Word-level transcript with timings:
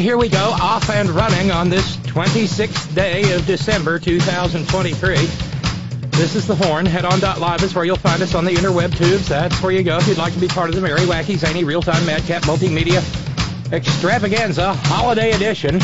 Here 0.00 0.16
we 0.16 0.30
go, 0.30 0.56
off 0.62 0.88
and 0.88 1.10
running 1.10 1.50
on 1.50 1.68
this 1.68 1.96
26th 1.98 2.94
day 2.94 3.34
of 3.34 3.44
December 3.46 3.98
2023. 3.98 5.14
This 6.12 6.34
is 6.34 6.46
the 6.46 6.54
Horn. 6.54 6.86
Head 6.86 7.04
on 7.04 7.20
Live 7.20 7.62
is 7.62 7.74
where 7.74 7.84
you'll 7.84 7.96
find 7.96 8.22
us 8.22 8.34
on 8.34 8.46
the 8.46 8.52
interweb 8.52 8.96
tubes. 8.96 9.28
That's 9.28 9.62
where 9.62 9.72
you 9.72 9.82
go 9.82 9.98
if 9.98 10.08
you'd 10.08 10.16
like 10.16 10.32
to 10.32 10.38
be 10.38 10.48
part 10.48 10.70
of 10.70 10.74
the 10.74 10.80
merry, 10.80 11.00
wacky, 11.00 11.36
zany, 11.36 11.64
real-time, 11.64 12.04
madcap, 12.06 12.42
multimedia 12.44 13.02
extravaganza 13.74 14.72
holiday 14.72 15.32
edition. 15.32 15.78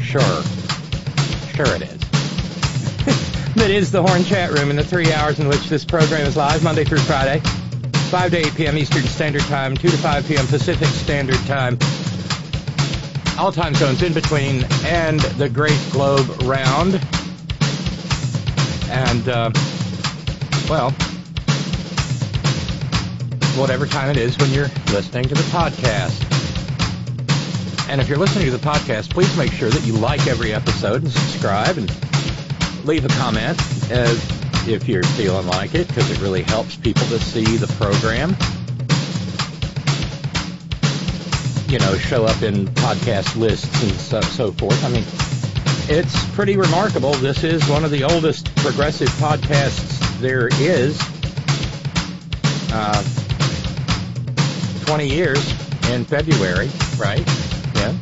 Sure. 0.00 0.42
Sure 1.52 1.74
it 1.74 1.82
is. 1.82 2.00
that 3.56 3.70
is 3.70 3.90
the 3.90 4.02
Horn 4.02 4.22
chat 4.24 4.52
room 4.52 4.70
in 4.70 4.76
the 4.76 4.84
three 4.84 5.12
hours 5.12 5.40
in 5.40 5.48
which 5.48 5.68
this 5.68 5.84
program 5.84 6.24
is 6.26 6.36
live, 6.36 6.62
Monday 6.62 6.84
through 6.84 6.98
Friday. 6.98 7.40
5 8.10 8.30
to 8.30 8.36
8 8.36 8.54
p.m. 8.54 8.78
Eastern 8.78 9.02
Standard 9.02 9.42
Time, 9.42 9.76
2 9.76 9.88
to 9.88 9.96
5 9.96 10.28
p.m. 10.28 10.46
Pacific 10.46 10.86
Standard 10.88 11.44
Time. 11.46 11.76
All 13.38 13.52
time 13.52 13.74
zones 13.74 14.02
in 14.02 14.14
between 14.14 14.64
and 14.86 15.20
the 15.20 15.48
Great 15.48 15.78
Globe 15.92 16.26
Round. 16.42 16.94
And, 18.90 19.28
uh, 19.28 19.50
well, 20.70 20.90
whatever 23.60 23.86
time 23.86 24.10
it 24.10 24.16
is 24.16 24.38
when 24.38 24.50
you're 24.52 24.68
listening 24.90 25.24
to 25.24 25.34
the 25.34 25.42
podcast. 25.50 26.22
And 27.90 28.00
if 28.00 28.08
you're 28.08 28.18
listening 28.18 28.46
to 28.46 28.56
the 28.56 28.66
podcast, 28.66 29.10
please 29.10 29.36
make 29.36 29.52
sure 29.52 29.68
that 29.68 29.86
you 29.86 29.92
like 29.92 30.26
every 30.26 30.54
episode 30.54 31.02
and 31.02 31.12
subscribe 31.12 31.76
and 31.76 31.90
leave 32.86 33.04
a 33.04 33.08
comment 33.08 33.60
uh, 33.92 34.18
if 34.66 34.88
you're 34.88 35.02
feeling 35.02 35.46
like 35.46 35.74
it, 35.74 35.86
because 35.88 36.10
it 36.10 36.20
really 36.20 36.42
helps 36.42 36.76
people 36.76 37.06
to 37.08 37.18
see 37.18 37.44
the 37.58 37.68
program. 37.74 38.34
You 41.68 41.78
know, 41.80 41.96
show 41.96 42.24
up 42.24 42.42
in 42.42 42.66
podcast 42.66 43.36
lists 43.36 43.82
and 43.82 43.92
so, 43.92 44.20
so 44.20 44.52
forth. 44.52 44.84
I 44.84 44.88
mean, 44.88 45.04
it's 45.88 46.34
pretty 46.34 46.56
remarkable. 46.56 47.12
This 47.14 47.42
is 47.44 47.68
one 47.68 47.84
of 47.84 47.90
the 47.90 48.04
oldest 48.04 48.54
progressive 48.56 49.08
podcasts 49.08 50.20
there 50.20 50.48
is. 50.48 51.00
Uh, 52.72 53.02
20 54.86 55.08
years 55.08 55.50
in 55.90 56.04
February, 56.04 56.70
right? 56.98 57.26
Yeah. 57.74 57.94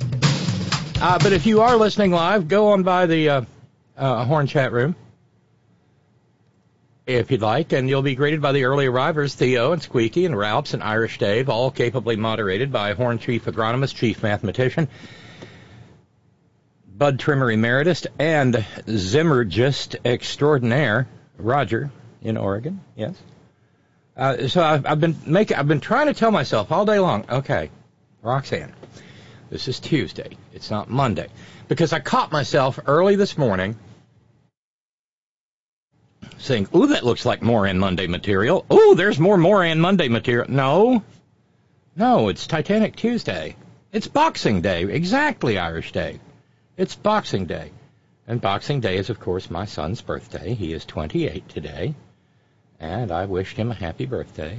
Uh, 1.01 1.19
but 1.19 1.33
if 1.33 1.47
you 1.47 1.63
are 1.63 1.77
listening 1.77 2.11
live, 2.11 2.49
go 2.49 2.69
on 2.69 2.83
by 2.83 3.07
the 3.07 3.29
uh, 3.29 3.43
uh, 3.97 4.25
Horn 4.25 4.47
chat 4.47 4.73
room 4.73 4.95
if 7.07 7.31
you'd 7.31 7.43
like, 7.43 7.73
and 7.73 7.89
you'll 7.89 8.03
be 8.03 8.15
greeted 8.15 8.41
by 8.41 8.53
the 8.53 8.65
early 8.65 8.87
arrivers, 8.87 9.35
Theo 9.35 9.73
and 9.73 9.83
Squeaky 9.83 10.25
and 10.25 10.37
Ralphs 10.37 10.73
and 10.73 10.83
Irish 10.83 11.19
Dave, 11.19 11.49
all 11.49 11.71
capably 11.71 12.17
moderated 12.17 12.73
by 12.73 12.95
Horn 12.95 13.19
Chief 13.19 13.45
Agronomist, 13.45 13.95
Chief 13.95 14.23
Mathematician, 14.23 14.89
Bud 16.97 17.19
Trimmer 17.19 17.51
Emeritus, 17.51 18.07
and 18.19 18.55
Zymurgist 18.87 19.97
Extraordinaire, 20.05 21.07
Roger 21.37 21.91
in 22.23 22.37
Oregon. 22.39 22.81
Yes. 22.97 23.17
Uh, 24.17 24.49
so 24.49 24.63
I've, 24.63 24.87
I've 24.87 25.01
been 25.01 25.17
making, 25.27 25.57
I've 25.59 25.69
been 25.69 25.81
trying 25.81 26.07
to 26.07 26.15
tell 26.15 26.31
myself 26.31 26.73
all 26.73 26.87
day 26.87 27.01
long. 27.01 27.27
Okay, 27.29 27.71
Roxanne, 28.23 28.73
this 29.51 29.69
is 29.69 29.79
Tuesday. 29.79 30.39
It's 30.55 30.71
not 30.71 30.89
Monday 30.89 31.29
because 31.69 31.93
I 31.93 32.01
caught 32.01 32.33
myself 32.33 32.79
early 32.87 33.17
this 33.17 33.37
morning 33.37 33.77
saying, 36.39 36.69
"Ooh, 36.75 36.87
that 36.87 37.05
looks 37.05 37.25
like 37.25 37.43
Moran 37.43 37.79
Monday 37.79 38.07
material. 38.07 38.65
Ooh, 38.73 38.95
there's 38.95 39.19
more 39.19 39.37
Moran 39.37 39.81
Monday 39.81 40.09
material." 40.09 40.51
No, 40.51 41.03
no, 41.97 42.29
it's 42.29 42.47
Titanic 42.47 42.97
Tuesday. 42.97 43.57
It's 43.93 44.09
Boxing 44.09 44.61
Day, 44.61 44.83
exactly 44.83 45.59
Irish 45.59 45.93
Dave. 45.93 46.21
It's 46.77 46.97
Boxing 46.97 47.47
Day, 47.47 47.71
and 48.27 48.41
Boxing 48.41 48.81
Day 48.81 48.97
is, 48.97 49.11
of 49.11 49.21
course, 49.21 49.51
my 49.51 49.65
son's 49.65 50.01
birthday. 50.01 50.55
He 50.55 50.73
is 50.73 50.85
28 50.85 51.49
today, 51.49 51.95
and 52.81 53.13
I 53.13 53.27
wished 53.27 53.57
him 53.57 53.71
a 53.71 53.75
happy 53.75 54.07
birthday. 54.07 54.59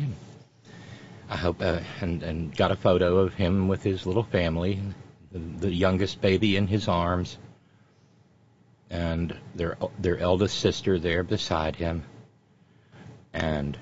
I 1.30 1.38
hope, 1.38 1.62
uh, 1.62 1.80
and 2.02 2.24
and 2.24 2.56
got 2.56 2.72
a 2.72 2.76
photo 2.76 3.18
of 3.18 3.34
him 3.34 3.68
with 3.68 3.84
his 3.84 4.06
little 4.06 4.24
family, 4.24 4.80
the, 5.32 5.40
the 5.40 5.74
youngest 5.74 6.22
baby 6.22 6.56
in 6.56 6.68
his 6.68 6.88
arms 6.88 7.38
and 8.90 9.36
their 9.56 9.78
their 10.00 10.18
eldest 10.18 10.60
sister 10.60 11.00
there 11.00 11.24
beside 11.24 11.76
him, 11.76 12.04
and 13.34 13.78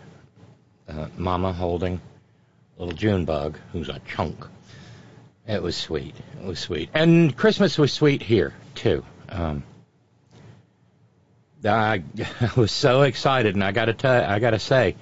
uh, 0.88 1.08
Mama 1.18 1.54
holding 1.54 2.02
little 2.78 2.94
Junebug, 2.94 3.58
who's 3.72 3.90
a 3.90 4.00
chunk. 4.08 4.46
It 5.48 5.62
was 5.62 5.76
sweet. 5.76 6.16
It 6.42 6.46
was 6.46 6.60
sweet, 6.60 6.90
and 6.94 7.36
Christmas 7.36 7.78
was 7.78 7.92
sweet 7.92 8.22
here 8.22 8.54
too. 8.76 9.04
Um, 9.30 9.64
I, 11.66 12.04
I 12.42 12.52
was 12.56 12.72
so 12.72 13.02
excited, 13.02 13.56
and 13.56 13.64
I 13.64 13.72
got 13.72 13.86
to 13.86 13.94
tell, 13.94 14.24
I 14.24 14.40
got 14.40 14.52
to 14.52 14.60
say 14.60 14.96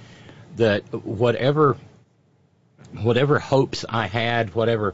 that 0.58 0.84
whatever 0.94 1.78
whatever 2.94 3.40
hopes 3.40 3.86
I 3.88 4.08
had, 4.08 4.54
whatever 4.54 4.94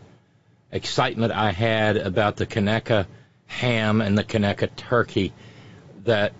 excitement 0.72 1.34
I 1.34 1.52
had 1.52 1.98
about 1.98 2.36
the 2.36 2.46
Kaneka 2.46 3.08
ham 3.48 4.02
and 4.02 4.18
the 4.18 4.24
Kaneka 4.24 4.70
turkey 4.76 5.34
that 6.04 6.34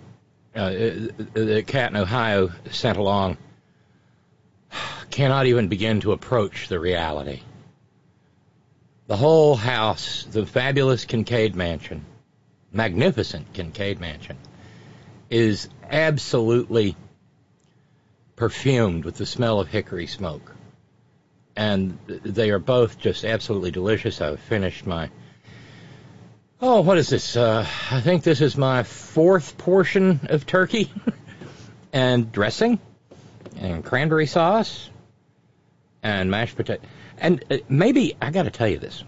uh, 0.54 0.70
the 0.70 1.64
cat 1.66 1.90
in 1.90 1.96
Ohio 1.96 2.50
sent 2.70 2.96
along 2.96 3.36
cannot 5.10 5.46
even 5.46 5.68
begin 5.68 6.00
to 6.00 6.12
approach 6.12 6.68
the 6.68 6.78
reality. 6.78 7.40
The 9.06 9.16
whole 9.16 9.56
house, 9.56 10.26
the 10.30 10.44
fabulous 10.44 11.04
Kincaid 11.06 11.54
mansion, 11.54 12.04
magnificent 12.72 13.52
Kincaid 13.52 14.00
mansion, 14.00 14.36
is 15.30 15.68
absolutely 15.90 16.94
perfumed 18.36 19.04
with 19.04 19.16
the 19.16 19.26
smell 19.26 19.60
of 19.60 19.68
hickory 19.68 20.06
smoke. 20.06 20.54
And 21.56 21.98
they 22.06 22.50
are 22.50 22.58
both 22.58 22.98
just 23.00 23.24
absolutely 23.24 23.70
delicious. 23.70 24.20
I've 24.20 24.40
finished 24.40 24.86
my 24.86 25.10
Oh, 26.60 26.80
what 26.80 26.98
is 26.98 27.08
this? 27.08 27.36
Uh, 27.36 27.66
I 27.90 28.00
think 28.00 28.24
this 28.24 28.40
is 28.40 28.56
my 28.56 28.82
fourth 28.82 29.58
portion 29.58 30.20
of 30.30 30.46
turkey 30.46 30.90
and 31.92 32.32
dressing 32.32 32.80
and 33.56 33.84
cranberry 33.84 34.26
sauce 34.26 34.90
and 36.02 36.30
mashed 36.30 36.56
potato. 36.56 36.82
And 37.18 37.44
uh, 37.50 37.58
maybe 37.68 38.16
I 38.20 38.30
got 38.30 38.44
to 38.44 38.50
tell 38.50 38.68
you 38.68 38.78
this, 38.78 39.02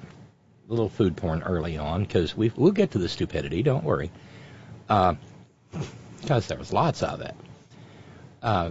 a 0.68 0.70
little 0.70 0.88
food 0.88 1.16
porn 1.16 1.42
early 1.42 1.76
on 1.76 2.02
because 2.02 2.36
we 2.36 2.52
we'll 2.56 2.72
get 2.72 2.92
to 2.92 2.98
the 2.98 3.08
stupidity. 3.08 3.62
Don't 3.64 3.84
worry, 3.84 4.12
because 4.86 5.16
uh, 6.30 6.40
there 6.48 6.58
was 6.58 6.72
lots 6.72 7.02
of 7.02 7.20
it. 7.20 7.34
uh, 8.42 8.70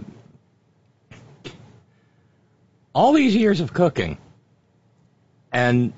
all 2.94 3.12
these 3.12 3.36
years 3.36 3.60
of 3.60 3.72
cooking, 3.72 4.18
and 5.52 5.92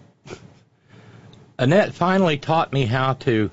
Annette 1.62 1.94
finally 1.94 2.38
taught 2.38 2.72
me 2.72 2.86
how 2.86 3.12
to 3.12 3.48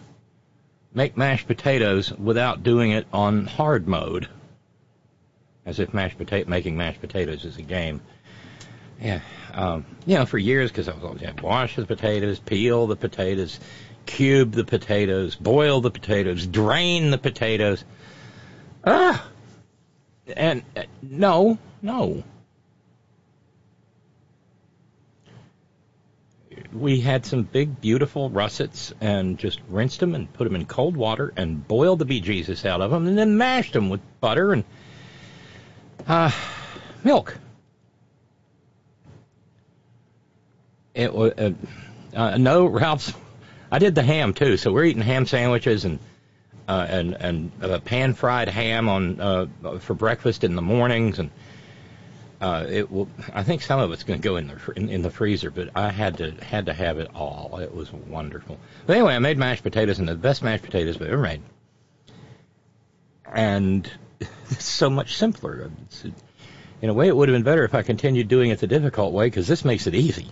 make 0.95 1.15
mashed 1.15 1.45
potatoes 1.45 2.11
without 2.13 2.63
doing 2.63 2.89
it 2.89 3.05
on 3.13 3.45
hard 3.45 3.87
mode, 3.87 4.27
as 5.63 5.79
if 5.79 5.93
mashed 5.93 6.17
potato 6.17 6.49
making 6.49 6.75
mashed 6.75 7.01
potatoes 7.01 7.45
is 7.45 7.57
a 7.57 7.61
game. 7.61 8.01
Yeah, 8.99 9.21
um, 9.53 9.85
you 10.07 10.15
know, 10.15 10.25
for 10.25 10.39
years 10.39 10.71
because 10.71 10.89
I 10.89 10.95
was 10.95 11.03
always 11.03 11.21
yeah, 11.21 11.33
wash 11.39 11.75
the 11.75 11.85
potatoes, 11.85 12.39
peel 12.39 12.87
the 12.87 12.95
potatoes, 12.95 13.59
cube 14.07 14.53
the 14.53 14.65
potatoes, 14.65 15.35
boil 15.35 15.79
the 15.79 15.91
potatoes, 15.91 16.47
drain 16.47 17.11
the 17.11 17.19
potatoes. 17.19 17.85
Ah, 18.87 19.23
and 20.35 20.63
uh, 20.75 20.85
no, 21.03 21.59
no. 21.83 22.23
We 26.71 27.01
had 27.01 27.25
some 27.25 27.43
big, 27.43 27.81
beautiful 27.81 28.29
russets 28.29 28.93
and 29.01 29.37
just 29.39 29.59
rinsed 29.69 29.99
them 29.99 30.13
and 30.13 30.31
put 30.31 30.43
them 30.43 30.55
in 30.55 30.65
cold 30.65 30.95
water 30.95 31.33
and 31.35 31.67
boiled 31.67 31.99
the 31.99 32.05
bejesus 32.05 32.65
out 32.65 32.81
of 32.81 32.91
them 32.91 33.07
and 33.07 33.17
then 33.17 33.37
mashed 33.37 33.73
them 33.73 33.89
with 33.89 34.01
butter 34.21 34.53
and 34.53 34.63
uh, 36.07 36.31
milk. 37.03 37.37
It 40.93 41.13
was 41.13 41.31
uh, 41.37 41.53
uh, 42.13 42.37
no 42.37 42.65
Ralph's. 42.65 43.13
I 43.71 43.79
did 43.79 43.95
the 43.95 44.03
ham 44.03 44.33
too, 44.33 44.57
so 44.57 44.71
we're 44.71 44.85
eating 44.85 45.01
ham 45.01 45.25
sandwiches 45.25 45.85
and 45.85 45.99
uh, 46.67 46.85
and 46.89 47.13
and 47.13 47.51
uh, 47.61 47.79
pan 47.79 48.13
fried 48.13 48.49
ham 48.49 48.89
on 48.89 49.21
uh, 49.21 49.45
for 49.79 49.93
breakfast 49.93 50.43
in 50.43 50.55
the 50.55 50.61
mornings, 50.61 51.19
and 51.19 51.29
uh, 52.41 52.65
it 52.69 52.89
will. 52.89 53.09
I 53.33 53.43
think 53.43 53.61
some 53.61 53.79
of 53.79 53.91
it's 53.91 54.03
going 54.03 54.21
to 54.21 54.27
go 54.27 54.37
in 54.37 54.47
the 54.47 54.73
in, 54.75 54.89
in 54.89 55.01
the 55.01 55.09
freezer, 55.09 55.51
but 55.51 55.69
I 55.75 55.89
had 55.89 56.17
to 56.17 56.31
had 56.43 56.67
to 56.67 56.73
have 56.73 56.97
it 56.97 57.11
all. 57.13 57.59
It 57.61 57.73
was 57.73 57.91
wonderful. 57.91 58.57
But 58.85 58.95
anyway, 58.95 59.15
I 59.15 59.19
made 59.19 59.37
mashed 59.37 59.63
potatoes 59.63 59.99
and 59.99 60.07
the 60.07 60.15
best 60.15 60.41
mashed 60.41 60.63
potatoes 60.63 60.95
I've 60.95 61.01
ever 61.03 61.21
made, 61.21 61.41
and 63.25 63.91
it's 64.19 64.63
so 64.63 64.89
much 64.89 65.17
simpler. 65.17 65.69
It's, 65.83 66.05
in 66.81 66.89
a 66.89 66.93
way, 66.93 67.07
it 67.09 67.15
would 67.15 67.27
have 67.27 67.35
been 67.35 67.43
better 67.43 67.65
if 67.65 67.75
I 67.75 67.81
continued 67.81 68.29
doing 68.29 68.51
it 68.51 68.59
the 68.59 68.67
difficult 68.67 69.11
way 69.11 69.27
because 69.27 69.47
this 69.47 69.65
makes 69.65 69.85
it 69.85 69.95
easy. 69.95 70.29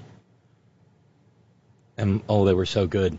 And 1.97 2.21
oh, 2.29 2.45
they 2.45 2.53
were 2.53 2.65
so 2.65 2.87
good. 2.87 3.17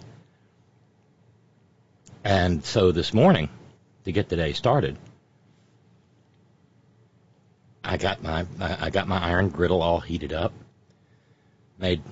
And 2.25 2.64
so 2.64 2.90
this 2.90 3.12
morning, 3.12 3.50
to 4.05 4.12
get 4.12 4.31
the 4.31 4.37
day 4.37 4.55
started, 4.55 4.96
I 7.88 7.96
got 7.96 8.23
my 8.23 8.44
I 8.61 8.90
got 8.90 9.08
my 9.08 9.19
iron 9.19 9.49
griddle 9.49 9.81
all 9.81 9.99
heated 9.99 10.35
up. 10.35 10.52
Made 11.79 12.02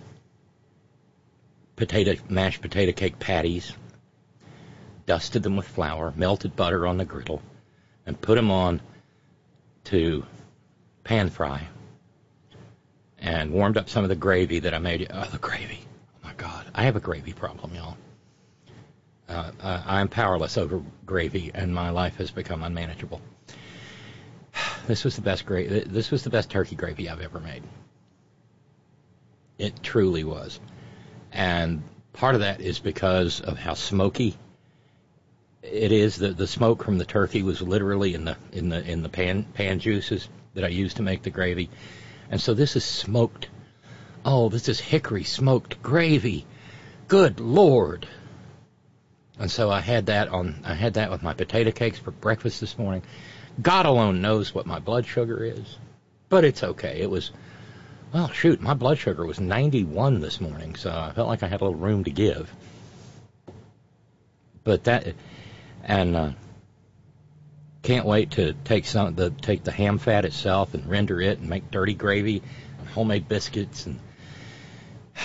potato 1.76 2.16
mashed 2.30 2.62
potato 2.62 2.92
cake 2.92 3.18
patties. 3.18 3.74
Dusted 5.04 5.42
them 5.42 5.54
with 5.54 5.68
flour, 5.68 6.14
melted 6.16 6.56
butter 6.56 6.86
on 6.86 6.96
the 6.96 7.04
griddle, 7.04 7.42
and 8.06 8.18
put 8.18 8.36
them 8.36 8.50
on 8.50 8.80
to 9.84 10.24
pan 11.04 11.28
fry. 11.28 11.68
And 13.18 13.52
warmed 13.52 13.76
up 13.76 13.90
some 13.90 14.02
of 14.02 14.08
the 14.08 14.16
gravy 14.16 14.60
that 14.60 14.72
I 14.72 14.78
made. 14.78 15.06
Oh, 15.12 15.28
the 15.30 15.38
gravy! 15.38 15.80
Oh 16.14 16.28
my 16.28 16.32
God, 16.38 16.64
I 16.74 16.84
have 16.84 16.96
a 16.96 17.00
gravy 17.00 17.34
problem, 17.34 17.74
y'all. 17.74 17.98
Uh, 19.28 19.50
uh, 19.60 19.82
I'm 19.84 20.08
powerless 20.08 20.56
over 20.56 20.82
gravy, 21.04 21.50
and 21.54 21.74
my 21.74 21.90
life 21.90 22.16
has 22.16 22.30
become 22.30 22.62
unmanageable. 22.62 23.20
This 24.86 25.04
was 25.04 25.16
the 25.16 25.22
best 25.22 25.46
gra- 25.46 25.84
This 25.84 26.10
was 26.10 26.22
the 26.22 26.30
best 26.30 26.50
turkey 26.50 26.76
gravy 26.76 27.08
I've 27.08 27.20
ever 27.20 27.40
made. 27.40 27.62
It 29.58 29.82
truly 29.82 30.22
was, 30.22 30.60
and 31.32 31.82
part 32.12 32.34
of 32.34 32.42
that 32.42 32.60
is 32.60 32.78
because 32.78 33.40
of 33.40 33.58
how 33.58 33.74
smoky 33.74 34.36
it 35.62 35.92
is. 35.92 36.16
The 36.16 36.28
the 36.32 36.46
smoke 36.46 36.84
from 36.84 36.98
the 36.98 37.04
turkey 37.04 37.42
was 37.42 37.62
literally 37.62 38.14
in 38.14 38.24
the 38.24 38.36
in 38.52 38.68
the 38.68 38.84
in 38.84 39.02
the 39.02 39.08
pan 39.08 39.44
pan 39.54 39.78
juices 39.80 40.28
that 40.54 40.64
I 40.64 40.68
used 40.68 40.98
to 40.98 41.02
make 41.02 41.22
the 41.22 41.30
gravy, 41.30 41.70
and 42.30 42.40
so 42.40 42.54
this 42.54 42.76
is 42.76 42.84
smoked. 42.84 43.48
Oh, 44.24 44.48
this 44.48 44.68
is 44.68 44.78
hickory 44.78 45.24
smoked 45.24 45.82
gravy. 45.82 46.46
Good 47.08 47.40
lord! 47.40 48.06
And 49.38 49.50
so 49.50 49.70
I 49.70 49.80
had 49.80 50.06
that 50.06 50.28
on. 50.28 50.60
I 50.64 50.74
had 50.74 50.94
that 50.94 51.10
with 51.10 51.22
my 51.22 51.34
potato 51.34 51.70
cakes 51.70 51.98
for 51.98 52.10
breakfast 52.10 52.60
this 52.60 52.78
morning. 52.78 53.02
God 53.60 53.86
alone 53.86 54.20
knows 54.20 54.54
what 54.54 54.66
my 54.66 54.78
blood 54.78 55.06
sugar 55.06 55.42
is, 55.42 55.78
but 56.28 56.44
it's 56.44 56.62
okay. 56.62 57.00
It 57.00 57.10
was, 57.10 57.30
well, 58.12 58.28
shoot, 58.28 58.60
my 58.60 58.74
blood 58.74 58.98
sugar 58.98 59.24
was 59.24 59.40
91 59.40 60.20
this 60.20 60.40
morning, 60.40 60.74
so 60.74 60.90
I 60.90 61.12
felt 61.12 61.28
like 61.28 61.42
I 61.42 61.48
had 61.48 61.60
a 61.60 61.64
little 61.64 61.78
room 61.78 62.04
to 62.04 62.10
give. 62.10 62.52
But 64.64 64.84
that, 64.84 65.14
and 65.84 66.16
uh, 66.16 66.30
can't 67.82 68.06
wait 68.06 68.32
to 68.32 68.52
take 68.64 68.84
some 68.84 69.14
the 69.14 69.30
take 69.30 69.62
the 69.62 69.70
ham 69.70 69.98
fat 69.98 70.24
itself 70.24 70.74
and 70.74 70.90
render 70.90 71.20
it 71.20 71.38
and 71.38 71.48
make 71.48 71.70
dirty 71.70 71.94
gravy 71.94 72.42
and 72.78 72.88
homemade 72.88 73.28
biscuits 73.28 73.86
and. 73.86 74.00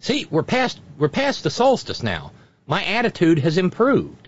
See, 0.00 0.26
we're 0.30 0.42
past 0.42 0.78
we're 0.98 1.08
past 1.08 1.42
the 1.42 1.50
solstice 1.50 2.02
now 2.02 2.32
my 2.66 2.84
attitude 2.84 3.38
has 3.38 3.58
improved 3.58 4.23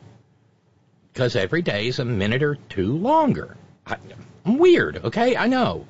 because 1.16 1.34
every 1.34 1.62
day 1.62 1.86
is 1.86 1.98
a 1.98 2.04
minute 2.04 2.42
or 2.42 2.56
two 2.68 2.98
longer. 2.98 3.56
I, 3.86 3.96
am 4.44 4.58
weird, 4.58 4.98
okay? 4.98 5.34
I 5.34 5.46
know. 5.46 5.86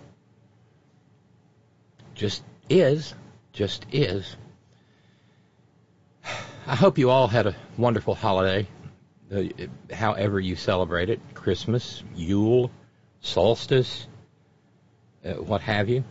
Just 2.14 2.44
is. 2.70 3.12
Just 3.52 3.87
is. 3.90 4.37
I 6.69 6.76
hope 6.76 6.96
you 6.96 7.11
all 7.11 7.26
had 7.26 7.49
a 7.49 7.56
wonderful 7.76 8.14
holiday, 8.14 8.69
uh, 9.34 9.43
however 9.93 10.38
you 10.38 10.55
celebrate 10.55 11.11
it 11.11 11.19
Christmas, 11.34 12.05
Yule, 12.14 12.70
solstice, 13.20 14.06
uh, 15.25 15.32
what 15.32 15.61
have 15.62 15.88
you. 15.88 16.05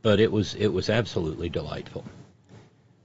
But 0.00 0.18
it 0.18 0.32
was 0.32 0.54
it 0.54 0.68
was 0.68 0.88
absolutely 0.88 1.50
delightful, 1.50 2.06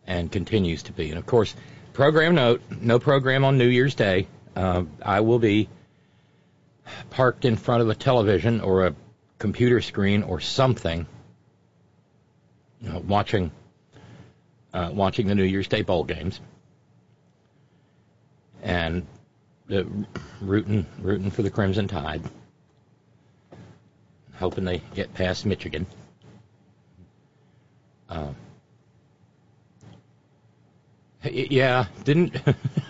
and 0.07 0.31
continues 0.31 0.83
to 0.83 0.93
be. 0.93 1.09
And 1.09 1.19
of 1.19 1.25
course, 1.25 1.55
Program 1.91 2.35
note: 2.35 2.61
No 2.79 2.99
program 2.99 3.43
on 3.43 3.57
New 3.57 3.67
Year's 3.67 3.95
Day. 3.95 4.27
Uh, 4.55 4.83
I 5.01 5.21
will 5.21 5.39
be 5.39 5.69
parked 7.09 7.45
in 7.45 7.55
front 7.55 7.81
of 7.81 7.89
a 7.89 7.95
television 7.95 8.61
or 8.61 8.87
a 8.87 8.95
computer 9.39 9.81
screen 9.81 10.23
or 10.23 10.39
something, 10.39 11.05
you 12.81 12.89
know, 12.89 12.99
watching 12.99 13.51
uh, 14.73 14.89
watching 14.93 15.27
the 15.27 15.35
New 15.35 15.43
Year's 15.43 15.67
Day 15.67 15.81
bowl 15.81 16.03
games 16.03 16.39
and 18.63 19.05
uh, 19.71 19.83
rooting 20.41 20.85
rooting 21.01 21.31
for 21.31 21.41
the 21.41 21.49
Crimson 21.49 21.87
Tide, 21.87 22.21
hoping 24.35 24.65
they 24.65 24.81
get 24.93 25.13
past 25.13 25.45
Michigan. 25.45 25.85
Uh, 28.09 28.33
yeah, 31.23 31.85
didn't. 32.03 32.35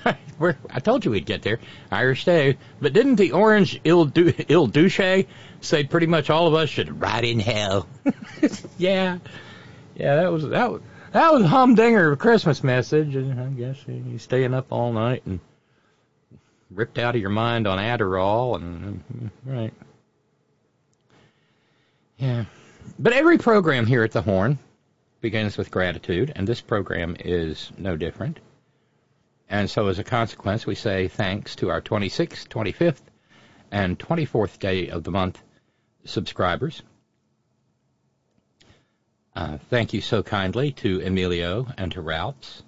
I 0.70 0.80
told 0.80 1.06
you 1.06 1.12
we'd 1.12 1.26
get 1.26 1.42
there. 1.42 1.60
Irish 1.92 2.26
Dave. 2.26 2.58
But 2.80 2.94
didn't 2.94 3.16
the 3.16 3.32
orange 3.32 3.80
Il, 3.84 4.06
du, 4.06 4.34
Il 4.48 4.68
Duce 4.68 5.26
say 5.62 5.84
pretty 5.84 6.08
much 6.08 6.30
all 6.30 6.48
of 6.48 6.54
us 6.54 6.70
should 6.70 7.02
ride 7.02 7.24
in 7.24 7.40
hell? 7.40 7.88
yeah. 8.78 9.20
Yeah, 9.96 10.16
that 10.16 10.32
was 10.32 10.48
that 10.48 10.72
was 10.72 10.82
that 11.12 11.34
was 11.34 11.44
a 11.44 11.48
humdinger 11.48 12.08
of 12.08 12.14
a 12.14 12.18
Christmas 12.18 12.64
message, 12.64 13.16
and 13.16 13.40
I 13.40 13.48
guess 13.48 13.78
you 13.88 14.18
staying 14.18 14.54
up 14.54 14.68
all 14.72 14.94
night 14.94 15.24
and 15.26 15.40
ripped 16.70 16.98
out 16.98 17.16
of 17.16 17.22
your 17.22 17.30
mind 17.30 17.68
on 17.68 17.78
Adderall 17.78 18.56
and 18.56 19.04
mm, 19.14 19.30
right. 19.46 19.74
Yeah. 22.18 22.46
But 22.98 23.14
every 23.14 23.38
program 23.38 23.86
here 23.86 24.04
at 24.04 24.12
the 24.12 24.22
Horn 24.22 24.58
begins 25.22 25.58
with 25.58 25.72
gratitude, 25.72 26.32
and 26.36 26.48
this 26.48 26.62
program 26.62 27.16
is 27.20 27.72
no 27.78 27.98
different. 27.98 28.40
And 29.52 29.70
so, 29.70 29.88
as 29.88 30.00
a 30.00 30.04
consequence, 30.06 30.66
we 30.66 30.76
say 30.76 31.10
thanks 31.10 31.58
to 31.58 31.70
our 31.70 31.82
26th, 31.82 32.48
25th, 32.48 33.02
and 33.70 34.00
24th 34.00 34.58
day 34.60 34.88
of 34.88 35.04
the 35.04 35.12
month 35.12 35.44
subscribers. 36.06 36.82
Uh, 39.36 39.58
thank 39.70 39.94
you 39.94 40.00
so 40.00 40.24
kindly 40.24 40.72
to 40.72 41.02
Emilio 41.02 41.68
and 41.78 41.92
to 41.92 42.02
Ralphs. 42.02 42.64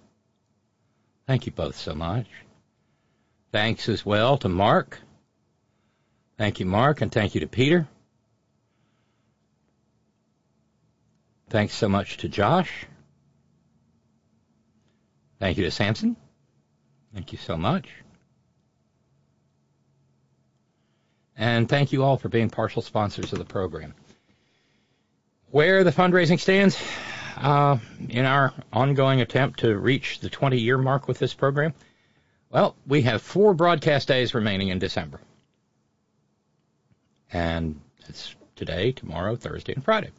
Thank 1.25 1.45
you 1.45 1.53
both 1.53 1.77
so 1.77 1.95
much. 1.95 2.27
Thanks 3.53 3.87
as 3.87 4.05
well 4.05 4.37
to 4.39 4.49
Mark. 4.49 4.99
Thank 6.37 6.59
you, 6.59 6.65
Mark, 6.65 6.99
and 6.99 7.09
thank 7.09 7.33
you 7.33 7.39
to 7.41 7.47
Peter. 7.47 7.87
Thanks 11.49 11.75
so 11.75 11.87
much 11.87 12.17
to 12.17 12.27
Josh. 12.27 12.87
Thank 15.39 15.57
you 15.57 15.63
to 15.63 15.71
Samson. 15.71 16.17
Thank 17.13 17.31
you 17.31 17.37
so 17.37 17.55
much. 17.55 17.89
And 21.37 21.67
thank 21.67 21.91
you 21.91 22.03
all 22.03 22.17
for 22.17 22.29
being 22.29 22.49
partial 22.49 22.81
sponsors 22.81 23.33
of 23.33 23.39
the 23.39 23.45
program. 23.45 23.93
Where 25.51 25.83
the 25.83 25.91
fundraising 25.91 26.39
stands 26.39 26.81
uh, 27.37 27.77
in 28.09 28.25
our 28.25 28.53
ongoing 28.71 29.21
attempt 29.21 29.59
to 29.59 29.77
reach 29.77 30.19
the 30.19 30.29
20 30.29 30.57
year 30.57 30.77
mark 30.77 31.07
with 31.07 31.19
this 31.19 31.33
program, 31.33 31.73
well, 32.49 32.75
we 32.87 33.01
have 33.03 33.21
four 33.21 33.53
broadcast 33.53 34.07
days 34.07 34.33
remaining 34.33 34.69
in 34.69 34.79
December. 34.79 35.19
And 37.31 37.81
it's 38.07 38.35
today, 38.55 38.91
tomorrow, 38.91 39.35
Thursday, 39.35 39.73
and 39.73 39.83
Friday. 39.83 40.11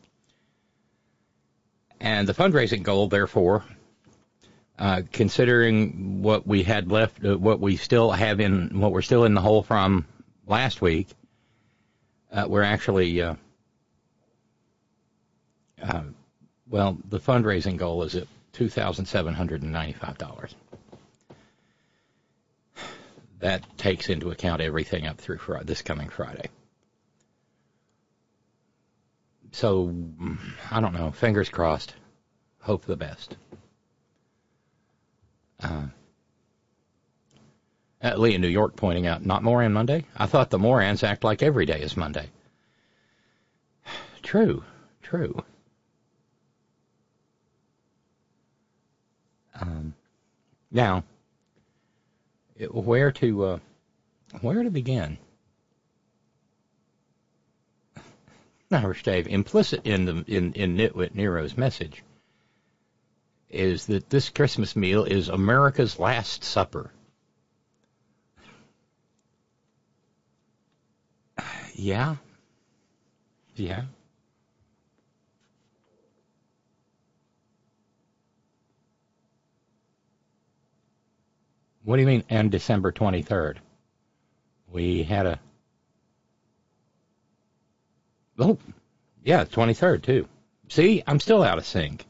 And 2.00 2.28
the 2.28 2.34
fundraising 2.34 2.82
goal, 2.82 3.08
therefore, 3.08 3.64
uh, 4.78 5.02
considering 5.12 6.22
what 6.22 6.46
we 6.46 6.62
had 6.62 6.90
left, 6.90 7.24
uh, 7.24 7.36
what 7.38 7.60
we 7.60 7.76
still 7.76 8.10
have 8.10 8.40
in, 8.40 8.80
what 8.80 8.92
we're 8.92 9.02
still 9.02 9.24
in 9.24 9.34
the 9.34 9.40
hole 9.40 9.62
from 9.62 10.04
last 10.46 10.80
week, 10.82 11.08
uh, 12.32 12.46
we're 12.48 12.62
actually, 12.62 13.22
uh, 13.22 13.34
uh, 15.82 16.02
well, 16.68 16.98
the 17.08 17.20
fundraising 17.20 17.76
goal 17.76 18.02
is 18.02 18.16
at 18.16 18.26
two 18.52 18.68
thousand 18.68 19.06
seven 19.06 19.34
hundred 19.34 19.62
and 19.62 19.72
ninety-five 19.72 20.18
dollars. 20.18 20.54
That 23.40 23.62
takes 23.76 24.08
into 24.08 24.30
account 24.30 24.62
everything 24.62 25.06
up 25.06 25.18
through 25.18 25.38
Friday, 25.38 25.64
this 25.66 25.82
coming 25.82 26.08
Friday. 26.08 26.48
So, 29.52 29.94
I 30.70 30.80
don't 30.80 30.94
know. 30.94 31.10
Fingers 31.12 31.48
crossed. 31.48 31.94
Hope 32.60 32.86
the 32.86 32.96
best. 32.96 33.36
Uh, 35.64 35.86
uh, 38.02 38.16
Lee 38.16 38.34
in 38.34 38.42
New 38.42 38.48
York 38.48 38.76
pointing 38.76 39.06
out, 39.06 39.24
not 39.24 39.42
Moran 39.42 39.72
Monday? 39.72 40.04
I 40.14 40.26
thought 40.26 40.50
the 40.50 40.58
Morans 40.58 41.02
act 41.02 41.24
like 41.24 41.42
every 41.42 41.64
day 41.64 41.80
is 41.80 41.96
Monday. 41.96 42.28
True, 44.22 44.62
true. 45.02 45.42
Um, 49.60 49.94
now, 50.70 51.04
it, 52.56 52.74
where 52.74 53.12
to 53.12 53.44
uh, 53.44 53.58
where 54.40 54.62
to 54.62 54.70
begin? 54.70 55.16
Irish 58.70 59.02
Dave, 59.02 59.28
implicit 59.28 59.86
in 59.86 60.04
the 60.06 60.24
in 60.26 60.52
in 60.54 60.76
Nitwit 60.76 61.14
Nero's 61.14 61.56
message 61.56 62.02
is 63.54 63.86
that 63.86 64.10
this 64.10 64.28
Christmas 64.28 64.76
meal 64.76 65.04
is 65.04 65.28
America's 65.28 65.98
Last 65.98 66.44
Supper. 66.44 66.90
Yeah. 71.74 72.16
Yeah. 73.56 73.84
What 81.84 81.96
do 81.96 82.00
you 82.00 82.06
mean, 82.06 82.24
and 82.30 82.50
December 82.50 82.92
23rd? 82.92 83.56
We 84.72 85.02
had 85.02 85.26
a. 85.26 85.38
Oh, 88.38 88.58
yeah, 89.22 89.44
23rd, 89.44 90.02
too. 90.02 90.28
See, 90.68 91.02
I'm 91.06 91.20
still 91.20 91.42
out 91.42 91.58
of 91.58 91.66
sync. 91.66 92.06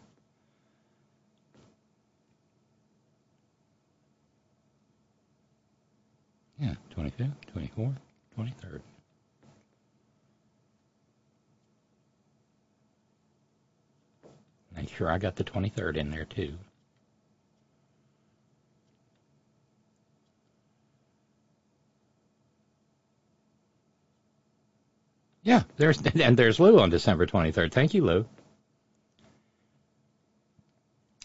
Yeah, 6.60 6.74
25th, 6.96 7.32
24th, 7.54 7.96
23rd. 8.38 8.80
Make 14.76 14.88
sure 14.88 15.10
I 15.10 15.18
got 15.18 15.36
the 15.36 15.44
23rd 15.44 15.96
in 15.96 16.10
there 16.10 16.24
too. 16.24 16.54
Yeah, 25.42 25.62
there's 25.76 26.00
and 26.20 26.36
there's 26.36 26.58
Lou 26.58 26.80
on 26.80 26.90
December 26.90 27.26
23rd. 27.26 27.70
Thank 27.70 27.94
you, 27.94 28.04
Lou. 28.04 28.26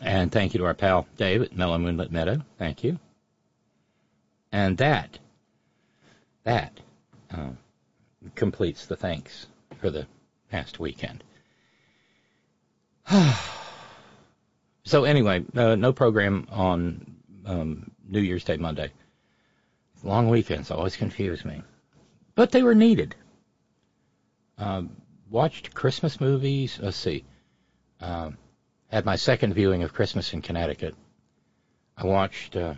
And 0.02 0.32
thank 0.32 0.54
you 0.54 0.60
to 0.60 0.66
our 0.66 0.74
pal 0.74 1.08
Dave 1.18 1.42
at 1.42 1.56
Mellow 1.56 1.78
Moonlit 1.78 2.12
Meadow. 2.12 2.42
Thank 2.58 2.84
you. 2.84 3.00
And 4.52 4.78
that, 4.78 5.20
that 6.44 6.80
uh, 7.32 7.50
completes 8.36 8.86
the 8.86 8.96
thanks 8.96 9.48
for 9.78 9.90
the 9.90 10.08
past 10.52 10.80
weekend. 10.80 11.24
so 14.84 15.04
anyway, 15.04 15.44
uh, 15.56 15.76
no 15.76 15.94
program 15.94 16.48
on 16.52 17.16
um, 17.46 17.92
New 18.08 18.22
Year's 18.22 18.44
Day 18.44 18.58
Monday. 18.58 18.92
Long 20.04 20.30
weekends 20.30 20.72
always 20.72 20.96
confuse 20.96 21.44
me, 21.44 21.62
but 22.36 22.52
they 22.52 22.64
were 22.64 22.76
needed. 22.76 23.16
Um, 24.58 24.96
watched 25.30 25.74
Christmas 25.74 26.22
movies. 26.22 26.80
Let's 26.82 26.98
see. 26.98 27.26
Um, 28.00 28.38
had 28.90 29.06
my 29.06 29.16
second 29.16 29.54
viewing 29.54 29.84
of 29.84 29.94
Christmas 29.94 30.34
in 30.34 30.42
Connecticut. 30.42 30.96
I 31.98 32.06
watched 32.06 32.56
uh, 32.56 32.76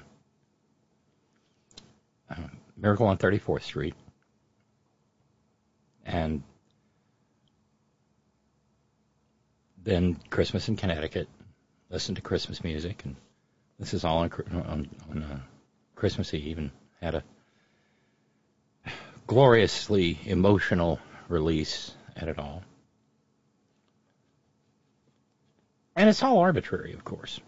uh, 2.29 2.35
Miracle 2.81 3.05
on 3.05 3.17
34th 3.17 3.61
Street, 3.61 3.93
and 6.03 6.41
then 9.83 10.17
Christmas 10.29 10.67
in 10.67 10.75
Connecticut. 10.75 11.27
Listened 11.91 12.15
to 12.15 12.21
Christmas 12.21 12.63
music, 12.63 13.03
and 13.05 13.15
this 13.77 13.93
is 13.93 14.03
all 14.03 14.19
on 14.19 14.31
on, 14.53 14.89
on 15.09 15.23
uh, 15.23 15.39
Christmas 15.95 16.33
Eve, 16.33 16.57
and 16.57 16.71
had 17.01 17.15
a 17.15 17.23
gloriously 19.27 20.17
emotional 20.25 20.99
release 21.27 21.93
at 22.15 22.29
it 22.29 22.39
all. 22.39 22.63
And 25.95 26.09
it's 26.09 26.23
all 26.23 26.39
arbitrary, 26.39 26.93
of 26.93 27.03
course. 27.03 27.39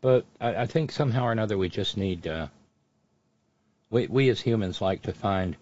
But 0.00 0.26
I, 0.40 0.56
I 0.56 0.66
think 0.66 0.92
somehow 0.92 1.24
or 1.24 1.32
another 1.32 1.56
we 1.56 1.68
just 1.68 1.96
need 1.96 2.26
uh, 2.26 2.48
we, 3.90 4.06
we 4.06 4.28
as 4.30 4.40
humans 4.40 4.80
like 4.80 5.02
to 5.02 5.12
find 5.12 5.56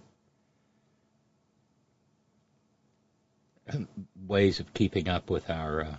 ways 4.27 4.61
of 4.61 4.73
keeping 4.75 5.09
up 5.09 5.31
with 5.31 5.49
our 5.51 5.83
uh, 5.83 5.97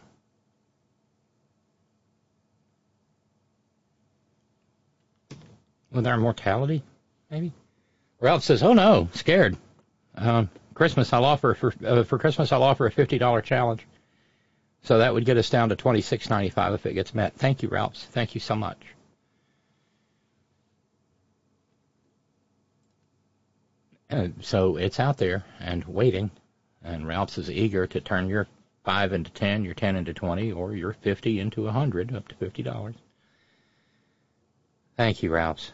with 5.92 6.06
our 6.06 6.18
mortality, 6.18 6.84
maybe. 7.32 7.52
Ralph 8.20 8.44
says, 8.44 8.62
"Oh 8.64 8.74
no, 8.74 9.10
scared. 9.14 9.58
Um, 10.16 10.50
Christmas, 10.74 11.12
I'll 11.14 11.26
offer 11.26 11.54
for 11.54 11.74
uh, 11.86 12.04
for 12.04 12.18
Christmas, 12.20 12.52
I'll 12.52 12.64
offer 12.64 12.86
a 12.86 12.92
fifty 12.92 13.18
dollar 13.18 13.42
challenge. 13.42 13.86
So 14.84 15.00
that 15.00 15.14
would 15.14 15.26
get 15.26 15.38
us 15.38 15.50
down 15.50 15.70
to 15.70 15.76
twenty 15.76 16.02
six 16.02 16.30
ninety 16.30 16.50
five 16.50 16.74
if 16.74 16.86
it 16.86 16.94
gets 16.94 17.14
met. 17.14 17.34
Thank 17.36 17.64
you, 17.64 17.70
Ralph. 17.70 17.96
Thank 17.96 18.36
you 18.36 18.42
so 18.42 18.56
much." 18.56 18.78
And 24.10 24.34
so 24.42 24.78
it's 24.78 25.00
out 25.00 25.18
there 25.18 25.46
and 25.60 25.84
waiting, 25.86 26.32
and 26.84 27.08
Ralph's 27.08 27.38
is 27.38 27.52
eager 27.52 27.86
to 27.88 28.02
turn 28.02 28.28
your 28.28 28.48
five 28.84 29.14
into 29.14 29.32
ten, 29.32 29.64
your 29.64 29.76
ten 29.76 29.96
into 29.96 30.14
twenty, 30.14 30.52
or 30.52 30.76
your 30.76 30.94
fifty 30.94 31.40
into 31.40 31.68
a 31.68 31.72
hundred, 31.72 32.16
up 32.16 32.28
to 32.30 32.36
fifty 32.36 32.64
dollars. 32.64 32.96
Thank 34.98 35.22
you, 35.22 35.30
Ralph's, 35.30 35.72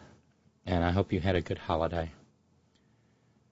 and 0.66 0.84
I 0.84 0.92
hope 0.92 1.14
you 1.14 1.22
had 1.22 1.36
a 1.36 1.42
good 1.42 1.58
holiday. 1.58 2.12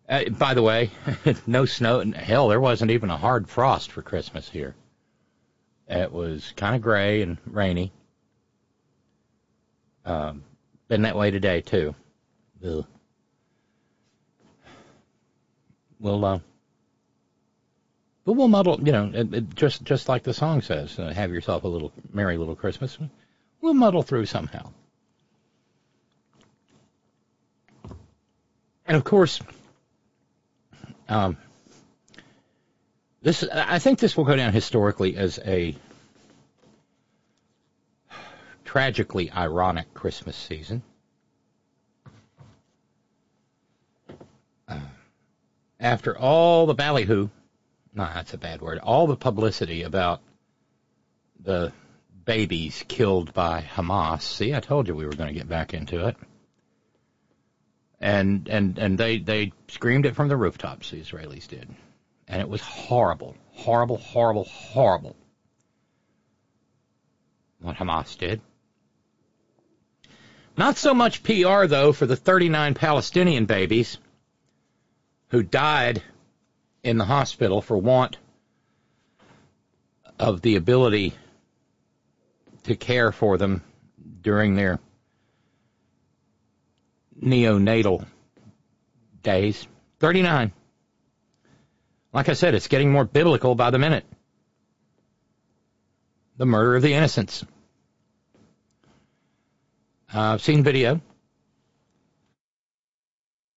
Uh, 0.10 0.26
by 0.32 0.54
the 0.54 0.62
way, 0.62 0.92
no 1.48 1.66
snow. 1.66 2.04
Hell, 2.12 2.50
there 2.50 2.60
wasn't 2.60 2.92
even 2.92 3.10
a 3.10 3.18
hard 3.18 3.50
frost 3.50 3.90
for 3.90 4.02
Christmas 4.02 4.50
here. 4.50 4.76
It 5.88 6.12
was 6.12 6.54
kind 6.58 6.76
of 6.76 6.82
gray 6.82 7.22
and 7.22 7.38
rainy. 7.46 7.94
Um, 10.06 10.44
been 10.90 11.04
that 11.04 11.16
way 11.16 11.32
today 11.32 11.62
too. 11.62 11.96
Ugh. 12.66 12.86
We'll 16.04 16.24
uh, 16.24 16.40
but 18.26 18.34
we'll 18.34 18.48
muddle, 18.48 18.80
you 18.82 18.92
know, 18.92 19.12
it, 19.14 19.34
it, 19.34 19.56
just 19.56 19.84
just 19.84 20.08
like 20.08 20.24
the 20.24 20.34
song 20.34 20.62
says, 20.62 21.00
uh, 21.00 21.12
have 21.12 21.32
yourself 21.32 21.64
a 21.64 21.68
little 21.68 21.92
merry 22.12 22.38
little 22.38 22.56
Christmas. 22.56 22.98
We'll 23.62 23.74
muddle 23.74 24.04
through 24.04 24.28
somehow. 24.28 24.72
And 28.86 28.98
of 28.98 29.04
course, 29.04 29.40
um, 31.10 31.38
this 33.22 33.44
I 33.52 33.80
think 33.80 34.00
this 34.00 34.16
will 34.16 34.26
go 34.26 34.36
down 34.36 34.54
historically 34.54 35.16
as 35.16 35.40
a 35.40 35.76
tragically 38.66 39.32
ironic 39.32 39.94
Christmas 39.94 40.36
season. 40.36 40.84
After 45.84 46.18
all 46.18 46.66
the 46.66 46.74
ballyhoo, 46.74 47.30
no, 47.94 48.06
that's 48.06 48.34
a 48.34 48.38
bad 48.38 48.62
word, 48.62 48.80
all 48.80 49.06
the 49.06 49.18
publicity 49.18 49.84
about 49.84 50.22
the 51.42 51.74
babies 52.26 52.84
killed 52.88 53.34
by 53.34 53.62
Hamas. 53.62 54.22
See, 54.22 54.56
I 54.56 54.62
told 54.62 54.88
you 54.88 54.96
we 54.96 55.06
were 55.06 55.14
going 55.14 55.28
to 55.28 55.38
get 55.38 55.50
back 55.50 55.74
into 55.74 56.08
it. 56.08 56.16
And 58.00 58.48
and 58.50 58.78
and 58.80 58.98
they 58.98 59.20
they 59.20 59.54
screamed 59.68 60.06
it 60.06 60.16
from 60.16 60.28
the 60.28 60.36
rooftops. 60.36 60.90
The 60.90 61.00
Israelis 61.00 61.48
did, 61.48 61.70
and 62.28 62.42
it 62.42 62.50
was 62.50 62.60
horrible, 62.62 63.36
horrible, 63.52 63.98
horrible, 63.98 64.44
horrible. 64.44 65.16
What 67.62 67.78
Hamas 67.78 68.18
did. 68.18 68.42
Not 70.58 70.76
so 70.76 70.94
much 70.94 71.24
PR 71.24 71.66
though 71.66 71.94
for 71.94 72.06
the 72.06 72.18
39 72.18 72.74
Palestinian 72.74 73.46
babies 73.46 73.98
who 75.34 75.42
died 75.42 76.04
in 76.84 77.00
the 77.00 77.06
hospital 77.06 77.60
for 77.60 77.76
want 77.76 78.18
of 80.20 80.42
the 80.44 80.58
ability 80.58 81.12
to 82.62 82.76
care 82.76 83.12
for 83.12 83.40
them 83.40 83.64
during 84.22 84.54
their 84.54 84.80
neonatal 87.20 88.06
days. 89.24 89.68
39. 90.00 90.52
Like 92.14 92.30
I 92.30 92.34
said, 92.34 92.54
it's 92.54 92.68
getting 92.68 92.92
more 92.92 93.04
biblical 93.04 93.56
by 93.56 93.72
the 93.72 93.80
minute. 93.80 94.06
The 96.38 96.46
murder 96.46 96.76
of 96.76 96.84
the 96.84 96.94
innocents. 96.94 97.44
Uh, 100.14 100.34
I've 100.34 100.44
seen 100.44 100.64
video. 100.64 101.02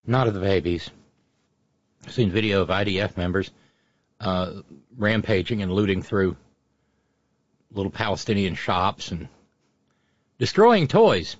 Not 0.06 0.26
of 0.26 0.32
the 0.32 0.40
babies. 0.40 0.90
I've 2.06 2.12
seen 2.12 2.30
video 2.30 2.62
of 2.62 2.68
IDF 2.68 3.16
members 3.16 3.50
uh, 4.20 4.52
rampaging 4.96 5.62
and 5.62 5.72
looting 5.72 6.02
through 6.02 6.36
little 7.72 7.90
Palestinian 7.90 8.54
shops 8.54 9.10
and 9.10 9.26
destroying 10.38 10.86
toys. 10.86 11.36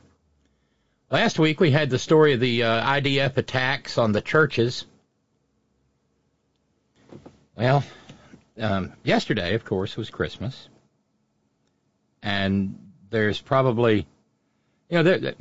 Last 1.09 1.39
week 1.39 1.61
we 1.61 1.71
had 1.71 1.89
the 1.89 2.01
story 2.01 2.33
of 2.33 2.41
the 2.41 2.65
uh, 2.65 2.85
IDF 2.85 3.37
attacks 3.37 3.97
on 3.97 4.11
the 4.11 4.21
churches. 4.21 4.87
Well, 7.55 7.85
um, 8.59 8.93
yesterday, 9.05 9.55
of 9.55 9.65
course, 9.65 9.97
was 9.97 10.11
Christmas, 10.11 10.69
and 12.25 12.77
there's 13.11 13.41
probably, 13.41 14.05
you 14.89 14.99
know, 14.99 15.05
there, 15.05 15.35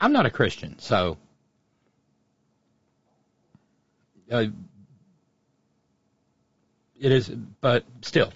I'm 0.00 0.12
not 0.12 0.24
a 0.24 0.30
Christian, 0.30 0.78
so 0.78 1.18
uh, 4.34 4.46
it 7.00 7.12
is, 7.12 7.28
but 7.28 7.84
still, 8.02 8.32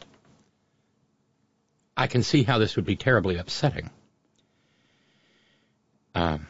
I 1.97 2.07
can 2.07 2.23
see 2.23 2.45
how 2.45 2.59
this 2.59 2.77
would 2.77 2.85
be 2.85 2.95
terribly 2.95 3.37
upsetting. 3.37 3.91
Um, 6.15 6.47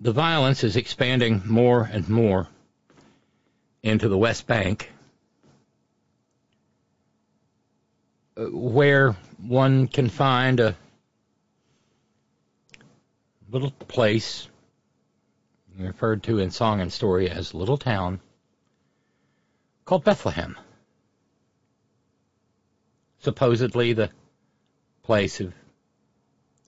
the 0.00 0.12
violence 0.12 0.64
is 0.64 0.76
expanding 0.76 1.42
more 1.44 1.88
and 1.92 2.08
more 2.08 2.48
into 3.82 4.08
the 4.08 4.16
West 4.16 4.46
Bank, 4.46 4.90
uh, 8.38 8.44
where 8.44 9.12
one 9.38 9.88
can 9.88 10.08
find 10.08 10.60
a 10.60 10.76
little 13.52 13.70
place 13.70 14.48
referred 15.78 16.22
to 16.22 16.38
in 16.38 16.50
song 16.50 16.80
and 16.80 16.90
story 16.90 17.28
as 17.28 17.52
Little 17.52 17.76
Town 17.76 18.20
called 19.84 20.04
Bethlehem. 20.04 20.56
Supposedly 23.20 23.92
the 23.92 24.10
place 25.02 25.40
of 25.40 25.52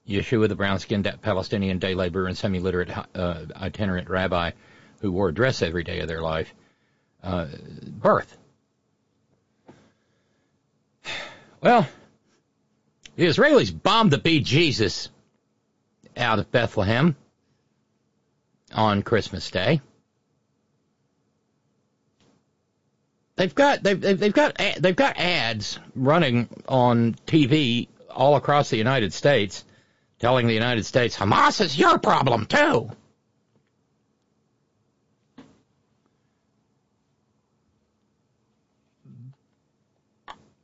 Yeshua, 0.07 0.47
the 0.47 0.55
brown 0.55 0.77
skinned 0.77 1.11
Palestinian 1.23 1.79
day 1.79 1.95
laborer 1.95 2.27
and 2.27 2.37
semi 2.37 2.59
literate 2.59 2.91
uh, 3.15 3.45
itinerant 3.55 4.07
rabbi 4.07 4.51
who 5.01 5.11
wore 5.11 5.29
a 5.29 5.33
dress 5.33 5.63
every 5.63 5.83
day 5.83 6.01
of 6.01 6.07
their 6.07 6.21
life, 6.21 6.53
uh, 7.23 7.47
birth. 7.87 8.37
Well, 11.61 11.87
the 13.15 13.25
Israelis 13.25 13.71
bombed 13.71 14.11
the 14.11 14.19
bee 14.19 14.41
Jesus 14.41 15.09
out 16.17 16.39
of 16.39 16.51
Bethlehem 16.51 17.15
on 18.73 19.03
Christmas 19.03 19.49
Day. 19.51 19.81
They've 23.35 23.53
got 23.53 23.83
they've 23.83 23.99
they've 23.99 24.33
got 24.33 24.57
they've 24.79 24.95
got 24.95 25.17
ads 25.17 25.77
running 25.93 26.47
on 26.69 27.15
TV 27.27 27.89
all 28.09 28.37
across 28.37 28.69
the 28.69 28.77
United 28.77 29.13
States 29.13 29.65
telling 30.19 30.47
the 30.47 30.53
United 30.53 30.85
States 30.85 31.17
Hamas 31.17 31.61
is 31.61 31.77
your 31.77 31.97
problem 31.97 32.45
too. 32.45 32.89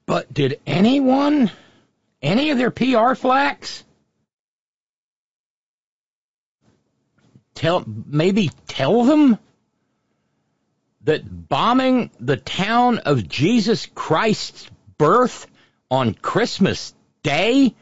But 0.06 0.34
did 0.34 0.60
anyone, 0.66 1.52
any 2.22 2.50
of 2.50 2.58
their 2.58 2.72
PR 2.72 3.16
flacks, 3.16 3.84
tell 7.54 7.84
maybe 7.86 8.50
tell 8.68 9.04
them 9.04 9.38
that 11.04 11.50
bombing 11.50 12.12
the 12.20 12.38
town 12.38 13.00
of 13.00 13.28
Jesus 13.28 13.88
Christ's 13.96 14.70
birth 14.98 15.48
on 15.90 16.14
Christmas 16.14 16.94
Day 17.24 17.76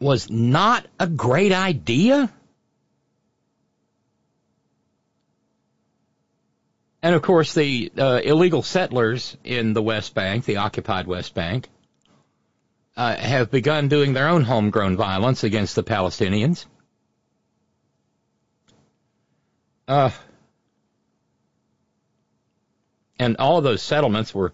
was 0.00 0.30
not 0.30 0.86
a 0.98 1.06
great 1.06 1.52
idea? 1.52 2.32
And 7.02 7.14
of 7.14 7.22
course, 7.22 7.52
the 7.52 7.92
uh, 7.98 8.20
illegal 8.24 8.62
settlers 8.62 9.36
in 9.44 9.74
the 9.74 9.82
West 9.82 10.14
Bank, 10.14 10.46
the 10.46 10.56
occupied 10.56 11.06
West 11.06 11.34
Bank, 11.34 11.68
uh, 12.96 13.14
have 13.14 13.50
begun 13.50 13.88
doing 13.88 14.14
their 14.14 14.28
own 14.28 14.42
homegrown 14.42 14.96
violence 14.96 15.44
against 15.44 15.74
the 15.74 15.82
Palestinians. 15.82 16.64
Uh, 19.86 20.10
and 23.18 23.36
all 23.38 23.58
of 23.58 23.64
those 23.64 23.82
settlements 23.82 24.34
were 24.34 24.52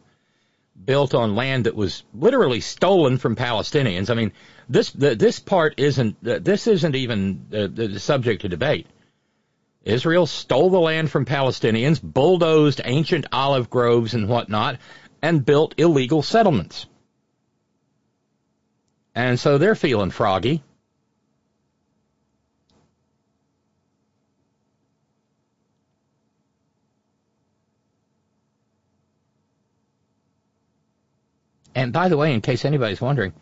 built 0.83 1.15
on 1.15 1.37
land 1.37 1.67
that 1.67 1.77
was 1.77 2.03
literally 2.15 2.61
stolen 2.61 3.19
from 3.19 3.37
Palestinians. 3.37 4.11
I 4.11 4.15
mean, 4.15 4.33
this 4.69 4.91
the, 4.91 5.15
this 5.15 5.39
part 5.39 5.75
isn't 5.79 6.17
this 6.23 6.67
isn't 6.67 6.95
even 6.95 7.47
the, 7.51 7.69
the 7.69 8.01
subject 8.01 8.43
to 8.43 8.49
debate. 8.49 8.87
Israel 9.83 10.27
stole 10.27 10.71
the 10.71 10.81
land 10.81 11.11
from 11.11 11.25
Palestinians, 11.25 12.03
bulldozed 12.03 12.81
ancient 12.85 13.27
olive 13.33 13.71
groves 13.71 14.15
and 14.15 14.29
whatnot, 14.29 14.79
and 15.23 15.45
built 15.45 15.75
illegal 15.79 16.23
settlements. 16.23 16.87
And 19.15 19.41
so 19.41 19.59
they're 19.59 19.75
feeling 19.75 20.11
froggy. 20.11 20.63
And 31.75 31.93
by 31.93 32.09
the 32.09 32.17
way, 32.17 32.35
in 32.35 32.41
case 32.41 32.65
anybody's 32.65 33.01
wondering, 33.01 33.33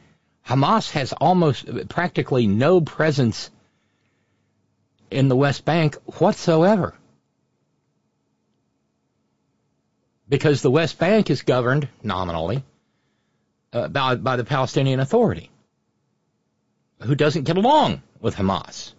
Hamas 0.46 0.90
has 0.92 1.12
almost 1.12 1.88
practically 1.88 2.46
no 2.46 2.80
presence 2.80 3.50
in 5.10 5.28
the 5.28 5.36
West 5.36 5.64
Bank 5.64 5.96
whatsoever. 6.18 6.94
Because 10.28 10.60
the 10.60 10.70
West 10.70 10.98
Bank 10.98 11.30
is 11.30 11.42
governed, 11.42 11.88
nominally, 12.02 12.62
uh, 13.72 13.88
by, 13.88 14.14
by 14.16 14.36
the 14.36 14.44
Palestinian 14.44 15.00
Authority, 15.00 15.50
who 17.00 17.14
doesn't 17.14 17.44
get 17.44 17.56
along 17.56 18.02
with 18.20 18.36
Hamas. 18.36 18.92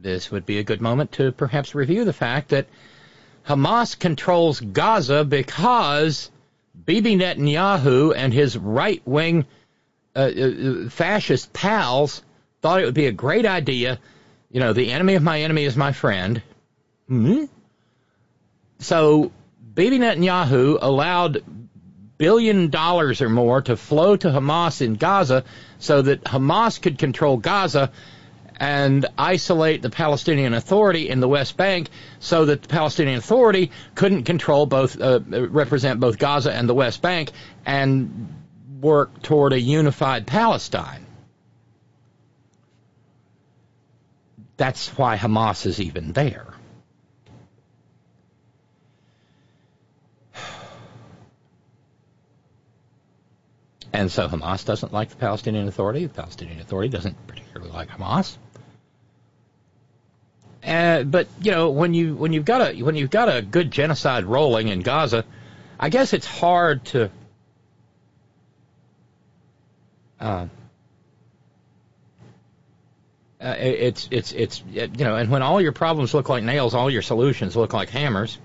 This 0.00 0.30
would 0.30 0.44
be 0.44 0.58
a 0.58 0.64
good 0.64 0.80
moment 0.80 1.12
to 1.12 1.32
perhaps 1.32 1.74
review 1.74 2.04
the 2.04 2.12
fact 2.12 2.50
that 2.50 2.68
Hamas 3.46 3.98
controls 3.98 4.60
Gaza 4.60 5.24
because 5.24 6.30
Bibi 6.86 7.16
Netanyahu 7.16 8.14
and 8.16 8.32
his 8.32 8.56
right 8.56 9.02
wing 9.04 9.44
uh, 10.14 10.18
uh, 10.20 10.88
fascist 10.88 11.52
pals 11.52 12.22
thought 12.62 12.80
it 12.80 12.86
would 12.86 12.94
be 12.94 13.06
a 13.06 13.12
great 13.12 13.44
idea. 13.44 13.98
You 14.50 14.60
know, 14.60 14.72
the 14.72 14.92
enemy 14.92 15.14
of 15.14 15.22
my 15.22 15.42
enemy 15.42 15.64
is 15.64 15.76
my 15.76 15.92
friend. 15.92 16.40
Mm-hmm. 17.10 17.44
So 18.78 19.32
Bibi 19.74 19.98
Netanyahu 19.98 20.78
allowed 20.80 21.42
billion 22.18 22.70
dollars 22.70 23.20
or 23.20 23.28
more 23.28 23.60
to 23.62 23.76
flow 23.76 24.16
to 24.16 24.28
Hamas 24.28 24.80
in 24.80 24.94
Gaza 24.94 25.44
so 25.78 26.02
that 26.02 26.24
Hamas 26.24 26.80
could 26.80 26.98
control 26.98 27.36
Gaza 27.36 27.90
and 28.58 29.06
isolate 29.18 29.82
the 29.82 29.90
Palestinian 29.90 30.54
Authority 30.54 31.08
in 31.08 31.20
the 31.20 31.28
West 31.28 31.56
Bank 31.56 31.88
so 32.20 32.46
that 32.46 32.62
the 32.62 32.68
Palestinian 32.68 33.18
Authority 33.18 33.70
couldn't 33.94 34.24
control 34.24 34.66
both, 34.66 35.00
uh, 35.00 35.20
represent 35.28 36.00
both 36.00 36.18
Gaza 36.18 36.52
and 36.52 36.68
the 36.68 36.74
West 36.74 37.02
Bank 37.02 37.32
and 37.64 38.28
work 38.80 39.22
toward 39.22 39.52
a 39.52 39.60
unified 39.60 40.26
Palestine. 40.26 41.06
That's 44.56 44.88
why 44.96 45.16
Hamas 45.16 45.66
is 45.66 45.80
even 45.80 46.12
there. 46.12 46.46
And 53.92 54.10
so 54.12 54.28
Hamas 54.28 54.64
doesn't 54.66 54.92
like 54.92 55.08
the 55.08 55.16
Palestinian 55.16 55.68
Authority. 55.68 56.04
The 56.04 56.12
Palestinian 56.12 56.60
Authority 56.60 56.90
doesn't 56.90 57.26
particularly 57.26 57.72
like 57.72 57.88
Hamas. 57.88 58.36
Uh, 60.66 61.04
but 61.04 61.28
you 61.40 61.52
know, 61.52 61.70
when 61.70 61.94
you 61.94 62.16
when 62.16 62.32
you've 62.32 62.44
got 62.44 62.60
a 62.60 62.82
when 62.82 62.96
you've 62.96 63.10
got 63.10 63.34
a 63.34 63.40
good 63.40 63.70
genocide 63.70 64.24
rolling 64.24 64.66
in 64.66 64.80
Gaza, 64.80 65.24
I 65.78 65.90
guess 65.90 66.12
it's 66.12 66.26
hard 66.26 66.84
to. 66.86 67.10
Uh, 70.18 70.46
uh, 73.40 73.54
it's 73.58 74.08
it's 74.10 74.32
it's 74.32 74.64
you 74.72 75.04
know, 75.04 75.14
and 75.14 75.30
when 75.30 75.42
all 75.42 75.60
your 75.60 75.72
problems 75.72 76.14
look 76.14 76.28
like 76.28 76.42
nails, 76.42 76.74
all 76.74 76.90
your 76.90 77.02
solutions 77.02 77.54
look 77.54 77.72
like 77.72 77.90
hammers. 77.90 78.36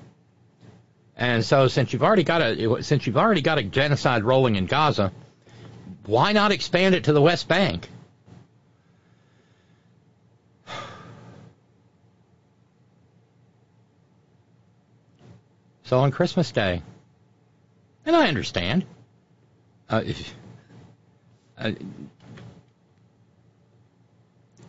And 1.18 1.44
so, 1.44 1.68
since 1.68 1.92
you've 1.92 2.04
already 2.04 2.24
got 2.24 2.42
a 2.44 2.84
since 2.84 3.08
you've 3.08 3.18
already 3.18 3.42
got 3.42 3.58
a 3.58 3.64
genocide 3.64 4.24
rolling 4.24 4.58
in 4.58 4.68
Gaza, 4.68 5.12
why 6.06 6.34
not 6.34 6.52
expand 6.52 6.94
it 6.94 7.06
to 7.06 7.14
the 7.14 7.22
West 7.22 7.48
Bank? 7.48 7.90
So 15.92 16.00
on 16.00 16.12
Christmas 16.12 16.50
Day, 16.54 16.84
and 18.06 18.16
I 18.16 18.30
understand, 18.30 18.86
uh, 19.90 20.02
if, 20.06 20.34
uh, 21.58 21.72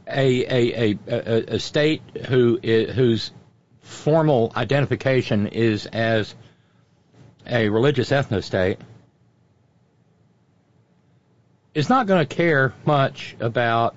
a, 0.08 0.90
a, 0.90 0.98
a, 1.06 1.54
a, 1.54 1.58
state 1.60 2.02
who 2.26 2.58
is, 2.60 2.96
whose 2.96 3.30
formal 3.82 4.52
identification 4.56 5.46
is 5.46 5.86
as 5.86 6.34
a 7.46 7.68
religious 7.68 8.10
ethno-state 8.10 8.80
is 11.72 11.88
not 11.88 12.08
going 12.08 12.26
to 12.26 12.34
care 12.34 12.74
much 12.84 13.36
about 13.38 13.94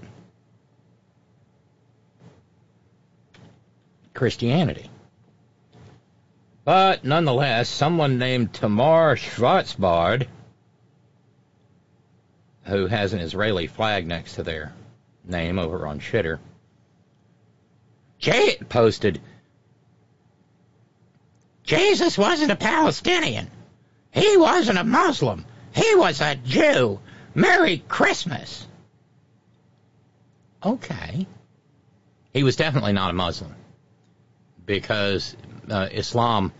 Christianity. 4.13 4.91
But 6.65 7.05
nonetheless, 7.05 7.69
someone 7.69 8.17
named 8.17 8.51
Tamar 8.51 9.15
Schwarzbard, 9.15 10.27
who 12.63 12.87
has 12.87 13.13
an 13.13 13.19
Israeli 13.19 13.67
flag 13.67 14.07
next 14.07 14.35
to 14.35 14.43
their 14.43 14.73
name 15.23 15.59
over 15.59 15.85
on 15.85 15.99
Shitter, 15.99 16.39
Jay 18.17 18.57
posted, 18.67 19.21
Jesus 21.63 22.17
wasn't 22.17 22.51
a 22.51 22.55
Palestinian. 22.55 23.51
He 24.11 24.35
wasn't 24.35 24.79
a 24.79 24.83
Muslim. 24.83 25.45
He 25.75 25.93
was 25.95 26.19
a 26.19 26.33
Jew. 26.35 26.99
Merry 27.35 27.77
Christmas. 27.77 28.65
Okay. 30.63 31.27
He 32.33 32.41
was 32.41 32.55
definitely 32.55 32.93
not 32.93 33.11
a 33.11 33.13
Muslim 33.13 33.53
because 34.65 35.35
uh, 35.69 35.89
Islam 35.91 36.51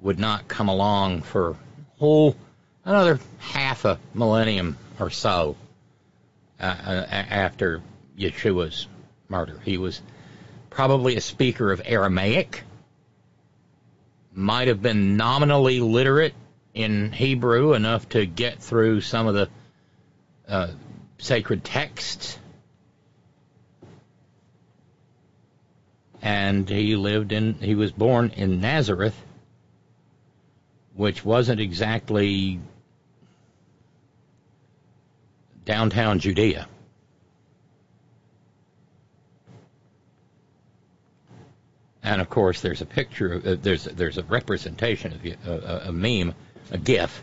would 0.00 0.18
not 0.18 0.48
come 0.48 0.68
along 0.68 1.22
for 1.22 1.56
whole 1.98 2.36
another 2.84 3.18
half 3.38 3.84
a 3.84 3.98
millennium 4.14 4.76
or 4.98 5.10
so 5.10 5.56
uh, 6.58 6.64
uh, 6.64 7.06
after 7.10 7.82
Yeshua's 8.18 8.86
murder. 9.28 9.58
He 9.64 9.78
was 9.78 10.00
probably 10.70 11.16
a 11.16 11.20
speaker 11.20 11.72
of 11.72 11.82
Aramaic, 11.84 12.62
might 14.32 14.68
have 14.68 14.80
been 14.80 15.16
nominally 15.16 15.80
literate 15.80 16.34
in 16.72 17.12
Hebrew 17.12 17.74
enough 17.74 18.08
to 18.10 18.24
get 18.26 18.62
through 18.62 19.00
some 19.00 19.26
of 19.26 19.34
the 19.34 19.48
uh, 20.48 20.68
sacred 21.18 21.64
texts. 21.64 22.38
And 26.22 26.68
he 26.68 26.96
lived 26.96 27.32
in, 27.32 27.54
he 27.54 27.74
was 27.74 27.92
born 27.92 28.30
in 28.36 28.60
Nazareth, 28.60 29.16
which 30.94 31.24
wasn't 31.24 31.60
exactly 31.60 32.60
downtown 35.64 36.18
Judea. 36.18 36.66
And 42.02 42.20
of 42.20 42.28
course, 42.28 42.60
there's 42.60 42.80
a 42.80 42.86
picture, 42.86 43.34
of, 43.34 43.46
uh, 43.46 43.56
there's 43.60 43.84
there's 43.84 44.18
a 44.18 44.24
representation 44.24 45.12
of 45.12 45.24
uh, 45.46 45.82
a, 45.84 45.88
a 45.88 45.92
meme, 45.92 46.34
a 46.70 46.78
GIF 46.78 47.22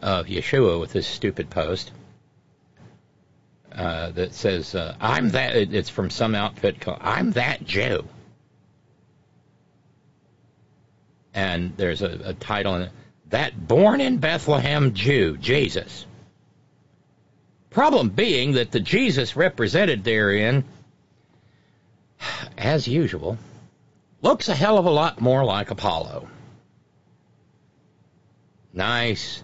of 0.00 0.26
Yeshua 0.26 0.78
with 0.78 0.92
this 0.92 1.06
stupid 1.06 1.50
post 1.50 1.90
uh, 3.74 4.10
that 4.10 4.34
says, 4.34 4.74
uh, 4.74 4.94
"I'm 5.00 5.30
that." 5.30 5.56
It's 5.56 5.88
from 5.88 6.10
some 6.10 6.34
outfit 6.34 6.80
called 6.80 6.98
"I'm 7.00 7.32
that 7.32 7.64
Jew," 7.64 8.06
and 11.34 11.76
there's 11.76 12.02
a, 12.02 12.20
a 12.24 12.34
title 12.34 12.74
in 12.76 12.82
it, 12.82 12.90
"That 13.30 13.66
born 13.68 14.00
in 14.00 14.18
Bethlehem 14.18 14.94
Jew, 14.94 15.36
Jesus." 15.38 16.06
Problem 17.70 18.10
being 18.10 18.52
that 18.52 18.70
the 18.70 18.80
Jesus 18.80 19.34
represented 19.34 20.04
therein, 20.04 20.64
as 22.58 22.86
usual, 22.86 23.38
looks 24.20 24.48
a 24.48 24.54
hell 24.54 24.76
of 24.76 24.84
a 24.84 24.90
lot 24.90 25.20
more 25.20 25.42
like 25.42 25.70
Apollo. 25.70 26.28
Nice, 28.74 29.42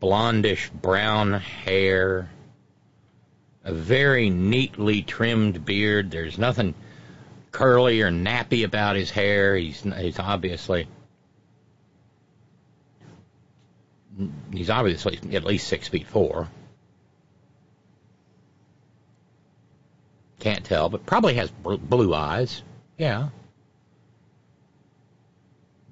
blondish 0.00 0.70
brown 0.70 1.32
hair, 1.34 2.28
a 3.64 3.72
very 3.72 4.30
neatly 4.30 5.02
trimmed 5.02 5.64
beard. 5.64 6.10
There's 6.10 6.38
nothing 6.38 6.74
curly 7.50 8.02
or 8.02 8.10
nappy 8.10 8.64
about 8.64 8.96
his 8.96 9.10
hair. 9.10 9.56
He's 9.56 9.82
he's 9.82 10.18
obviously 10.18 10.86
he's 14.52 14.70
obviously 14.70 15.18
at 15.34 15.44
least 15.44 15.68
six 15.68 15.88
feet 15.88 16.06
four. 16.06 16.48
Can't 20.40 20.64
tell, 20.64 20.88
but 20.88 21.04
probably 21.04 21.34
has 21.34 21.50
blue 21.50 22.14
eyes. 22.14 22.62
Yeah. 22.96 23.30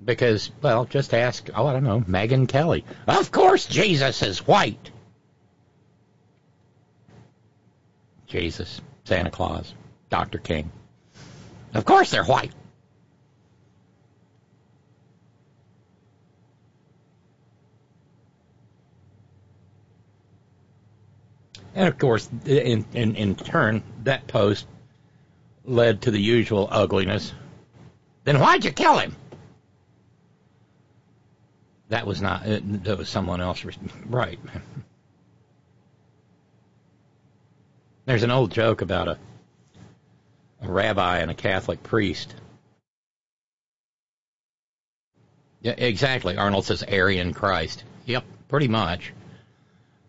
Because, 0.04 0.50
well, 0.62 0.84
just 0.84 1.14
ask, 1.14 1.48
oh, 1.54 1.66
I 1.66 1.72
don't 1.72 1.82
know, 1.82 2.00
Megyn 2.00 2.48
Kelly. 2.48 2.84
Of 3.08 3.32
course 3.32 3.66
Jesus 3.66 4.22
is 4.22 4.46
white. 4.46 4.90
Jesus, 8.26 8.80
Santa 9.04 9.30
Claus, 9.30 9.72
Dr. 10.10 10.38
King. 10.38 10.70
Of 11.74 11.84
course 11.84 12.10
they're 12.10 12.24
white. 12.24 12.52
And 21.76 21.88
of 21.88 21.98
course, 21.98 22.28
in, 22.46 22.86
in, 22.94 23.14
in 23.16 23.36
turn, 23.36 23.82
that 24.04 24.26
post 24.26 24.66
led 25.66 26.02
to 26.02 26.10
the 26.10 26.18
usual 26.20 26.66
ugliness. 26.70 27.34
Then 28.24 28.40
why'd 28.40 28.64
you 28.64 28.72
kill 28.72 28.96
him? 28.96 29.14
That 31.90 32.06
was 32.06 32.22
not, 32.22 32.46
uh, 32.46 32.60
that 32.64 32.96
was 32.96 33.10
someone 33.10 33.42
else. 33.42 33.62
Right. 34.06 34.40
There's 38.06 38.22
an 38.22 38.30
old 38.30 38.52
joke 38.52 38.80
about 38.80 39.08
a, 39.08 39.18
a 40.62 40.72
rabbi 40.72 41.18
and 41.18 41.30
a 41.30 41.34
Catholic 41.34 41.82
priest. 41.82 42.34
Yeah, 45.60 45.74
exactly. 45.76 46.38
Arnold 46.38 46.64
says 46.64 46.82
Aryan 46.82 47.34
Christ. 47.34 47.84
Yep, 48.06 48.24
pretty 48.48 48.68
much. 48.68 49.12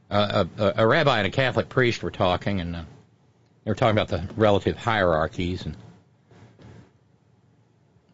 Uh, 0.10 0.46
a, 0.58 0.74
a, 0.78 0.88
rabbi 0.88 1.18
and 1.18 1.28
a 1.28 1.32
Catholic 1.32 1.68
priest 1.68 2.02
were 2.02 2.12
talking, 2.12 2.62
and 2.62 2.76
uh, 2.76 2.82
they 3.64 3.72
were 3.72 3.76
talking 3.76 3.98
about 3.98 4.08
the 4.08 4.24
relative 4.38 4.78
hierarchies. 4.78 5.66
And 5.66 5.76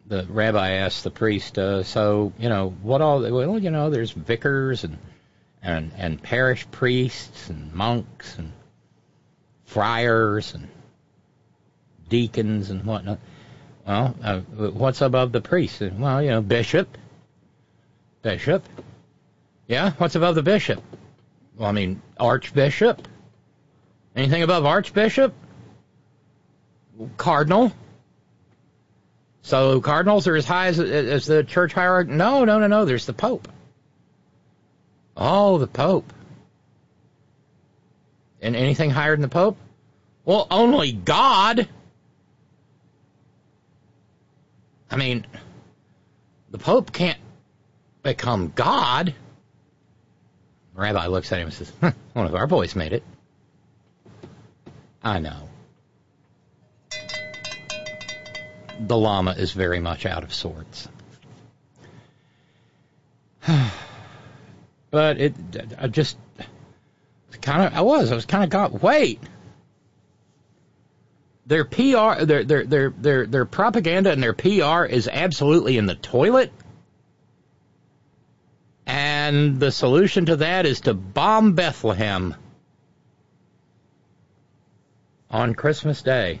the 0.06 0.26
rabbi 0.28 0.70
asked 0.70 1.04
the 1.04 1.12
priest, 1.12 1.56
uh, 1.56 1.84
"So, 1.84 2.32
you 2.38 2.48
know, 2.48 2.70
what 2.82 3.00
all? 3.00 3.20
Well, 3.20 3.58
you 3.58 3.70
know, 3.70 3.90
there's 3.90 4.10
vicars 4.10 4.82
and 4.82 4.98
and 5.62 5.92
and 5.96 6.20
parish 6.20 6.66
priests 6.72 7.48
and 7.48 7.72
monks 7.72 8.38
and 8.38 8.52
friars 9.66 10.54
and 10.54 10.68
deacons 12.08 12.70
and 12.70 12.84
whatnot. 12.84 13.20
Well, 13.86 14.16
uh, 14.22 14.38
what's 14.40 15.00
above 15.00 15.32
the 15.32 15.40
priest? 15.40 15.80
Well, 15.80 16.22
you 16.22 16.30
know, 16.30 16.40
bishop. 16.40 16.98
Bishop. 18.22 18.64
Yeah, 19.68 19.92
what's 19.98 20.16
above 20.16 20.34
the 20.34 20.42
bishop? 20.42 20.82
Well, 21.56 21.68
I 21.68 21.72
mean, 21.72 22.02
archbishop. 22.18 23.06
Anything 24.16 24.42
above 24.42 24.66
archbishop? 24.66 25.34
Cardinal. 27.16 27.72
So 29.42 29.80
cardinals 29.80 30.26
are 30.26 30.36
as 30.36 30.46
high 30.46 30.68
as, 30.68 30.78
as 30.78 31.26
the 31.26 31.44
church 31.44 31.72
hierarchy? 31.72 32.12
No, 32.12 32.44
no, 32.44 32.58
no, 32.58 32.66
no. 32.66 32.84
There's 32.84 33.06
the 33.06 33.12
pope. 33.12 33.48
Oh, 35.16 35.58
the 35.58 35.66
pope. 35.66 36.12
And 38.40 38.56
anything 38.56 38.90
higher 38.90 39.14
than 39.14 39.22
the 39.22 39.28
pope? 39.28 39.56
Well, 40.24 40.46
only 40.50 40.92
God. 40.92 41.68
I 44.90 44.96
mean, 44.96 45.26
the 46.50 46.58
Pope 46.58 46.92
can't 46.92 47.18
become 48.04 48.52
God. 48.54 49.12
Rabbi 50.74 51.06
looks 51.06 51.30
at 51.32 51.38
him 51.38 51.46
and 51.46 51.54
says, 51.54 51.72
huh, 51.80 51.92
one 52.12 52.26
of 52.26 52.34
our 52.34 52.46
boys 52.46 52.74
made 52.74 52.92
it. 52.92 53.02
I 55.02 55.18
know. 55.20 55.48
The 58.86 58.96
Lama 58.96 59.32
is 59.32 59.52
very 59.52 59.80
much 59.80 60.04
out 60.04 60.24
of 60.24 60.34
sorts. 60.34 60.88
but 64.90 65.20
it, 65.20 65.34
I 65.78 65.86
just 65.86 66.16
kind 67.40 67.62
of, 67.62 67.74
I 67.74 67.82
was, 67.82 68.10
I 68.10 68.14
was 68.14 68.26
kind 68.26 68.42
of 68.42 68.50
got, 68.50 68.82
wait, 68.82 69.20
their 71.46 71.64
PR, 71.64 72.24
their 72.24 72.44
their 72.44 72.64
their 72.64 72.90
their 72.90 73.26
their 73.26 73.44
propaganda 73.44 74.10
and 74.10 74.22
their 74.22 74.32
PR 74.32 74.84
is 74.86 75.08
absolutely 75.08 75.76
in 75.76 75.86
the 75.86 75.94
toilet. 75.94 76.50
And 78.86 79.60
the 79.60 79.72
solution 79.72 80.26
to 80.26 80.36
that 80.36 80.66
is 80.66 80.82
to 80.82 80.94
bomb 80.94 81.54
Bethlehem 81.54 82.34
on 85.30 85.54
Christmas 85.54 86.02
Day. 86.02 86.40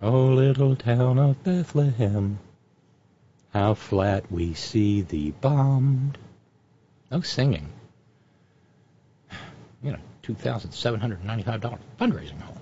Oh, 0.00 0.26
little 0.26 0.74
town 0.74 1.18
of 1.18 1.44
Bethlehem, 1.44 2.38
how 3.52 3.74
flat 3.74 4.32
we 4.32 4.54
see 4.54 5.02
thee 5.02 5.32
bombed. 5.40 6.18
No 7.10 7.20
singing 7.20 7.68
you 9.82 9.92
know, 9.92 9.98
$2,795 10.22 11.78
fundraising 12.00 12.40
hole. 12.40 12.61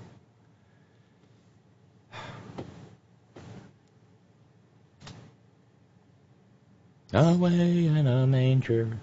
Away 7.13 7.85
in 7.87 8.07
a 8.07 8.25
manger. 8.25 8.97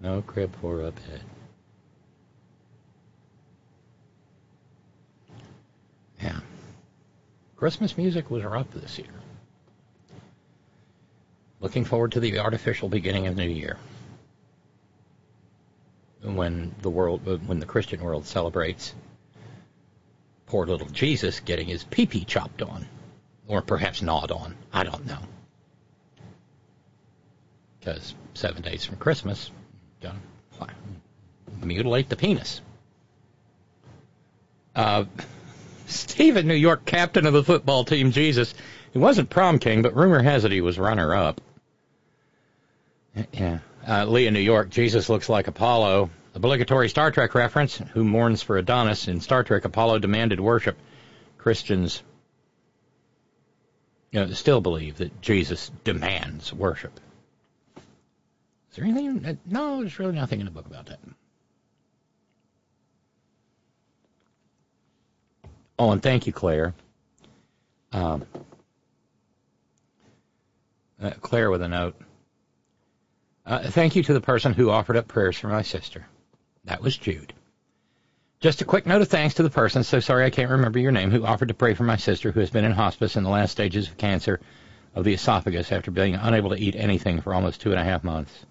No 0.00 0.22
crib 0.22 0.54
for 0.60 0.80
a 0.80 0.90
bed. 0.92 1.20
Yeah. 6.22 6.40
Christmas 7.56 7.98
music 7.98 8.30
was 8.30 8.44
rough 8.44 8.70
this 8.72 8.98
year. 8.98 9.08
Looking 11.60 11.84
forward 11.84 12.12
to 12.12 12.20
the 12.20 12.38
artificial 12.38 12.88
beginning 12.88 13.26
of 13.26 13.36
the 13.36 13.44
new 13.44 13.52
year 13.52 13.76
when 16.22 16.74
the 16.80 16.90
world, 16.90 17.26
when 17.46 17.60
the 17.60 17.66
Christian 17.66 18.00
world 18.00 18.24
celebrates 18.26 18.94
poor 20.46 20.66
little 20.66 20.88
Jesus 20.88 21.40
getting 21.40 21.66
his 21.66 21.84
pee-pee 21.84 22.24
chopped 22.24 22.62
on, 22.62 22.86
or 23.46 23.62
perhaps 23.62 24.02
gnawed 24.02 24.30
on. 24.30 24.54
I 24.72 24.84
don't 24.84 25.06
know. 25.06 25.18
Because 27.78 28.14
seven 28.34 28.62
days 28.62 28.84
from 28.84 28.96
Christmas, 28.96 29.50
don't 30.00 30.20
mutilate 31.62 32.08
the 32.08 32.16
penis. 32.16 32.60
Uh, 34.74 35.04
Steve 35.86 36.36
in 36.36 36.48
New 36.48 36.54
York, 36.54 36.84
captain 36.84 37.26
of 37.26 37.32
the 37.32 37.44
football 37.44 37.84
team, 37.84 38.10
Jesus. 38.10 38.54
He 38.92 38.98
wasn't 38.98 39.30
prom 39.30 39.58
king, 39.58 39.82
but 39.82 39.94
rumor 39.94 40.22
has 40.22 40.44
it 40.44 40.52
he 40.52 40.60
was 40.60 40.78
runner 40.78 41.14
up. 41.14 41.40
Yeah. 43.32 43.58
Uh, 43.86 44.06
Lee 44.06 44.26
in 44.26 44.34
New 44.34 44.40
York, 44.40 44.70
Jesus 44.70 45.08
looks 45.08 45.28
like 45.28 45.46
Apollo. 45.46 46.10
Obligatory 46.34 46.88
Star 46.88 47.10
Trek 47.10 47.34
reference. 47.34 47.76
Who 47.92 48.02
mourns 48.02 48.42
for 48.42 48.58
Adonais? 48.58 49.06
In 49.06 49.20
Star 49.20 49.44
Trek, 49.44 49.64
Apollo 49.64 50.00
demanded 50.00 50.40
worship. 50.40 50.76
Christians 51.38 52.02
you 54.14 54.20
know, 54.20 54.30
still 54.30 54.60
believe 54.60 54.98
that 54.98 55.20
Jesus 55.20 55.72
demands 55.82 56.52
worship. 56.52 57.00
Is 58.70 58.76
there 58.76 58.84
anything? 58.84 59.40
No, 59.44 59.80
there's 59.80 59.98
really 59.98 60.14
nothing 60.14 60.38
in 60.38 60.46
the 60.46 60.52
book 60.52 60.66
about 60.66 60.86
that. 60.86 61.00
Oh, 65.80 65.90
and 65.90 66.00
thank 66.00 66.28
you, 66.28 66.32
Claire. 66.32 66.74
Um, 67.90 68.24
uh, 71.02 71.10
Claire 71.20 71.50
with 71.50 71.62
a 71.62 71.68
note. 71.68 71.96
Uh, 73.44 73.68
thank 73.68 73.96
you 73.96 74.04
to 74.04 74.12
the 74.12 74.20
person 74.20 74.52
who 74.52 74.70
offered 74.70 74.96
up 74.96 75.08
prayers 75.08 75.36
for 75.36 75.48
my 75.48 75.62
sister. 75.62 76.06
That 76.66 76.80
was 76.80 76.96
Jude. 76.96 77.32
Just 78.44 78.60
a 78.60 78.66
quick 78.66 78.84
note 78.84 79.00
of 79.00 79.08
thanks 79.08 79.36
to 79.36 79.42
the 79.42 79.48
person, 79.48 79.84
so 79.84 80.00
sorry 80.00 80.26
I 80.26 80.28
can't 80.28 80.50
remember 80.50 80.78
your 80.78 80.92
name, 80.92 81.10
who 81.10 81.24
offered 81.24 81.48
to 81.48 81.54
pray 81.54 81.72
for 81.72 81.84
my 81.84 81.96
sister 81.96 82.30
who 82.30 82.40
has 82.40 82.50
been 82.50 82.66
in 82.66 82.72
hospice 82.72 83.16
in 83.16 83.24
the 83.24 83.30
last 83.30 83.52
stages 83.52 83.88
of 83.88 83.96
cancer 83.96 84.38
of 84.94 85.04
the 85.04 85.14
esophagus 85.14 85.72
after 85.72 85.90
being 85.90 86.14
unable 86.14 86.50
to 86.50 86.60
eat 86.60 86.76
anything 86.76 87.22
for 87.22 87.32
almost 87.32 87.62
two 87.62 87.70
and 87.70 87.80
a 87.80 87.84
half 87.84 88.04
months. 88.04 88.44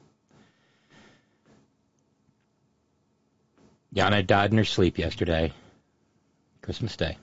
Yana 3.95 4.25
died 4.25 4.49
in 4.49 4.57
her 4.57 4.65
sleep 4.65 4.97
yesterday, 4.97 5.53
Christmas 6.63 6.97
Day. 6.97 7.19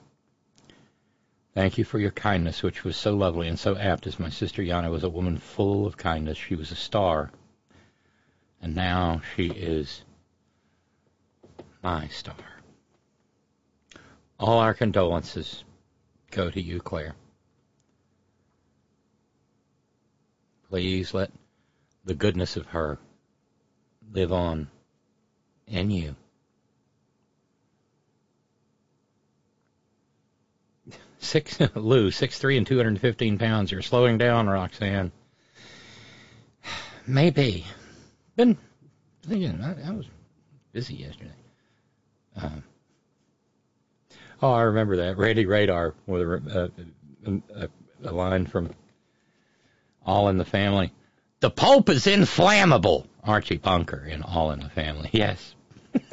Thank 1.57 1.77
you 1.77 1.83
for 1.83 1.99
your 1.99 2.13
kindness, 2.13 2.63
which 2.63 2.85
was 2.85 2.97
so 2.97 3.17
lovely 3.17 3.49
and 3.49 3.59
so 3.59 3.77
apt, 3.77 4.07
as 4.07 4.21
my 4.21 4.31
sister 4.31 4.63
Yana 4.63 4.93
was 4.93 5.03
a 5.03 5.11
woman 5.11 5.39
full 5.39 5.89
of 5.89 5.97
kindness. 5.97 6.39
She 6.39 6.55
was 6.55 6.71
a 6.71 6.77
star 6.77 7.33
and 8.63 8.77
now 8.77 9.23
she 9.35 9.49
is 9.49 10.03
my 11.83 12.07
star. 12.07 12.60
All 14.41 14.59
our 14.59 14.73
condolences 14.73 15.65
go 16.31 16.51
to 16.51 16.61
you, 16.61 16.81
Claire. 16.81 17.15
Please 20.71 21.13
let 21.13 21.31
the 22.07 22.15
goodness 22.15 22.57
of 22.57 22.65
her 22.69 22.99
live 24.11 24.33
on 24.33 24.69
in 25.67 25.91
you. 25.91 26.17
Six 31.19 31.61
Lou, 31.75 32.11
six 32.11 32.39
three 32.39 32.57
and 32.57 32.67
two 32.67 32.79
hundred 32.79 32.89
and 32.91 33.01
fifteen 33.01 33.37
pounds. 33.37 33.71
You're 33.71 33.83
slowing 33.83 34.17
down, 34.17 34.49
Roxanne. 34.49 35.13
Maybe 37.07 37.67
been 38.37 38.57
thinking 39.23 39.61
I, 39.63 39.89
I 39.89 39.91
was 39.91 40.07
busy 40.73 40.95
yesterday. 40.95 41.31
Uh, 42.35 42.49
oh, 44.43 44.53
I 44.53 44.63
remember 44.63 44.97
that 44.97 45.19
Randy 45.19 45.47
Radar 45.47 45.95
with 46.07 46.23
a, 46.23 46.73
a, 47.27 47.69
a 48.05 48.13
line 48.13 48.47
from 48.47 48.71
All 50.05 50.29
in 50.29 50.39
the 50.39 50.45
Family. 50.45 50.93
The 51.41 51.51
Pope 51.51 51.89
is 51.89 52.07
inflammable. 52.07 53.07
Archie 53.23 53.59
Bunker 53.59 54.05
in 54.05 54.23
All 54.23 54.51
in 54.53 54.61
the 54.61 54.69
Family. 54.69 55.11
Yes. 55.13 55.55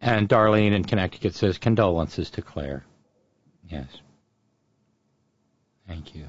and 0.00 0.28
Darlene 0.28 0.72
in 0.72 0.84
Connecticut 0.84 1.34
says 1.34 1.58
condolences 1.58 2.30
to 2.30 2.42
Claire. 2.42 2.84
Yes. 3.68 3.88
Thank 5.86 6.14
you. 6.14 6.26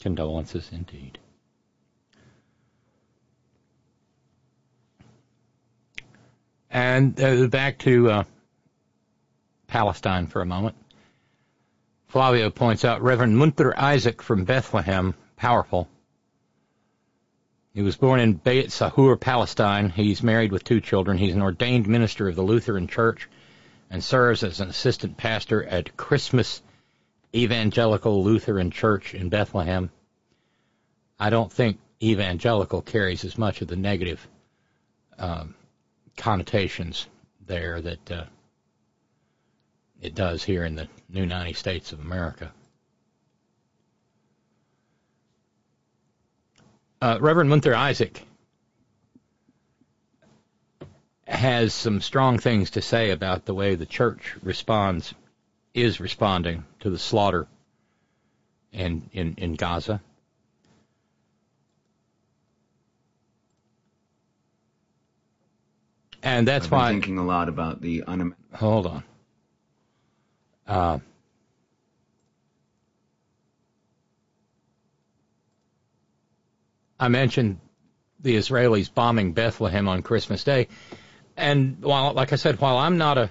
Condolences 0.00 0.70
indeed. 0.72 1.18
And 6.70 7.20
uh, 7.20 7.46
back 7.46 7.78
to 7.80 8.10
uh, 8.10 8.24
Palestine 9.66 10.26
for 10.26 10.42
a 10.42 10.46
moment. 10.46 10.76
Flavio 12.08 12.50
points 12.50 12.84
out 12.84 13.02
Reverend 13.02 13.36
Munther 13.36 13.76
Isaac 13.76 14.22
from 14.22 14.44
Bethlehem, 14.44 15.14
powerful. 15.36 15.88
He 17.74 17.82
was 17.82 17.96
born 17.96 18.20
in 18.20 18.32
Beit 18.32 18.68
Sahur, 18.68 19.20
Palestine. 19.20 19.90
He's 19.90 20.22
married 20.22 20.50
with 20.50 20.64
two 20.64 20.80
children. 20.80 21.18
He's 21.18 21.34
an 21.34 21.42
ordained 21.42 21.86
minister 21.86 22.28
of 22.28 22.34
the 22.34 22.42
Lutheran 22.42 22.86
Church 22.86 23.28
and 23.90 24.02
serves 24.02 24.42
as 24.42 24.60
an 24.60 24.68
assistant 24.68 25.16
pastor 25.16 25.62
at 25.62 25.96
Christmas 25.96 26.62
Evangelical 27.34 28.24
Lutheran 28.24 28.70
Church 28.70 29.14
in 29.14 29.28
Bethlehem. 29.28 29.90
I 31.20 31.28
don't 31.30 31.52
think 31.52 31.78
evangelical 32.02 32.82
carries 32.82 33.24
as 33.24 33.36
much 33.36 33.60
of 33.62 33.68
the 33.68 33.76
negative 33.76 34.26
um, 35.18 35.54
connotations 36.16 37.06
there 37.46 37.80
that 37.80 38.10
uh, 38.10 38.24
it 40.00 40.14
does 40.14 40.42
here 40.42 40.64
in 40.64 40.74
the 40.74 40.88
new 41.08 41.26
90 41.26 41.52
states 41.54 41.92
of 41.92 42.00
America. 42.00 42.52
Uh, 47.00 47.18
Reverend 47.20 47.50
Munther 47.50 47.74
Isaac 47.74 48.22
has 51.26 51.74
some 51.74 52.00
strong 52.00 52.38
things 52.38 52.70
to 52.70 52.82
say 52.82 53.10
about 53.10 53.44
the 53.44 53.54
way 53.54 53.74
the 53.74 53.86
church 53.86 54.36
responds, 54.42 55.12
is 55.74 56.00
responding 56.00 56.64
to 56.80 56.90
the 56.90 56.98
slaughter 56.98 57.46
in, 58.72 59.08
in, 59.12 59.34
in 59.36 59.54
Gaza. 59.54 60.00
And 66.26 66.48
that's 66.48 66.64
I've 66.64 66.70
been 66.70 66.78
why. 66.80 66.90
thinking 66.90 67.18
a 67.18 67.24
lot 67.24 67.48
about 67.48 67.80
the 67.80 68.02
un. 68.02 68.34
Hold 68.54 68.88
on. 68.88 69.04
Uh, 70.66 70.98
I 76.98 77.06
mentioned 77.06 77.60
the 78.18 78.34
Israelis 78.34 78.92
bombing 78.92 79.34
Bethlehem 79.34 79.86
on 79.86 80.02
Christmas 80.02 80.42
Day, 80.42 80.66
and 81.36 81.80
while, 81.80 82.12
like 82.12 82.32
I 82.32 82.36
said, 82.36 82.60
while 82.60 82.76
I'm 82.76 82.98
not 82.98 83.18
a, 83.18 83.30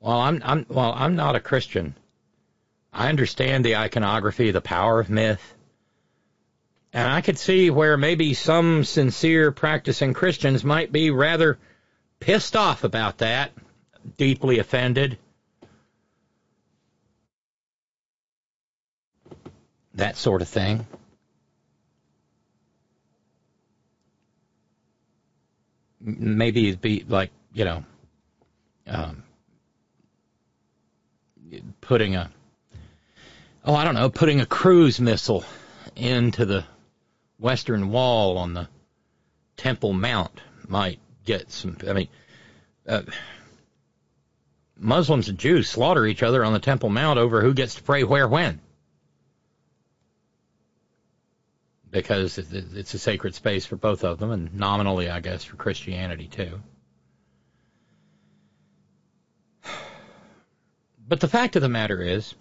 while 0.00 0.18
I'm, 0.18 0.42
I'm, 0.44 0.64
while 0.64 0.92
I'm 0.96 1.14
not 1.14 1.36
a 1.36 1.40
Christian, 1.40 1.94
I 2.92 3.08
understand 3.08 3.64
the 3.64 3.76
iconography, 3.76 4.50
the 4.50 4.60
power 4.60 4.98
of 4.98 5.10
myth, 5.10 5.54
and 6.92 7.10
I 7.10 7.20
could 7.20 7.38
see 7.38 7.70
where 7.70 7.96
maybe 7.96 8.34
some 8.34 8.84
sincere 8.84 9.52
practicing 9.52 10.12
Christians 10.12 10.64
might 10.64 10.92
be 10.92 11.10
rather 11.10 11.58
pissed 12.20 12.56
off 12.56 12.84
about 12.84 13.18
that, 13.18 13.52
deeply 14.16 14.58
offended. 14.58 15.18
That 19.94 20.16
sort 20.16 20.42
of 20.42 20.48
thing. 20.48 20.86
maybe 26.02 26.68
it'd 26.68 26.80
be 26.80 27.04
like 27.08 27.30
you 27.54 27.64
know 27.64 27.84
um, 28.86 29.22
putting 31.80 32.16
a 32.16 32.30
oh 33.64 33.74
I 33.74 33.84
don't 33.84 33.94
know 33.94 34.10
putting 34.10 34.40
a 34.40 34.46
cruise 34.46 35.00
missile 35.00 35.44
into 35.94 36.44
the 36.44 36.64
western 37.42 37.90
wall 37.90 38.38
on 38.38 38.54
the 38.54 38.68
Temple 39.56 39.92
Mount 39.92 40.40
might 40.66 41.00
get 41.24 41.50
some. 41.50 41.76
I 41.86 41.92
mean, 41.92 42.08
uh, 42.88 43.02
Muslims 44.76 45.28
and 45.28 45.38
Jews 45.38 45.68
slaughter 45.68 46.06
each 46.06 46.22
other 46.22 46.44
on 46.44 46.52
the 46.52 46.58
Temple 46.58 46.88
Mount 46.88 47.18
over 47.18 47.42
who 47.42 47.52
gets 47.52 47.74
to 47.74 47.82
pray 47.82 48.04
where 48.04 48.28
when. 48.28 48.60
because 51.92 52.38
it's 52.38 52.94
a 52.94 52.98
sacred 52.98 53.34
space 53.34 53.66
for 53.66 53.76
both 53.76 54.02
of 54.02 54.18
them, 54.18 54.30
and 54.30 54.54
nominally, 54.54 55.10
I 55.10 55.20
guess, 55.20 55.44
for 55.44 55.56
Christianity 55.56 56.26
too. 56.26 56.60
But 61.06 61.20
the 61.20 61.28
fact 61.28 61.54
of 61.56 61.62
the 61.62 61.68
matter 61.68 62.00
is, 62.00 62.34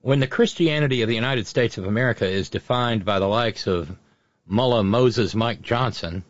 when 0.00 0.18
the 0.18 0.26
Christianity 0.26 1.02
of 1.02 1.08
the 1.08 1.14
United 1.14 1.46
States 1.46 1.76
of 1.76 1.86
America 1.86 2.26
is 2.26 2.48
defined 2.48 3.04
by 3.04 3.18
the 3.18 3.28
likes 3.28 3.66
of 3.66 3.94
Mullah 4.46 4.84
Moses 4.84 5.34
Mike 5.34 5.62
Johnson, 5.62 6.22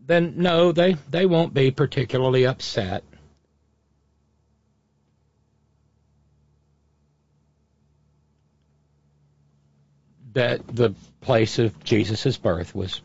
then 0.00 0.34
no, 0.36 0.72
they, 0.72 0.94
they 1.10 1.26
won't 1.26 1.52
be 1.52 1.70
particularly 1.70 2.46
upset 2.46 3.02
that 10.34 10.66
the 10.68 10.94
place 11.22 11.58
of 11.58 11.82
Jesus' 11.82 12.36
birth 12.36 12.74
was 12.74 13.00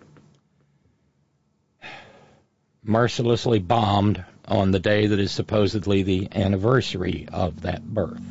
mercilessly 2.84 3.60
bombed 3.60 4.24
on 4.48 4.72
the 4.72 4.80
day 4.80 5.08
that 5.08 5.20
is 5.20 5.32
supposedly 5.32 6.04
the 6.04 6.28
anniversary 6.34 7.28
of 7.32 7.62
that 7.62 7.84
birth. 7.86 8.22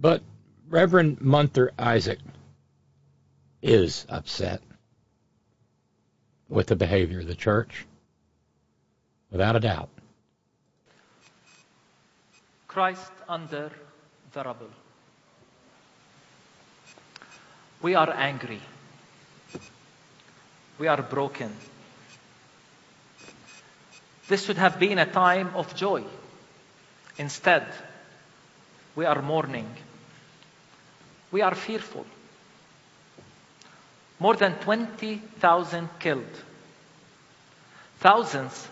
But 0.00 0.22
Reverend 0.70 1.18
Munther 1.20 1.70
Isaac 1.78 2.18
is 3.60 4.06
upset 4.08 4.62
with 6.48 6.68
the 6.68 6.76
behavior 6.76 7.20
of 7.20 7.26
the 7.26 7.34
church, 7.34 7.86
without 9.30 9.56
a 9.56 9.60
doubt. 9.60 9.90
Christ 12.66 13.12
under 13.28 13.70
the 14.32 14.42
rubble. 14.42 14.70
We 17.82 17.94
are 17.94 18.10
angry. 18.10 18.60
We 20.78 20.86
are 20.86 21.02
broken. 21.02 21.54
This 24.28 24.46
should 24.46 24.56
have 24.56 24.78
been 24.78 24.98
a 24.98 25.06
time 25.06 25.50
of 25.54 25.74
joy. 25.76 26.04
Instead, 27.18 27.66
we 28.96 29.04
are 29.04 29.20
mourning. 29.20 29.68
We 31.32 31.42
are 31.42 31.54
fearful. 31.54 32.06
More 34.18 34.36
than 34.36 34.54
20,000 34.54 35.88
killed. 35.98 36.42
Thousands 37.98 38.68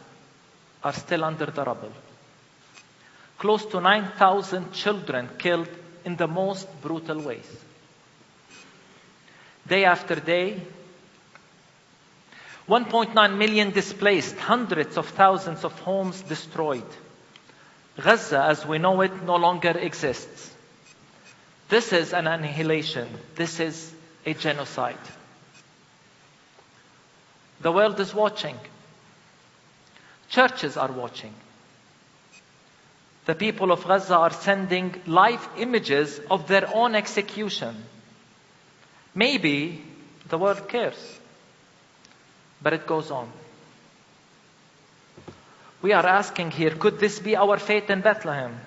are 0.83 0.93
still 0.93 1.25
under 1.25 1.47
the 1.47 1.65
rubble 1.65 1.93
close 3.39 3.65
to 3.67 3.81
9,000 3.81 4.73
children 4.73 5.29
killed 5.39 5.69
in 6.05 6.17
the 6.17 6.27
most 6.27 6.69
brutal 6.83 7.21
ways. 7.21 7.65
Day 9.67 9.85
after 9.85 10.17
day, 10.17 10.61
1.9 12.69 13.37
million 13.37 13.71
displaced, 13.71 14.37
hundreds 14.39 14.97
of 14.97 15.07
thousands 15.09 15.65
of 15.65 15.73
homes 15.81 16.21
destroyed. 16.23 16.91
Gaza, 18.03 18.43
as 18.45 18.67
we 18.67 18.79
know 18.79 19.01
it, 19.01 19.23
no 19.23 19.37
longer 19.37 19.71
exists. 19.71 20.38
This 21.69 21.93
is 21.93 22.13
an 22.13 22.27
annihilation. 22.27 23.09
This 23.35 23.61
is 23.61 23.93
a 24.25 24.35
genocide. 24.35 24.97
The 27.61 27.73
world 27.73 27.99
is 28.01 28.15
watching. 28.15 28.57
Churches 30.31 30.77
are 30.77 30.93
watching 30.93 31.35
the 33.29 33.35
people 33.35 33.71
of 33.73 33.87
Gaza 33.87 34.17
are 34.17 34.33
sending 34.33 35.03
live 35.07 35.47
images 35.59 36.19
of 36.31 36.49
their 36.49 36.67
own 36.75 36.95
execution. 36.95 37.77
Maybe 39.15 39.85
the 40.31 40.39
world 40.39 40.67
cares, 40.67 41.19
but 42.63 42.73
it 42.73 42.87
goes 42.87 43.11
on. 43.11 43.31
We 45.83 45.93
are 45.93 46.07
asking 46.07 46.53
here 46.53 46.71
could 46.71 46.99
this 46.99 47.19
be 47.19 47.37
our 47.37 47.59
fate 47.59 47.91
in 47.91 48.01
Bethlehem, 48.01 48.59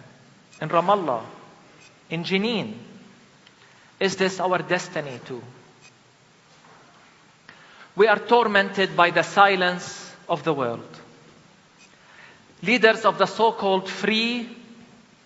in 0.61 0.69
Ramallah, 0.69 1.23
in 2.11 2.23
Jenin? 2.23 2.75
Is 4.01 4.17
this 4.17 4.41
our 4.41 4.57
destiny 4.57 5.19
too? 5.25 5.41
We 7.95 8.07
are 8.07 8.19
tormented 8.19 8.97
by 8.97 9.11
the 9.11 9.23
silence 9.23 10.13
of 10.27 10.43
the 10.43 10.53
world 10.53 11.01
leaders 12.63 13.05
of 13.05 13.17
the 13.17 13.25
so 13.25 13.51
called 13.51 13.89
free 13.89 14.49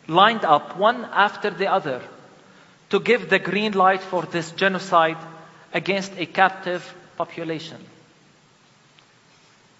lined 0.08 0.46
up 0.46 0.78
one 0.78 1.06
after 1.12 1.50
the 1.50 1.68
other 1.68 2.02
to 2.90 3.00
give 3.00 3.30
the 3.30 3.40
green 3.40 3.74
light 3.74 4.02
for 4.02 4.24
this 4.24 4.52
genocide 4.52 5.18
against 5.74 6.14
a 6.18 6.26
captive 6.26 6.94
population. 7.18 7.78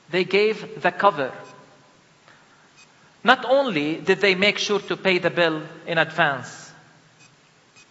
They 0.10 0.24
gave 0.24 0.82
the 0.82 0.92
cover. 0.92 1.32
Not 3.24 3.46
only 3.46 3.96
did 3.96 4.20
they 4.20 4.36
make 4.36 4.58
sure 4.58 4.80
to 4.80 4.98
pay 4.98 5.20
the 5.20 5.30
bill 5.30 5.62
in 5.88 5.98
advance, 5.98 6.65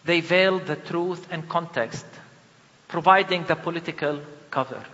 they 0.05 0.20
veiled 0.20 0.66
the 0.66 0.76
truth 0.76 1.26
and 1.30 1.48
context, 1.48 2.07
providing 2.88 3.44
the 3.44 3.57
political 3.57 4.20
cover. 4.50 4.84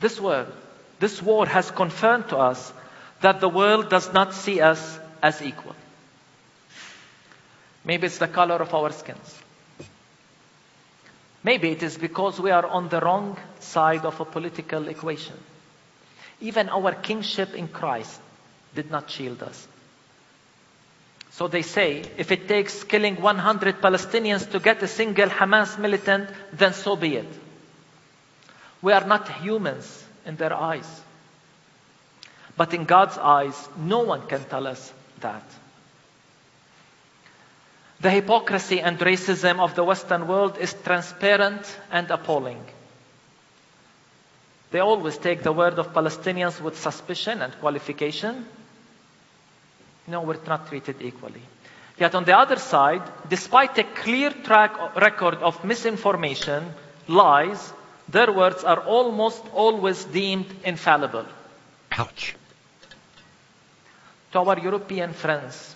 This 0.00 0.20
word 0.20 0.52
this 1.04 1.20
war 1.20 1.46
has 1.46 1.70
confirmed 1.70 2.28
to 2.28 2.38
us 2.38 2.72
that 3.20 3.40
the 3.40 3.48
world 3.48 3.90
does 3.90 4.12
not 4.12 4.34
see 4.34 4.60
us 4.60 4.98
as 5.22 5.42
equal. 5.42 5.74
Maybe 7.84 8.06
it's 8.06 8.18
the 8.18 8.28
color 8.28 8.56
of 8.56 8.72
our 8.74 8.90
skins. 8.92 9.38
Maybe 11.42 11.70
it 11.70 11.82
is 11.82 11.98
because 11.98 12.40
we 12.40 12.50
are 12.50 12.64
on 12.64 12.88
the 12.88 13.00
wrong 13.00 13.36
side 13.60 14.06
of 14.06 14.18
a 14.20 14.24
political 14.24 14.88
equation. 14.88 15.36
Even 16.40 16.70
our 16.70 16.92
kingship 16.92 17.54
in 17.54 17.68
Christ 17.68 18.18
did 18.74 18.90
not 18.90 19.10
shield 19.10 19.42
us. 19.42 19.68
So 21.34 21.48
they 21.48 21.62
say 21.62 22.04
if 22.16 22.30
it 22.30 22.46
takes 22.46 22.84
killing 22.84 23.20
100 23.20 23.80
Palestinians 23.80 24.48
to 24.52 24.60
get 24.60 24.80
a 24.84 24.86
single 24.86 25.28
Hamas 25.28 25.76
militant, 25.78 26.30
then 26.52 26.72
so 26.72 26.94
be 26.94 27.16
it. 27.16 27.28
We 28.80 28.92
are 28.92 29.04
not 29.04 29.28
humans 29.28 30.04
in 30.24 30.36
their 30.36 30.54
eyes. 30.54 30.88
But 32.56 32.72
in 32.72 32.84
God's 32.84 33.18
eyes, 33.18 33.68
no 33.76 34.00
one 34.00 34.28
can 34.28 34.44
tell 34.44 34.64
us 34.68 34.92
that. 35.22 35.42
The 38.00 38.10
hypocrisy 38.10 38.80
and 38.80 38.96
racism 39.00 39.58
of 39.58 39.74
the 39.74 39.82
Western 39.82 40.28
world 40.28 40.58
is 40.58 40.72
transparent 40.84 41.66
and 41.90 42.08
appalling. 42.12 42.64
They 44.70 44.78
always 44.78 45.18
take 45.18 45.42
the 45.42 45.52
word 45.52 45.80
of 45.80 45.92
Palestinians 45.92 46.60
with 46.60 46.78
suspicion 46.78 47.42
and 47.42 47.52
qualification. 47.58 48.46
No, 50.06 50.20
we're 50.22 50.38
not 50.46 50.68
treated 50.68 51.00
equally. 51.00 51.42
Yet 51.98 52.14
on 52.14 52.24
the 52.24 52.36
other 52.36 52.56
side, 52.56 53.02
despite 53.28 53.78
a 53.78 53.84
clear 53.84 54.30
track 54.30 54.96
record 54.96 55.36
of 55.36 55.64
misinformation, 55.64 56.74
lies, 57.08 57.72
their 58.08 58.32
words 58.32 58.64
are 58.64 58.80
almost 58.80 59.42
always 59.54 60.04
deemed 60.04 60.46
infallible. 60.64 61.26
Ouch. 61.92 62.34
To 64.32 64.38
our 64.40 64.58
European 64.58 65.12
friends, 65.12 65.74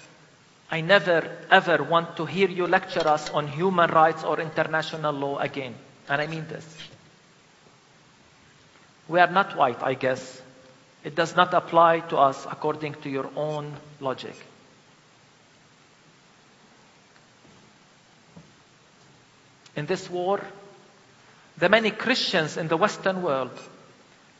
I 0.70 0.80
never 0.80 1.30
ever 1.50 1.82
want 1.82 2.16
to 2.16 2.26
hear 2.26 2.48
you 2.48 2.66
lecture 2.66 3.06
us 3.08 3.30
on 3.30 3.46
human 3.46 3.90
rights 3.90 4.24
or 4.24 4.40
international 4.40 5.12
law 5.14 5.38
again. 5.38 5.74
And 6.08 6.20
I 6.20 6.26
mean 6.26 6.46
this. 6.48 6.66
We 9.06 9.20
are 9.20 9.30
not 9.30 9.56
white, 9.56 9.82
I 9.82 9.94
guess. 9.94 10.42
It 11.04 11.14
does 11.14 11.36
not 11.36 11.54
apply 11.54 12.00
to 12.00 12.16
us 12.16 12.46
according 12.50 12.94
to 13.02 13.08
your 13.08 13.30
own 13.36 13.74
logic. 14.00 14.34
In 19.76 19.86
this 19.86 20.10
war, 20.10 20.40
the 21.56 21.68
many 21.68 21.92
Christians 21.92 22.56
in 22.56 22.66
the 22.66 22.76
Western 22.76 23.22
world 23.22 23.56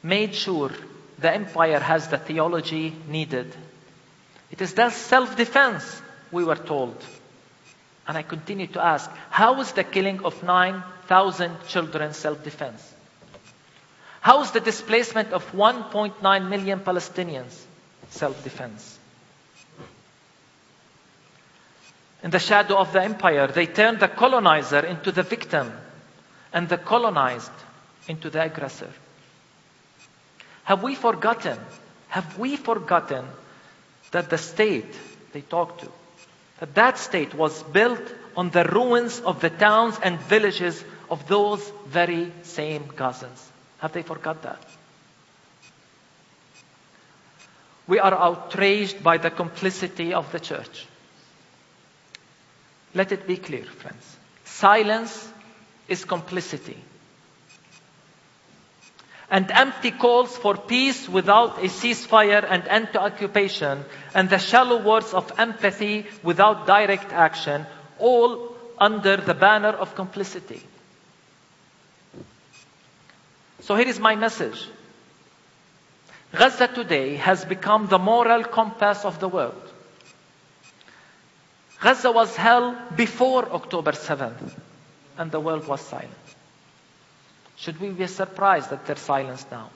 made 0.03 0.35
sure 0.35 0.73
the 1.19 1.33
empire 1.33 1.79
has 1.79 2.09
the 2.09 2.19
theology 2.19 2.95
needed. 3.07 3.55
It 4.51 4.61
is 4.61 4.75
thus 4.75 4.97
self 4.97 5.37
defense, 5.37 6.03
we 6.33 6.45
were 6.45 6.57
told. 6.57 6.97
And 8.07 8.17
I 8.17 8.23
continue 8.23 8.67
to 8.69 8.85
ask 8.85 9.11
how 9.31 9.61
is 9.61 9.73
the 9.73 9.85
killing 9.85 10.25
of 10.25 10.43
9,000 10.43 11.57
children 11.69 12.15
self 12.15 12.43
defense? 12.43 12.95
How 14.21 14.43
is 14.43 14.51
the 14.51 14.61
displacement 14.61 15.33
of 15.33 15.51
1.9 15.53 16.49
million 16.49 16.81
Palestinians 16.81 17.57
self 18.11 18.43
defense? 18.45 18.99
In 22.23 22.31
the 22.31 22.39
shadow 22.39 22.77
of 22.79 22.93
the 22.93 23.03
empire, 23.03 23.47
they 23.47 23.67
turned 23.67 24.01
the 24.01 24.09
colonizer 24.09 24.81
into 24.81 25.13
the 25.13 25.23
victim 25.23 25.73
and 26.53 26.69
the 26.69 26.79
colonized 26.79 27.53
into 28.09 28.29
the 28.29 28.43
aggressor. 28.43 28.91
Have 30.65 30.83
we 30.83 30.95
forgotten? 30.95 31.59
Have 32.09 32.39
we 32.39 32.57
forgotten 32.57 33.25
that 34.11 34.31
the 34.31 34.39
state 34.39 34.99
they 35.33 35.43
talk 35.43 35.79
to, 35.79 35.89
that 36.61 36.75
that 36.75 36.99
state 36.99 37.35
was 37.35 37.63
built 37.63 38.03
on 38.37 38.51
the 38.51 38.65
ruins 38.65 39.21
of 39.21 39.41
the 39.41 39.51
towns 39.51 39.99
and 40.03 40.19
villages 40.21 40.83
of 41.11 41.29
those 41.29 41.73
very 41.87 42.33
same 42.43 42.85
Gazans? 42.85 43.48
Have 43.79 43.93
they 43.93 44.03
forgot 44.03 44.43
that? 44.43 44.63
We 47.87 47.99
are 47.99 48.15
outraged 48.15 49.03
by 49.03 49.17
the 49.17 49.31
complicity 49.31 50.13
of 50.13 50.31
the 50.31 50.41
church. 50.41 50.87
Let 52.95 53.13
it 53.13 53.27
be 53.27 53.37
clear, 53.37 53.65
friends. 53.65 54.17
Silence 54.45 55.33
is 55.89 56.05
complicity. 56.05 56.77
And 59.31 59.51
empty 59.51 59.91
calls 59.91 60.37
for 60.37 60.57
peace 60.57 61.09
without 61.09 61.59
a 61.59 61.69
ceasefire 61.69 62.45
and 62.49 62.67
end 62.67 62.93
to 62.95 63.01
occupation, 63.01 63.85
and 64.15 64.29
the 64.29 64.39
shallow 64.39 64.83
words 64.83 65.13
of 65.13 65.33
empathy 65.39 66.07
without 66.23 66.67
direct 66.67 67.13
action, 67.13 67.67
all 67.99 68.55
under 68.79 69.17
the 69.19 69.35
banner 69.35 69.69
of 69.69 69.95
complicity. 69.95 70.63
So 73.69 73.75
here 73.75 73.87
is 73.87 74.01
my 74.01 74.17
message. 74.17 74.67
Gaza 76.35 76.69
today 76.69 77.17
has 77.17 77.45
become 77.45 77.87
the 77.87 77.99
moral 77.99 78.43
compass 78.43 79.05
of 79.05 79.21
the 79.21 79.29
world. 79.29 79.63
Gaza 81.79 82.11
was 82.11 82.35
hell 82.35 82.75
before 82.97 83.45
October 83.53 83.93
7th, 83.93 84.55
and 85.19 85.31
the 85.31 85.39
world 85.39 85.69
was 85.69 85.83
silent. 85.83 86.33
Should 87.57 87.79
we 87.79 87.91
be 87.91 88.07
surprised 88.07 88.71
that 88.71 88.87
they're 88.87 89.37
now? 89.51 89.69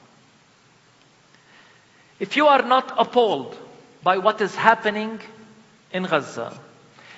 If 2.19 2.39
you 2.39 2.47
are 2.47 2.63
not 2.63 2.95
appalled 2.97 3.55
by 4.03 4.17
what 4.17 4.41
is 4.41 4.55
happening 4.55 5.21
in 5.93 6.05
Gaza, 6.05 6.59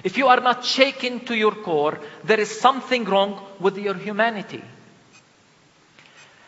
if 0.03 0.19
you 0.19 0.27
are 0.27 0.41
not 0.41 0.65
shaken 0.65 1.21
to 1.27 1.37
your 1.37 1.55
core, 1.55 2.01
there 2.25 2.41
is 2.41 2.51
something 2.51 3.05
wrong 3.05 3.41
with 3.61 3.79
your 3.79 3.95
humanity. 3.95 4.65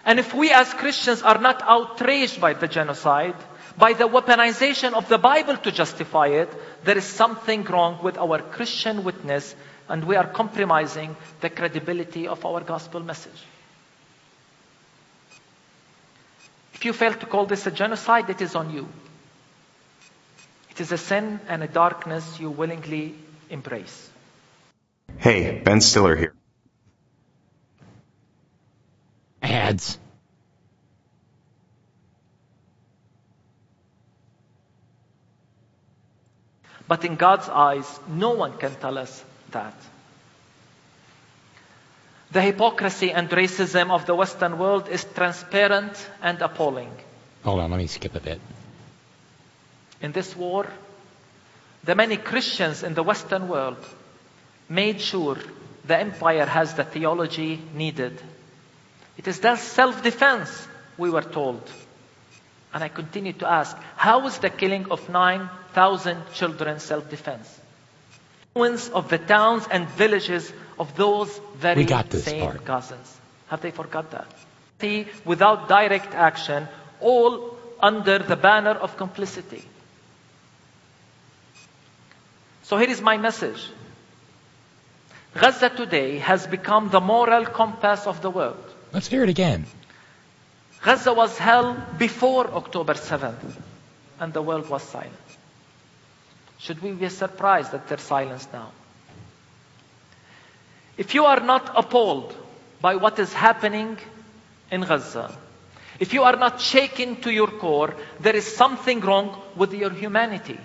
And 0.07 0.20
if 0.20 0.32
we 0.32 0.52
as 0.52 0.72
Christians 0.72 1.22
are 1.22 1.38
not 1.38 1.62
outraged 1.62 2.40
by 2.40 2.52
the 2.52 2.68
genocide, 2.68 3.34
by 3.76 3.92
the 3.92 4.09
weaponization 4.09 4.94
of 4.94 5.09
the 5.09 5.18
Bible 5.18 5.57
to 5.57 5.72
justify 5.72 6.28
it, 6.28 6.48
there 6.84 6.96
is 6.96 7.04
something 7.04 7.64
wrong 7.64 7.98
with 8.02 8.16
our 8.16 8.40
Christian 8.40 9.02
witness 9.02 9.54
and 9.88 10.04
we 10.04 10.14
are 10.14 10.26
compromising 10.26 11.16
the 11.40 11.50
credibility 11.50 12.28
of 12.28 12.46
our 12.46 12.61
gospel 12.61 13.00
message. 13.00 13.42
If 16.74 16.84
you 16.84 16.92
fail 16.92 17.14
to 17.14 17.26
call 17.26 17.46
this 17.46 17.66
a 17.66 17.72
genocide, 17.72 18.30
it 18.30 18.40
is 18.40 18.54
on 18.54 18.72
you. 18.72 18.88
It 20.70 20.80
is 20.80 20.92
a 20.92 20.98
sin 20.98 21.40
and 21.48 21.64
a 21.64 21.68
darkness 21.68 22.38
you 22.38 22.50
willingly 22.50 23.14
embrace. 23.50 24.11
Hey, 25.18 25.61
Ben 25.64 25.80
Stiller 25.80 26.14
here. 26.14 26.34
But 36.88 37.04
in 37.04 37.16
God's 37.16 37.48
eyes, 37.48 38.00
no 38.09 38.30
one 38.30 38.59
can 38.59 38.74
tell 38.74 38.96
us 38.98 39.24
that. 39.50 39.74
The 42.30 42.42
hypocrisy 42.42 43.12
and 43.12 43.28
racism 43.30 43.90
of 43.90 44.07
the 44.07 44.14
Western 44.14 44.59
world 44.59 44.88
is 44.88 45.04
transparent 45.04 45.94
and 46.22 46.40
appalling. 46.42 46.90
Hold 47.44 47.61
on, 47.61 47.70
let 47.70 47.78
me 47.78 47.86
skip 47.86 48.14
a 48.14 48.20
bit. 48.20 48.40
In 50.00 50.12
this 50.12 50.36
war, 50.36 50.66
the 51.84 51.94
many 51.94 52.16
Christians 52.16 52.82
in 52.82 52.94
the 52.94 53.02
Western 53.02 53.48
world 53.48 53.78
made 54.68 55.00
sure 55.00 55.38
the 55.84 55.96
empire 55.98 56.44
has 56.44 56.74
the 56.74 56.84
theology 56.84 57.61
needed. 57.74 58.20
It 59.16 59.26
is 59.28 59.40
thus 59.40 59.62
self 59.62 60.02
defense, 60.02 60.68
we 60.98 61.10
were 61.10 61.22
told. 61.22 61.62
And 62.74 62.84
I 62.84 62.88
continue 62.88 63.32
to 63.34 63.48
ask 63.48 63.76
how 63.96 64.26
is 64.26 64.38
the 64.38 64.50
killing 64.50 64.90
of 64.90 65.08
9,000 65.08 66.22
children 66.34 66.78
self 66.80 67.08
defense? 67.08 67.48
Ruins 68.54 68.88
of 68.90 69.08
the 69.08 69.18
towns 69.18 69.66
and 69.70 69.88
villages 69.88 70.52
of 70.78 70.94
those 70.96 71.40
very 71.56 71.82
We 71.82 71.84
got 71.84 72.10
this 72.10 72.24
same 72.24 72.40
part. 72.42 72.64
Gazans. 72.64 73.12
Have 73.48 73.60
they 73.62 73.70
forgot 73.70 74.10
that? 74.10 74.26
See, 74.80 75.06
without 75.24 75.68
direct 75.68 76.12
action, 76.14 76.68
all 77.00 77.56
under 77.80 78.18
the 78.18 78.36
banner 78.36 78.72
of 78.72 78.96
complicity. 78.96 79.62
So 82.64 82.76
here 82.76 82.90
is 82.90 83.00
my 83.00 83.16
message. 83.16 83.70
Gaza 85.34 85.68
today 85.70 86.18
has 86.18 86.46
become 86.46 86.88
the 86.90 87.00
moral 87.00 87.44
compass 87.46 88.06
of 88.06 88.22
the 88.22 88.30
world. 88.30 88.65
Let's 88.93 89.09
hear 89.09 89.22
it 89.24 89.28
again. 89.28 89.66
Gaza 90.82 91.12
was 91.12 91.37
hell 91.37 91.76
before 91.99 92.47
October 92.55 92.95
7th, 92.95 93.57
and 94.20 94.32
the 94.32 94.43
world 94.43 94.68
was 94.70 94.82
silent. 94.82 95.12
Should 96.59 96.82
we 96.82 96.93
be 96.93 97.09
surprised 97.09 97.72
that 97.72 97.89
they're 97.89 97.99
silenced 97.99 98.53
now? 98.53 98.70
If 100.97 101.14
you 101.14 101.24
are 101.24 101.41
not 101.41 101.72
appalled 101.76 102.34
by 102.80 102.97
what 102.97 103.18
is 103.18 103.32
happening 103.32 103.99
in 104.70 104.82
Gaza, 104.82 105.37
if 105.99 106.14
you 106.14 106.22
are 106.22 106.37
not 106.37 106.61
shaken 106.61 107.16
to 107.22 107.30
your 107.32 107.49
core, 107.49 107.95
there 108.20 108.37
is 108.37 108.47
something 108.57 109.01
wrong 109.01 109.41
with 109.57 109.72
your 109.74 109.91
humanity. 109.91 110.59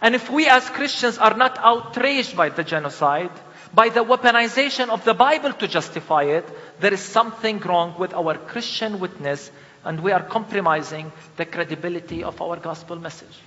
And 0.00 0.14
if 0.14 0.30
we 0.30 0.48
as 0.48 0.68
Christians 0.70 1.18
are 1.18 1.36
not 1.36 1.58
outraged 1.58 2.36
by 2.36 2.50
the 2.50 2.62
genocide, 2.62 3.32
by 3.74 3.88
the 3.88 4.04
weaponization 4.04 4.88
of 4.88 5.04
the 5.04 5.14
Bible 5.14 5.52
to 5.52 5.68
justify 5.68 6.24
it, 6.24 6.48
there 6.80 6.92
is 6.92 7.00
something 7.00 7.58
wrong 7.60 7.98
with 7.98 8.14
our 8.14 8.34
Christian 8.36 9.00
witness 9.00 9.50
and 9.84 10.00
we 10.00 10.12
are 10.12 10.22
compromising 10.22 11.12
the 11.36 11.44
credibility 11.46 12.24
of 12.24 12.40
our 12.42 12.56
gospel 12.56 12.96
message. 12.96 13.38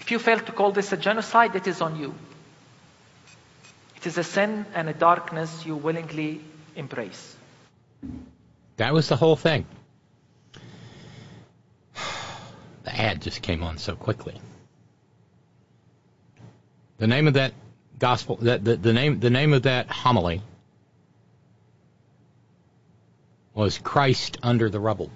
If 0.00 0.10
you 0.10 0.18
fail 0.18 0.38
to 0.40 0.52
call 0.52 0.72
this 0.72 0.92
a 0.92 0.96
genocide, 0.96 1.54
it 1.54 1.66
is 1.66 1.80
on 1.80 1.98
you. 1.98 2.14
It 3.96 4.06
is 4.06 4.16
a 4.16 4.24
sin 4.24 4.64
and 4.74 4.88
a 4.88 4.94
darkness 4.94 5.66
you 5.66 5.76
willingly 5.76 6.40
embrace. 6.76 7.36
That 8.76 8.92
was 8.94 9.08
the 9.08 9.16
whole 9.16 9.36
thing. 9.36 9.66
The 12.84 12.98
ad 12.98 13.20
just 13.20 13.42
came 13.42 13.62
on 13.62 13.76
so 13.76 13.96
quickly. 13.96 14.40
The 16.98 17.06
name 17.06 17.28
of 17.28 17.34
that 17.34 17.54
gospel, 17.98 18.36
that 18.42 18.64
the, 18.64 18.76
the 18.76 18.92
name, 18.92 19.20
the 19.20 19.30
name 19.30 19.52
of 19.52 19.62
that 19.62 19.88
homily 19.88 20.42
was 23.54 23.78
Christ 23.78 24.38
under 24.42 24.68
the 24.68 24.80
rubble. 24.80 25.10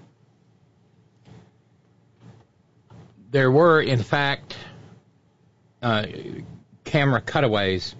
There 3.30 3.50
were, 3.50 3.80
in 3.80 4.02
fact, 4.02 4.56
uh, 5.80 6.06
camera 6.84 7.20
cutaways 7.20 7.94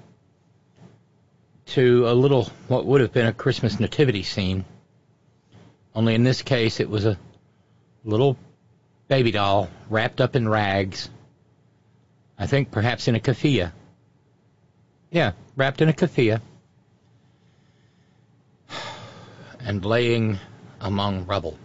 to 1.66 2.08
a 2.08 2.12
little, 2.12 2.44
what 2.68 2.84
would 2.86 3.00
have 3.00 3.12
been 3.12 3.26
a 3.26 3.32
Christmas 3.32 3.80
nativity 3.80 4.22
scene. 4.22 4.64
Only 5.94 6.14
in 6.14 6.22
this 6.22 6.42
case, 6.42 6.80
it 6.80 6.88
was 6.88 7.06
a 7.06 7.18
little 8.04 8.36
baby 9.08 9.30
doll 9.30 9.68
wrapped 9.88 10.20
up 10.20 10.36
in 10.36 10.48
rags. 10.48 11.08
I 12.42 12.46
think 12.46 12.72
perhaps 12.72 13.06
in 13.06 13.14
a 13.14 13.20
keffiyeh. 13.20 13.70
Yeah, 15.12 15.30
wrapped 15.54 15.80
in 15.80 15.88
a 15.88 15.92
keffiyeh. 15.92 16.40
And 19.60 19.84
laying 19.84 20.40
among 20.80 21.26
rubble. 21.26 21.56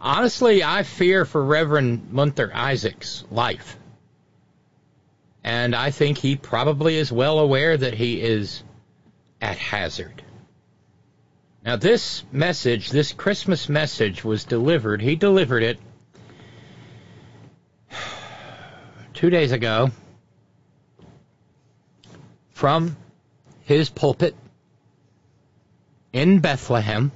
Honestly, 0.00 0.64
I 0.64 0.82
fear 0.82 1.26
for 1.26 1.44
Reverend 1.44 2.08
Munther 2.10 2.50
Isaac's 2.54 3.24
life. 3.30 3.76
And 5.44 5.74
I 5.76 5.90
think 5.90 6.16
he 6.16 6.36
probably 6.36 6.96
is 6.96 7.12
well 7.12 7.38
aware 7.38 7.76
that 7.76 7.92
he 7.92 8.18
is 8.18 8.62
at 9.42 9.58
hazard. 9.58 10.21
Now, 11.64 11.76
this 11.76 12.24
message, 12.32 12.90
this 12.90 13.12
Christmas 13.12 13.68
message, 13.68 14.24
was 14.24 14.44
delivered. 14.44 15.00
He 15.00 15.14
delivered 15.14 15.62
it 15.62 15.78
two 19.14 19.30
days 19.30 19.52
ago 19.52 19.92
from 22.50 22.96
his 23.60 23.88
pulpit 23.90 24.34
in 26.12 26.40
Bethlehem. 26.40 27.12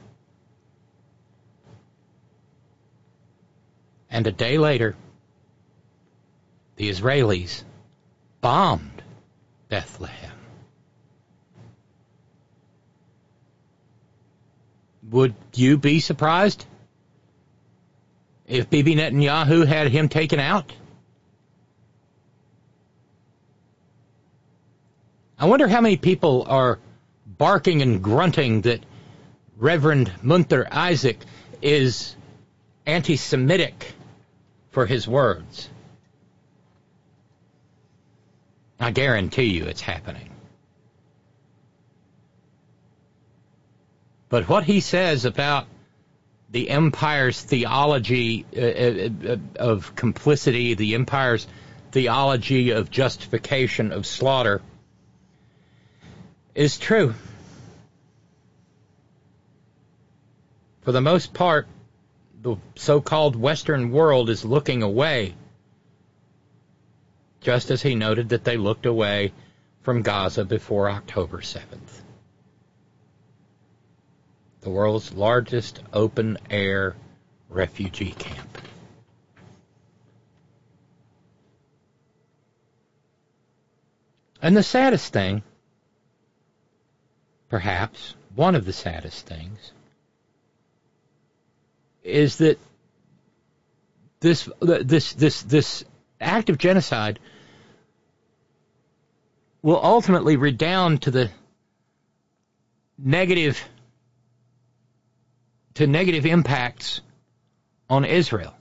And 4.08 4.28
a 4.28 4.32
day 4.32 4.58
later, 4.58 4.94
the 6.76 6.88
Israelis 6.88 7.64
bombed 8.40 9.02
Bethlehem. 9.68 10.35
Would 15.16 15.34
you 15.54 15.78
be 15.78 16.00
surprised 16.00 16.66
if 18.46 18.68
Bibi 18.68 18.96
Netanyahu 18.96 19.66
had 19.66 19.88
him 19.88 20.10
taken 20.10 20.38
out? 20.38 20.70
I 25.38 25.46
wonder 25.46 25.68
how 25.68 25.80
many 25.80 25.96
people 25.96 26.44
are 26.46 26.78
barking 27.26 27.80
and 27.80 28.02
grunting 28.02 28.60
that 28.62 28.84
Reverend 29.56 30.12
Munther 30.22 30.68
Isaac 30.70 31.16
is 31.62 32.14
anti 32.84 33.16
Semitic 33.16 33.94
for 34.68 34.84
his 34.84 35.08
words. 35.08 35.70
I 38.78 38.90
guarantee 38.90 39.44
you 39.44 39.64
it's 39.64 39.80
happening. 39.80 40.35
But 44.28 44.48
what 44.48 44.64
he 44.64 44.80
says 44.80 45.24
about 45.24 45.66
the 46.50 46.70
empire's 46.70 47.40
theology 47.40 48.44
uh, 48.56 48.60
uh, 48.60 49.32
uh, 49.32 49.36
of 49.56 49.94
complicity, 49.94 50.74
the 50.74 50.94
empire's 50.94 51.46
theology 51.92 52.70
of 52.70 52.90
justification 52.90 53.92
of 53.92 54.06
slaughter, 54.06 54.62
is 56.54 56.78
true. 56.78 57.14
For 60.82 60.92
the 60.92 61.00
most 61.00 61.34
part, 61.34 61.66
the 62.42 62.56
so 62.76 63.00
called 63.00 63.36
Western 63.36 63.90
world 63.90 64.30
is 64.30 64.44
looking 64.44 64.82
away, 64.82 65.34
just 67.40 67.70
as 67.70 67.82
he 67.82 67.94
noted 67.94 68.30
that 68.30 68.44
they 68.44 68.56
looked 68.56 68.86
away 68.86 69.32
from 69.82 70.02
Gaza 70.02 70.44
before 70.44 70.88
October 70.88 71.38
7th 71.38 72.02
the 74.66 74.70
world's 74.72 75.12
largest 75.12 75.80
open 75.92 76.36
air 76.50 76.96
refugee 77.48 78.10
camp. 78.10 78.58
And 84.42 84.56
the 84.56 84.64
saddest 84.64 85.12
thing, 85.12 85.44
perhaps 87.48 88.16
one 88.34 88.56
of 88.56 88.64
the 88.64 88.72
saddest 88.72 89.24
things, 89.24 89.70
is 92.02 92.38
that 92.38 92.58
this 94.18 94.48
this 94.60 95.12
this 95.12 95.42
this 95.42 95.84
act 96.20 96.50
of 96.50 96.58
genocide 96.58 97.20
will 99.62 99.80
ultimately 99.80 100.36
redound 100.36 101.02
to 101.02 101.12
the 101.12 101.30
negative 102.98 103.64
to 105.76 105.86
negative 105.86 106.24
impacts 106.24 107.02
on 107.88 108.04
Israel. 108.04 108.54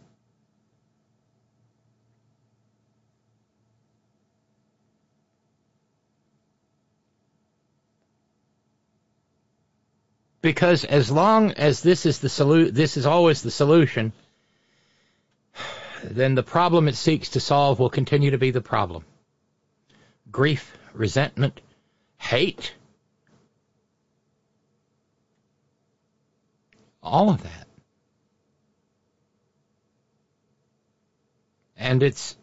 Because 10.41 10.83
as 10.83 11.09
long 11.09 11.51
as 11.53 11.81
this 11.81 12.05
is 12.05 12.19
the 12.19 12.27
solu- 12.27 12.71
this 12.71 12.97
is 12.97 13.05
always 13.05 13.41
the 13.41 13.49
solution, 13.49 14.11
then 16.03 16.35
the 16.35 16.43
problem 16.43 16.87
it 16.87 16.95
seeks 16.95 17.29
to 17.29 17.39
solve 17.39 17.79
will 17.79 17.89
continue 17.89 18.31
to 18.31 18.37
be 18.37 18.51
the 18.51 18.61
problem. 18.61 19.05
Grief, 20.29 20.77
resentment, 20.93 21.61
hate, 22.17 22.73
All 27.05 27.29
of 27.29 27.43
that. 27.43 27.67
And 31.77 32.01
it's 32.01 32.35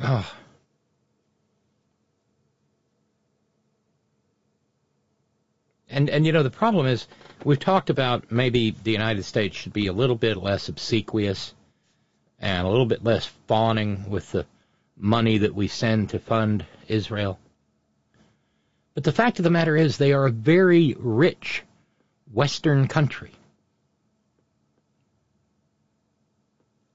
oh. 0.00 0.34
And 5.90 6.08
and 6.08 6.24
you 6.24 6.32
know 6.32 6.42
the 6.42 6.48
problem 6.48 6.86
is 6.86 7.06
we've 7.44 7.58
talked 7.58 7.90
about 7.90 8.32
maybe 8.32 8.70
the 8.70 8.92
United 8.92 9.24
States 9.24 9.56
should 9.56 9.74
be 9.74 9.88
a 9.88 9.92
little 9.92 10.16
bit 10.16 10.38
less 10.38 10.70
obsequious 10.70 11.52
and 12.40 12.66
a 12.66 12.70
little 12.70 12.86
bit 12.86 13.04
less 13.04 13.26
fawning 13.46 14.08
with 14.08 14.32
the 14.32 14.46
money 14.96 15.36
that 15.38 15.54
we 15.54 15.68
send 15.68 16.10
to 16.10 16.18
fund 16.18 16.64
Israel. 16.86 17.38
But 18.98 19.04
the 19.04 19.12
fact 19.12 19.38
of 19.38 19.44
the 19.44 19.50
matter 19.50 19.76
is, 19.76 19.96
they 19.96 20.12
are 20.12 20.26
a 20.26 20.32
very 20.32 20.96
rich 20.98 21.62
Western 22.32 22.88
country. 22.88 23.30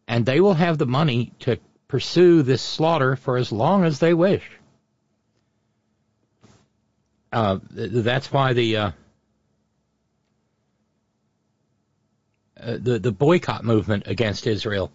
And 0.06 0.26
they 0.26 0.41
will 0.41 0.56
have 0.56 0.78
the 0.78 0.86
money 0.86 1.32
to 1.39 1.60
pursue 1.88 2.41
this 2.41 2.62
slaughter 2.62 3.16
for 3.16 3.38
as 3.38 3.54
long 3.54 3.86
as 3.86 3.99
they 3.99 4.14
wish. 4.14 4.43
Uh, 7.32 7.60
that's 7.72 8.30
why 8.34 8.51
the, 8.51 8.76
uh, 8.76 8.91
uh, 12.60 12.78
the 12.82 12.99
the 12.99 13.14
boycott 13.14 13.64
movement 13.64 14.08
against 14.08 14.45
Israel 14.45 14.91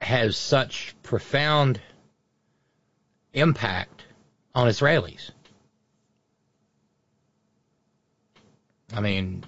has 0.00 0.36
such 0.36 0.96
profound 1.04 1.80
impact 3.34 4.02
on 4.52 4.66
Israelis. 4.66 5.30
I 8.92 9.00
mean, 9.00 9.44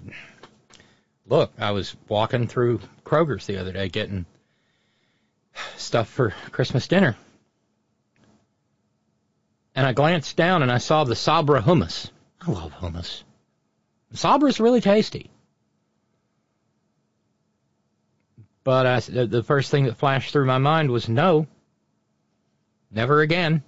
look, 1.26 1.52
I 1.58 1.72
was 1.72 1.96
walking 2.08 2.46
through 2.46 2.80
Kroger's 3.04 3.46
the 3.46 3.58
other 3.58 3.72
day 3.72 3.88
getting 3.88 4.26
stuff 5.76 6.08
for 6.08 6.30
Christmas 6.50 6.86
dinner. 6.86 7.16
And 9.74 9.86
I 9.86 9.92
glanced 9.92 10.36
down 10.36 10.62
and 10.62 10.70
I 10.70 10.78
saw 10.78 11.04
the 11.04 11.16
Sabra 11.16 11.62
hummus. 11.62 12.10
I 12.40 12.50
love 12.50 12.72
hummus. 12.74 13.22
Sabra 14.12 14.48
is 14.48 14.60
really 14.60 14.80
tasty. 14.80 15.30
But 18.64 18.86
I, 18.86 19.00
the 19.00 19.42
first 19.42 19.70
thing 19.70 19.84
that 19.84 19.96
flashed 19.96 20.32
through 20.32 20.46
my 20.46 20.58
mind 20.58 20.90
was 20.90 21.08
no, 21.08 21.46
never 22.90 23.20
again. 23.20 23.62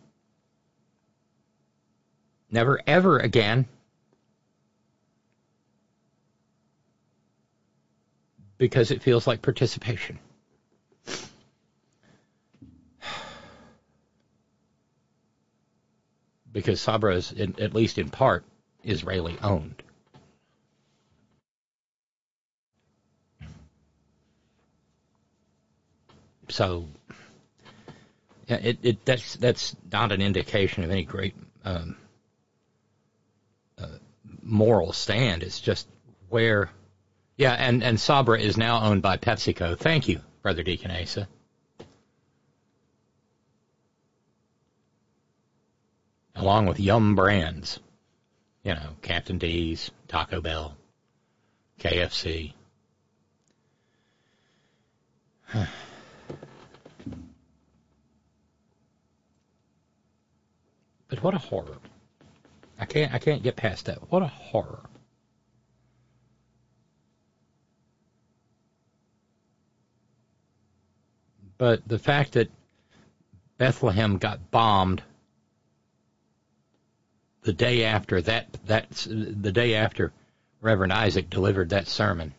Never 2.51 2.81
ever 2.87 3.18
again. 3.18 3.66
Because 8.59 8.90
it 8.90 9.02
feels 9.02 9.26
like 9.26 9.42
participation. 9.42 10.18
Because 16.52 16.80
Sabra 16.80 17.16
is, 17.16 17.32
in, 17.32 17.57
at 17.61 17.74
least 17.74 17.98
in 17.98 18.11
part, 18.11 18.44
Israeli 18.84 19.36
owned. 19.42 19.82
So, 26.48 26.86
it, 28.46 28.78
it 28.82 29.05
that's 29.05 29.36
that's 29.36 29.74
not 29.90 30.12
an 30.12 30.20
indication 30.20 30.84
of 30.84 30.90
any 30.90 31.02
great 31.05 31.34
um, 31.64 31.96
uh, 33.78 33.86
moral 34.42 34.92
stand. 34.92 35.42
It's 35.42 35.61
just 35.61 35.88
where, 36.28 36.70
yeah, 37.37 37.53
and 37.53 37.82
and 37.82 37.99
Sabra 37.99 38.39
is 38.39 38.57
now 38.57 38.82
owned 38.82 39.03
by 39.03 39.16
PepsiCo. 39.16 39.76
Thank 39.78 40.09
you, 40.09 40.20
Brother 40.43 40.62
Deacon 40.62 40.91
Asa. 40.91 41.28
Along 46.37 46.66
with 46.66 46.80
Yum 46.80 47.14
Brands, 47.14 47.78
you 48.64 48.74
know, 48.74 48.97
Captain 49.03 49.39
D's, 49.39 49.91
Taco 50.09 50.41
Bell, 50.41 50.76
KFC. 51.80 52.53
But 61.07 61.22
what 61.22 61.35
a 61.35 61.39
horror. 61.39 61.78
I 62.80 62.87
can't 62.87 63.14
I 63.14 63.18
can't 63.18 63.43
get 63.43 63.55
past 63.55 63.87
that. 63.87 64.11
What 64.11 64.22
a 64.24 64.26
horror. 64.26 64.80
But 71.59 71.86
the 71.86 71.98
fact 71.98 72.32
that 72.32 72.50
Bethlehem 73.59 74.18
got 74.18 74.50
bombed 74.50 75.02
the 77.42 77.52
day 77.52 77.84
after 77.84 78.20
that 78.22 78.48
that's 78.64 79.05
the 79.05 79.52
day 79.52 79.74
after 79.74 80.12
Reverend 80.61 80.92
Isaac 80.92 81.28
delivered 81.28 81.70
that 81.70 81.86
sermon. 81.86 82.32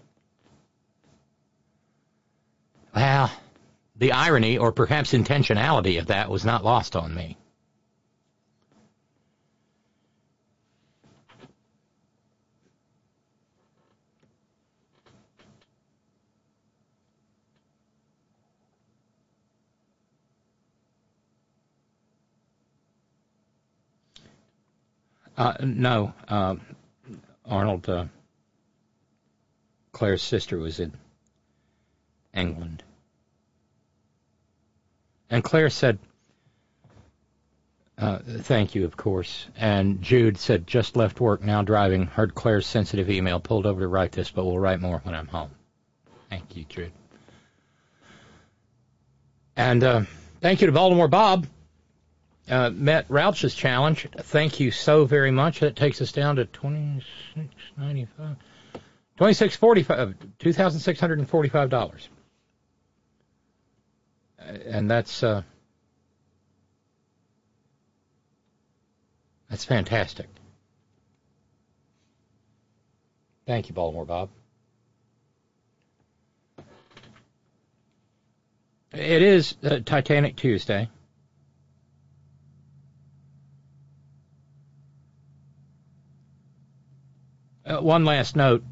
Well, 2.93 3.31
the 3.95 4.11
irony 4.11 4.57
or 4.57 4.71
perhaps 4.71 5.13
intentionality 5.13 5.99
of 5.99 6.07
that 6.07 6.29
was 6.29 6.43
not 6.43 6.63
lost 6.63 6.95
on 6.95 7.13
me. 7.13 7.37
No, 25.61 26.13
uh, 26.27 26.55
Arnold. 27.45 27.89
Uh, 27.89 28.05
Claire's 29.91 30.23
sister 30.23 30.57
was 30.57 30.79
in 30.79 30.93
England, 32.33 32.83
and 35.29 35.43
Claire 35.43 35.69
said, 35.69 35.99
uh, 37.97 38.19
"Thank 38.19 38.75
you, 38.75 38.85
of 38.85 38.97
course." 38.97 39.47
And 39.55 40.01
Jude 40.01 40.37
said, 40.37 40.67
"Just 40.67 40.97
left 40.97 41.21
work, 41.21 41.41
now 41.41 41.61
driving. 41.61 42.07
Heard 42.07 42.35
Claire's 42.35 42.67
sensitive 42.67 43.09
email. 43.09 43.39
Pulled 43.39 43.65
over 43.65 43.81
to 43.81 43.87
write 43.87 44.11
this, 44.11 44.31
but 44.31 44.45
we'll 44.45 44.59
write 44.59 44.81
more 44.81 44.99
when 45.03 45.15
I'm 45.15 45.27
home." 45.27 45.51
Thank 46.29 46.57
you, 46.57 46.65
Jude. 46.65 46.91
And 49.55 49.83
uh, 49.83 50.01
thank 50.41 50.59
you 50.59 50.67
to 50.67 50.73
Baltimore 50.73 51.07
Bob 51.07 51.47
uh, 52.49 52.69
met 52.69 53.05
Rauch's 53.09 53.55
challenge. 53.55 54.07
Thank 54.17 54.59
you 54.59 54.71
so 54.71 55.05
very 55.05 55.31
much. 55.31 55.59
That 55.61 55.75
takes 55.75 56.01
us 56.01 56.11
down 56.11 56.35
to 56.37 56.45
twenty 56.45 57.03
six 57.33 57.47
ninety 57.77 58.07
five. 58.17 58.37
Twenty 59.17 59.33
six 59.33 59.55
forty 59.55 59.83
five, 59.83 60.15
two 60.39 60.53
thousand 60.53 60.81
six 60.81 60.99
hundred 60.99 61.19
and 61.19 61.29
forty 61.29 61.49
five 61.49 61.69
dollars, 61.69 62.07
and 64.37 64.89
that's 64.91 65.23
uh, 65.23 65.41
that's 69.49 69.63
fantastic. 69.63 70.27
Thank 73.47 73.69
you, 73.69 73.75
Baltimore 73.75 74.05
Bob. 74.05 74.29
It 78.91 79.21
is 79.21 79.55
uh, 79.63 79.79
Titanic 79.83 80.35
Tuesday. 80.35 80.89
Uh, 87.65 87.79
one 87.79 88.05
last 88.05 88.35
note. 88.35 88.63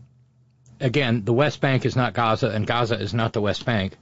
Again, 0.79 1.23
the 1.23 1.33
West 1.33 1.61
Bank 1.61 1.85
is 1.85 1.95
not 1.95 2.13
Gaza, 2.13 2.49
and 2.49 2.67
Gaza 2.67 2.99
is 2.99 3.13
not 3.13 3.33
the 3.33 3.41
West 3.41 3.65
Bank. 3.65 3.97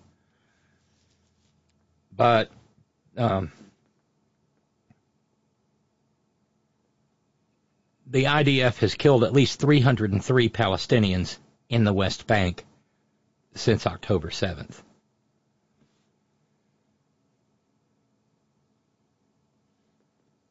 But 2.15 2.49
um, 3.15 3.51
the 8.07 8.25
IDF 8.25 8.77
has 8.79 8.95
killed 8.95 9.23
at 9.23 9.31
least 9.31 9.59
303 9.59 10.49
Palestinians 10.49 11.37
in 11.69 11.83
the 11.83 11.93
West 11.93 12.27
Bank 12.27 12.65
since 13.53 13.87
October 13.87 14.29
7th. 14.29 14.81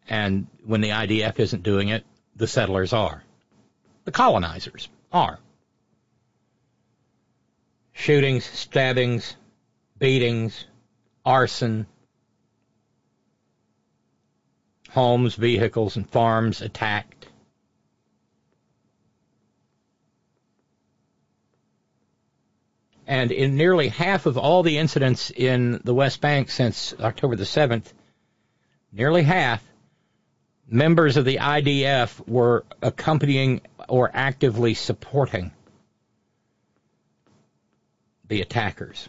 And 0.08 0.46
when 0.64 0.80
the 0.80 0.90
IDF 0.90 1.38
isn't 1.38 1.62
doing 1.62 1.88
it, 1.88 2.04
the 2.36 2.46
settlers 2.46 2.92
are 2.92 3.22
the 4.04 4.12
colonizers 4.12 4.88
are. 5.12 5.38
Shootings, 7.92 8.44
stabbings, 8.44 9.36
beatings, 9.98 10.64
arson, 11.24 11.86
homes, 14.90 15.34
vehicles, 15.34 15.96
and 15.96 16.08
farms 16.08 16.62
attacked. 16.62 17.28
And 23.06 23.32
in 23.32 23.56
nearly 23.56 23.88
half 23.88 24.26
of 24.26 24.38
all 24.38 24.62
the 24.62 24.78
incidents 24.78 25.30
in 25.30 25.80
the 25.84 25.94
West 25.94 26.20
Bank 26.20 26.48
since 26.48 26.94
October 27.00 27.34
the 27.34 27.44
7th, 27.44 27.92
nearly 28.92 29.24
half, 29.24 29.64
members 30.68 31.16
of 31.16 31.24
the 31.24 31.38
IDF 31.38 32.26
were 32.28 32.64
accompanying 32.80 33.62
or 33.90 34.08
actively 34.14 34.72
supporting 34.72 35.50
the 38.28 38.40
attackers. 38.40 39.08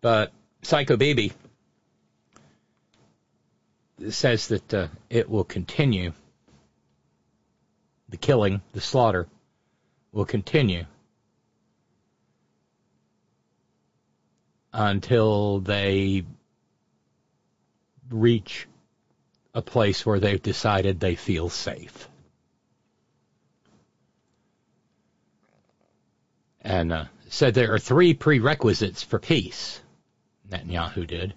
But 0.00 0.32
Psycho 0.62 0.96
Baby 0.96 1.32
says 4.08 4.48
that 4.48 4.72
uh, 4.72 4.88
it 5.10 5.28
will 5.28 5.44
continue. 5.44 6.12
The 8.08 8.16
killing, 8.16 8.62
the 8.72 8.80
slaughter, 8.80 9.26
will 10.12 10.24
continue 10.24 10.86
until 14.76 15.60
they 15.60 16.22
reach 18.10 18.68
a 19.54 19.62
place 19.62 20.04
where 20.04 20.20
they've 20.20 20.42
decided 20.42 21.00
they 21.00 21.14
feel 21.14 21.48
safe. 21.48 22.10
And 26.60 26.92
uh, 26.92 27.04
said 27.30 27.54
there 27.54 27.72
are 27.72 27.78
three 27.78 28.12
prerequisites 28.12 29.02
for 29.02 29.18
peace. 29.18 29.80
Netanyahu 30.50 31.06
did. 31.06 31.34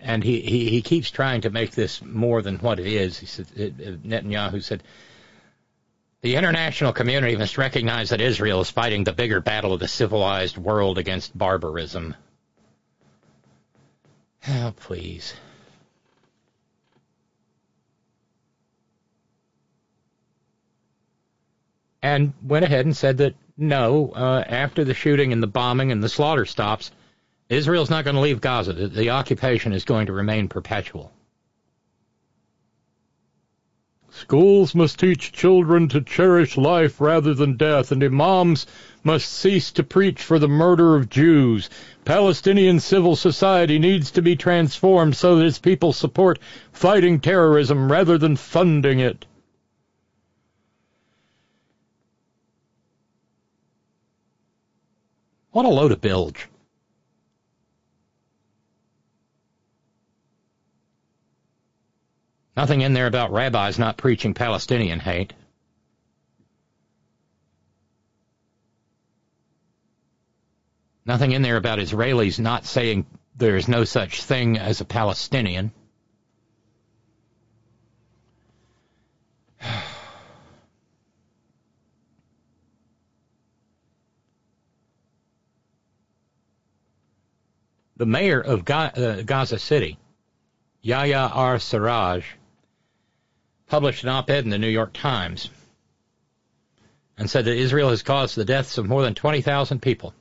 and 0.00 0.22
he, 0.22 0.42
he, 0.42 0.68
he 0.68 0.82
keeps 0.82 1.10
trying 1.10 1.40
to 1.40 1.50
make 1.50 1.70
this 1.70 2.02
more 2.02 2.42
than 2.42 2.58
what 2.58 2.78
it 2.78 2.86
is. 2.86 3.18
He 3.18 3.24
said, 3.24 3.46
Netanyahu 3.46 4.62
said, 4.62 4.82
the 6.24 6.36
international 6.36 6.94
community 6.94 7.36
must 7.36 7.58
recognize 7.58 8.08
that 8.08 8.22
Israel 8.22 8.62
is 8.62 8.70
fighting 8.70 9.04
the 9.04 9.12
bigger 9.12 9.42
battle 9.42 9.74
of 9.74 9.80
the 9.80 9.86
civilized 9.86 10.56
world 10.56 10.96
against 10.96 11.36
barbarism. 11.36 12.14
Oh, 14.48 14.72
please. 14.74 15.34
And 22.00 22.32
went 22.42 22.64
ahead 22.64 22.86
and 22.86 22.96
said 22.96 23.18
that 23.18 23.34
no, 23.58 24.10
uh, 24.16 24.44
after 24.48 24.82
the 24.82 24.94
shooting 24.94 25.30
and 25.30 25.42
the 25.42 25.46
bombing 25.46 25.92
and 25.92 26.02
the 26.02 26.08
slaughter 26.08 26.46
stops, 26.46 26.90
Israel's 27.50 27.90
not 27.90 28.04
going 28.04 28.16
to 28.16 28.22
leave 28.22 28.40
Gaza. 28.40 28.72
The, 28.72 28.88
the 28.88 29.10
occupation 29.10 29.74
is 29.74 29.84
going 29.84 30.06
to 30.06 30.14
remain 30.14 30.48
perpetual. 30.48 31.12
Schools 34.16 34.76
must 34.76 35.00
teach 35.00 35.32
children 35.32 35.88
to 35.88 36.00
cherish 36.00 36.56
life 36.56 37.00
rather 37.00 37.34
than 37.34 37.56
death, 37.56 37.90
and 37.90 38.00
imams 38.00 38.64
must 39.02 39.28
cease 39.28 39.72
to 39.72 39.82
preach 39.82 40.22
for 40.22 40.38
the 40.38 40.46
murder 40.46 40.94
of 40.94 41.10
Jews. 41.10 41.68
Palestinian 42.04 42.78
civil 42.78 43.16
society 43.16 43.76
needs 43.76 44.12
to 44.12 44.22
be 44.22 44.36
transformed 44.36 45.16
so 45.16 45.34
that 45.34 45.44
its 45.44 45.58
people 45.58 45.92
support 45.92 46.38
fighting 46.70 47.18
terrorism 47.18 47.90
rather 47.90 48.16
than 48.16 48.36
funding 48.36 49.00
it. 49.00 49.26
What 55.50 55.64
a 55.64 55.68
load 55.68 55.90
of 55.90 56.00
bilge. 56.00 56.48
Nothing 62.56 62.82
in 62.82 62.92
there 62.92 63.08
about 63.08 63.32
rabbis 63.32 63.78
not 63.78 63.96
preaching 63.96 64.32
Palestinian 64.34 65.00
hate. 65.00 65.32
Nothing 71.04 71.32
in 71.32 71.42
there 71.42 71.56
about 71.56 71.80
Israelis 71.80 72.38
not 72.38 72.64
saying 72.64 73.04
there 73.36 73.56
is 73.56 73.66
no 73.68 73.84
such 73.84 74.22
thing 74.22 74.56
as 74.56 74.80
a 74.80 74.84
Palestinian. 74.84 75.72
the 87.96 88.06
mayor 88.06 88.40
of 88.40 88.70
uh, 88.70 89.22
Gaza 89.22 89.58
City, 89.58 89.98
Yahya 90.80 91.30
R. 91.34 91.56
Sarraj, 91.56 92.22
published 93.66 94.02
an 94.02 94.10
op-ed 94.10 94.44
in 94.44 94.50
the 94.50 94.58
New 94.58 94.68
York 94.68 94.92
Times 94.92 95.50
and 97.16 97.30
said 97.30 97.44
that 97.44 97.56
Israel 97.56 97.90
has 97.90 98.02
caused 98.02 98.36
the 98.36 98.44
deaths 98.44 98.78
of 98.78 98.86
more 98.86 99.02
than 99.02 99.14
20,000 99.14 99.80
people. 99.80 100.14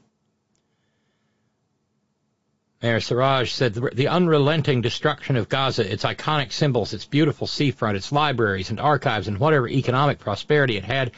Mayor 2.82 3.00
Sarraj 3.00 3.50
said 3.50 3.74
the 3.76 4.10
unrelenting 4.10 4.82
destruction 4.82 5.38
of 5.38 5.48
Gaza, 5.48 5.90
its 5.90 6.04
iconic 6.04 6.52
symbols, 6.52 6.94
its 6.94 7.06
beautiful 7.06 7.48
seafront, 7.48 7.96
its 7.96 8.12
libraries 8.12 8.70
and 8.70 8.80
archives, 8.80 9.30
and 9.30 9.40
whatever 9.40 9.70
economic 9.70 10.20
prosperity 10.20 10.76
it 10.76 10.84
had, 10.84 11.12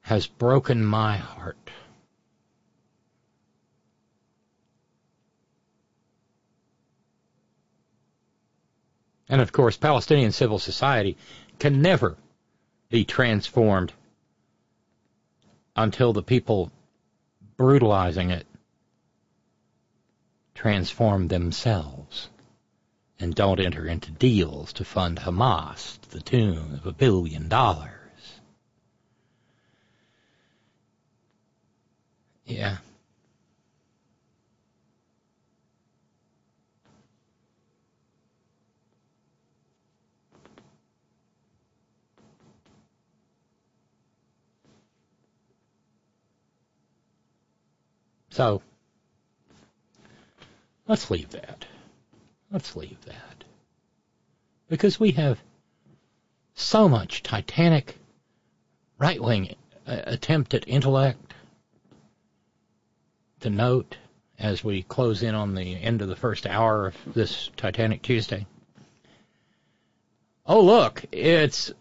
has 0.00 0.26
broken 0.26 0.82
my 0.84 1.18
heart. 1.18 1.63
And 9.28 9.40
of 9.40 9.52
course, 9.52 9.76
Palestinian 9.76 10.32
civil 10.32 10.58
society 10.58 11.16
can 11.58 11.80
never 11.80 12.16
be 12.90 13.04
transformed 13.04 13.92
until 15.76 16.12
the 16.12 16.22
people 16.22 16.70
brutalizing 17.56 18.30
it 18.30 18.46
transform 20.54 21.28
themselves 21.28 22.28
and 23.18 23.34
don't 23.34 23.60
enter 23.60 23.86
into 23.86 24.10
deals 24.10 24.72
to 24.74 24.84
fund 24.84 25.18
Hamas 25.18 26.00
to 26.02 26.10
the 26.10 26.20
tune 26.20 26.74
of 26.74 26.86
a 26.86 26.92
billion 26.92 27.48
dollars. 27.48 27.90
Yeah. 32.44 32.78
So, 48.34 48.62
let's 50.88 51.08
leave 51.08 51.30
that. 51.30 51.66
Let's 52.50 52.74
leave 52.74 53.00
that. 53.04 53.44
Because 54.68 54.98
we 54.98 55.12
have 55.12 55.38
so 56.54 56.88
much 56.88 57.22
titanic 57.22 57.96
right 58.98 59.22
wing 59.22 59.54
uh, 59.86 60.00
attempt 60.06 60.52
at 60.52 60.66
intellect 60.66 61.32
to 63.38 63.50
note 63.50 63.98
as 64.36 64.64
we 64.64 64.82
close 64.82 65.22
in 65.22 65.36
on 65.36 65.54
the 65.54 65.80
end 65.80 66.02
of 66.02 66.08
the 66.08 66.16
first 66.16 66.44
hour 66.44 66.88
of 66.88 66.96
this 67.14 67.52
Titanic 67.56 68.02
Tuesday. 68.02 68.48
Oh, 70.44 70.60
look, 70.60 71.04
it's 71.12 71.72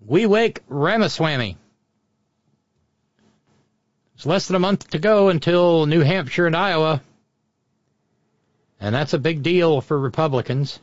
Wee-Wake 0.00 0.62
Ramaswamy. 0.66 1.58
It's 4.18 4.26
less 4.26 4.48
than 4.48 4.56
a 4.56 4.58
month 4.58 4.90
to 4.90 4.98
go 4.98 5.28
until 5.28 5.86
New 5.86 6.00
Hampshire 6.00 6.48
and 6.48 6.56
Iowa. 6.56 7.00
And 8.80 8.92
that's 8.92 9.12
a 9.12 9.18
big 9.18 9.44
deal 9.44 9.80
for 9.80 9.96
Republicans. 9.96 10.80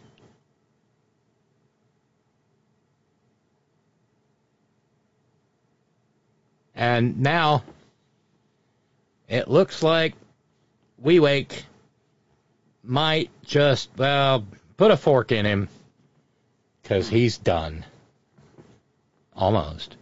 And 6.76 7.20
now 7.20 7.64
it 9.28 9.50
looks 9.50 9.84
like 9.84 10.14
Wee-Wake 11.00 11.66
might 12.86 13.32
just, 13.44 13.90
well, 13.98 14.46
put 14.78 14.92
a 14.92 14.98
fork 14.98 15.34
in 15.34 15.46
him 15.46 15.68
because 16.82 17.10
he's 17.10 17.38
done. 17.38 17.84
Almost. 19.36 19.98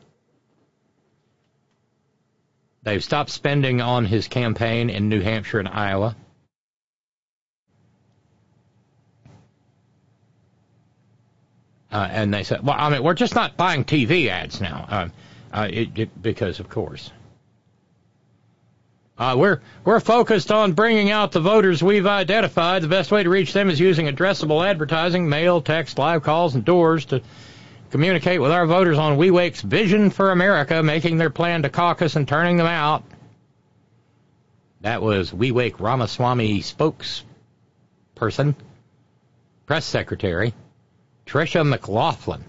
They've 2.83 3.03
stopped 3.03 3.29
spending 3.29 3.81
on 3.81 4.05
his 4.05 4.27
campaign 4.27 4.89
in 4.89 5.07
New 5.09 5.21
Hampshire 5.21 5.59
and 5.59 5.67
Iowa. 5.69 6.15
Uh, 11.91 12.07
and 12.11 12.33
they 12.33 12.43
said, 12.43 12.65
well, 12.65 12.75
I 12.77 12.89
mean, 12.89 13.03
we're 13.03 13.13
just 13.13 13.35
not 13.35 13.55
buying 13.55 13.85
TV 13.85 14.27
ads 14.27 14.59
now, 14.59 14.85
uh, 14.89 15.07
uh, 15.53 15.67
it, 15.71 15.89
it, 15.97 16.21
because 16.21 16.59
of 16.59 16.67
course. 16.67 17.11
Uh, 19.15 19.35
we're 19.37 19.61
we're 19.85 19.99
focused 19.99 20.51
on 20.51 20.73
bringing 20.73 21.11
out 21.11 21.31
the 21.31 21.39
voters 21.39 21.83
we've 21.83 22.07
identified. 22.07 22.81
The 22.81 22.87
best 22.87 23.11
way 23.11 23.21
to 23.21 23.29
reach 23.29 23.53
them 23.53 23.69
is 23.69 23.79
using 23.79 24.07
addressable 24.07 24.67
advertising, 24.67 25.29
mail, 25.29 25.61
text, 25.61 25.99
live 25.99 26.23
calls, 26.23 26.55
and 26.55 26.65
doors 26.65 27.05
to 27.05 27.21
communicate 27.93 28.41
with 28.41 28.51
our 28.51 28.65
voters 28.65 28.97
on 28.97 29.17
Wee-Wake's 29.17 29.61
vision 29.61 30.09
for 30.09 30.31
America, 30.31 30.81
making 30.81 31.19
their 31.19 31.29
plan 31.29 31.61
to 31.61 31.69
caucus 31.69 32.15
and 32.15 32.27
turning 32.27 32.57
them 32.57 32.65
out. 32.65 33.03
That 34.81 35.03
was 35.03 35.31
Wee-Wake 35.31 35.79
Ramaswamy 35.79 36.61
spokesperson, 36.61 38.55
press 39.67 39.85
secretary, 39.85 40.55
Tricia 41.27 41.63
McLaughlin. 41.63 42.43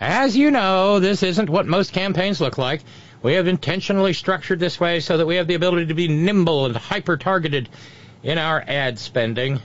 As 0.00 0.34
you 0.38 0.50
know, 0.50 1.00
this 1.00 1.22
isn't 1.22 1.50
what 1.50 1.66
most 1.66 1.92
campaigns 1.92 2.40
look 2.40 2.56
like. 2.56 2.80
We 3.22 3.34
have 3.34 3.48
intentionally 3.48 4.14
structured 4.14 4.58
this 4.58 4.80
way 4.80 5.00
so 5.00 5.18
that 5.18 5.26
we 5.26 5.36
have 5.36 5.48
the 5.48 5.54
ability 5.54 5.88
to 5.88 5.94
be 5.94 6.08
nimble 6.08 6.64
and 6.64 6.74
hyper 6.74 7.18
targeted 7.18 7.68
in 8.22 8.38
our 8.38 8.64
ad 8.66 8.98
spending. 8.98 9.60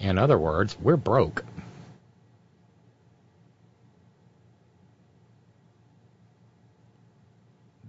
In 0.00 0.16
other 0.16 0.38
words, 0.38 0.78
we're 0.80 0.96
broke. 0.96 1.44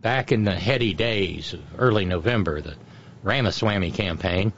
Back 0.03 0.31
in 0.33 0.43
the 0.43 0.53
heady 0.53 0.93
days 0.93 1.53
of 1.53 1.61
early 1.79 2.05
November, 2.05 2.61
the 2.61 2.75
Ramaswamy 3.23 3.91
campaign 3.91 4.53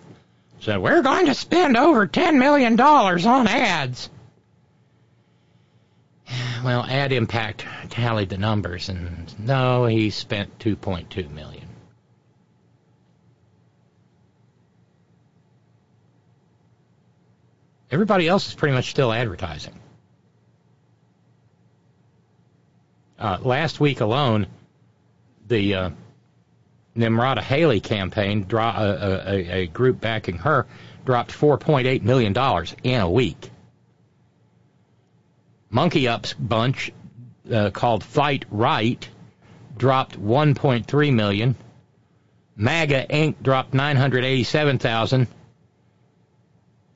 said, 0.60 0.80
We're 0.80 1.04
going 1.04 1.28
to 1.28 1.36
spend 1.36 1.78
over 1.78 2.08
$10 2.08 2.38
million 2.38 2.78
on 2.82 3.48
ads. 3.48 4.10
well, 6.64 6.84
Ad 6.84 7.14
Impact 7.14 7.64
tallied 7.90 8.30
the 8.30 8.38
numbers, 8.38 8.90
and 8.90 9.34
no, 9.40 9.86
he 9.86 10.10
spent 10.10 10.58
2.2 10.60 11.32
million. 11.32 11.70
Everybody 17.92 18.28
else 18.28 18.48
is 18.48 18.56
pretty 18.56 18.74
much 18.74 18.90
still 18.90 19.14
advertising. 19.14 19.80
Uh, 23.20 23.38
last 23.42 23.80
week 23.80 24.02
alone, 24.02 24.48
the 25.48 25.76
uh, 25.76 25.90
Nimrata 26.96 27.42
Haley 27.42 27.80
campaign, 27.80 28.44
dro- 28.44 28.64
uh, 28.64 29.24
a, 29.28 29.62
a, 29.62 29.68
group 29.68 30.00
backing 30.00 30.38
her, 30.40 30.66
dropped 31.06 31.32
$4.8 31.32 32.02
million 32.02 32.34
in 32.84 33.02
a 33.02 33.10
week. 33.10 33.50
Monkey 35.70 36.08
Up's 36.08 36.34
bunch, 36.34 36.92
uh, 37.52 37.70
called 37.72 38.04
Fight 38.04 38.46
Right, 38.50 39.08
dropped 39.78 40.20
1.3 40.20 41.14
million. 41.14 41.56
MAGA 42.56 43.08
Inc. 43.10 43.36
dropped 43.42 43.74
987,000. 43.74 45.28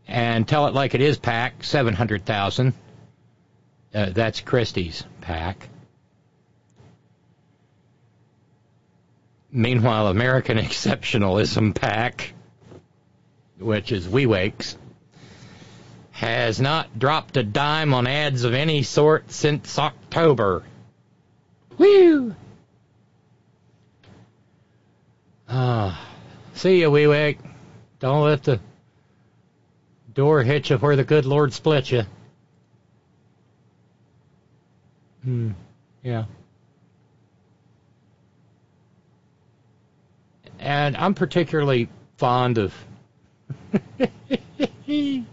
And 0.07 0.47
Tell 0.47 0.67
It 0.67 0.73
Like 0.73 0.95
It 0.95 1.01
Is 1.01 1.17
PAC, 1.17 1.63
700,000. 1.63 2.73
Uh, 3.93 4.09
that's 4.11 4.39
Christie's 4.41 5.03
PAC. 5.21 5.67
Meanwhile, 9.51 10.07
American 10.07 10.57
Exceptionalism 10.59 11.73
PAC, 11.73 12.33
which 13.57 13.91
is 13.91 14.07
WeWakes, 14.07 14.75
has 16.11 16.59
not 16.59 16.99
dropped 16.99 17.37
a 17.37 17.43
dime 17.43 17.93
on 17.93 18.05
ads 18.05 18.43
of 18.43 18.53
any 18.53 18.83
sort 18.83 19.31
since 19.31 19.79
October. 19.79 20.63
Woo! 21.77 22.35
Ah, 25.47 26.07
see 26.53 26.81
you, 26.81 26.91
WeWake. 26.91 27.37
Don't 27.99 28.23
let 28.23 28.43
the 28.43 28.59
door 30.13 30.43
hit 30.43 30.69
you 30.69 30.77
where 30.77 30.95
the 30.95 31.03
good 31.03 31.25
Lord 31.25 31.53
split 31.53 31.91
you. 31.91 32.03
Hmm, 35.23 35.51
yeah. 36.03 36.25
And 40.69 40.95
I'm 40.95 41.15
particularly 41.15 41.89
fond 42.17 42.59
of. 42.59 42.75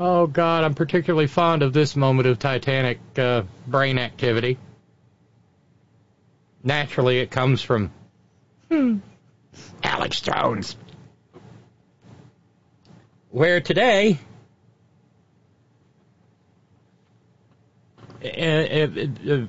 oh, 0.00 0.26
God, 0.26 0.64
I'm 0.64 0.72
particularly 0.72 1.26
fond 1.26 1.62
of 1.62 1.74
this 1.74 1.94
moment 1.94 2.26
of 2.28 2.38
Titanic 2.38 2.98
uh, 3.18 3.42
brain 3.66 3.98
activity. 3.98 4.56
Naturally, 6.62 7.18
it 7.18 7.30
comes 7.30 7.60
from 7.60 7.90
hmm, 8.70 9.00
Alex 9.82 10.22
Jones. 10.22 10.76
Where 13.32 13.60
today. 13.60 14.18
Uh, 18.24 18.28
uh, 18.28 18.88
uh, 19.30 19.46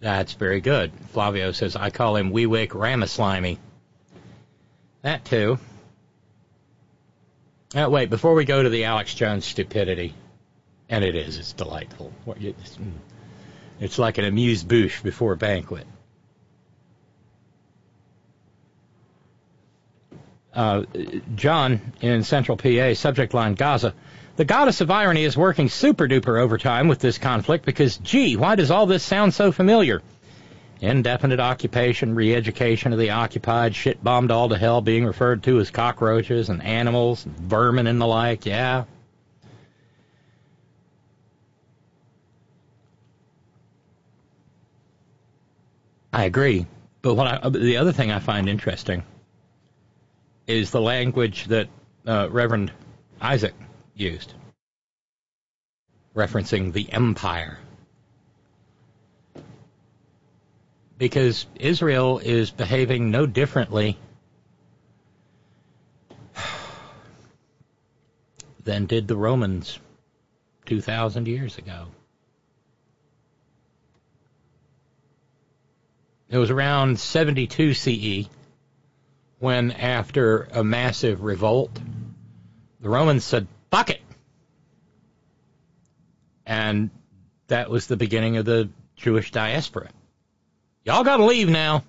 that's 0.00 0.32
very 0.32 0.60
good. 0.60 0.90
Flavio 1.12 1.52
says, 1.52 1.76
I 1.76 1.90
call 1.90 2.16
him 2.16 2.32
Weewick 2.32 2.70
Ramaslimy. 2.70 3.58
That 5.04 5.22
too. 5.26 5.58
Uh, 7.74 7.88
wait, 7.90 8.08
before 8.08 8.32
we 8.32 8.46
go 8.46 8.62
to 8.62 8.70
the 8.70 8.84
Alex 8.84 9.14
Jones 9.14 9.44
stupidity, 9.44 10.14
and 10.88 11.04
it 11.04 11.14
is, 11.14 11.36
it's 11.36 11.52
delightful. 11.52 12.10
It's 13.80 13.98
like 13.98 14.16
an 14.16 14.24
amuse 14.24 14.62
bouche 14.62 15.02
before 15.02 15.34
a 15.34 15.36
banquet. 15.36 15.86
Uh, 20.54 20.84
John 21.34 21.92
in 22.00 22.22
Central 22.22 22.56
PA, 22.56 22.94
subject 22.94 23.34
line 23.34 23.54
Gaza. 23.56 23.92
The 24.36 24.46
goddess 24.46 24.80
of 24.80 24.90
irony 24.90 25.24
is 25.24 25.36
working 25.36 25.68
super 25.68 26.08
duper 26.08 26.40
overtime 26.40 26.88
with 26.88 27.00
this 27.00 27.18
conflict 27.18 27.66
because, 27.66 27.98
gee, 27.98 28.36
why 28.36 28.54
does 28.54 28.70
all 28.70 28.86
this 28.86 29.02
sound 29.02 29.34
so 29.34 29.52
familiar? 29.52 30.00
Indefinite 30.80 31.40
occupation, 31.40 32.14
re-education 32.14 32.92
of 32.92 32.98
the 32.98 33.10
occupied, 33.10 33.74
shit 33.74 34.02
bombed 34.02 34.30
all 34.30 34.48
to 34.48 34.58
hell, 34.58 34.80
being 34.80 35.04
referred 35.04 35.42
to 35.44 35.60
as 35.60 35.70
cockroaches 35.70 36.48
and 36.48 36.62
animals, 36.62 37.24
vermin 37.24 37.86
and 37.86 38.00
the 38.00 38.06
like. 38.06 38.46
Yeah. 38.46 38.84
I 46.12 46.24
agree. 46.24 46.66
But 47.02 47.14
what 47.14 47.26
I, 47.26 47.48
the 47.48 47.76
other 47.76 47.92
thing 47.92 48.10
I 48.10 48.20
find 48.20 48.48
interesting 48.48 49.02
is 50.46 50.70
the 50.70 50.80
language 50.80 51.46
that 51.46 51.68
uh, 52.06 52.28
Reverend 52.30 52.72
Isaac 53.20 53.54
used, 53.94 54.34
referencing 56.14 56.72
the 56.72 56.90
empire. 56.92 57.58
Because 60.98 61.46
Israel 61.56 62.18
is 62.18 62.50
behaving 62.50 63.10
no 63.10 63.26
differently 63.26 63.98
than 68.62 68.86
did 68.86 69.08
the 69.08 69.16
Romans 69.16 69.78
2,000 70.66 71.28
years 71.28 71.58
ago. 71.58 71.86
It 76.28 76.38
was 76.38 76.50
around 76.50 76.98
72 76.98 77.74
CE 77.74 78.28
when, 79.38 79.72
after 79.72 80.48
a 80.52 80.64
massive 80.64 81.22
revolt, 81.22 81.78
the 82.80 82.88
Romans 82.88 83.24
said, 83.24 83.46
fuck 83.70 83.90
it. 83.90 84.00
And 86.46 86.90
that 87.48 87.68
was 87.68 87.86
the 87.86 87.96
beginning 87.96 88.38
of 88.38 88.46
the 88.46 88.70
Jewish 88.96 89.30
diaspora. 89.30 89.90
Y'all 90.84 91.02
got 91.02 91.16
to 91.16 91.24
leave 91.24 91.48
now. 91.48 91.82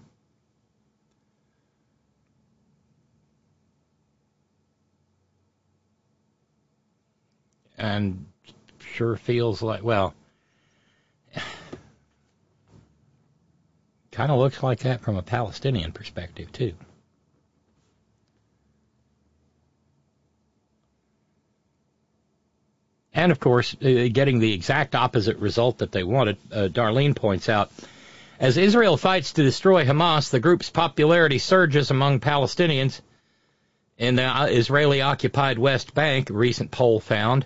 And 7.78 8.26
sure 8.80 9.18
feels 9.18 9.62
like, 9.62 9.84
well, 9.84 10.14
kind 14.12 14.32
of 14.32 14.40
looks 14.40 14.64
like 14.64 14.80
that 14.80 15.02
from 15.02 15.18
a 15.18 15.22
Palestinian 15.22 15.92
perspective, 15.92 16.50
too. 16.54 16.74
And 23.14 23.32
of 23.32 23.42
course, 23.42 23.76
uh, 23.82 24.08
getting 24.12 24.40
the 24.40 24.54
exact 24.54 24.96
opposite 24.96 25.38
result 25.38 25.80
that 25.80 25.92
they 25.92 26.04
wanted. 26.04 26.38
Uh, 26.50 26.68
Darlene 26.70 27.16
points 27.16 27.50
out 27.50 27.72
as 28.40 28.58
Israel 28.58 28.98
fights 28.98 29.34
to 29.34 29.44
destroy 29.44 29.86
Hamas, 29.86 30.30
the 30.30 30.40
group's 30.40 30.70
popularity 30.70 31.38
surges 31.38 31.92
among 31.92 32.20
Palestinians. 32.20 33.02
In 33.98 34.16
the 34.16 34.48
Israeli 34.50 35.02
occupied 35.02 35.58
West 35.58 35.94
Bank, 35.94 36.30
a 36.30 36.34
recent 36.34 36.72
poll 36.72 37.00
found 37.00 37.46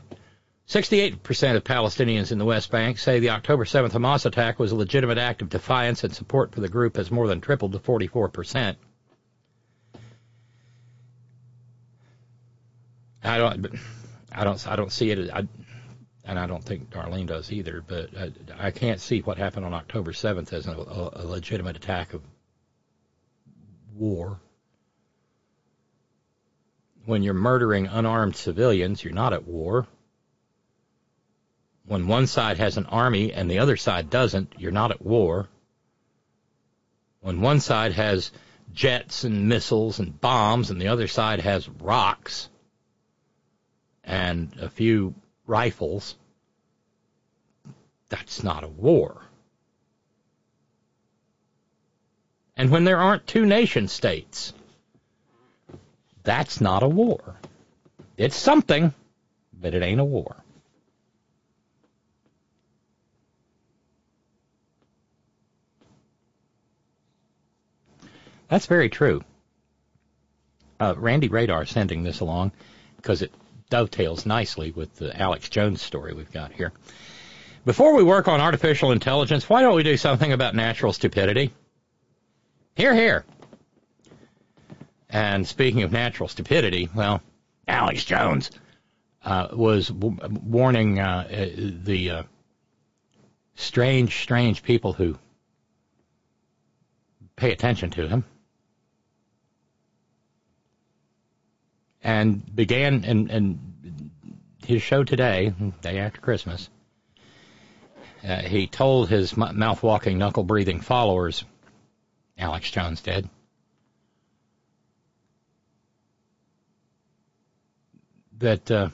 68% 0.68 1.56
of 1.56 1.64
Palestinians 1.64 2.32
in 2.32 2.38
the 2.38 2.46
West 2.46 2.70
Bank 2.70 3.00
say 3.00 3.20
the 3.20 3.32
October 3.32 3.66
7th 3.66 3.92
Hamas 3.92 4.26
attack 4.26 4.60
was 4.60 4.72
a 4.72 4.76
legitimate 4.76 5.18
act 5.18 5.42
of 5.42 5.50
defiance 5.50 6.04
and 6.04 6.14
support 6.14 6.54
for 6.54 6.62
the 6.62 6.70
group 6.70 6.96
has 6.96 7.10
more 7.10 7.28
than 7.28 7.42
tripled 7.42 7.72
to 7.72 7.80
44%. 7.80 8.76
I 13.24 13.38
don't 13.38 13.68
I 14.32 14.44
don't 14.44 14.68
I 14.68 14.76
don't 14.76 14.92
see 14.92 15.10
it 15.12 15.30
I, 15.32 15.48
and 16.30 16.38
I 16.38 16.46
don't 16.46 16.64
think 16.64 16.92
Darlene 16.92 17.26
does 17.26 17.52
either, 17.52 17.84
but 17.86 18.12
I, 18.16 18.32
I 18.68 18.72
can't 18.72 19.02
see 19.02 19.22
what 19.22 19.40
happened 19.40 19.66
on 19.66 19.74
October 19.74 20.12
7th 20.12 20.54
as 20.54 20.68
a, 20.68 20.74
a, 20.74 21.24
a 21.24 21.26
legitimate 21.26 21.76
attack 21.76 22.14
of 22.14 22.22
war. 23.96 24.40
When 27.06 27.24
you're 27.24 27.34
murdering 27.34 27.88
unarmed 27.88 28.36
civilians, 28.36 29.04
you're 29.04 29.12
not 29.12 29.34
at 29.34 29.48
war. 29.48 29.88
When 31.88 32.06
one 32.08 32.28
side 32.28 32.60
has 32.60 32.78
an 32.78 32.86
army 32.86 33.34
and 33.34 33.50
the 33.50 33.58
other 33.58 33.76
side 33.76 34.12
doesn't, 34.12 34.54
you're 34.60 34.72
not 34.72 34.92
at 34.92 35.02
war. 35.02 35.50
When 37.22 37.42
one 37.42 37.60
side 37.60 37.94
has 37.94 38.32
jets 38.72 39.24
and 39.24 39.50
missiles 39.50 39.98
and 39.98 40.22
bombs 40.22 40.70
and 40.70 40.80
the 40.80 40.90
other 40.90 41.08
side 41.08 41.40
has 41.40 41.68
rocks 41.68 42.50
and 44.04 44.56
a 44.62 44.70
few 44.70 45.16
rifles, 45.48 46.16
that's 48.10 48.44
not 48.44 48.64
a 48.64 48.68
war. 48.68 49.22
And 52.58 52.72
when 52.72 52.84
there 52.84 52.98
aren't 52.98 53.26
two 53.26 53.46
nation 53.46 53.88
states, 53.88 54.54
that's 56.24 56.60
not 56.60 56.84
a 56.84 56.90
war. 56.90 57.38
It's 58.18 58.36
something, 58.36 58.94
but 59.54 59.74
it 59.74 59.82
ain't 59.82 60.02
a 60.02 60.06
war. 60.06 60.36
That's 68.50 68.66
very 68.66 68.90
true. 68.90 69.24
Uh, 70.80 70.96
Randy 70.98 71.28
Radar 71.28 71.66
sending 71.66 72.04
this 72.04 72.20
along 72.20 72.52
because 72.98 73.22
it 73.22 73.32
dovetails 73.70 74.26
nicely 74.26 74.72
with 74.72 74.96
the 74.96 75.16
Alex 75.18 75.50
Jones 75.50 75.82
story 75.82 76.14
we've 76.14 76.32
got 76.32 76.52
here. 76.52 76.74
Before 77.66 77.94
we 77.96 78.04
work 78.04 78.28
on 78.28 78.40
artificial 78.40 78.92
intelligence, 78.92 79.50
why 79.50 79.62
don't 79.62 79.76
we 79.76 79.84
do 79.84 79.98
something 79.98 80.32
about 80.32 80.56
natural 80.56 80.94
stupidity? 80.94 81.54
Here, 82.76 82.96
here. 82.96 83.26
And 85.10 85.46
speaking 85.46 85.84
of 85.84 85.92
natural 85.92 86.30
stupidity, 86.30 86.90
well, 86.96 87.22
Alex 87.68 88.06
Jones 88.06 88.52
uh, 89.24 89.50
was 89.52 89.90
w- 89.90 90.18
warning 90.44 91.00
uh, 91.00 91.28
the 91.84 92.10
uh, 92.12 92.24
strange, 93.56 94.22
strange 94.22 94.64
people 94.64 94.94
who 94.94 95.18
pay 97.36 97.52
attention 97.52 97.90
to 97.92 98.08
him. 98.08 98.24
And 102.02 102.56
began 102.56 103.04
in, 103.04 103.30
in 103.30 104.12
his 104.66 104.82
show 104.82 105.04
today, 105.04 105.54
day 105.82 106.00
after 106.00 106.22
Christmas. 106.22 106.70
Uh, 108.24 108.42
he 108.42 108.68
told 108.68 109.10
his 109.10 109.38
mouth 109.38 109.82
walking, 109.82 110.18
knuckle 110.18 110.44
breathing 110.44 110.82
followers, 110.82 111.46
Alex 112.38 112.70
Jones 112.70 113.02
did, 113.02 113.30
that 118.40 118.70
uh, 118.70 118.90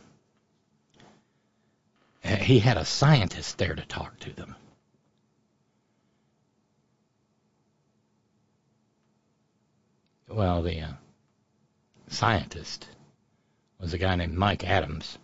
he 2.23 2.59
had 2.59 2.77
a 2.77 2.85
scientist 2.85 3.57
there 3.57 3.75
to 3.75 3.85
talk 3.85 4.19
to 4.19 4.33
them. 4.33 4.55
Well, 10.27 10.63
the 10.63 10.81
uh, 10.81 10.91
scientist 12.09 12.87
was 13.79 13.93
a 13.93 13.97
guy 13.97 14.15
named 14.15 14.33
Mike 14.33 14.63
Adams, 14.63 15.17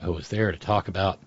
who 0.00 0.12
was 0.12 0.28
there 0.28 0.52
to 0.52 0.58
talk 0.58 0.88
about 0.88 1.18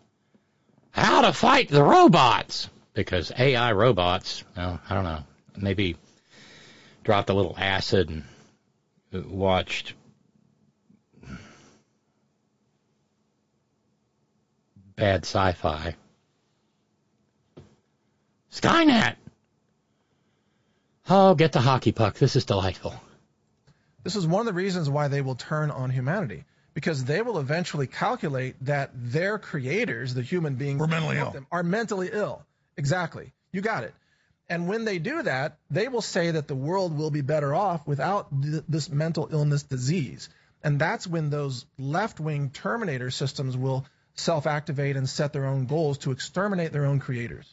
how 0.92 1.22
to 1.22 1.34
fight 1.34 1.70
the 1.70 1.84
robots. 1.84 2.70
Because 2.94 3.32
AI 3.38 3.72
robots, 3.72 4.44
well, 4.58 4.80
I 4.90 4.96
don't 4.96 5.04
know, 5.06 5.24
maybe 5.56 5.96
dropped 7.04 7.30
a 7.30 7.34
little 7.34 7.56
acid 7.58 8.10
and 8.10 8.24
watched 9.32 9.94
bad 14.96 15.24
sci-fi. 15.24 15.96
Skynet. 18.52 19.16
Oh, 21.10 21.36
get 21.36 21.54
the 21.54 21.62
hockey 21.62 21.92
puck. 21.92 22.16
This 22.16 22.36
is 22.36 22.44
delightful. 22.46 22.94
This 24.04 24.16
is 24.16 24.28
one 24.28 24.42
of 24.42 24.46
the 24.46 24.54
reasons 24.54 24.90
why 24.90 25.08
they 25.08 25.22
will 25.22 25.36
turn 25.36 25.72
on 25.72 25.90
humanity 25.90 26.44
because 26.74 27.04
they 27.06 27.22
will 27.22 27.40
eventually 27.40 27.88
calculate 27.88 28.56
that 28.66 28.92
their 28.94 29.40
creators, 29.40 30.14
the 30.14 30.22
human 30.22 30.56
beings, 30.56 30.86
mentally 30.88 31.18
ill. 31.18 31.32
them, 31.32 31.48
are 31.52 31.64
mentally 31.64 32.10
ill. 32.12 32.46
Exactly. 32.78 33.34
You 33.52 33.62
got 33.62 33.84
it. 33.84 33.94
And 34.50 34.68
when 34.68 34.84
they 34.84 34.98
do 34.98 35.22
that, 35.24 35.58
they 35.70 35.88
will 35.88 36.02
say 36.02 36.32
that 36.32 36.48
the 36.48 36.56
world 36.56 36.98
will 36.98 37.12
be 37.12 37.22
better 37.22 37.54
off 37.54 37.86
without 37.86 38.30
th- 38.42 38.64
this 38.68 38.90
mental 38.90 39.30
illness 39.32 39.64
disease. 39.64 40.30
And 40.64 40.80
that's 40.80 41.06
when 41.06 41.30
those 41.30 41.66
left 41.78 42.20
wing 42.20 42.50
terminator 42.50 43.12
systems 43.12 43.56
will 43.56 43.86
self 44.16 44.48
activate 44.48 44.98
and 44.98 45.08
set 45.08 45.34
their 45.34 45.46
own 45.46 45.66
goals 45.68 46.00
to 46.00 46.12
exterminate 46.12 46.72
their 46.72 46.86
own 46.86 47.00
creators. 47.00 47.48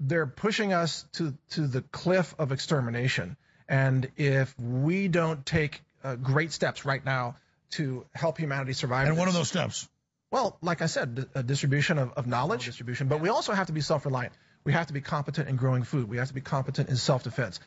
They're 0.00 0.26
pushing 0.26 0.72
us 0.72 1.04
to, 1.14 1.34
to 1.50 1.66
the 1.66 1.82
cliff 1.82 2.34
of 2.38 2.52
extermination. 2.52 3.36
And 3.68 4.10
if 4.16 4.58
we 4.58 5.08
don't 5.08 5.44
take 5.44 5.82
uh, 6.02 6.16
great 6.16 6.52
steps 6.52 6.84
right 6.84 7.04
now 7.04 7.36
to 7.76 8.04
help 8.14 8.38
humanity 8.38 8.72
survive, 8.72 9.08
And 9.08 9.16
what 9.16 9.24
are 9.28 9.32
this- 9.32 9.40
those 9.40 9.48
steps? 9.48 9.88
well, 10.30 10.56
like 10.62 10.82
I 10.82 10.86
said, 10.86 11.14
d- 11.14 11.22
a 11.34 11.38
uh, 11.38 11.42
distribution 11.42 11.98
of, 11.98 12.12
of 12.14 12.26
knowledge, 12.26 12.64
distribution, 12.66 13.08
but 13.08 13.20
we 13.20 13.28
also 13.28 13.52
have 13.52 13.66
to 13.68 13.72
be 13.72 13.80
self-reliant. 13.80 14.32
We 14.64 14.72
have 14.72 14.86
to 14.88 14.92
be 14.92 15.00
competent 15.00 15.48
in 15.48 15.56
growing 15.56 15.82
food. 15.84 16.08
We 16.08 16.16
have 16.16 16.28
to 16.28 16.34
be 16.34 16.40
competent 16.40 16.88
in 16.88 16.96
self-defense. 16.96 17.60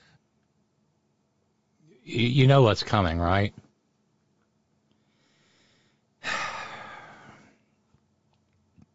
You, 2.03 2.27
you 2.27 2.47
know 2.47 2.63
what's 2.63 2.83
coming, 2.83 3.19
right? 3.19 3.53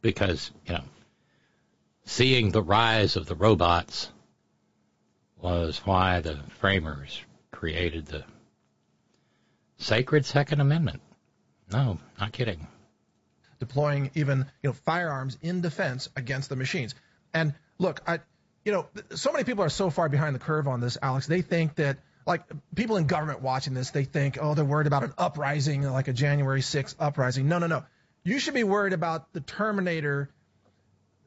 Because, 0.01 0.51
you 0.67 0.75
know, 0.75 0.83
seeing 2.07 2.51
the 2.51 2.63
rise 2.63 3.15
of 3.17 3.27
the 3.27 3.37
robots 3.37 4.11
was 5.41 5.79
why 5.85 6.21
the 6.21 6.41
framers 6.61 7.21
created 7.53 8.07
the 8.07 8.25
sacred 9.83 10.24
Second 10.24 10.61
Amendment. 10.61 11.01
No, 11.70 11.99
not 12.18 12.33
kidding. 12.33 12.66
deploying 13.59 14.11
even 14.14 14.47
you 14.62 14.70
know 14.70 14.72
firearms 14.72 15.39
in 15.43 15.61
defense 15.61 16.09
against 16.16 16.49
the 16.49 16.57
machines. 16.57 16.95
And 17.33 17.55
look, 17.78 18.01
I 18.07 18.20
you 18.64 18.72
know 18.72 18.87
so 19.14 19.33
many 19.33 19.45
people 19.45 19.64
are 19.64 19.70
so 19.70 19.91
far 19.91 20.09
behind 20.09 20.35
the 20.35 20.41
curve 20.41 20.66
on 20.68 20.80
this, 20.80 20.99
Alex. 21.01 21.26
They 21.26 21.43
think 21.43 21.76
that 21.76 21.99
like 22.26 22.43
people 22.74 22.97
in 22.97 23.07
government 23.07 23.41
watching 23.41 23.74
this, 23.74 23.91
they 23.91 24.05
think 24.05 24.39
oh 24.41 24.55
they're 24.55 24.64
worried 24.64 24.87
about 24.87 25.05
an 25.05 25.12
uprising 25.16 25.83
like 25.83 26.09
a 26.09 26.12
January 26.12 26.61
6th 26.61 26.97
uprising. 26.99 27.49
No, 27.49 27.59
no, 27.59 27.66
no. 27.66 27.85
You 28.24 28.39
should 28.39 28.55
be 28.55 28.64
worried 28.64 28.93
about 28.93 29.33
the 29.33 29.41
Terminator. 29.41 30.28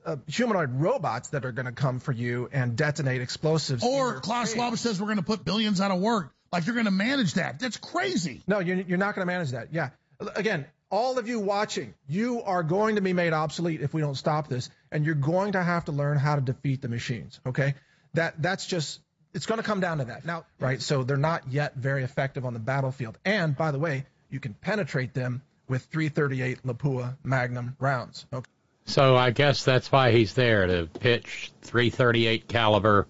Uh, 0.05 0.17
humanoid 0.27 0.69
robots 0.71 1.29
that 1.29 1.45
are 1.45 1.51
going 1.51 1.65
to 1.65 1.71
come 1.71 1.99
for 1.99 2.11
you 2.11 2.47
and 2.53 2.75
detonate 2.75 3.21
explosives. 3.21 3.83
Or 3.83 4.19
Klaus 4.19 4.49
face. 4.49 4.55
Schwab 4.55 4.77
says 4.77 5.01
we're 5.01 5.07
going 5.07 5.17
to 5.17 5.23
put 5.23 5.43
billions 5.43 5.81
out 5.81 5.89
of 5.89 5.99
work. 5.99 6.34
Like 6.55 6.65
you're 6.67 6.73
going 6.75 6.85
to 6.85 6.91
manage 6.91 7.33
that. 7.33 7.59
That's 7.59 7.75
crazy. 7.75 8.41
No, 8.47 8.59
you're, 8.59 8.77
you're 8.77 8.97
not 8.97 9.13
going 9.13 9.27
to 9.27 9.33
manage 9.33 9.51
that. 9.51 9.73
Yeah. 9.73 9.89
Again, 10.37 10.65
all 10.89 11.19
of 11.19 11.27
you 11.27 11.41
watching, 11.41 11.93
you 12.07 12.43
are 12.43 12.63
going 12.63 12.95
to 12.95 13.01
be 13.01 13.11
made 13.11 13.33
obsolete 13.33 13.81
if 13.81 13.93
we 13.93 13.99
don't 13.99 14.15
stop 14.15 14.47
this, 14.47 14.69
and 14.89 15.05
you're 15.05 15.15
going 15.15 15.51
to 15.51 15.61
have 15.61 15.83
to 15.85 15.91
learn 15.91 16.17
how 16.17 16.35
to 16.35 16.41
defeat 16.41 16.81
the 16.81 16.87
machines. 16.87 17.41
Okay. 17.45 17.75
That 18.13 18.41
that's 18.41 18.65
just 18.65 19.01
it's 19.33 19.45
going 19.45 19.57
to 19.57 19.63
come 19.63 19.81
down 19.81 19.97
to 19.97 20.05
that. 20.05 20.23
Now, 20.23 20.45
right? 20.57 20.81
So 20.81 21.03
they're 21.03 21.17
not 21.17 21.51
yet 21.51 21.75
very 21.75 22.05
effective 22.05 22.45
on 22.45 22.53
the 22.53 22.59
battlefield. 22.59 23.17
And 23.25 23.57
by 23.57 23.71
the 23.71 23.79
way, 23.79 24.05
you 24.29 24.39
can 24.39 24.53
penetrate 24.53 25.13
them 25.13 25.41
with 25.67 25.83
338 25.83 26.63
Lapua 26.63 27.17
Magnum 27.21 27.75
rounds. 27.81 28.25
Okay. 28.31 28.49
So 28.85 29.17
I 29.17 29.31
guess 29.31 29.65
that's 29.65 29.91
why 29.91 30.11
he's 30.11 30.33
there 30.35 30.67
to 30.67 30.87
pitch 30.87 31.51
338 31.63 32.47
caliber 32.47 33.07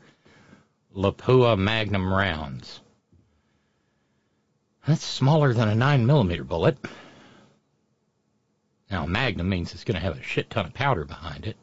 Lapua 0.96 1.60
Magnum 1.60 2.12
rounds. 2.12 2.82
That's 4.88 5.04
smaller 5.04 5.54
than 5.54 5.68
a 5.68 5.76
9 5.76 6.06
millimeter 6.06 6.44
bullet. 6.44 6.78
Now, 8.92 9.06
Magnum 9.06 9.50
means 9.50 9.74
it's 9.74 9.84
going 9.84 9.96
to 9.96 10.02
have 10.02 10.18
a 10.18 10.22
shit 10.24 10.50
ton 10.50 10.66
of 10.66 10.74
powder 10.74 11.06
behind 11.06 11.48
it. 11.48 11.58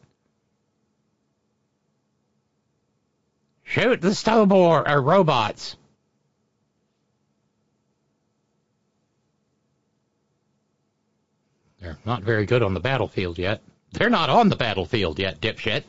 Shoot 3.62 4.00
the 4.00 4.08
Stobor 4.08 4.86
or 4.86 5.00
robots. 5.00 5.76
They're 11.80 11.98
not 12.04 12.22
very 12.22 12.44
good 12.44 12.62
on 12.62 12.74
the 12.74 12.80
battlefield 12.80 13.38
yet. 13.38 13.62
They're 13.92 14.10
not 14.10 14.30
on 14.30 14.48
the 14.48 14.56
battlefield 14.56 15.18
yet, 15.18 15.40
dipshit. 15.40 15.84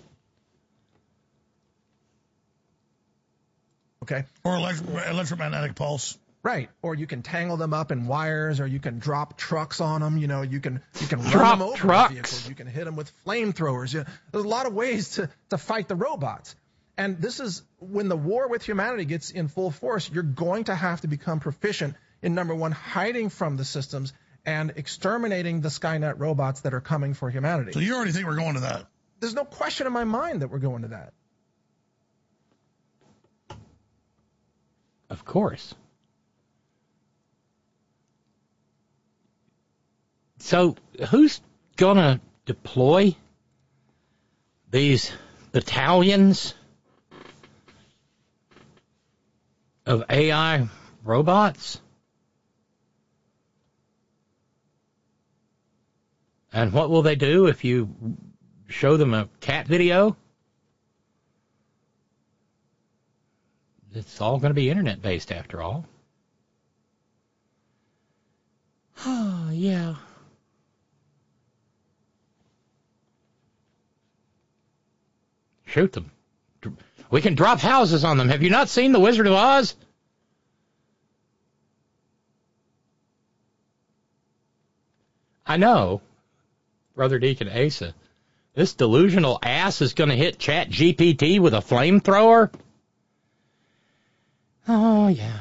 Okay. 4.04 4.24
Or 4.44 4.56
elect- 4.56 4.84
electromagnetic 5.10 5.76
pulse. 5.76 6.18
Right. 6.44 6.70
Or 6.82 6.94
you 6.94 7.08
can 7.08 7.24
tangle 7.24 7.56
them 7.56 7.74
up 7.74 7.92
in 7.94 8.06
wires, 8.06 8.60
or 8.60 8.68
you 8.68 8.80
can 8.80 9.00
drop 9.00 9.38
trucks 9.38 9.80
on 9.80 10.02
them. 10.02 10.18
You 10.18 10.28
know, 10.28 10.42
you 10.42 10.60
can 10.60 10.82
you 11.00 11.08
can 11.08 11.20
run 11.22 11.32
Drop 11.32 11.60
them 11.60 11.68
over 11.70 11.78
trucks. 11.78 12.10
with 12.10 12.18
vehicles. 12.18 12.50
You 12.50 12.56
can 12.56 12.68
hit 12.68 12.84
them 12.84 12.98
with 12.98 13.12
flamethrowers. 13.26 13.94
You 13.94 14.02
know, 14.02 14.06
there's 14.32 14.44
a 14.44 14.48
lot 14.48 14.66
of 14.66 14.74
ways 14.74 15.12
to 15.12 15.30
to 15.52 15.58
fight 15.58 15.88
the 15.88 15.96
robots. 15.96 16.56
And 16.98 17.20
this 17.20 17.40
is 17.40 17.64
when 17.80 18.08
the 18.10 18.18
war 18.18 18.50
with 18.50 18.64
humanity 18.64 19.06
gets 19.06 19.32
in 19.32 19.48
full 19.48 19.72
force. 19.72 20.10
You're 20.12 20.22
going 20.22 20.66
to 20.66 20.76
have 20.76 21.02
to 21.02 21.08
become 21.08 21.40
proficient 21.40 21.96
in 22.22 22.36
number 22.36 22.54
one, 22.54 22.72
hiding 22.72 23.30
from 23.30 23.58
the 23.58 23.66
systems 23.66 24.14
and 24.46 24.74
exterminating 24.76 25.62
the 25.62 25.70
Skynet 25.70 26.20
robots 26.20 26.62
that 26.62 26.74
are 26.74 26.82
coming 26.82 27.14
for 27.14 27.30
humanity. 27.30 27.72
So 27.72 27.80
you 27.80 27.96
already 27.96 28.12
think 28.12 28.28
we're 28.28 28.36
going 28.36 28.56
to 28.56 28.60
that. 28.62 28.86
There's 29.22 29.34
no 29.34 29.46
question 29.46 29.88
in 29.88 29.94
my 29.94 30.04
mind 30.04 30.42
that 30.42 30.50
we're 30.50 30.60
going 30.60 30.82
to 30.82 30.90
that. 30.90 31.14
Of 35.10 35.26
course. 35.26 35.74
So, 40.44 40.76
who's 41.10 41.40
gonna 41.78 42.20
deploy 42.46 43.16
these 44.70 45.10
battalions 45.54 46.54
of 49.86 50.04
AI 50.10 50.68
robots? 51.06 51.80
And 56.52 56.74
what 56.74 56.90
will 56.90 57.04
they 57.04 57.16
do 57.16 57.48
if 57.48 57.64
you 57.64 57.96
show 58.68 58.98
them 58.98 59.14
a 59.14 59.30
cat 59.40 59.66
video? 59.66 60.18
it's 63.96 64.20
all 64.20 64.40
going 64.40 64.50
to 64.50 64.56
be 64.56 64.70
internet 64.70 65.02
based 65.02 65.32
after 65.32 65.62
all. 65.62 65.86
Oh, 69.06 69.50
yeah. 69.54 69.96
Shoot 75.74 75.92
them. 75.94 76.12
We 77.10 77.22
can 77.22 77.34
drop 77.34 77.60
houses 77.60 78.04
on 78.04 78.18
them. 78.18 78.30
Have 78.30 78.44
you 78.44 78.52
not 78.52 78.70
seen 78.70 78.92
The 78.92 79.00
Wizard 79.00 79.26
of 79.26 79.34
Oz? 79.34 79.76
I 85.48 85.58
know, 85.58 86.02
Brother 86.96 87.18
Deacon 87.18 87.50
Asa. 87.50 87.96
This 88.54 88.76
delusional 88.76 89.40
ass 89.42 89.82
is 89.82 89.94
going 89.94 90.12
to 90.12 90.16
hit 90.16 90.38
Chat 90.38 90.70
GPT 90.70 91.40
with 91.40 91.56
a 91.56 91.58
flamethrower? 91.58 92.54
Oh, 94.68 95.08
yeah. 95.08 95.40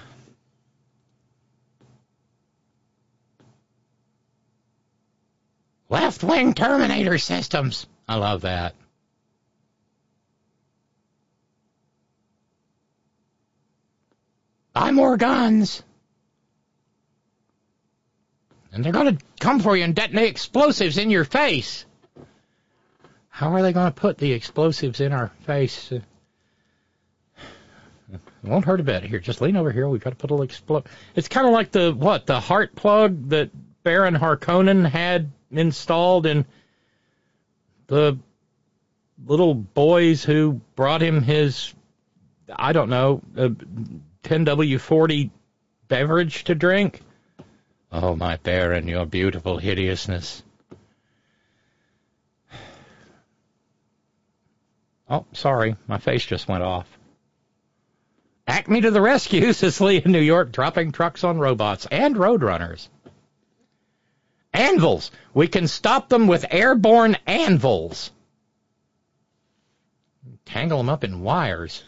Left 5.91 6.25
wing 6.25 6.55
Terminator 6.55 7.19
systems. 7.19 7.87
I 8.09 8.17
love 8.17 8.41
that. 8.41 8.75
Buy 14.73 14.91
more 14.91 15.17
guns. 15.17 15.83
And 18.73 18.83
they're 18.83 18.93
going 18.93 19.17
to 19.17 19.25
come 19.39 19.61
for 19.61 19.77
you 19.77 19.85
and 19.85 19.95
detonate 19.95 20.29
explosives 20.29 20.97
in 20.97 21.11
your 21.11 21.25
face. 21.25 21.85
How 23.29 23.53
are 23.55 23.63
they 23.63 23.73
going 23.73 23.93
to 23.93 24.01
put 24.01 24.19
the 24.19 24.33
explosives 24.33 25.01
in 25.01 25.13
our 25.13 25.29
face? 25.41 25.93
It 25.93 26.03
won't 28.43 28.65
hurt 28.65 28.81
a 28.81 28.83
bit. 28.83 29.05
Here, 29.05 29.19
just 29.19 29.43
lean 29.43 29.57
over 29.57 29.71
here. 29.71 29.89
We've 29.89 30.03
got 30.03 30.11
to 30.11 30.17
put 30.17 30.31
a 30.31 30.35
little 30.35 30.45
explode. 30.45 30.87
It's 31.15 31.29
kind 31.29 31.47
of 31.47 31.53
like 31.53 31.71
the 31.71 31.93
what 31.93 32.27
the 32.27 32.41
heart 32.41 32.75
plug 32.75 33.29
that 33.29 33.51
Baron 33.83 34.15
Harkonnen 34.15 34.89
had 34.89 35.31
installed 35.51 36.25
in 36.25 36.47
the 37.89 38.19
little 39.27 39.55
boys 39.55 40.25
who 40.25 40.61
brought 40.77 41.03
him 41.03 41.23
his 41.23 41.75
I 42.55 42.73
don't 42.73 42.91
know 42.91 43.23
uh, 43.37 43.51
10W40 44.25 45.31
beverage 45.89 46.45
to 46.45 46.55
drink. 46.55 47.03
Oh, 47.91 48.17
my 48.17 48.37
Baron, 48.37 48.89
your 48.89 49.05
beautiful 49.05 49.59
hideousness. 49.59 50.43
Oh, 55.11 55.27
sorry, 55.33 55.77
my 55.87 55.99
face 55.99 56.25
just 56.25 56.49
went 56.49 56.63
off. 56.63 56.87
Acme 58.47 58.81
to 58.81 58.91
the 58.91 59.01
rescue, 59.01 59.53
Sicily 59.53 60.03
and 60.03 60.13
New 60.13 60.21
York 60.21 60.53
dropping 60.53 60.93
trucks 60.93 61.23
on 61.23 61.39
robots 61.39 61.87
and 61.91 62.17
roadrunners. 62.17 62.89
Anvils. 64.55 65.11
We 65.35 65.49
can 65.49 65.69
stop 65.69 66.09
them 66.09 66.27
with 66.27 66.47
airborne 66.51 67.17
anvils. 67.27 68.11
Tangle 70.45 70.79
them 70.79 70.89
up 70.89 71.05
in 71.05 71.23
wires. 71.23 71.85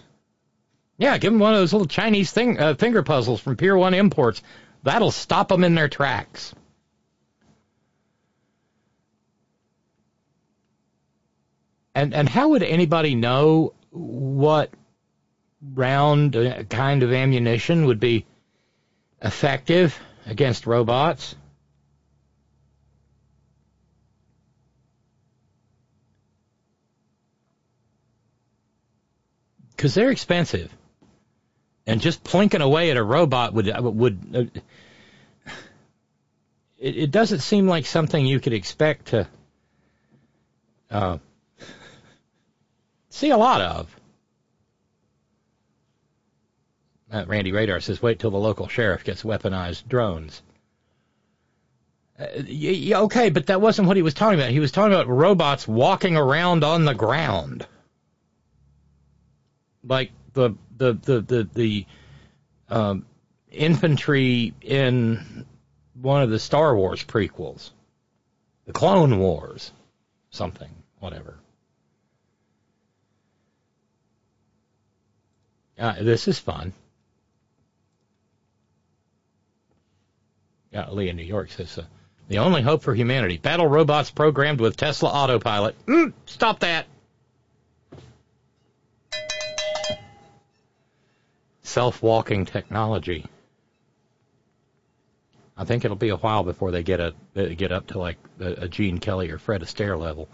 Yeah, 0.97 1.19
give 1.19 1.33
them 1.33 1.41
one 1.41 1.55
of 1.55 1.61
those 1.61 1.73
little 1.73 1.89
Chinese 1.89 2.31
thing, 2.31 2.59
uh, 2.59 2.75
finger 2.75 3.03
puzzles 3.03 3.41
from 3.41 3.57
Pier 3.57 3.77
1 3.77 3.95
Imports. 3.95 4.43
That'll 4.85 5.11
stop 5.11 5.49
them 5.49 5.65
in 5.65 5.75
their 5.75 5.89
tracks. 5.89 6.55
And 11.97 12.13
and 12.13 12.29
how 12.29 12.51
would 12.51 12.63
anybody 12.63 13.15
know 13.15 13.73
what 13.91 14.71
round 15.63 16.35
uh, 16.37 16.65
kind 16.65 17.03
of 17.05 17.13
ammunition 17.13 17.87
would 17.87 18.01
be 18.01 18.27
effective 19.23 19.99
against 20.27 20.67
robots? 20.67 21.37
Because 29.77 29.95
they're 29.95 30.11
expensive 30.11 30.71
and 31.87 32.01
just 32.01 32.24
plinking 32.24 32.62
away 32.62 32.91
at 32.91 32.97
a 32.97 33.03
robot 33.03 33.53
would 33.53 33.70
would 33.78 34.18
uh, 34.35 34.61
it, 36.78 36.97
it, 36.97 37.11
doesn't 37.11 37.41
seem 37.41 37.66
like 37.66 37.87
something 37.87 38.24
you 38.24 38.41
could 38.41 38.53
expect 38.53 39.07
to 39.07 39.26
uh, 40.91 41.18
see 43.11 43.30
a 43.30 43.37
lot 43.37 43.61
of. 43.61 44.01
Uh, 47.11 47.24
Randy 47.26 47.53
Radar 47.53 47.80
says, 47.80 48.03
"Wait 48.03 48.18
till 48.18 48.30
the 48.30 48.39
local 48.39 48.68
sheriff 48.68 49.05
gets 49.05 49.22
weaponized 49.22 49.87
drones." 49.89 50.43
Uh, 52.18 52.26
yeah, 52.47 53.01
okay, 53.01 53.30
but 53.30 53.47
that 53.47 53.61
wasn't 53.61 53.89
what 53.89 53.97
he 53.97 54.03
was 54.03 54.14
talking 54.14 54.39
about. 54.39 54.51
He 54.51 54.61
was 54.61 54.72
talking 54.72 54.93
about 54.93 55.09
robots 55.09 55.66
walking 55.66 56.16
around 56.16 56.64
on 56.64 56.85
the 56.85 56.95
ground, 56.95 57.66
like 59.82 60.12
the 60.32 60.55
the 60.77 60.95
the 60.95 61.20
the, 61.20 61.49
the 61.55 61.87
um, 62.68 63.07
infantry 63.51 64.55
in 64.61 65.47
one 65.95 66.22
of 66.22 66.31
the 66.31 66.39
Star 66.39 66.77
Wars 66.77 67.05
prequels, 67.05 67.70
the 68.66 68.72
Clone 68.72 69.18
Wars, 69.18 69.72
something, 70.31 70.70
whatever. 70.99 71.39
Uh, 75.79 75.95
this 76.01 76.29
is 76.29 76.39
fun. 76.39 76.72
Yeah, 80.72 80.91
Lee 80.91 81.09
in 81.09 81.16
New 81.16 81.25
York 81.25 81.51
says 81.53 81.79
uh, 81.79 81.85
the 82.29 82.39
only 82.39 82.62
hope 82.62 82.83
for 82.83 82.95
humanity: 82.95 83.39
battle 83.39 83.66
robots 83.66 84.11
programmed 84.11 84.61
with 84.61 84.77
Tesla 84.77 85.09
autopilot. 85.09 85.75
Mm, 85.87 86.12
stop 86.27 86.61
that. 86.61 86.87
Self-walking 91.65 92.45
technology. 92.45 93.27
I 95.57 95.65
think 95.65 95.85
it'll 95.85 95.97
be 95.97 96.11
a 96.11 96.16
while 96.16 96.45
before 96.45 96.70
they 96.70 96.82
get 96.82 97.01
a 97.01 97.15
get 97.55 97.73
up 97.73 97.89
to 97.89 97.99
like 97.99 98.19
a, 98.39 98.69
Gene 98.69 98.99
Kelly 98.99 99.31
or 99.31 99.39
Fred 99.39 99.62
Astaire 99.62 99.99
level. 99.99 100.28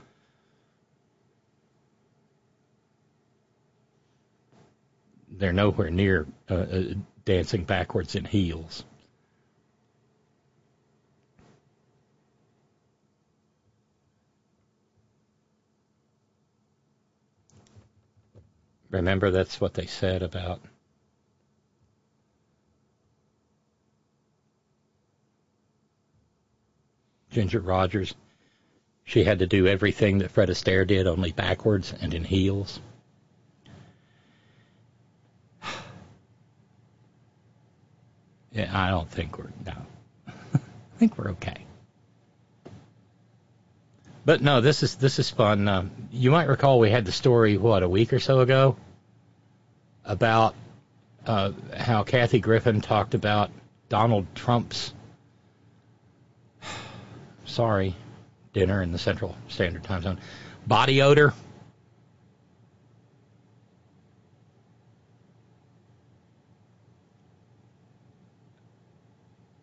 They're 5.30 5.52
nowhere 5.52 5.90
near 5.90 6.26
uh, 6.50 6.54
uh, 6.54 6.82
dancing 7.24 7.64
backwards 7.64 8.14
in 8.14 8.24
heels. 8.24 8.84
Remember, 18.90 19.30
that's 19.30 19.60
what 19.60 19.74
they 19.74 19.86
said 19.86 20.22
about 20.22 20.60
Ginger 27.30 27.60
Rogers. 27.60 28.14
She 29.04 29.24
had 29.24 29.40
to 29.40 29.46
do 29.46 29.66
everything 29.66 30.18
that 30.18 30.30
Fred 30.30 30.50
Astaire 30.50 30.86
did, 30.86 31.06
only 31.06 31.32
backwards 31.32 31.92
and 32.00 32.14
in 32.14 32.24
heels. 32.24 32.80
yeah, 38.52 38.70
I 38.72 38.90
don't 38.90 39.10
think 39.10 39.38
we're 39.38 39.50
no. 39.64 39.74
I 40.54 40.60
think 40.98 41.18
we're 41.18 41.30
okay. 41.30 41.64
But 44.24 44.42
no, 44.42 44.60
this 44.60 44.82
is 44.82 44.96
this 44.96 45.18
is 45.18 45.30
fun. 45.30 45.66
Um, 45.66 45.90
you 46.12 46.30
might 46.30 46.48
recall 46.48 46.78
we 46.78 46.90
had 46.90 47.04
the 47.04 47.12
story 47.12 47.56
what 47.56 47.82
a 47.82 47.88
week 47.88 48.12
or 48.12 48.20
so 48.20 48.40
ago 48.40 48.76
about 50.04 50.54
uh, 51.26 51.52
how 51.76 52.02
Kathy 52.04 52.38
Griffin 52.40 52.80
talked 52.80 53.14
about 53.14 53.50
Donald 53.88 54.26
Trump's 54.34 54.92
sorry, 57.50 57.94
dinner 58.52 58.82
in 58.82 58.92
the 58.92 58.98
Central 58.98 59.36
Standard 59.48 59.84
Time 59.84 60.02
Zone. 60.02 60.18
Body 60.66 61.02
odor. 61.02 61.34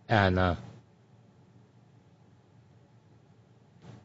And 0.10 0.40
uh, 0.40 0.56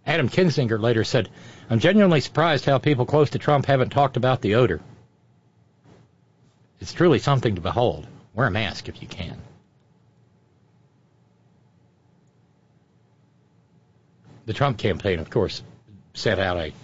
Adam 0.04 0.28
Kinzinger 0.28 0.80
later 0.80 1.04
said, 1.04 1.28
I'm 1.70 1.78
genuinely 1.78 2.20
surprised 2.20 2.64
how 2.64 2.78
people 2.78 3.06
close 3.06 3.30
to 3.30 3.38
Trump 3.38 3.66
haven't 3.66 3.90
talked 3.90 4.16
about 4.16 4.40
the 4.40 4.56
odor. 4.56 4.80
It's 6.80 6.92
truly 6.92 7.20
something 7.20 7.54
to 7.54 7.60
behold. 7.60 8.06
Wear 8.34 8.48
a 8.48 8.50
mask 8.50 8.88
if 8.88 9.00
you 9.00 9.06
can. 9.06 9.40
The 14.52 14.58
Trump 14.58 14.76
campaign, 14.76 15.18
of 15.18 15.30
course, 15.30 15.62
sent 16.12 16.38
out 16.38 16.58
a 16.58 16.74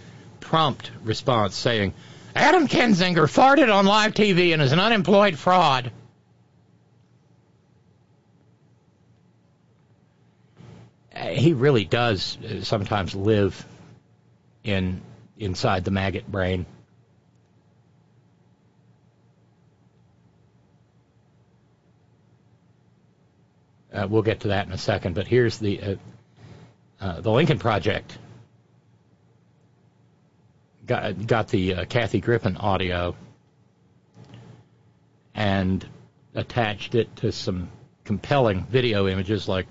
prompt 0.41 0.91
response 1.05 1.55
saying, 1.55 1.93
Adam 2.35 2.67
Kinzinger 2.67 3.27
farted 3.27 3.71
on 3.73 3.85
live 3.85 4.15
TV 4.15 4.55
and 4.55 4.63
is 4.63 4.73
an 4.73 4.81
unemployed 4.81 5.39
fraud. 5.39 5.93
Uh, 11.15 11.27
He 11.27 11.53
really 11.53 11.85
does 11.85 12.39
uh, 12.39 12.63
sometimes 12.63 13.15
live 13.15 13.67
in 14.65 15.03
inside 15.37 15.85
the 15.85 15.91
maggot 15.91 16.27
brain. 16.27 16.65
Uh, 23.93 24.07
we'll 24.09 24.23
get 24.23 24.41
to 24.41 24.49
that 24.49 24.67
in 24.67 24.73
a 24.73 24.79
second, 24.79 25.15
but 25.15 25.27
here's 25.27 25.59
the 25.59 25.83
uh, 25.83 25.95
uh, 27.01 27.21
the 27.21 27.31
Lincoln 27.31 27.59
Project 27.59 28.19
got 30.87 31.27
got 31.27 31.49
the 31.49 31.75
uh, 31.75 31.85
Kathy 31.85 32.21
Griffin 32.21 32.57
audio 32.57 33.15
and 35.35 35.87
attached 36.35 36.95
it 36.95 37.15
to 37.17 37.31
some 37.31 37.71
compelling 38.05 38.65
video 38.65 39.07
images 39.07 39.47
like, 39.47 39.67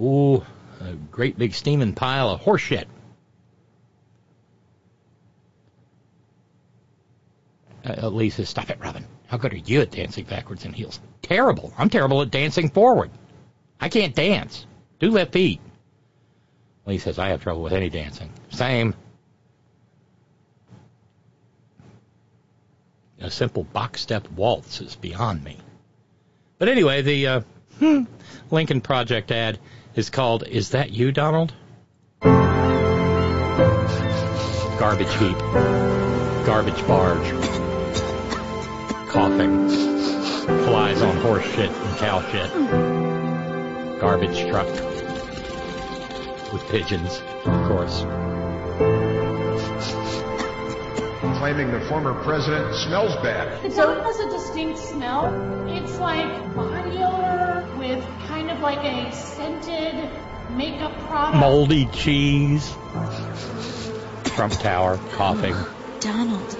ooh, 0.00 0.44
a 0.80 0.94
great 1.10 1.38
big 1.38 1.54
steaming 1.54 1.94
pile 1.94 2.30
of 2.30 2.40
horse 2.40 2.62
shit. 2.62 2.88
Uh, 7.84 8.28
stop 8.28 8.70
it, 8.70 8.80
Robyn. 8.80 9.04
How 9.28 9.36
good 9.36 9.52
are 9.52 9.58
you 9.58 9.80
at 9.80 9.92
dancing 9.92 10.24
backwards 10.24 10.64
in 10.64 10.72
heels? 10.72 10.98
Terrible. 11.22 11.72
I'm 11.78 11.88
terrible 11.88 12.22
at 12.22 12.30
dancing 12.30 12.68
forward. 12.70 13.10
I 13.80 13.88
can't 13.88 14.14
dance. 14.14 14.66
Do 14.98 15.10
left 15.10 15.32
feet. 15.32 15.60
Lee 16.86 16.98
says, 16.98 17.18
I 17.18 17.28
have 17.28 17.42
trouble 17.42 17.62
with 17.62 17.72
any 17.72 17.90
dancing. 17.90 18.32
Same. 18.50 18.94
A 23.20 23.30
simple 23.30 23.64
box 23.64 24.00
step 24.00 24.28
waltz 24.30 24.80
is 24.80 24.94
beyond 24.94 25.42
me. 25.42 25.58
But 26.58 26.68
anyway, 26.68 27.02
the 27.02 27.26
uh, 27.26 27.40
Lincoln 28.50 28.80
Project 28.80 29.32
ad 29.32 29.58
is 29.96 30.10
called 30.10 30.44
Is 30.46 30.70
That 30.70 30.92
You, 30.92 31.10
Donald? 31.10 31.52
Garbage 34.78 35.12
heap. 35.14 35.38
Garbage 36.46 36.86
barge. 36.86 37.30
Coughing. 39.08 39.68
Flies 39.68 41.02
on 41.02 41.16
horse 41.16 41.44
shit 41.46 41.70
and 41.70 41.98
cow 41.98 42.20
shit. 42.30 44.00
Garbage 44.00 44.48
truck. 44.48 44.95
With 46.56 46.70
pigeons, 46.70 47.20
of 47.44 47.68
course. 47.68 48.00
claiming 51.36 51.70
the 51.70 51.84
former 51.86 52.14
president 52.22 52.74
smells 52.76 53.14
bad. 53.16 53.62
The 53.62 53.76
dog 53.76 54.02
has 54.02 54.18
a 54.20 54.30
distinct 54.30 54.78
smell. 54.78 55.26
It's 55.68 55.98
like 55.98 56.54
body 56.54 56.96
odor 56.96 57.68
with 57.76 58.02
kind 58.26 58.50
of 58.50 58.60
like 58.60 58.78
a 58.78 59.12
scented 59.12 60.08
makeup 60.56 60.98
product. 61.08 61.36
Moldy 61.36 61.84
cheese. 61.92 62.74
Trump 64.24 64.54
Tower, 64.54 64.98
coughing. 65.12 65.56
Donald, 66.00 66.56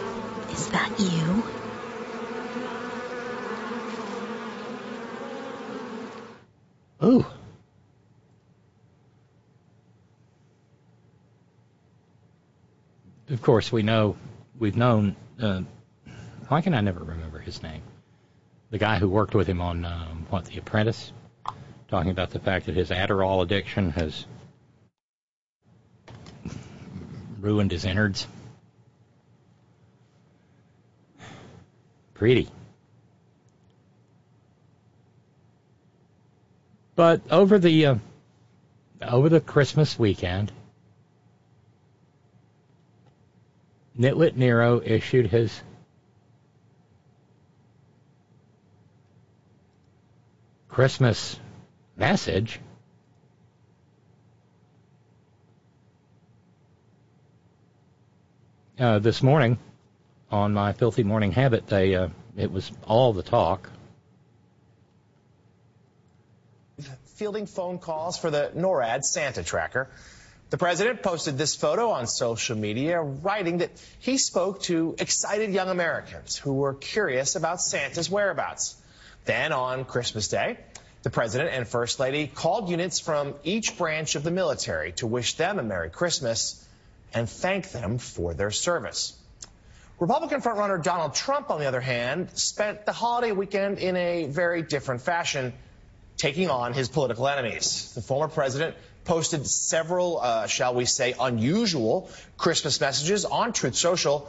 is 0.50 0.68
that 0.72 0.92
you? 1.00 1.42
Ooh. 7.02 7.26
Of 13.28 13.42
course, 13.42 13.72
we 13.72 13.82
know, 13.82 14.16
we've 14.58 14.76
known, 14.76 15.16
uh, 15.40 15.62
why 16.48 16.60
can 16.60 16.74
I 16.74 16.80
never 16.80 17.02
remember 17.02 17.38
his 17.38 17.60
name? 17.62 17.82
The 18.70 18.78
guy 18.78 18.98
who 18.98 19.08
worked 19.08 19.34
with 19.34 19.48
him 19.48 19.60
on, 19.60 19.84
um, 19.84 20.26
what, 20.30 20.44
The 20.44 20.58
Apprentice? 20.58 21.12
Talking 21.88 22.10
about 22.10 22.30
the 22.30 22.38
fact 22.38 22.66
that 22.66 22.76
his 22.76 22.90
Adderall 22.90 23.42
addiction 23.42 23.90
has 23.92 24.26
ruined 27.40 27.72
his 27.72 27.84
innards. 27.84 28.26
Pretty. 32.14 32.48
But 36.94 37.20
over 37.30 37.58
the 37.58 37.86
uh, 37.86 37.94
over 39.02 39.28
the 39.28 39.40
Christmas 39.40 39.98
weekend, 39.98 40.50
Nitwit 43.98 44.36
Nero 44.36 44.80
issued 44.84 45.26
his 45.26 45.62
Christmas 50.68 51.38
message. 51.96 52.60
Uh, 58.78 58.98
this 58.98 59.22
morning, 59.22 59.58
on 60.30 60.52
my 60.52 60.74
filthy 60.74 61.02
morning 61.02 61.32
habit, 61.32 61.66
they 61.66 61.94
uh, 61.94 62.08
it 62.36 62.52
was 62.52 62.70
all 62.86 63.14
the 63.14 63.22
talk. 63.22 63.70
fielding 67.16 67.46
phone 67.46 67.78
calls 67.78 68.18
for 68.18 68.30
the 68.30 68.50
NORAD 68.54 69.02
Santa 69.04 69.42
tracker. 69.42 69.88
The 70.48 70.58
president 70.58 71.02
posted 71.02 71.36
this 71.36 71.56
photo 71.56 71.90
on 71.90 72.06
social 72.06 72.56
media, 72.56 73.00
writing 73.00 73.58
that 73.58 73.70
he 73.98 74.16
spoke 74.16 74.62
to 74.62 74.94
excited 74.96 75.52
young 75.52 75.68
Americans 75.68 76.36
who 76.36 76.54
were 76.54 76.74
curious 76.74 77.34
about 77.34 77.60
Santa's 77.60 78.08
whereabouts. 78.08 78.76
Then 79.24 79.52
on 79.52 79.84
Christmas 79.84 80.28
Day, 80.28 80.58
the 81.02 81.10
president 81.10 81.50
and 81.50 81.66
first 81.66 81.98
lady 81.98 82.28
called 82.28 82.68
units 82.68 83.00
from 83.00 83.34
each 83.42 83.76
branch 83.76 84.14
of 84.14 84.22
the 84.22 84.30
military 84.30 84.92
to 84.92 85.08
wish 85.08 85.34
them 85.34 85.58
a 85.58 85.64
Merry 85.64 85.90
Christmas 85.90 86.64
and 87.12 87.28
thank 87.28 87.72
them 87.72 87.98
for 87.98 88.32
their 88.32 88.52
service. 88.52 89.18
Republican 89.98 90.42
frontrunner 90.42 90.80
Donald 90.80 91.14
Trump, 91.14 91.50
on 91.50 91.58
the 91.58 91.66
other 91.66 91.80
hand, 91.80 92.30
spent 92.38 92.86
the 92.86 92.92
holiday 92.92 93.32
weekend 93.32 93.78
in 93.78 93.96
a 93.96 94.26
very 94.26 94.62
different 94.62 95.00
fashion 95.00 95.52
taking 96.16 96.50
on 96.50 96.72
his 96.72 96.88
political 96.88 97.26
enemies. 97.26 97.92
The 97.94 98.00
former 98.02 98.28
president 98.28 98.76
posted 99.06 99.46
several, 99.46 100.20
uh, 100.20 100.46
shall 100.46 100.74
we 100.74 100.84
say, 100.84 101.14
unusual 101.18 102.10
Christmas 102.36 102.80
messages 102.80 103.24
on 103.24 103.52
Truth 103.52 103.76
Social 103.76 104.28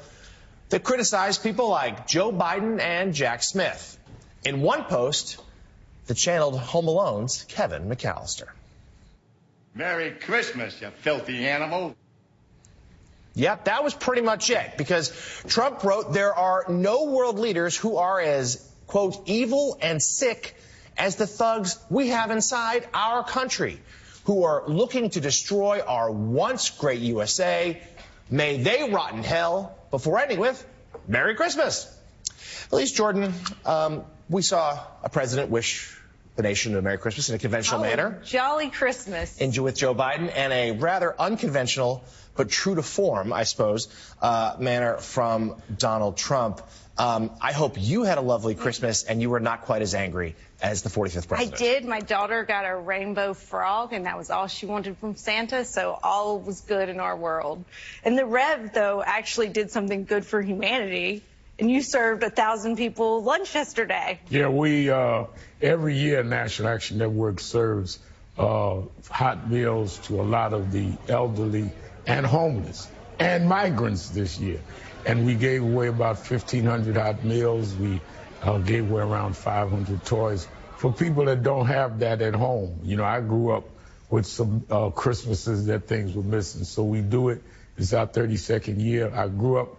that 0.70 0.84
criticized 0.84 1.44
people 1.44 1.70
like 1.70 2.08
Joe 2.08 2.32
Biden 2.32 2.80
and 2.80 3.14
Jack 3.14 3.44
Smith. 3.44 3.98
In 4.46 4.62
one 4.62 4.84
post, 4.86 5.38
the 6.06 6.14
channeled 6.14 6.58
Home 6.60 6.88
Alone's 6.88 7.44
Kevin 7.50 7.90
McAllister. 7.90 8.48
Merry 9.74 10.12
Christmas, 10.12 10.80
you 10.82 10.90
filthy 11.02 11.48
animal. 11.48 11.96
Yep, 13.36 13.66
that 13.66 13.84
was 13.84 13.94
pretty 13.94 14.22
much 14.22 14.50
it 14.50 14.78
because 14.78 15.12
Trump 15.48 15.84
wrote 15.84 16.14
there 16.14 16.34
are 16.34 16.66
no 16.70 17.06
world 17.06 17.38
leaders 17.38 17.78
who 17.78 17.98
are 17.98 18.20
as, 18.20 18.68
quote, 18.88 19.22
evil 19.28 19.78
and 19.82 20.02
sick 20.02 20.56
as 20.98 21.18
the 21.18 21.28
thugs 21.28 21.78
we 21.90 22.08
have 22.08 22.32
inside 22.32 22.88
our 22.94 23.24
country 23.24 23.80
who 24.28 24.44
are 24.44 24.68
looking 24.68 25.10
to 25.10 25.22
destroy 25.22 25.80
our 25.80 26.12
once 26.12 26.70
great 26.70 27.00
USA. 27.00 27.82
May 28.30 28.62
they 28.62 28.90
rot 28.92 29.14
in 29.14 29.24
hell 29.24 29.74
before 29.90 30.20
ending 30.20 30.38
with 30.38 30.66
Merry 31.08 31.34
Christmas. 31.36 31.88
Elise 32.70 32.92
Jordan, 32.92 33.34
um, 33.66 34.04
we 34.30 34.42
saw 34.42 34.84
a 35.02 35.08
president 35.08 35.50
wish 35.50 35.96
the 36.36 36.44
nation 36.44 36.76
a 36.76 36.82
Merry 36.82 36.98
Christmas 36.98 37.30
in 37.30 37.36
a 37.36 37.40
conventional 37.40 37.80
Oh, 37.80 37.84
manner. 37.84 38.22
Jolly 38.26 38.70
Christmas. 38.70 39.38
in 39.40 39.64
with 39.64 39.78
Joe 39.78 39.96
Biden 39.96 40.30
and 40.36 40.52
a 40.52 40.72
rather 40.72 41.16
unconventional 41.20 42.04
but 42.36 42.50
true 42.50 42.76
to 42.76 42.84
form, 42.84 43.32
I 43.32 43.44
suppose, 43.46 43.88
uh, 44.22 44.58
manner 44.60 44.98
from 44.98 45.56
Donald 45.78 46.18
Trump. 46.18 46.62
Um, 47.00 47.32
I 47.40 47.52
hope 47.52 47.76
you 47.78 48.04
had 48.04 48.18
a 48.18 48.22
lovely 48.22 48.56
Christmas 48.56 49.04
and 49.04 49.22
you 49.22 49.30
were 49.30 49.40
not 49.40 49.62
quite 49.62 49.82
as 49.84 49.94
angry 49.94 50.36
as 50.62 50.82
the 50.82 50.90
45th 50.90 51.28
president. 51.28 51.54
I 51.54 51.58
did. 51.58 51.86
My 51.86 52.00
daughter 52.00 52.44
got 52.44 52.66
a 52.66 52.76
rainbow 52.76 53.34
frog, 53.34 53.94
and 53.94 54.06
that 54.08 54.18
was 54.18 54.32
all 54.32 54.48
she 54.48 54.66
wanted 54.66 54.98
from 54.98 55.16
Santa, 55.16 55.64
so 55.66 55.98
all 56.02 56.40
was 56.40 56.62
good 56.62 56.90
in 56.90 57.00
our 57.00 57.16
world. 57.16 57.64
And 58.04 58.18
the 58.18 58.26
Rev, 58.26 58.74
though, 58.74 59.04
actually 59.06 59.50
did 59.50 59.70
something 59.70 60.06
good 60.06 60.26
for 60.26 60.42
humanity, 60.42 61.22
and 61.60 61.70
you 61.70 61.84
served 61.84 62.24
a 62.24 62.32
thousand 62.32 62.78
people 62.78 63.22
lunch 63.22 63.54
yesterday. 63.54 64.20
Yeah, 64.30 64.50
we 64.50 64.90
uh, 64.90 65.26
every 65.62 65.96
year 65.96 66.24
National 66.24 66.70
Action 66.70 66.98
Network 66.98 67.40
serves 67.40 68.00
uh, 68.38 68.82
hot 69.10 69.50
meals 69.50 69.98
to 70.08 70.22
a 70.22 70.24
lot 70.24 70.54
of 70.54 70.72
the 70.72 70.92
elderly 71.08 71.70
and 72.08 72.26
homeless 72.26 72.88
and 73.20 73.48
migrants 73.48 74.10
this 74.10 74.40
year, 74.40 74.60
and 75.06 75.26
we 75.26 75.36
gave 75.36 75.64
away 75.64 75.88
about 75.88 76.18
1,500 76.18 76.96
hot 76.98 77.24
meals. 77.24 77.74
We 77.76 78.02
uh, 78.42 78.58
gave 78.60 78.90
away 78.90 79.02
around 79.02 79.36
500 79.36 80.06
toys 80.06 80.48
for 80.78 80.94
people 80.94 81.26
that 81.26 81.44
don't 81.44 81.66
have 81.66 82.00
that 82.00 82.22
at 82.22 82.36
home. 82.36 82.80
You 82.84 82.98
know, 82.98 83.04
I 83.04 83.20
grew 83.22 83.52
up 83.52 83.66
with 84.10 84.26
some 84.26 84.66
uh, 84.70 84.90
Christmases 84.90 85.66
that 85.66 85.88
things 85.88 86.16
were 86.16 86.24
missing, 86.24 86.64
so 86.64 86.84
we 86.84 87.02
do 87.02 87.30
it. 87.30 87.42
It's 87.78 87.94
our 87.94 88.08
32nd 88.08 88.82
year. 88.82 89.12
I 89.14 89.28
grew 89.28 89.60
up 89.60 89.78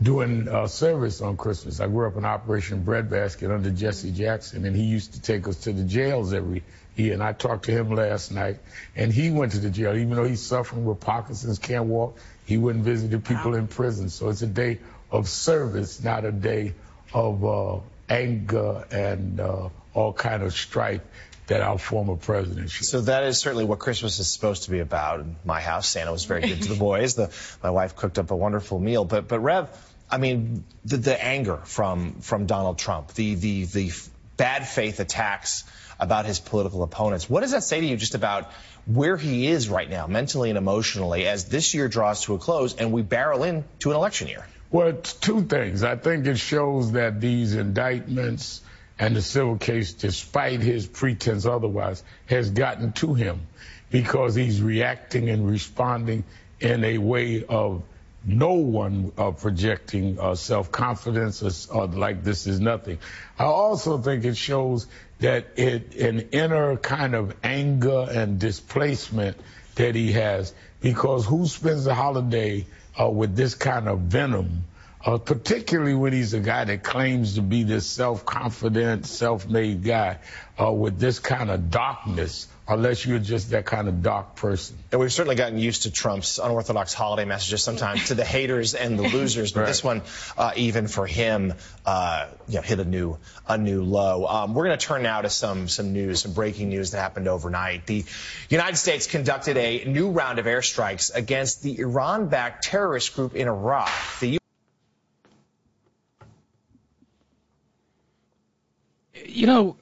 doing 0.00 0.48
uh, 0.48 0.66
service 0.66 1.20
on 1.20 1.36
Christmas. 1.36 1.80
I 1.80 1.86
grew 1.86 2.06
up 2.06 2.16
in 2.16 2.24
Operation 2.24 2.82
Breadbasket 2.82 3.50
under 3.50 3.70
Jesse 3.70 4.12
Jackson, 4.12 4.64
and 4.64 4.74
he 4.74 4.84
used 4.84 5.14
to 5.14 5.22
take 5.22 5.46
us 5.48 5.56
to 5.62 5.72
the 5.72 5.84
jails 5.84 6.32
every 6.32 6.62
year. 6.96 7.12
And 7.12 7.22
I 7.22 7.32
talked 7.32 7.66
to 7.66 7.72
him 7.72 7.94
last 7.94 8.32
night, 8.32 8.58
and 8.96 9.12
he 9.12 9.30
went 9.30 9.52
to 9.52 9.58
the 9.58 9.70
jail. 9.70 9.94
Even 9.96 10.16
though 10.16 10.24
he's 10.24 10.44
suffering 10.44 10.84
with 10.84 11.00
Parkinson's, 11.00 11.58
can't 11.58 11.86
walk, 11.86 12.18
he 12.50 12.58
went 12.58 12.78
and 12.78 12.84
visited 12.84 13.24
people 13.24 13.54
in 13.54 13.68
prison. 13.68 14.08
So 14.08 14.28
it's 14.28 14.42
a 14.42 14.46
day 14.48 14.80
of 15.08 15.28
service, 15.28 16.02
not 16.02 16.24
a 16.24 16.32
day 16.32 16.74
of 17.14 17.44
uh, 17.44 17.78
anger 18.08 18.84
and 18.90 19.38
uh, 19.38 19.68
all 19.94 20.12
kind 20.12 20.42
of 20.42 20.52
strife 20.52 21.00
that 21.46 21.60
our 21.60 21.78
former 21.78 22.16
president 22.16 22.70
should. 22.70 22.86
So 22.86 23.02
that 23.02 23.22
is 23.22 23.38
certainly 23.38 23.64
what 23.64 23.78
Christmas 23.78 24.18
is 24.18 24.32
supposed 24.32 24.64
to 24.64 24.70
be 24.72 24.80
about. 24.80 25.20
In 25.20 25.36
my 25.44 25.60
house, 25.60 25.88
Santa 25.88 26.10
was 26.10 26.24
very 26.24 26.40
good 26.40 26.62
to 26.62 26.68
the 26.70 26.74
boys. 26.74 27.14
The, 27.14 27.30
my 27.62 27.70
wife 27.70 27.94
cooked 27.94 28.18
up 28.18 28.32
a 28.32 28.36
wonderful 28.36 28.80
meal. 28.80 29.04
But, 29.04 29.28
but 29.28 29.38
Rev, 29.38 29.68
I 30.10 30.18
mean, 30.18 30.64
the, 30.84 30.96
the 30.96 31.24
anger 31.24 31.58
from, 31.58 32.14
from 32.20 32.46
Donald 32.46 32.78
Trump, 32.78 33.14
the, 33.14 33.36
the, 33.36 33.64
the 33.66 33.92
bad 34.36 34.66
faith 34.66 34.98
attacks 34.98 35.62
about 36.00 36.26
his 36.26 36.40
political 36.40 36.82
opponents. 36.82 37.30
What 37.30 37.42
does 37.42 37.52
that 37.52 37.62
say 37.62 37.80
to 37.80 37.86
you 37.86 37.96
just 37.96 38.16
about 38.16 38.50
where 38.94 39.16
he 39.16 39.48
is 39.48 39.68
right 39.68 39.88
now, 39.88 40.06
mentally 40.06 40.50
and 40.50 40.58
emotionally, 40.58 41.26
as 41.26 41.46
this 41.46 41.74
year 41.74 41.88
draws 41.88 42.24
to 42.24 42.34
a 42.34 42.38
close 42.38 42.74
and 42.74 42.92
we 42.92 43.02
barrel 43.02 43.44
into 43.44 43.90
an 43.90 43.96
election 43.96 44.28
year? 44.28 44.46
Well, 44.70 44.92
two 44.92 45.42
things. 45.42 45.82
I 45.82 45.96
think 45.96 46.26
it 46.26 46.38
shows 46.38 46.92
that 46.92 47.20
these 47.20 47.54
indictments 47.54 48.62
and 48.98 49.16
the 49.16 49.22
civil 49.22 49.56
case, 49.56 49.92
despite 49.94 50.60
his 50.60 50.86
pretense 50.86 51.46
otherwise, 51.46 52.02
has 52.26 52.50
gotten 52.50 52.92
to 52.92 53.14
him 53.14 53.40
because 53.90 54.34
he's 54.34 54.62
reacting 54.62 55.28
and 55.28 55.48
responding 55.48 56.24
in 56.60 56.84
a 56.84 56.98
way 56.98 57.44
of 57.44 57.82
no 58.24 58.52
one 58.52 59.12
uh, 59.16 59.30
projecting 59.30 60.20
uh, 60.20 60.34
self-confidence 60.34 61.68
or, 61.70 61.76
or, 61.76 61.86
like 61.86 62.22
this 62.22 62.46
is 62.46 62.60
nothing. 62.60 62.98
I 63.38 63.44
also 63.44 63.98
think 63.98 64.24
it 64.24 64.36
shows 64.36 64.86
that 65.20 65.46
it 65.56 65.94
an 65.96 66.28
inner 66.32 66.76
kind 66.76 67.14
of 67.14 67.34
anger 67.42 68.06
and 68.10 68.38
displacement 68.38 69.36
that 69.76 69.94
he 69.94 70.12
has. 70.12 70.52
Because 70.80 71.26
who 71.26 71.46
spends 71.46 71.84
the 71.84 71.94
holiday 71.94 72.66
uh, 72.98 73.08
with 73.08 73.36
this 73.36 73.54
kind 73.54 73.88
of 73.88 74.00
venom? 74.00 74.64
Uh, 75.02 75.16
particularly 75.16 75.94
when 75.94 76.12
he's 76.12 76.34
a 76.34 76.40
guy 76.40 76.64
that 76.64 76.82
claims 76.82 77.36
to 77.36 77.42
be 77.42 77.62
this 77.62 77.86
self-confident, 77.86 79.06
self-made 79.06 79.82
guy 79.82 80.18
uh, 80.60 80.70
with 80.70 80.98
this 80.98 81.18
kind 81.18 81.50
of 81.50 81.70
darkness, 81.70 82.48
unless 82.70 83.04
you're 83.04 83.18
just 83.18 83.50
that 83.50 83.66
kind 83.66 83.88
of 83.88 84.02
dark 84.02 84.36
person. 84.36 84.76
And 84.92 85.00
we've 85.00 85.12
certainly 85.12 85.34
gotten 85.34 85.58
used 85.58 85.82
to 85.82 85.90
Trump's 85.90 86.38
unorthodox 86.38 86.94
holiday 86.94 87.24
messages 87.24 87.62
sometimes 87.62 88.08
to 88.08 88.14
the 88.14 88.24
haters 88.36 88.74
and 88.74 88.98
the 88.98 89.02
losers, 89.02 89.52
but 89.52 89.60
right. 89.60 89.66
this 89.66 89.82
one, 89.82 90.02
uh, 90.38 90.52
even 90.56 90.86
for 90.86 91.06
him, 91.06 91.54
uh, 91.84 92.28
you 92.48 92.56
know, 92.56 92.62
hit 92.62 92.78
a 92.78 92.84
new 92.84 93.18
a 93.48 93.58
new 93.58 93.82
low. 93.82 94.26
Um, 94.26 94.54
we're 94.54 94.66
going 94.66 94.78
to 94.78 94.86
turn 94.86 95.02
now 95.02 95.20
to 95.20 95.30
some 95.30 95.68
some 95.68 95.92
news, 95.92 96.22
some 96.22 96.32
breaking 96.32 96.68
news 96.68 96.92
that 96.92 96.98
happened 96.98 97.28
overnight. 97.28 97.86
The 97.86 98.04
United 98.48 98.76
States 98.76 99.06
conducted 99.06 99.56
a 99.56 99.84
new 99.84 100.10
round 100.10 100.38
of 100.38 100.46
airstrikes 100.46 101.14
against 101.14 101.62
the 101.62 101.80
Iran-backed 101.80 102.64
terrorist 102.64 103.14
group 103.16 103.34
in 103.34 103.48
Iraq. 103.48 103.90
The 104.20 104.38
you 109.26 109.46
know, 109.46 109.76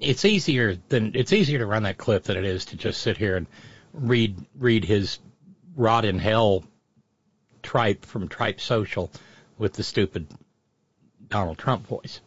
it's 0.00 0.24
easier 0.24 0.76
than 0.88 1.12
it's 1.14 1.32
easier 1.32 1.58
to 1.58 1.66
run 1.66 1.84
that 1.84 1.98
clip 1.98 2.24
than 2.24 2.36
it 2.36 2.44
is 2.44 2.64
to 2.66 2.76
just 2.76 3.00
sit 3.00 3.16
here 3.16 3.36
and 3.36 3.46
read 3.92 4.36
read 4.58 4.84
his 4.84 5.18
rot 5.76 6.04
in 6.04 6.18
hell 6.18 6.64
tripe 7.62 8.04
from 8.04 8.28
Tripe 8.28 8.60
Social 8.60 9.10
with 9.58 9.74
the 9.74 9.82
stupid 9.82 10.26
Donald 11.28 11.58
Trump 11.58 11.86
voice. 11.86 12.20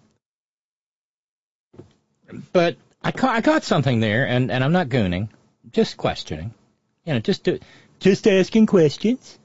But 2.52 2.78
I 3.04 3.12
caught, 3.12 3.36
I 3.36 3.42
got 3.42 3.64
something 3.64 4.00
there, 4.00 4.26
and, 4.26 4.50
and 4.50 4.64
I'm 4.64 4.72
not 4.72 4.90
gooning, 4.90 5.30
just 5.72 5.98
questioning. 5.98 6.54
You 7.06 7.14
know, 7.14 7.20
just 7.20 7.44
do, 7.44 7.60
just 8.00 8.28
asking 8.28 8.66
questions. 8.66 9.38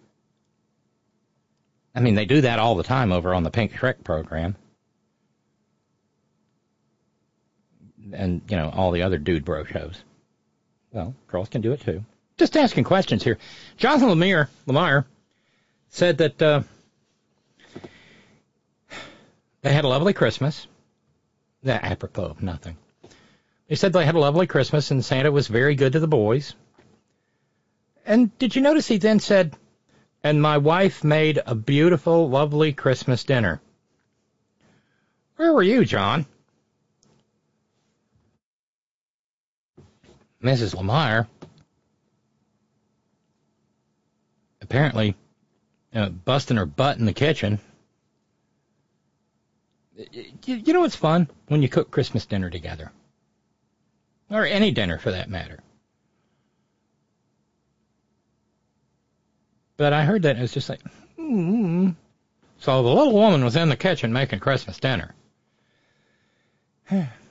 I 1.94 2.00
mean, 2.00 2.14
they 2.14 2.24
do 2.24 2.42
that 2.42 2.60
all 2.60 2.76
the 2.76 2.84
time 2.84 3.12
over 3.12 3.34
on 3.34 3.42
the 3.42 3.50
Pink 3.50 3.72
Shrek 3.72 4.04
program. 4.04 4.54
And 8.12 8.42
you 8.48 8.56
know 8.56 8.70
all 8.70 8.90
the 8.90 9.02
other 9.02 9.18
dude 9.18 9.44
bro 9.44 9.64
shows. 9.64 10.02
Well, 10.92 11.14
girls 11.26 11.48
can 11.48 11.60
do 11.60 11.72
it 11.72 11.80
too. 11.80 12.04
Just 12.38 12.56
asking 12.56 12.84
questions 12.84 13.22
here. 13.22 13.38
Jonathan 13.76 14.08
Lemire, 14.08 14.48
Lemire 14.66 15.04
said 15.90 16.18
that 16.18 16.40
uh, 16.40 16.62
they 19.62 19.72
had 19.72 19.84
a 19.84 19.88
lovely 19.88 20.12
Christmas. 20.12 20.66
That 21.64 21.84
apropos 21.84 22.26
of 22.26 22.42
nothing. 22.42 22.76
They 23.68 23.74
said 23.74 23.92
they 23.92 24.06
had 24.06 24.14
a 24.14 24.20
lovely 24.20 24.46
Christmas 24.46 24.90
and 24.90 25.04
Santa 25.04 25.32
was 25.32 25.48
very 25.48 25.74
good 25.74 25.92
to 25.92 26.00
the 26.00 26.06
boys. 26.06 26.54
And 28.06 28.36
did 28.38 28.56
you 28.56 28.62
notice 28.62 28.86
he 28.86 28.98
then 28.98 29.20
said, 29.20 29.56
and 30.22 30.40
my 30.40 30.58
wife 30.58 31.04
made 31.04 31.40
a 31.44 31.54
beautiful, 31.54 32.28
lovely 32.28 32.72
Christmas 32.72 33.24
dinner. 33.24 33.60
Where 35.36 35.52
were 35.52 35.62
you, 35.62 35.84
John? 35.84 36.26
Mrs. 40.42 40.74
Lemire 40.74 41.26
apparently 44.62 45.16
uh, 45.94 46.10
busting 46.10 46.56
her 46.56 46.66
butt 46.66 46.98
in 46.98 47.06
the 47.06 47.12
kitchen. 47.12 47.58
You, 49.96 50.26
you 50.44 50.72
know 50.72 50.80
what's 50.80 50.94
fun? 50.94 51.28
When 51.48 51.62
you 51.62 51.68
cook 51.68 51.90
Christmas 51.90 52.26
dinner 52.26 52.50
together. 52.50 52.92
Or 54.30 54.44
any 54.44 54.70
dinner 54.70 54.98
for 54.98 55.10
that 55.10 55.30
matter. 55.30 55.58
But 59.76 59.92
I 59.92 60.04
heard 60.04 60.22
that 60.22 60.30
and 60.30 60.40
it 60.40 60.42
was 60.42 60.52
just 60.52 60.68
like, 60.68 60.82
hmm. 61.16 61.90
So 62.58 62.82
the 62.82 62.88
little 62.88 63.14
woman 63.14 63.44
was 63.44 63.56
in 63.56 63.68
the 63.68 63.76
kitchen 63.76 64.12
making 64.12 64.40
Christmas 64.40 64.78
dinner. 64.78 65.14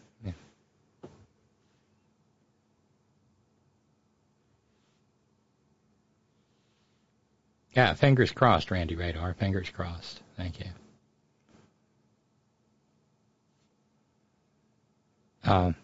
Yeah, 7.77 7.93
fingers 7.93 8.31
crossed, 8.31 8.71
Randy 8.71 8.95
Radar. 8.95 9.35
Fingers 9.35 9.69
crossed. 9.69 10.19
Thank 10.35 10.59
you. 10.59 10.65
Um, 15.43 15.75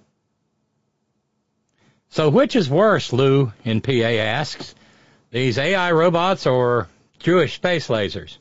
so 2.10 2.30
which 2.30 2.56
is 2.56 2.68
worse, 2.68 3.14
Lou 3.14 3.54
in 3.64 3.82
PA 3.82 3.92
asks, 3.92 4.74
these 5.30 5.60
AI 5.60 5.92
robots 5.92 6.48
or 6.48 6.88
Jewish 7.20 7.54
space 7.54 7.90
lasers? 7.90 8.38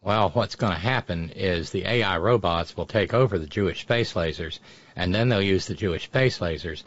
Well, 0.00 0.30
what's 0.30 0.54
going 0.54 0.74
to 0.74 0.78
happen 0.78 1.30
is 1.30 1.70
the 1.70 1.84
AI 1.84 2.18
robots 2.18 2.76
will 2.76 2.86
take 2.86 3.12
over 3.12 3.40
the 3.40 3.46
Jewish 3.46 3.80
space 3.80 4.12
lasers, 4.12 4.60
and 4.94 5.12
then 5.12 5.28
they'll 5.28 5.42
use 5.42 5.66
the 5.66 5.74
Jewish 5.74 6.04
space 6.04 6.38
lasers 6.38 6.84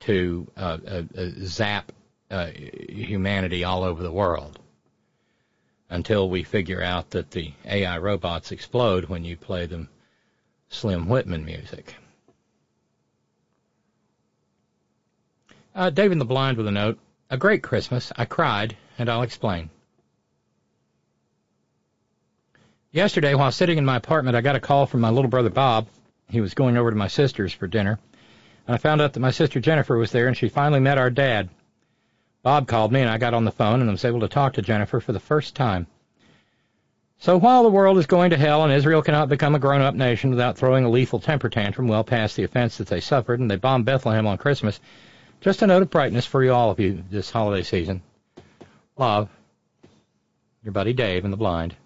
to 0.00 0.50
uh, 0.56 0.78
uh, 0.88 1.02
uh 1.18 1.28
zap 1.42 1.92
uh, 2.30 2.46
humanity 2.88 3.64
all 3.64 3.82
over 3.82 4.02
the 4.02 4.12
world 4.12 4.58
until 5.90 6.28
we 6.28 6.42
figure 6.42 6.82
out 6.82 7.10
that 7.10 7.30
the 7.30 7.52
AI 7.64 7.98
robots 7.98 8.52
explode 8.52 9.06
when 9.06 9.24
you 9.24 9.36
play 9.36 9.66
them 9.66 9.88
Slim 10.68 11.08
Whitman 11.08 11.44
music. 11.44 11.94
Uh, 15.74 15.90
David 15.90 16.18
the 16.18 16.24
Blind 16.24 16.56
with 16.56 16.66
a 16.66 16.72
note. 16.72 16.98
A 17.30 17.36
great 17.36 17.62
Christmas. 17.62 18.12
I 18.16 18.24
cried, 18.24 18.76
and 18.98 19.08
I'll 19.08 19.22
explain. 19.22 19.70
Yesterday, 22.90 23.34
while 23.34 23.52
sitting 23.52 23.78
in 23.78 23.84
my 23.84 23.96
apartment, 23.96 24.36
I 24.36 24.40
got 24.40 24.56
a 24.56 24.60
call 24.60 24.86
from 24.86 25.00
my 25.00 25.10
little 25.10 25.30
brother 25.30 25.50
Bob. 25.50 25.86
He 26.28 26.40
was 26.40 26.54
going 26.54 26.76
over 26.76 26.90
to 26.90 26.96
my 26.96 27.08
sister's 27.08 27.52
for 27.52 27.66
dinner. 27.66 27.98
And 28.66 28.74
I 28.74 28.78
found 28.78 29.00
out 29.00 29.12
that 29.12 29.20
my 29.20 29.30
sister 29.30 29.60
Jennifer 29.60 29.96
was 29.96 30.10
there, 30.10 30.26
and 30.26 30.36
she 30.36 30.48
finally 30.48 30.80
met 30.80 30.98
our 30.98 31.10
dad. 31.10 31.48
Bob 32.48 32.66
called 32.66 32.90
me 32.90 33.02
and 33.02 33.10
I 33.10 33.18
got 33.18 33.34
on 33.34 33.44
the 33.44 33.52
phone 33.52 33.82
and 33.82 33.90
was 33.90 34.06
able 34.06 34.20
to 34.20 34.26
talk 34.28 34.54
to 34.54 34.62
Jennifer 34.62 35.00
for 35.00 35.12
the 35.12 35.20
first 35.20 35.54
time. 35.54 35.86
So 37.18 37.36
while 37.36 37.62
the 37.62 37.68
world 37.68 37.98
is 37.98 38.06
going 38.06 38.30
to 38.30 38.38
hell 38.38 38.64
and 38.64 38.72
Israel 38.72 39.02
cannot 39.02 39.28
become 39.28 39.54
a 39.54 39.58
grown-up 39.58 39.94
nation 39.94 40.30
without 40.30 40.56
throwing 40.56 40.86
a 40.86 40.88
lethal 40.88 41.20
temper 41.20 41.50
tantrum 41.50 41.88
well 41.88 42.04
past 42.04 42.36
the 42.36 42.44
offense 42.44 42.78
that 42.78 42.86
they 42.86 43.00
suffered 43.00 43.38
and 43.38 43.50
they 43.50 43.56
bombed 43.56 43.84
Bethlehem 43.84 44.26
on 44.26 44.38
Christmas, 44.38 44.80
just 45.42 45.60
a 45.60 45.66
note 45.66 45.82
of 45.82 45.90
brightness 45.90 46.24
for 46.24 46.42
you 46.42 46.54
all 46.54 46.70
of 46.70 46.80
you 46.80 47.04
this 47.10 47.30
holiday 47.30 47.62
season. 47.62 48.00
Love, 48.96 49.28
your 50.64 50.72
buddy 50.72 50.94
Dave 50.94 51.26
in 51.26 51.30
the 51.30 51.36
blind. 51.36 51.76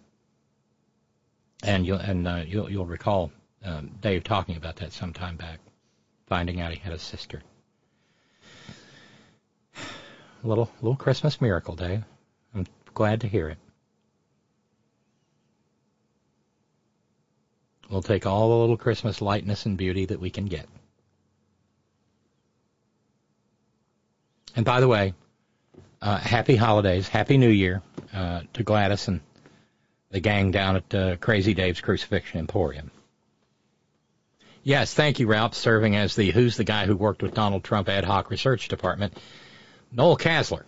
And 1.64 1.84
you'll 1.84 1.98
and 1.98 2.28
uh, 2.28 2.44
you'll 2.47 2.70
you'll 2.70 2.86
recall 2.86 3.32
um, 3.64 3.90
Dave 4.01 4.22
talking 4.22 4.56
about 4.56 4.76
that 4.76 4.93
some 4.93 5.12
time 5.12 5.34
back, 5.34 5.59
finding 6.28 6.60
out 6.60 6.70
he 6.70 6.78
had 6.78 6.93
a 6.93 7.01
sister 7.01 7.43
a 10.44 10.48
little, 10.48 10.70
little 10.81 10.97
Christmas 10.97 11.40
miracle, 11.40 11.77
Dave. 11.77 12.02
I'm 12.55 12.66
glad 12.94 13.20
to 13.20 13.28
hear 13.28 13.48
it. 13.48 13.59
We'll 17.89 18.02
take 18.02 18.27
all 18.27 18.48
the 18.48 18.56
little 18.56 18.77
Christmas 18.77 19.20
lightness 19.20 19.66
and 19.66 19.77
beauty 19.77 20.06
that 20.06 20.19
we 20.19 20.31
can 20.31 20.47
get. 20.47 20.66
And 24.56 24.64
by 24.64 24.81
the 24.81 24.89
way, 24.89 25.14
uh, 26.01 26.19
happy 26.19 26.56
holidays, 26.56 27.06
happy 27.06 27.39
New 27.39 27.51
Year 27.51 27.82
uh, 28.12 28.40
to 28.55 28.62
Gladys 28.62 29.09
and 29.09 29.20
the 30.10 30.20
gang 30.20 30.51
down 30.51 30.77
at 30.77 30.94
uh, 30.94 31.16
Crazy 31.16 31.55
Dave's 31.55 31.81
Crucifixion 31.81 32.40
Emporium. 32.40 32.90
Yes, 34.64 34.94
thank 34.94 35.20
you, 35.20 35.27
Ralph, 35.27 35.55
serving 35.55 35.97
as 35.97 36.14
the 36.14 36.31
Who's 36.31 36.56
the 36.56 36.64
Guy 36.64 36.86
Who 36.86 36.97
Worked 36.97 37.23
with 37.23 37.35
Donald 37.35 37.64
Trump 37.64 37.89
ad 37.89 38.05
hoc 38.05 38.31
research 38.31 38.69
department. 38.69 39.19
Noel 39.93 40.16
Casler, 40.16 40.64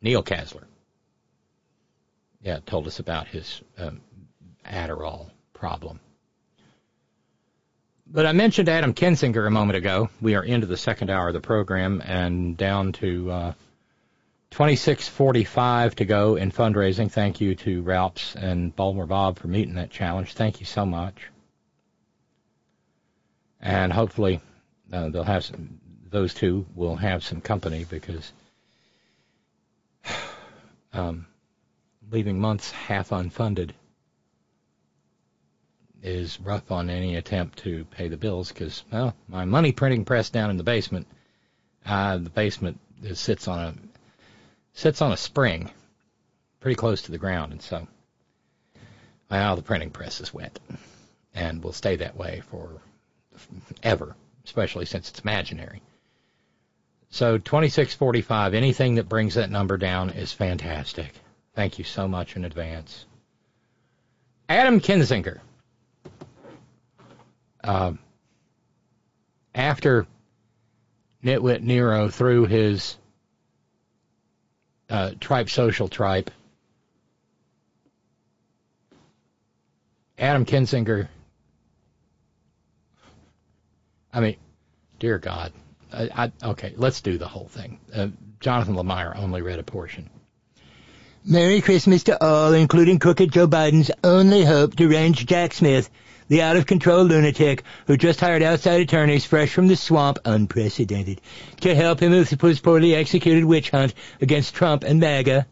Neil 0.00 0.22
Casler, 0.22 0.64
yeah, 2.40 2.60
told 2.64 2.86
us 2.86 2.98
about 2.98 3.26
his 3.26 3.60
um, 3.76 4.00
Adderall 4.64 5.30
problem. 5.52 6.00
But 8.06 8.24
I 8.24 8.32
mentioned 8.32 8.68
Adam 8.68 8.94
Kinzinger 8.94 9.46
a 9.46 9.50
moment 9.50 9.76
ago. 9.76 10.08
We 10.20 10.36
are 10.36 10.44
into 10.44 10.66
the 10.66 10.76
second 10.76 11.10
hour 11.10 11.28
of 11.28 11.34
the 11.34 11.40
program 11.40 12.00
and 12.04 12.56
down 12.56 12.92
to 12.94 13.30
uh, 13.30 13.52
26:45 14.52 15.96
to 15.96 16.04
go 16.04 16.36
in 16.36 16.52
fundraising. 16.52 17.10
Thank 17.10 17.40
you 17.40 17.56
to 17.56 17.82
Ralphs 17.82 18.36
and 18.36 18.74
Baltimore 18.74 19.06
Bob 19.06 19.38
for 19.38 19.48
meeting 19.48 19.74
that 19.74 19.90
challenge. 19.90 20.34
Thank 20.34 20.60
you 20.60 20.66
so 20.66 20.86
much. 20.86 21.16
And 23.60 23.92
hopefully 23.92 24.40
uh, 24.92 25.08
they'll 25.08 25.24
have 25.24 25.44
some, 25.44 25.80
those 26.16 26.32
two 26.32 26.64
will 26.74 26.96
have 26.96 27.22
some 27.22 27.42
company 27.42 27.84
because 27.90 28.32
um, 30.94 31.26
leaving 32.10 32.40
months 32.40 32.70
half 32.70 33.10
unfunded 33.10 33.72
is 36.02 36.40
rough 36.40 36.72
on 36.72 36.88
any 36.88 37.16
attempt 37.16 37.58
to 37.58 37.84
pay 37.90 38.08
the 38.08 38.16
bills 38.16 38.48
because, 38.50 38.82
well, 38.90 39.14
my 39.28 39.44
money 39.44 39.72
printing 39.72 40.06
press 40.06 40.30
down 40.30 40.48
in 40.48 40.56
the 40.56 40.62
basement, 40.62 41.06
uh, 41.84 42.16
the 42.16 42.30
basement 42.30 42.80
sits 43.12 43.46
on 43.46 43.58
a 43.58 43.74
sits 44.72 45.02
on 45.02 45.12
a 45.12 45.18
spring, 45.18 45.70
pretty 46.60 46.76
close 46.76 47.02
to 47.02 47.10
the 47.12 47.18
ground, 47.18 47.52
and 47.52 47.60
so, 47.60 47.86
well, 49.30 49.54
the 49.54 49.60
printing 49.60 49.90
press 49.90 50.18
is 50.22 50.32
wet, 50.32 50.58
and 51.34 51.62
will 51.62 51.74
stay 51.74 51.96
that 51.96 52.16
way 52.16 52.42
for 52.48 52.70
ever, 53.82 54.16
especially 54.46 54.86
since 54.86 55.10
it's 55.10 55.20
imaginary. 55.20 55.82
So 57.16 57.38
2645, 57.38 58.52
anything 58.52 58.96
that 58.96 59.08
brings 59.08 59.36
that 59.36 59.50
number 59.50 59.78
down 59.78 60.10
is 60.10 60.34
fantastic. 60.34 61.14
Thank 61.54 61.78
you 61.78 61.84
so 61.84 62.06
much 62.06 62.36
in 62.36 62.44
advance. 62.44 63.06
Adam 64.50 64.80
Kinzinger. 64.80 65.38
Uh, 67.64 67.94
after 69.54 70.06
Nitwit 71.24 71.62
Nero 71.62 72.10
threw 72.10 72.44
his 72.44 72.98
uh, 74.90 75.12
tripe 75.18 75.48
social 75.48 75.88
tripe, 75.88 76.30
Adam 80.18 80.44
Kinzinger. 80.44 81.08
I 84.12 84.20
mean, 84.20 84.36
dear 84.98 85.16
God. 85.16 85.54
I, 85.96 86.24
I, 86.24 86.32
okay, 86.50 86.74
let's 86.76 87.00
do 87.00 87.18
the 87.18 87.28
whole 87.28 87.48
thing. 87.48 87.80
Uh, 87.94 88.08
Jonathan 88.40 88.74
Lemire 88.74 89.16
only 89.16 89.42
read 89.42 89.58
a 89.58 89.62
portion. 89.62 90.10
Merry 91.24 91.60
Christmas 91.60 92.04
to 92.04 92.22
all, 92.22 92.52
including 92.52 92.98
crooked 92.98 93.32
Joe 93.32 93.48
Biden's 93.48 93.90
only 94.04 94.44
hope, 94.44 94.76
deranged 94.76 95.28
Jack 95.28 95.54
Smith, 95.54 95.90
the 96.28 96.42
out-of-control 96.42 97.04
lunatic 97.04 97.64
who 97.86 97.96
just 97.96 98.20
hired 98.20 98.42
outside 98.42 98.80
attorneys 98.80 99.24
fresh 99.24 99.52
from 99.52 99.68
the 99.68 99.76
swamp, 99.76 100.18
unprecedented, 100.24 101.20
to 101.62 101.74
help 101.74 102.00
him 102.00 102.12
with 102.12 102.40
his 102.40 102.60
poorly 102.60 102.94
executed 102.94 103.44
witch 103.44 103.70
hunt 103.70 103.94
against 104.20 104.54
Trump 104.54 104.84
and 104.84 105.00
MAGA. 105.00 105.46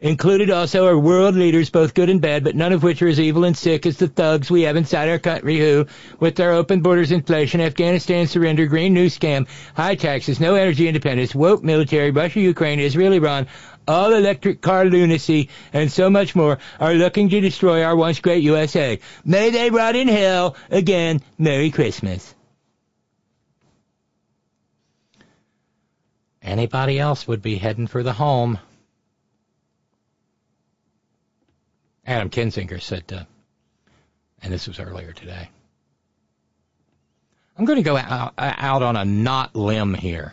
Included 0.00 0.48
also 0.48 0.86
are 0.86 0.96
world 0.96 1.34
leaders, 1.34 1.70
both 1.70 1.92
good 1.92 2.08
and 2.08 2.20
bad, 2.20 2.44
but 2.44 2.54
none 2.54 2.72
of 2.72 2.84
which 2.84 3.02
are 3.02 3.08
as 3.08 3.18
evil 3.18 3.42
and 3.42 3.56
sick 3.56 3.84
as 3.84 3.96
the 3.96 4.06
thugs 4.06 4.48
we 4.48 4.62
have 4.62 4.76
inside 4.76 5.08
our 5.08 5.18
country 5.18 5.58
who, 5.58 5.86
with 6.20 6.36
their 6.36 6.52
open 6.52 6.82
borders, 6.82 7.10
inflation, 7.10 7.60
Afghanistan 7.60 8.28
surrender, 8.28 8.66
green 8.66 8.94
new 8.94 9.06
scam, 9.06 9.48
high 9.74 9.96
taxes, 9.96 10.38
no 10.38 10.54
energy 10.54 10.86
independence, 10.86 11.34
woke 11.34 11.64
military, 11.64 12.12
Russia, 12.12 12.38
Ukraine, 12.38 12.78
Israel, 12.78 13.12
Iran, 13.12 13.48
all 13.88 14.12
electric 14.12 14.60
car 14.60 14.84
lunacy, 14.84 15.48
and 15.72 15.90
so 15.90 16.08
much 16.08 16.36
more 16.36 16.60
are 16.78 16.94
looking 16.94 17.28
to 17.30 17.40
destroy 17.40 17.82
our 17.82 17.96
once 17.96 18.20
great 18.20 18.44
USA. 18.44 19.00
May 19.24 19.50
they 19.50 19.68
rot 19.68 19.96
in 19.96 20.06
hell. 20.06 20.54
Again, 20.70 21.22
Merry 21.38 21.72
Christmas. 21.72 22.36
Anybody 26.40 27.00
else 27.00 27.26
would 27.26 27.42
be 27.42 27.56
heading 27.56 27.88
for 27.88 28.04
the 28.04 28.12
home. 28.12 28.60
Adam 32.08 32.30
Kinzinger 32.30 32.80
said, 32.80 33.04
uh, 33.12 33.24
and 34.40 34.50
this 34.50 34.66
was 34.66 34.80
earlier 34.80 35.12
today. 35.12 35.50
I'm 37.56 37.66
going 37.66 37.76
to 37.76 37.82
go 37.82 37.98
out, 37.98 38.32
out 38.38 38.82
on 38.82 38.96
a 38.96 39.04
not 39.04 39.54
limb 39.54 39.92
here. 39.92 40.32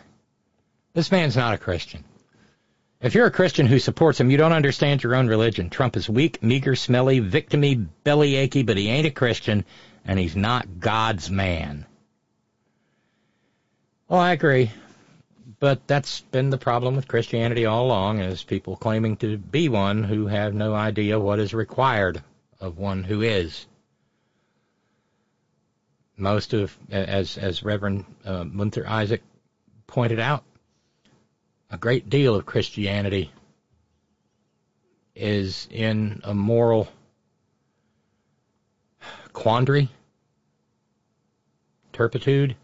This 0.94 1.12
man's 1.12 1.36
not 1.36 1.52
a 1.52 1.58
Christian. 1.58 2.02
If 3.02 3.14
you're 3.14 3.26
a 3.26 3.30
Christian 3.30 3.66
who 3.66 3.78
supports 3.78 4.18
him, 4.18 4.30
you 4.30 4.38
don't 4.38 4.54
understand 4.54 5.02
your 5.02 5.16
own 5.16 5.26
religion. 5.26 5.68
Trump 5.68 5.98
is 5.98 6.08
weak, 6.08 6.42
meager, 6.42 6.74
smelly, 6.76 7.20
victimy, 7.20 7.86
bellyachy, 8.06 8.64
but 8.64 8.78
he 8.78 8.88
ain't 8.88 9.06
a 9.06 9.10
Christian, 9.10 9.66
and 10.06 10.18
he's 10.18 10.34
not 10.34 10.80
God's 10.80 11.30
man. 11.30 11.84
Well, 14.08 14.20
I 14.20 14.32
agree. 14.32 14.70
But 15.58 15.86
that's 15.86 16.20
been 16.20 16.50
the 16.50 16.58
problem 16.58 16.96
with 16.96 17.08
Christianity 17.08 17.64
all 17.64 17.86
along, 17.86 18.20
is 18.20 18.44
people 18.44 18.76
claiming 18.76 19.16
to 19.18 19.38
be 19.38 19.68
one 19.68 20.04
who 20.04 20.26
have 20.26 20.54
no 20.54 20.74
idea 20.74 21.18
what 21.18 21.38
is 21.38 21.54
required 21.54 22.22
of 22.60 22.78
one 22.78 23.04
who 23.04 23.22
is. 23.22 23.66
Most 26.16 26.52
of, 26.52 26.76
as 26.90 27.38
as 27.38 27.62
Reverend 27.62 28.04
uh, 28.24 28.44
Munther 28.44 28.86
Isaac 28.86 29.22
pointed 29.86 30.20
out, 30.20 30.44
a 31.70 31.78
great 31.78 32.08
deal 32.10 32.34
of 32.34 32.46
Christianity 32.46 33.32
is 35.14 35.68
in 35.70 36.20
a 36.24 36.34
moral 36.34 36.88
quandary, 39.32 39.88
turpitude. 41.92 42.56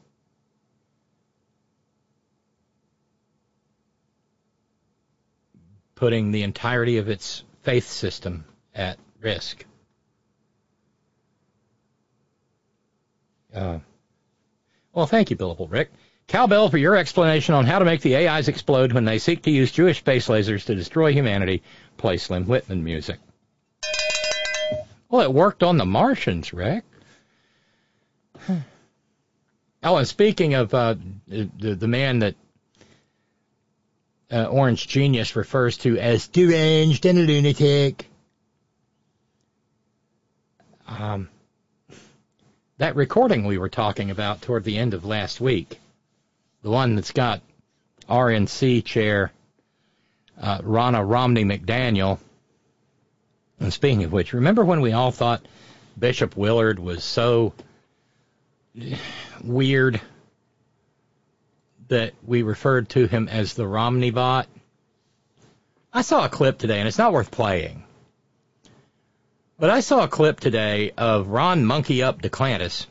Putting 6.02 6.32
the 6.32 6.42
entirety 6.42 6.98
of 6.98 7.08
its 7.08 7.44
faith 7.60 7.86
system 7.86 8.44
at 8.74 8.98
risk. 9.20 9.64
Uh, 13.54 13.78
well, 14.92 15.06
thank 15.06 15.30
you, 15.30 15.36
Billable 15.36 15.70
Rick. 15.70 15.92
Cowbell 16.26 16.70
for 16.70 16.76
your 16.76 16.96
explanation 16.96 17.54
on 17.54 17.66
how 17.66 17.78
to 17.78 17.84
make 17.84 18.00
the 18.00 18.16
AIs 18.16 18.48
explode 18.48 18.92
when 18.92 19.04
they 19.04 19.20
seek 19.20 19.42
to 19.42 19.52
use 19.52 19.70
Jewish 19.70 19.98
space 19.98 20.26
lasers 20.26 20.64
to 20.64 20.74
destroy 20.74 21.12
humanity. 21.12 21.62
Play 21.98 22.16
Slim 22.16 22.46
Whitman 22.46 22.82
music. 22.82 23.20
Well, 25.08 25.22
it 25.22 25.32
worked 25.32 25.62
on 25.62 25.76
the 25.76 25.86
Martians, 25.86 26.52
Rick. 26.52 26.82
Oh, 29.84 29.96
and 29.96 30.06
speaking 30.06 30.54
of 30.54 30.72
uh, 30.74 30.94
the, 31.26 31.74
the 31.74 31.88
man 31.88 32.20
that 32.20 32.36
uh, 34.32 34.46
Orange 34.46 34.88
Genius 34.88 35.36
refers 35.36 35.76
to 35.78 35.98
as 35.98 36.28
deranged 36.28 37.04
and 37.06 37.18
a 37.18 37.22
lunatic, 37.22 38.08
um, 40.86 41.28
that 42.78 42.96
recording 42.96 43.44
we 43.44 43.58
were 43.58 43.68
talking 43.68 44.10
about 44.10 44.42
toward 44.42 44.64
the 44.64 44.78
end 44.78 44.94
of 44.94 45.04
last 45.04 45.40
week 45.40 45.78
the 46.62 46.70
one 46.70 46.94
that's 46.94 47.12
got 47.12 47.42
RNC 48.08 48.84
chair 48.84 49.32
uh, 50.40 50.58
Ronna 50.58 51.08
Romney 51.08 51.44
McDaniel. 51.44 52.18
And 53.60 53.72
speaking 53.72 54.04
of 54.04 54.12
which, 54.12 54.32
remember 54.32 54.64
when 54.64 54.80
we 54.80 54.92
all 54.92 55.10
thought 55.10 55.44
Bishop 55.98 56.36
Willard 56.36 56.78
was 56.78 57.04
so 57.04 57.52
weird 59.44 60.00
that 61.92 62.14
we 62.26 62.42
referred 62.42 62.88
to 62.90 63.06
him 63.06 63.28
as 63.28 63.52
the 63.52 63.66
Romney 63.66 64.10
bot? 64.10 64.48
I 65.92 66.00
saw 66.00 66.24
a 66.24 66.30
clip 66.30 66.58
today, 66.58 66.78
and 66.78 66.88
it's 66.88 66.98
not 66.98 67.12
worth 67.12 67.30
playing. 67.30 67.84
But 69.58 69.68
I 69.68 69.80
saw 69.80 70.04
a 70.04 70.08
clip 70.08 70.40
today 70.40 70.92
of 70.96 71.28
Ron 71.28 71.66
Monkey 71.66 72.02
Up 72.02 72.22
DeClantis 72.22 72.86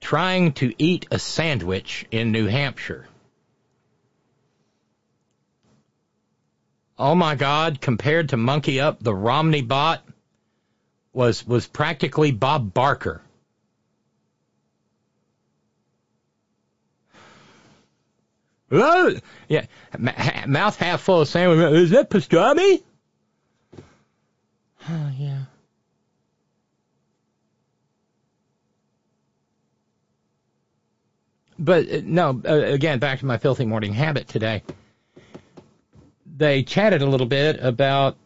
trying 0.00 0.52
to 0.52 0.74
eat 0.78 1.06
a 1.10 1.18
sandwich 1.18 2.06
in 2.10 2.32
New 2.32 2.46
Hampshire. 2.46 3.06
Oh 6.98 7.14
my 7.14 7.34
God, 7.34 7.80
compared 7.80 8.30
to 8.30 8.36
Monkey 8.36 8.80
Up, 8.80 9.02
the 9.02 9.14
Romney 9.14 9.62
bot, 9.62 10.02
was 11.12 11.46
was 11.46 11.66
practically 11.66 12.32
Bob 12.32 12.72
Barker. 12.72 13.22
Oh, 18.76 19.14
yeah, 19.48 19.66
mouth 20.46 20.76
half 20.76 21.00
full 21.00 21.20
of 21.20 21.28
sandwich. 21.28 21.72
Is 21.72 21.90
that 21.90 22.10
pastrami? 22.10 22.82
Oh, 24.86 25.10
yeah. 25.16 25.44
But 31.58 31.90
uh, 31.90 32.00
no, 32.04 32.42
uh, 32.46 32.52
again, 32.52 32.98
back 32.98 33.20
to 33.20 33.26
my 33.26 33.38
filthy 33.38 33.64
morning 33.64 33.94
habit 33.94 34.28
today. 34.28 34.62
They 36.36 36.62
chatted 36.64 37.00
a 37.00 37.06
little 37.06 37.26
bit 37.26 37.58
about 37.62 38.18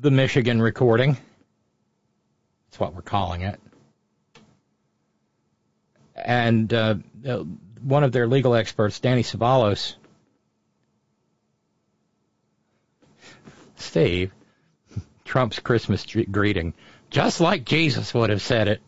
the 0.00 0.10
Michigan 0.10 0.60
recording. 0.60 1.16
That's 2.66 2.78
what 2.78 2.94
we're 2.94 3.00
calling 3.00 3.40
it. 3.40 3.58
And 6.14 6.74
uh 6.74 6.96
one 7.86 8.02
of 8.02 8.10
their 8.10 8.26
legal 8.26 8.56
experts, 8.56 8.98
Danny 8.98 9.22
Cevallos, 9.22 9.94
Steve, 13.76 14.32
Trump's 15.24 15.60
Christmas 15.60 16.04
greeting, 16.04 16.74
just 17.10 17.40
like 17.40 17.64
Jesus 17.64 18.12
would 18.12 18.30
have 18.30 18.42
said 18.42 18.66
it. 18.66 18.82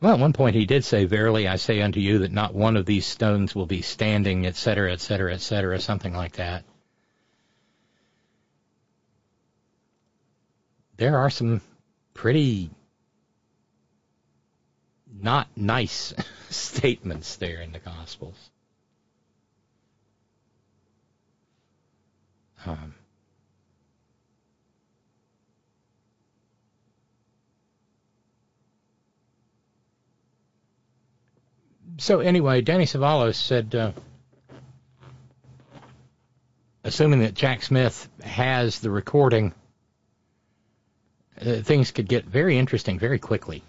Well, 0.00 0.14
at 0.14 0.20
one 0.20 0.32
point 0.32 0.56
he 0.56 0.64
did 0.64 0.82
say, 0.82 1.04
Verily 1.04 1.46
I 1.46 1.56
say 1.56 1.82
unto 1.82 2.00
you 2.00 2.20
that 2.20 2.32
not 2.32 2.54
one 2.54 2.78
of 2.78 2.86
these 2.86 3.04
stones 3.04 3.54
will 3.54 3.66
be 3.66 3.82
standing, 3.82 4.46
etc., 4.46 4.92
etc., 4.92 5.34
etc., 5.34 5.78
something 5.78 6.14
like 6.14 6.36
that. 6.36 6.64
There 10.96 11.18
are 11.18 11.28
some 11.28 11.60
pretty 12.14 12.70
not 15.22 15.48
nice 15.56 16.14
statements 16.50 17.36
there 17.36 17.60
in 17.60 17.72
the 17.72 17.78
Gospels. 17.78 18.50
Um, 22.66 22.94
so 31.98 32.20
anyway, 32.20 32.60
Danny 32.60 32.84
Cevallos 32.84 33.36
said, 33.36 33.74
uh, 33.74 33.92
assuming 36.84 37.20
that 37.20 37.34
Jack 37.34 37.62
Smith 37.62 38.08
has 38.22 38.80
the 38.80 38.90
recording, 38.90 39.54
uh, 41.40 41.56
things 41.62 41.92
could 41.92 42.08
get 42.08 42.24
very 42.24 42.58
interesting 42.58 42.98
very 42.98 43.18
quickly 43.20 43.62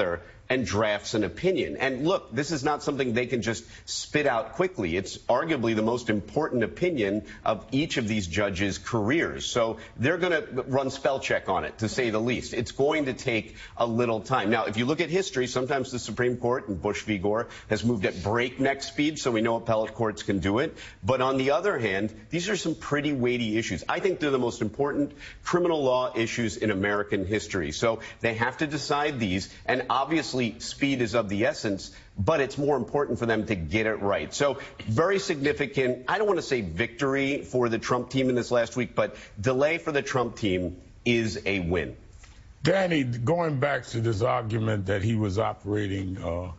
there 0.00 0.22
and 0.50 0.66
drafts 0.66 1.14
an 1.14 1.22
opinion. 1.22 1.76
And 1.76 2.04
look, 2.06 2.34
this 2.34 2.50
is 2.50 2.64
not 2.64 2.82
something 2.82 3.14
they 3.14 3.26
can 3.26 3.40
just 3.40 3.64
spit 3.88 4.26
out 4.26 4.54
quickly. 4.54 4.96
It's 4.96 5.16
arguably 5.16 5.76
the 5.76 5.82
most 5.82 6.10
important 6.10 6.64
opinion 6.64 7.22
of 7.44 7.64
each 7.70 7.98
of 7.98 8.08
these 8.08 8.26
judges' 8.26 8.76
careers. 8.76 9.46
So 9.46 9.78
they're 9.96 10.18
going 10.18 10.32
to 10.32 10.62
run 10.62 10.90
spell 10.90 11.20
check 11.20 11.48
on 11.48 11.64
it, 11.64 11.78
to 11.78 11.88
say 11.88 12.10
the 12.10 12.20
least. 12.20 12.52
It's 12.52 12.72
going 12.72 13.04
to 13.04 13.12
take 13.12 13.54
a 13.76 13.86
little 13.86 14.20
time. 14.20 14.50
Now, 14.50 14.64
if 14.64 14.76
you 14.76 14.86
look 14.86 15.00
at 15.00 15.08
history, 15.08 15.46
sometimes 15.46 15.92
the 15.92 16.00
Supreme 16.00 16.36
Court 16.36 16.66
in 16.66 16.74
Bush 16.74 17.02
v. 17.02 17.18
Gore 17.18 17.46
has 17.68 17.84
moved 17.84 18.04
at 18.04 18.20
breakneck 18.24 18.82
speed, 18.82 19.20
so 19.20 19.30
we 19.30 19.42
know 19.42 19.54
appellate 19.54 19.94
courts 19.94 20.24
can 20.24 20.40
do 20.40 20.58
it. 20.58 20.76
But 21.04 21.20
on 21.20 21.36
the 21.36 21.52
other 21.52 21.78
hand, 21.78 22.12
these 22.30 22.48
are 22.48 22.56
some 22.56 22.74
pretty 22.74 23.12
weighty 23.12 23.56
issues. 23.56 23.84
I 23.88 24.00
think 24.00 24.18
they're 24.18 24.32
the 24.32 24.38
most 24.38 24.62
important 24.62 25.12
criminal 25.44 25.84
law 25.84 26.12
issues 26.16 26.56
in 26.56 26.72
American 26.72 27.24
history. 27.24 27.70
So 27.70 28.00
they 28.20 28.34
have 28.34 28.56
to 28.56 28.66
decide 28.66 29.20
these, 29.20 29.48
and 29.64 29.86
obviously 29.88 30.39
speed 30.58 31.02
is 31.02 31.14
of 31.14 31.28
the 31.28 31.46
essence, 31.46 31.90
but 32.18 32.40
it's 32.40 32.58
more 32.58 32.76
important 32.76 33.18
for 33.18 33.26
them 33.26 33.46
to 33.46 33.54
get 33.54 33.86
it 33.86 34.00
right. 34.00 34.32
So 34.34 34.58
very 34.80 35.18
significant, 35.18 36.04
I 36.08 36.18
don't 36.18 36.26
want 36.26 36.38
to 36.38 36.46
say 36.46 36.60
victory 36.60 37.42
for 37.42 37.68
the 37.68 37.78
Trump 37.78 38.10
team 38.10 38.28
in 38.28 38.34
this 38.34 38.50
last 38.50 38.76
week, 38.76 38.94
but 38.94 39.16
delay 39.40 39.78
for 39.78 39.92
the 39.92 40.02
Trump 40.02 40.36
team 40.36 40.76
is 41.04 41.40
a 41.46 41.60
win. 41.60 41.96
Danny, 42.62 43.04
going 43.04 43.58
back 43.58 43.86
to 43.86 44.00
this 44.00 44.20
argument 44.20 44.86
that 44.86 45.02
he 45.02 45.14
was 45.14 45.38
operating 45.38 46.22
uh, 46.22 46.52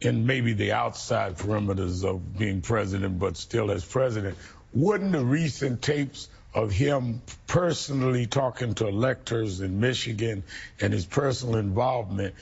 in 0.00 0.26
maybe 0.26 0.54
the 0.54 0.72
outside 0.72 1.38
perimeters 1.38 2.04
of 2.04 2.36
being 2.36 2.60
president, 2.60 3.18
but 3.18 3.36
still 3.36 3.70
as 3.70 3.84
president, 3.84 4.36
wouldn't 4.74 5.12
the 5.12 5.24
recent 5.24 5.82
tapes 5.82 6.28
of 6.56 6.70
him 6.70 7.20
personally 7.46 8.26
talking 8.26 8.74
to 8.74 8.88
electors 8.88 9.60
in 9.60 9.78
Michigan 9.78 10.42
and 10.80 10.92
his 10.92 11.04
personal 11.04 11.56
involvement 11.56 12.34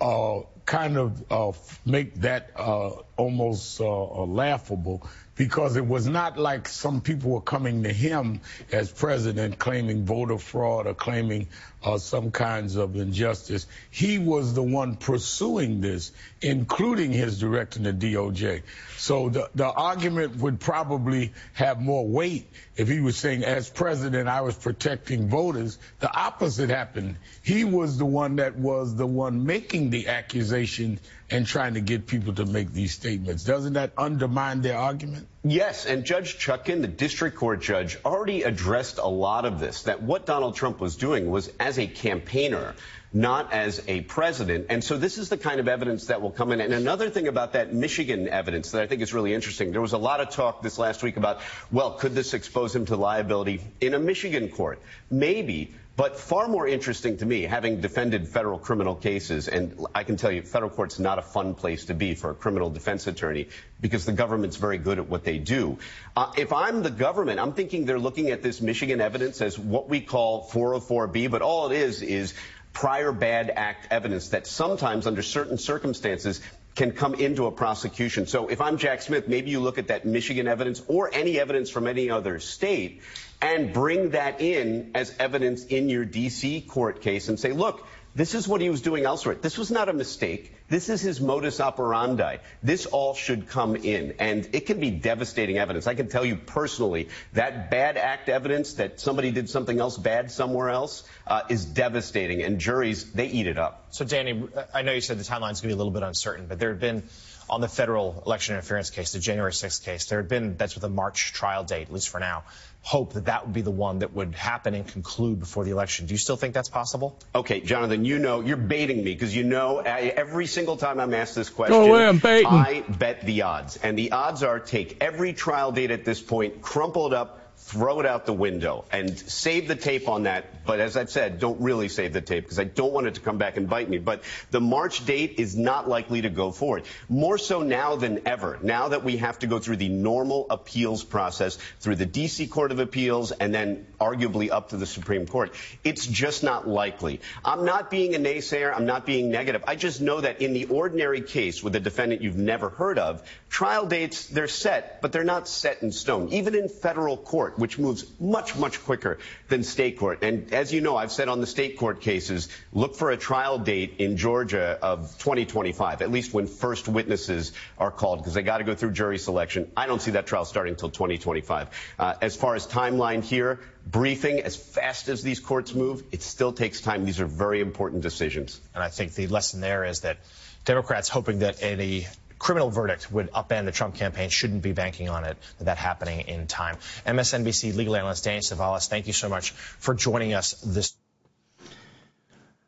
uh, 0.00 0.40
kind 0.66 0.96
of 0.96 1.24
uh, 1.30 1.52
make 1.86 2.14
that 2.16 2.50
uh, 2.56 2.90
almost 3.22 3.80
uh, 3.80 4.24
laughable 4.24 5.06
because 5.34 5.76
it 5.76 5.86
was 5.86 6.06
not 6.06 6.38
like 6.38 6.68
some 6.68 7.00
people 7.00 7.30
were 7.30 7.40
coming 7.40 7.82
to 7.84 7.92
him 7.92 8.40
as 8.70 8.92
president 8.92 9.58
claiming 9.58 10.04
voter 10.04 10.36
fraud 10.36 10.86
or 10.86 10.94
claiming 10.94 11.48
uh, 11.82 11.96
some 11.98 12.30
kinds 12.30 12.76
of 12.76 12.96
injustice. 12.96 13.66
He 13.90 14.18
was 14.18 14.54
the 14.54 14.62
one 14.62 14.96
pursuing 14.96 15.80
this, 15.80 16.12
including 16.42 17.12
his 17.12 17.40
directing 17.40 17.84
the 17.84 17.92
DOJ. 17.92 18.62
So 18.98 19.30
the, 19.30 19.50
the 19.54 19.70
argument 19.70 20.36
would 20.36 20.60
probably 20.60 21.32
have 21.54 21.80
more 21.80 22.06
weight 22.06 22.48
if 22.76 22.88
he 22.88 23.00
was 23.00 23.16
saying, 23.16 23.42
as 23.42 23.68
president, 23.68 24.28
I 24.28 24.42
was 24.42 24.54
protecting 24.54 25.28
voters. 25.28 25.78
The 26.00 26.14
opposite 26.14 26.70
happened. 26.70 27.16
He 27.42 27.64
was 27.64 27.98
the 27.98 28.06
one 28.06 28.36
that 28.36 28.56
was 28.56 28.94
the 28.94 29.06
one 29.06 29.44
making 29.46 29.90
the 29.90 30.08
accusation 30.08 31.00
and 31.32 31.46
trying 31.46 31.74
to 31.74 31.80
get 31.80 32.06
people 32.06 32.34
to 32.34 32.44
make 32.44 32.72
these 32.72 32.92
statements. 32.92 33.44
Doesn't 33.44 33.74
that 33.74 33.92
undermine 33.96 34.60
their 34.60 34.78
argument? 34.78 35.28
Yes, 35.42 35.86
and 35.86 36.04
Judge 36.04 36.38
Chutkan, 36.38 36.82
the 36.82 36.88
district 36.88 37.36
court 37.36 37.62
judge, 37.62 37.98
already 38.04 38.42
addressed 38.42 38.98
a 38.98 39.08
lot 39.08 39.44
of 39.44 39.58
this, 39.58 39.82
that 39.84 40.02
what 40.02 40.26
Donald 40.26 40.54
Trump 40.54 40.80
was 40.80 40.96
doing 40.96 41.30
was 41.30 41.50
as 41.58 41.78
a 41.78 41.86
campaigner, 41.86 42.74
not 43.12 43.52
as 43.52 43.82
a 43.88 44.02
president. 44.02 44.66
And 44.70 44.82
so 44.82 44.96
this 44.96 45.18
is 45.18 45.28
the 45.28 45.36
kind 45.36 45.60
of 45.60 45.68
evidence 45.68 46.06
that 46.06 46.22
will 46.22 46.30
come 46.30 46.52
in. 46.52 46.60
And 46.60 46.72
another 46.72 47.10
thing 47.10 47.28
about 47.28 47.54
that 47.54 47.72
Michigan 47.72 48.28
evidence 48.28 48.70
that 48.70 48.82
I 48.82 48.86
think 48.86 49.02
is 49.02 49.12
really 49.12 49.34
interesting, 49.34 49.72
there 49.72 49.80
was 49.80 49.92
a 49.92 49.98
lot 49.98 50.20
of 50.20 50.30
talk 50.30 50.62
this 50.62 50.78
last 50.78 51.02
week 51.02 51.16
about, 51.16 51.40
well, 51.70 51.92
could 51.92 52.14
this 52.14 52.34
expose 52.34 52.74
him 52.74 52.86
to 52.86 52.96
liability 52.96 53.60
in 53.80 53.94
a 53.94 53.98
Michigan 53.98 54.48
court? 54.48 54.80
Maybe. 55.10 55.74
But 55.94 56.18
far 56.18 56.48
more 56.48 56.66
interesting 56.66 57.18
to 57.18 57.26
me, 57.26 57.42
having 57.42 57.82
defended 57.82 58.26
federal 58.26 58.58
criminal 58.58 58.94
cases, 58.94 59.46
and 59.48 59.86
I 59.94 60.04
can 60.04 60.16
tell 60.16 60.32
you, 60.32 60.40
federal 60.40 60.70
court's 60.70 60.98
not 60.98 61.18
a 61.18 61.22
fun 61.22 61.54
place 61.54 61.84
to 61.86 61.94
be 61.94 62.14
for 62.14 62.30
a 62.30 62.34
criminal 62.34 62.70
defense 62.70 63.06
attorney 63.06 63.48
because 63.78 64.06
the 64.06 64.12
government's 64.12 64.56
very 64.56 64.78
good 64.78 64.98
at 64.98 65.08
what 65.08 65.22
they 65.24 65.36
do. 65.36 65.78
Uh, 66.16 66.32
if 66.38 66.50
I'm 66.50 66.82
the 66.82 66.90
government, 66.90 67.40
I'm 67.40 67.52
thinking 67.52 67.84
they're 67.84 67.98
looking 67.98 68.30
at 68.30 68.42
this 68.42 68.62
Michigan 68.62 69.02
evidence 69.02 69.42
as 69.42 69.58
what 69.58 69.90
we 69.90 70.00
call 70.00 70.48
404B, 70.48 71.30
but 71.30 71.42
all 71.42 71.70
it 71.70 71.76
is 71.76 72.00
is 72.00 72.32
prior 72.72 73.12
bad 73.12 73.50
act 73.54 73.88
evidence 73.90 74.28
that 74.28 74.46
sometimes, 74.46 75.06
under 75.06 75.22
certain 75.22 75.58
circumstances, 75.58 76.40
can 76.74 76.92
come 76.92 77.14
into 77.14 77.46
a 77.46 77.52
prosecution. 77.52 78.26
So 78.26 78.48
if 78.48 78.60
I'm 78.60 78.78
Jack 78.78 79.02
Smith, 79.02 79.28
maybe 79.28 79.50
you 79.50 79.60
look 79.60 79.78
at 79.78 79.88
that 79.88 80.06
Michigan 80.06 80.48
evidence 80.48 80.82
or 80.88 81.10
any 81.12 81.38
evidence 81.38 81.70
from 81.70 81.86
any 81.86 82.10
other 82.10 82.40
state 82.40 83.02
and 83.42 83.72
bring 83.72 84.10
that 84.10 84.40
in 84.40 84.92
as 84.94 85.14
evidence 85.18 85.64
in 85.64 85.88
your 85.88 86.04
D.C. 86.04 86.62
court 86.62 87.02
case 87.02 87.28
and 87.28 87.38
say, 87.38 87.52
look, 87.52 87.86
this 88.14 88.34
is 88.34 88.46
what 88.46 88.60
he 88.60 88.68
was 88.68 88.82
doing 88.82 89.06
elsewhere. 89.06 89.34
This 89.34 89.56
was 89.56 89.70
not 89.70 89.88
a 89.88 89.92
mistake. 89.92 90.52
This 90.68 90.90
is 90.90 91.00
his 91.00 91.20
modus 91.20 91.60
operandi. 91.60 92.38
This 92.62 92.84
all 92.84 93.14
should 93.14 93.48
come 93.48 93.74
in. 93.74 94.16
And 94.18 94.50
it 94.52 94.66
can 94.66 94.80
be 94.80 94.90
devastating 94.90 95.56
evidence. 95.56 95.86
I 95.86 95.94
can 95.94 96.08
tell 96.08 96.24
you 96.24 96.36
personally 96.36 97.08
that 97.32 97.70
bad 97.70 97.96
act 97.96 98.28
evidence 98.28 98.74
that 98.74 99.00
somebody 99.00 99.30
did 99.30 99.48
something 99.48 99.80
else 99.80 99.96
bad 99.96 100.30
somewhere 100.30 100.68
else 100.68 101.04
uh, 101.26 101.42
is 101.48 101.64
devastating. 101.64 102.42
And 102.42 102.58
juries, 102.58 103.10
they 103.12 103.28
eat 103.28 103.46
it 103.46 103.58
up. 103.58 103.86
So, 103.90 104.04
Danny, 104.04 104.46
I 104.74 104.82
know 104.82 104.92
you 104.92 105.00
said 105.00 105.18
the 105.18 105.24
timeline's 105.24 105.60
going 105.60 105.68
to 105.68 105.68
be 105.68 105.72
a 105.72 105.76
little 105.76 105.92
bit 105.92 106.02
uncertain, 106.02 106.46
but 106.46 106.58
there 106.58 106.70
have 106.70 106.80
been 106.80 107.04
on 107.48 107.60
the 107.60 107.68
federal 107.68 108.22
election 108.24 108.54
interference 108.54 108.90
case, 108.90 109.12
the 109.12 109.18
January 109.18 109.52
6th 109.52 109.84
case, 109.84 110.06
there 110.06 110.18
had 110.18 110.28
been, 110.28 110.56
that's 110.56 110.74
with 110.74 110.84
a 110.84 110.88
March 110.88 111.32
trial 111.32 111.64
date, 111.64 111.88
at 111.88 111.92
least 111.92 112.08
for 112.08 112.20
now, 112.20 112.44
hope 112.82 113.12
that 113.12 113.26
that 113.26 113.44
would 113.44 113.54
be 113.54 113.60
the 113.60 113.70
one 113.70 114.00
that 114.00 114.12
would 114.12 114.34
happen 114.34 114.74
and 114.74 114.86
conclude 114.86 115.38
before 115.38 115.64
the 115.64 115.70
election. 115.70 116.06
Do 116.06 116.14
you 116.14 116.18
still 116.18 116.36
think 116.36 116.52
that's 116.52 116.68
possible? 116.68 117.16
Okay, 117.32 117.60
Jonathan, 117.60 118.04
you 118.04 118.18
know, 118.18 118.40
you're 118.40 118.56
baiting 118.56 118.98
me 118.98 119.14
because 119.14 119.34
you 119.34 119.44
know 119.44 119.78
every 119.78 120.46
single 120.46 120.76
time 120.76 120.98
I'm 120.98 121.14
asked 121.14 121.36
this 121.36 121.48
question, 121.48 121.74
Go 121.74 121.88
away, 121.88 122.06
I'm 122.06 122.18
baiting. 122.18 122.46
I 122.48 122.80
bet 122.80 123.24
the 123.24 123.42
odds. 123.42 123.76
And 123.76 123.96
the 123.96 124.12
odds 124.12 124.42
are 124.42 124.58
take 124.58 124.98
every 125.00 125.32
trial 125.32 125.70
date 125.70 125.92
at 125.92 126.04
this 126.04 126.20
point, 126.20 126.60
crumple 126.60 127.06
it 127.06 127.12
up, 127.12 127.41
throw 127.64 128.00
it 128.00 128.06
out 128.06 128.26
the 128.26 128.32
window 128.32 128.84
and 128.92 129.18
save 129.18 129.68
the 129.68 129.76
tape 129.76 130.08
on 130.08 130.24
that. 130.24 130.66
But 130.66 130.80
as 130.80 130.96
I've 130.96 131.10
said, 131.10 131.38
don't 131.38 131.60
really 131.60 131.88
save 131.88 132.12
the 132.12 132.20
tape 132.20 132.44
because 132.44 132.58
I 132.58 132.64
don't 132.64 132.92
want 132.92 133.06
it 133.06 133.14
to 133.14 133.20
come 133.20 133.38
back 133.38 133.56
and 133.56 133.68
bite 133.68 133.88
me. 133.88 133.98
But 133.98 134.22
the 134.50 134.60
March 134.60 135.06
date 135.06 135.36
is 135.38 135.56
not 135.56 135.88
likely 135.88 136.22
to 136.22 136.28
go 136.28 136.50
forward. 136.50 136.84
More 137.08 137.38
so 137.38 137.62
now 137.62 137.96
than 137.96 138.26
ever. 138.26 138.58
Now 138.62 138.88
that 138.88 139.04
we 139.04 139.18
have 139.18 139.38
to 139.40 139.46
go 139.46 139.58
through 139.58 139.76
the 139.76 139.88
normal 139.88 140.46
appeals 140.50 141.04
process 141.04 141.56
through 141.80 141.96
the 141.96 142.06
D.C. 142.06 142.48
Court 142.48 142.72
of 142.72 142.78
Appeals 142.78 143.32
and 143.32 143.54
then 143.54 143.86
arguably 144.00 144.50
up 144.50 144.70
to 144.70 144.76
the 144.76 144.86
Supreme 144.86 145.26
Court, 145.26 145.54
it's 145.84 146.06
just 146.06 146.42
not 146.42 146.66
likely. 146.68 147.20
I'm 147.44 147.64
not 147.64 147.90
being 147.90 148.14
a 148.14 148.18
naysayer. 148.18 148.74
I'm 148.74 148.86
not 148.86 149.06
being 149.06 149.30
negative. 149.30 149.64
I 149.66 149.76
just 149.76 150.00
know 150.00 150.20
that 150.20 150.42
in 150.42 150.52
the 150.52 150.66
ordinary 150.66 151.22
case 151.22 151.62
with 151.62 151.74
a 151.76 151.80
defendant 151.80 152.22
you've 152.22 152.36
never 152.36 152.68
heard 152.68 152.98
of, 152.98 153.22
trial 153.48 153.86
dates, 153.86 154.26
they're 154.26 154.48
set, 154.48 155.00
but 155.00 155.12
they're 155.12 155.24
not 155.24 155.48
set 155.48 155.82
in 155.82 155.92
stone. 155.92 156.28
Even 156.30 156.54
in 156.54 156.68
federal 156.68 157.16
court, 157.52 157.58
which 157.58 157.78
moves 157.78 158.04
much, 158.20 158.56
much 158.56 158.82
quicker 158.84 159.18
than 159.48 159.62
state 159.62 159.98
court. 159.98 160.22
And 160.22 160.52
as 160.52 160.72
you 160.72 160.80
know, 160.80 160.96
I've 160.96 161.12
said 161.12 161.28
on 161.28 161.40
the 161.40 161.46
state 161.46 161.78
court 161.78 162.00
cases, 162.00 162.48
look 162.72 162.94
for 162.96 163.10
a 163.10 163.16
trial 163.16 163.58
date 163.58 163.94
in 163.98 164.16
Georgia 164.16 164.78
of 164.82 165.18
2025, 165.18 166.02
at 166.02 166.10
least 166.10 166.34
when 166.34 166.46
first 166.46 166.88
witnesses 166.88 167.52
are 167.78 167.90
called, 167.90 168.18
because 168.20 168.34
they 168.34 168.42
got 168.42 168.58
to 168.58 168.64
go 168.64 168.74
through 168.74 168.92
jury 168.92 169.18
selection. 169.18 169.70
I 169.76 169.86
don't 169.86 170.00
see 170.00 170.12
that 170.12 170.26
trial 170.26 170.44
starting 170.44 170.72
until 170.72 170.90
2025. 170.90 171.68
Uh, 171.98 172.14
as 172.20 172.36
far 172.36 172.54
as 172.54 172.66
timeline 172.66 173.22
here, 173.22 173.60
briefing 173.86 174.40
as 174.40 174.56
fast 174.56 175.08
as 175.08 175.22
these 175.22 175.40
courts 175.40 175.74
move, 175.74 176.02
it 176.12 176.22
still 176.22 176.52
takes 176.52 176.80
time. 176.80 177.04
These 177.04 177.20
are 177.20 177.26
very 177.26 177.60
important 177.60 178.02
decisions. 178.02 178.60
And 178.74 178.82
I 178.82 178.88
think 178.88 179.14
the 179.14 179.26
lesson 179.26 179.60
there 179.60 179.84
is 179.84 180.00
that 180.00 180.18
Democrats 180.64 181.08
hoping 181.08 181.40
that 181.40 181.60
any 181.60 182.06
criminal 182.42 182.70
verdict 182.70 183.10
would 183.12 183.30
upend 183.30 183.66
the 183.66 183.72
Trump 183.72 183.94
campaign 183.94 184.28
shouldn't 184.28 184.62
be 184.62 184.72
banking 184.72 185.08
on 185.08 185.24
it, 185.24 185.36
that 185.60 185.78
happening 185.78 186.22
in 186.26 186.48
time. 186.48 186.76
MSNBC 187.06 187.74
legal 187.76 187.94
analyst 187.94 188.24
Danny 188.24 188.40
Cevallos, 188.40 188.88
thank 188.88 189.06
you 189.06 189.12
so 189.12 189.28
much 189.28 189.52
for 189.52 189.94
joining 189.94 190.34
us 190.34 190.60
this. 190.60 190.92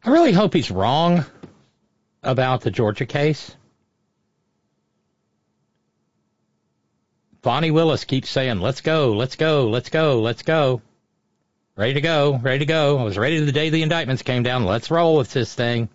I 0.05 0.11
really 0.11 0.33
hope 0.33 0.55
he's 0.55 0.71
wrong 0.71 1.27
about 2.23 2.61
the 2.61 2.71
Georgia 2.71 3.05
case. 3.05 3.55
Fani 7.43 7.73
Willis 7.73 8.05
keeps 8.05 8.31
saying, 8.31 8.61
let's 8.61 8.81
go, 8.81 9.13
let's 9.13 9.35
go, 9.35 9.69
let's 9.69 9.91
go, 9.91 10.21
let's 10.21 10.43
go. 10.43 10.83
Ready 11.77 11.95
to 11.95 12.01
go, 12.01 12.39
ready 12.41 12.61
to 12.61 12.67
go. 12.67 12.99
I 12.99 13.03
was 13.03 13.19
ready 13.19 13.41
the 13.41 13.51
day 13.51 13.71
the 13.71 13.83
indictments 13.83 14.23
came 14.23 14.45
down. 14.45 14.65
Let's 14.65 14.91
roll 14.93 15.17
with 15.17 15.33
this 15.33 15.53
thing. 15.53 15.89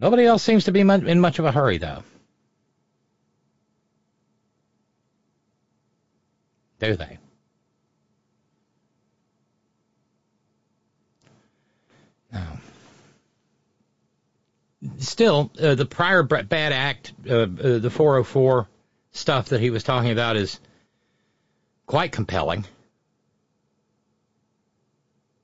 Nobody 0.00 0.24
else 0.24 0.42
seems 0.42 0.64
to 0.64 0.72
be 0.72 0.80
in 0.80 1.20
much 1.20 1.38
of 1.38 1.44
a 1.44 1.52
hurry, 1.52 1.78
though. 1.78 2.02
Do 6.80 6.96
they? 6.96 7.18
No. 12.32 12.58
Still, 14.98 15.50
uh, 15.62 15.76
the 15.76 15.86
prior 15.86 16.22
bad 16.22 16.72
act, 16.72 17.12
uh, 17.28 17.34
uh, 17.34 17.78
the 17.78 17.90
404 17.90 18.68
stuff 19.12 19.50
that 19.50 19.60
he 19.60 19.70
was 19.70 19.84
talking 19.84 20.10
about 20.10 20.36
is 20.36 20.60
quite 21.86 22.12
compelling. 22.12 22.66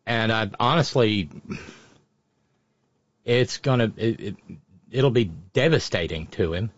And 0.04 0.32
I 0.32 0.50
honestly, 0.58 1.30
it's 3.24 3.58
gonna, 3.58 3.92
it, 3.96 4.20
it, 4.20 4.36
it'll 4.90 5.10
be 5.10 5.32
devastating 5.52 6.26
to 6.28 6.52
him. 6.52 6.70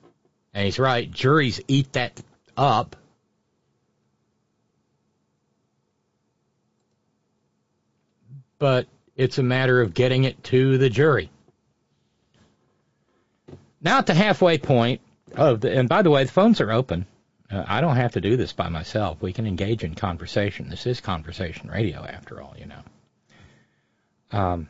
And 0.55 0.64
he's 0.64 0.78
right, 0.78 1.10
juries 1.10 1.60
eat 1.69 1.93
that 1.94 2.20
up. 2.56 2.97
But 8.59 8.86
it's 9.16 9.39
a 9.39 9.43
matter 9.43 9.81
of 9.81 9.94
getting 9.94 10.24
it 10.24 10.43
to 10.44 10.78
the 10.78 10.90
jury. 10.90 11.31
Now 13.81 13.98
at 13.98 14.06
the 14.06 14.14
halfway 14.14 14.59
point 14.59 15.01
of 15.35 15.60
the, 15.60 15.77
and 15.77 15.89
by 15.89 16.02
the 16.02 16.10
way, 16.10 16.24
the 16.24 16.31
phones 16.31 16.60
are 16.60 16.70
open. 16.70 17.06
Uh, 17.51 17.64
I 17.66 17.81
don't 17.81 17.97
have 17.97 18.12
to 18.12 18.20
do 18.20 18.36
this 18.36 18.52
by 18.52 18.69
myself. 18.69 19.20
We 19.20 19.32
can 19.32 19.47
engage 19.47 19.85
in 19.85 19.94
conversation. 19.94 20.69
This 20.69 20.86
is 20.86 21.01
conversation 21.01 21.69
radio, 21.69 22.05
after 22.05 22.40
all, 22.40 22.55
you 22.56 22.66
know. 22.66 22.82
Um, 24.31 24.69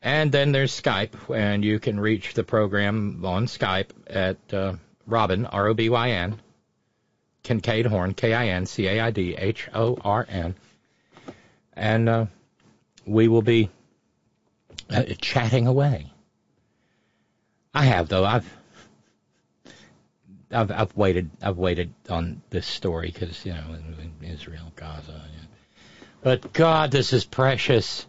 And 0.00 0.30
then 0.30 0.52
there's 0.52 0.80
Skype, 0.80 1.34
and 1.34 1.64
you 1.64 1.80
can 1.80 1.98
reach 1.98 2.34
the 2.34 2.44
program 2.44 3.24
on 3.24 3.46
Skype 3.46 3.88
at 4.06 4.36
uh, 4.52 4.74
Robyn, 5.06 5.46
R-O-B-Y-N, 5.46 6.40
Kincaid 7.42 7.86
Horn, 7.86 8.14
K-I-N-C-A-I-D-H-O-R-N. 8.14 10.54
And 11.72 12.08
uh, 12.08 12.26
we 13.06 13.26
will 13.28 13.42
be 13.42 13.70
uh, 14.90 15.02
chatting 15.20 15.66
away. 15.66 16.12
I 17.74 17.84
have 17.84 18.08
though. 18.08 18.24
I've 18.24 18.56
I've 20.50 20.70
I've 20.70 20.96
waited 20.96 21.30
I've 21.42 21.58
waited 21.58 21.92
on 22.08 22.42
this 22.50 22.66
story 22.66 23.10
because 23.12 23.44
you 23.44 23.52
know 23.52 23.76
Israel, 24.22 24.72
Gaza, 24.76 25.12
yeah. 25.12 26.04
but 26.22 26.52
God, 26.52 26.90
this 26.90 27.12
is 27.12 27.24
precious. 27.24 28.06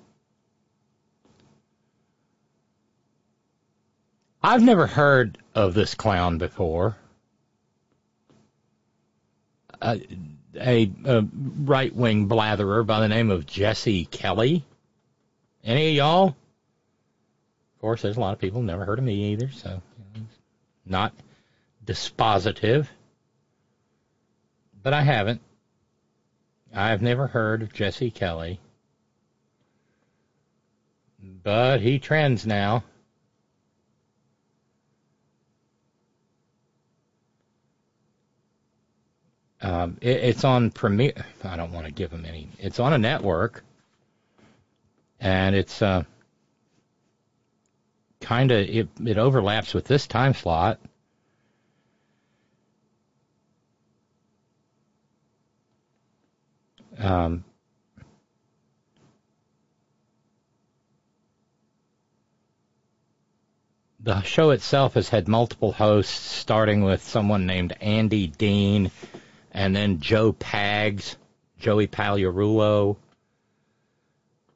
I've 4.41 4.64
never 4.64 4.88
heard 4.88 5.38
of 5.53 5.73
this 5.73 5.95
clown 5.95 6.38
before. 6.38 6.95
Uh, 9.81 9.98
a, 10.56 10.91
a 11.06 11.26
right 11.64 11.94
wing 11.94 12.27
blatherer 12.27 12.86
by 12.86 13.02
the 13.02 13.07
name 13.07 13.31
of 13.31 13.45
Jesse 13.45 14.06
Kelly. 14.06 14.64
Any 15.64 15.90
of 15.90 15.95
y'all? 15.95 16.36
Of 17.80 17.82
course, 17.82 18.02
there's 18.02 18.18
a 18.18 18.20
lot 18.20 18.34
of 18.34 18.40
people 18.40 18.62
never 18.62 18.84
heard 18.84 19.00
of 19.00 19.06
me 19.06 19.32
either, 19.32 19.50
so 19.52 19.82
not 20.86 21.14
dispositive. 21.86 22.88
But 24.84 24.94
I 24.94 25.02
haven't. 25.02 25.40
I've 26.76 27.02
never 27.02 27.28
heard 27.28 27.62
of 27.62 27.72
Jesse 27.72 28.12
Kelly. 28.12 28.60
But 31.42 31.80
he 31.80 32.00
trends 32.00 32.46
now. 32.46 32.84
Um, 39.62 40.00
it, 40.02 40.18
it's 40.18 40.44
on 40.44 40.72
Premiere. 40.72 41.26
I 41.46 41.56
don't 41.56 41.72
want 41.72 41.86
to 41.86 41.94
give 41.94 42.12
him 42.12 42.26
any. 42.26 42.50
It's 42.60 42.82
on 42.82 42.92
a 42.92 42.98
network, 42.98 43.64
and 45.22 45.56
it's 45.56 45.82
uh, 45.82 46.04
kind 48.22 48.52
of 48.52 48.60
it, 48.68 48.90
it 49.06 49.18
overlaps 49.18 49.74
with 49.74 49.86
this 49.86 50.08
time 50.08 50.34
slot. 50.34 50.80
Um, 56.98 57.46
the 64.02 64.22
show 64.24 64.50
itself 64.52 64.96
has 64.96 65.08
had 65.08 65.28
multiple 65.28 65.72
hosts, 65.72 66.14
starting 66.14 66.84
with 66.84 67.02
someone 67.04 67.46
named 67.46 67.74
Andy 67.80 68.28
Dean 68.28 68.91
and 69.52 69.76
then 69.76 70.00
Joe 70.00 70.34
Pags, 70.34 71.16
Joey 71.58 71.88
Pagliarulo, 71.88 72.98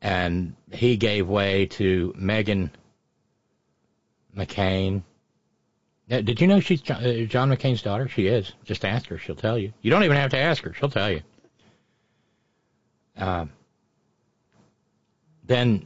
and 0.02 0.56
he 0.72 0.98
gave 0.98 1.28
way 1.28 1.68
to 1.68 2.14
Meghan 2.18 2.70
McCain. 4.36 5.04
Did 6.10 6.42
you 6.42 6.48
know 6.48 6.60
she's 6.60 6.82
John, 6.82 7.04
uh, 7.04 7.26
John 7.26 7.50
McCain's 7.50 7.82
daughter? 7.82 8.08
She 8.08 8.28
is. 8.28 8.52
Just 8.66 8.86
ask 8.86 9.08
her; 9.08 9.18
she'll 9.18 9.36
tell 9.36 9.58
you. 9.58 9.74
You 9.82 9.90
don't 9.90 10.04
even 10.04 10.18
have 10.18 10.32
to 10.32 10.38
ask 10.38 10.64
her; 10.64 10.74
she'll 10.74 10.90
tell 10.90 11.10
you. 11.10 11.22
Uh, 13.18 13.46
then 15.46 15.86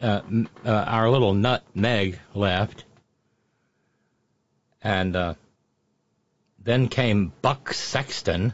uh, 0.00 0.20
uh, 0.64 0.70
our 0.70 1.08
little 1.10 1.34
nut 1.34 1.64
Meg 1.74 2.18
left, 2.34 2.84
and 4.82 5.16
uh, 5.16 5.34
then 6.58 6.88
came 6.88 7.32
Buck 7.42 7.72
Sexton. 7.72 8.52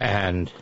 And 0.00 0.52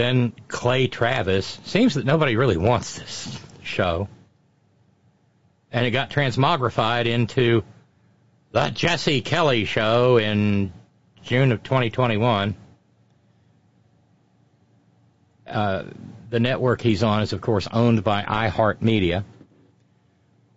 then 0.00 0.32
Clay 0.48 0.86
Travis. 0.86 1.60
Seems 1.64 1.94
that 1.94 2.06
nobody 2.06 2.36
really 2.36 2.56
wants 2.56 2.98
this 2.98 3.40
show. 3.62 4.08
And 5.70 5.86
it 5.86 5.90
got 5.90 6.10
transmogrified 6.10 7.06
into 7.06 7.62
The 8.52 8.70
Jesse 8.70 9.20
Kelly 9.20 9.66
Show 9.66 10.16
in 10.16 10.72
June 11.22 11.52
of 11.52 11.62
2021. 11.62 12.56
Uh, 15.46 15.84
the 16.30 16.40
network 16.40 16.80
he's 16.80 17.02
on 17.02 17.22
is, 17.22 17.32
of 17.32 17.40
course, 17.40 17.68
owned 17.70 18.02
by 18.02 18.22
iHeartMedia. 18.22 19.24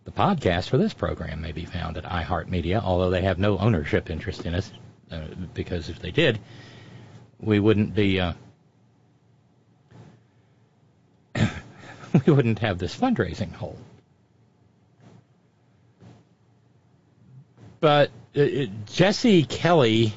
The 0.05 0.11
podcast 0.11 0.69
for 0.69 0.77
this 0.77 0.93
program 0.93 1.41
may 1.41 1.51
be 1.51 1.65
found 1.65 1.97
at 1.97 2.05
iHeartMedia, 2.05 2.81
although 2.81 3.09
they 3.09 3.21
have 3.21 3.39
no 3.39 3.57
ownership 3.57 4.09
interest 4.09 4.45
in 4.45 4.55
it, 4.55 4.71
uh, 5.11 5.21
because 5.53 5.89
if 5.89 5.99
they 5.99 6.11
did, 6.11 6.39
we 7.39 7.59
wouldn't 7.59 7.93
be. 7.93 8.19
Uh, 8.19 8.33
we 12.25 12.33
wouldn't 12.33 12.59
have 12.59 12.77
this 12.77 12.95
fundraising 12.95 13.51
hole. 13.51 13.77
But 17.79 18.11
uh, 18.35 18.45
Jesse 18.85 19.43
Kelly, 19.43 20.13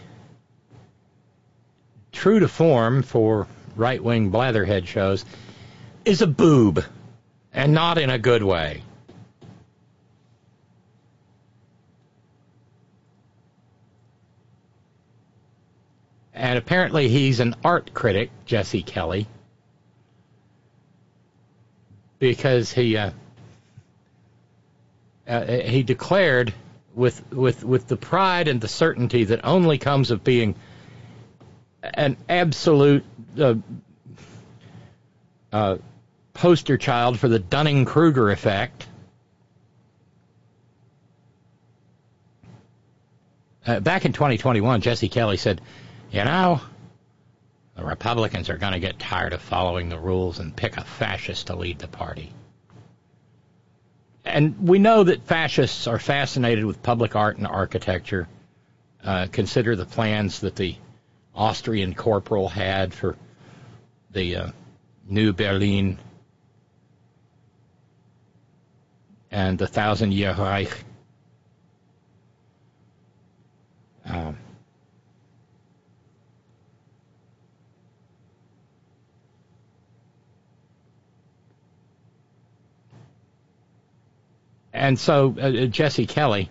true 2.12 2.40
to 2.40 2.48
form 2.48 3.02
for 3.02 3.47
right 3.74 4.02
wing 4.02 4.31
blatherhead 4.31 4.86
shows, 4.86 5.24
is 6.05 6.23
a 6.23 6.27
boob, 6.27 6.85
and 7.52 7.74
not 7.74 7.98
in 7.98 8.10
a 8.10 8.18
good 8.18 8.43
way. 8.43 8.82
And 16.32 16.59
apparently 16.59 17.09
he's 17.09 17.40
an 17.40 17.55
art 17.64 17.94
critic, 17.94 18.31
Jesse 18.44 18.82
Kelly, 18.82 19.27
because 22.18 22.72
he 22.72 22.97
uh, 22.97 23.10
uh, 25.26 25.44
he 25.44 25.82
declared 25.82 26.55
with 26.94 27.22
with 27.32 27.64
with 27.64 27.86
the 27.88 27.97
pride 27.97 28.48
and 28.48 28.60
the 28.60 28.68
certainty 28.68 29.24
that 29.24 29.44
only 29.44 29.78
comes 29.78 30.10
of 30.10 30.24
being 30.24 30.55
an 31.82 32.16
absolute 32.28 33.05
uh, 33.38 33.55
uh, 35.52 35.76
poster 36.32 36.76
child 36.76 37.18
for 37.18 37.28
the 37.28 37.38
Dunning 37.38 37.84
Kruger 37.84 38.30
effect. 38.30 38.86
Uh, 43.66 43.80
back 43.80 44.05
in 44.05 44.12
2021, 44.12 44.80
Jesse 44.80 45.09
Kelly 45.09 45.36
said, 45.36 45.60
"You 46.12 46.24
know, 46.24 46.60
the 47.77 47.85
Republicans 47.85 48.51
are 48.51 48.59
going 48.59 48.73
to 48.73 48.81
get 48.81 48.98
tired 48.98 49.32
of 49.32 49.40
following 49.40 49.89
the 49.89 49.98
rules 49.98 50.39
and 50.39 50.57
pick 50.57 50.77
a 50.77 50.85
fascist 50.85 51.48
to 51.48 51.57
lead 51.57 51.78
the 51.78 51.89
party." 51.89 52.32
And 54.24 54.69
we 54.69 54.81
know 54.81 55.05
that 55.05 55.23
fascists 55.23 55.86
are 55.86 56.01
fascinated 56.01 56.65
with 56.65 56.82
public 56.82 57.15
art 57.15 57.36
and 57.36 57.47
architecture. 57.47 58.27
Uh, 59.05 59.28
consider 59.31 59.77
the 59.77 59.86
plans 59.86 60.40
that 60.40 60.57
the 60.57 60.74
Austrian 61.35 61.94
corporal 61.94 62.48
had 62.48 62.93
for 62.93 63.16
the 64.11 64.36
uh, 64.36 64.51
New 65.09 65.32
Berlin 65.32 65.98
and 69.31 69.59
the 69.59 69.66
Thousand 69.66 70.12
Year 70.12 70.35
Reich. 70.35 70.85
Um, 74.07 74.36
and 84.77 84.98
so 84.98 85.35
uh, 85.40 85.66
Jesse 85.66 86.07
Kelly 86.07 86.51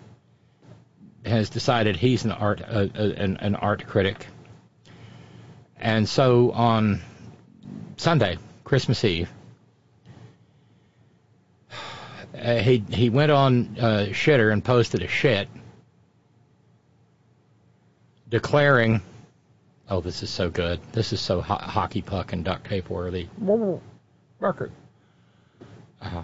has 1.24 1.48
decided 1.50 1.96
he's 1.96 2.24
an 2.24 2.32
art 2.32 2.60
uh, 2.60 2.86
uh, 2.94 3.02
an, 3.16 3.36
an 3.38 3.54
art 3.56 3.86
critic, 3.86 4.26
and 5.76 6.08
so 6.08 6.50
on 6.52 7.00
Sunday, 7.96 8.38
Christmas 8.64 9.04
Eve, 9.04 9.30
uh, 12.38 12.56
he 12.56 12.84
he 12.90 13.10
went 13.10 13.30
on 13.32 13.76
uh, 13.78 14.06
Shitter 14.10 14.52
and 14.52 14.64
posted 14.64 15.02
a 15.02 15.08
shit 15.08 15.48
declaring, 18.28 19.00
"Oh, 19.88 20.00
this 20.00 20.22
is 20.22 20.30
so 20.30 20.50
good. 20.50 20.80
This 20.92 21.12
is 21.12 21.20
so 21.20 21.40
ho- 21.40 21.54
hockey 21.54 22.02
puck 22.02 22.32
and 22.32 22.44
duct 22.44 22.68
tape 22.68 22.90
worthy." 22.90 23.28
Record. 24.40 24.72
Uh, 26.02 26.22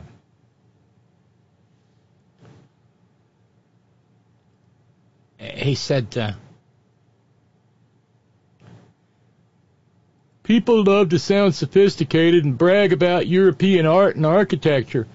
he 5.43 5.75
said, 5.75 6.17
uh, 6.17 6.33
People 10.43 10.85
love 10.85 11.11
to 11.11 11.19
sound 11.19 11.55
sophisticated 11.55 12.45
and 12.45 12.59
brag 12.59 12.93
about 12.93 13.27
European 13.27 13.87
art 13.87 14.17
and 14.17 14.27
architecture. 14.27 15.07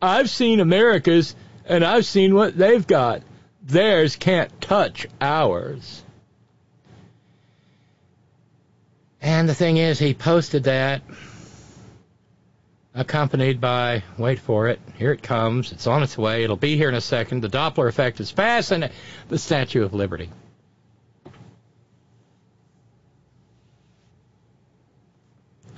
I've 0.00 0.30
seen 0.30 0.60
America's, 0.60 1.36
and 1.66 1.84
I've 1.84 2.06
seen 2.06 2.34
what 2.34 2.56
they've 2.56 2.86
got. 2.86 3.22
Theirs 3.62 4.16
can't 4.16 4.60
touch 4.60 5.06
ours. 5.20 6.02
And 9.20 9.48
the 9.48 9.54
thing 9.54 9.76
is, 9.76 9.98
he 9.98 10.14
posted 10.14 10.64
that 10.64 11.02
accompanied 12.94 13.60
by, 13.60 14.02
wait 14.18 14.38
for 14.38 14.68
it, 14.68 14.80
here 14.96 15.12
it 15.12 15.22
comes, 15.22 15.72
it's 15.72 15.86
on 15.86 16.02
its 16.02 16.18
way, 16.18 16.44
it'll 16.44 16.56
be 16.56 16.76
here 16.76 16.88
in 16.88 16.94
a 16.94 17.00
second, 17.00 17.40
the 17.40 17.48
Doppler 17.48 17.88
effect 17.88 18.20
is 18.20 18.30
and 18.70 18.90
the 19.28 19.38
Statue 19.38 19.82
of 19.82 19.94
Liberty. 19.94 20.30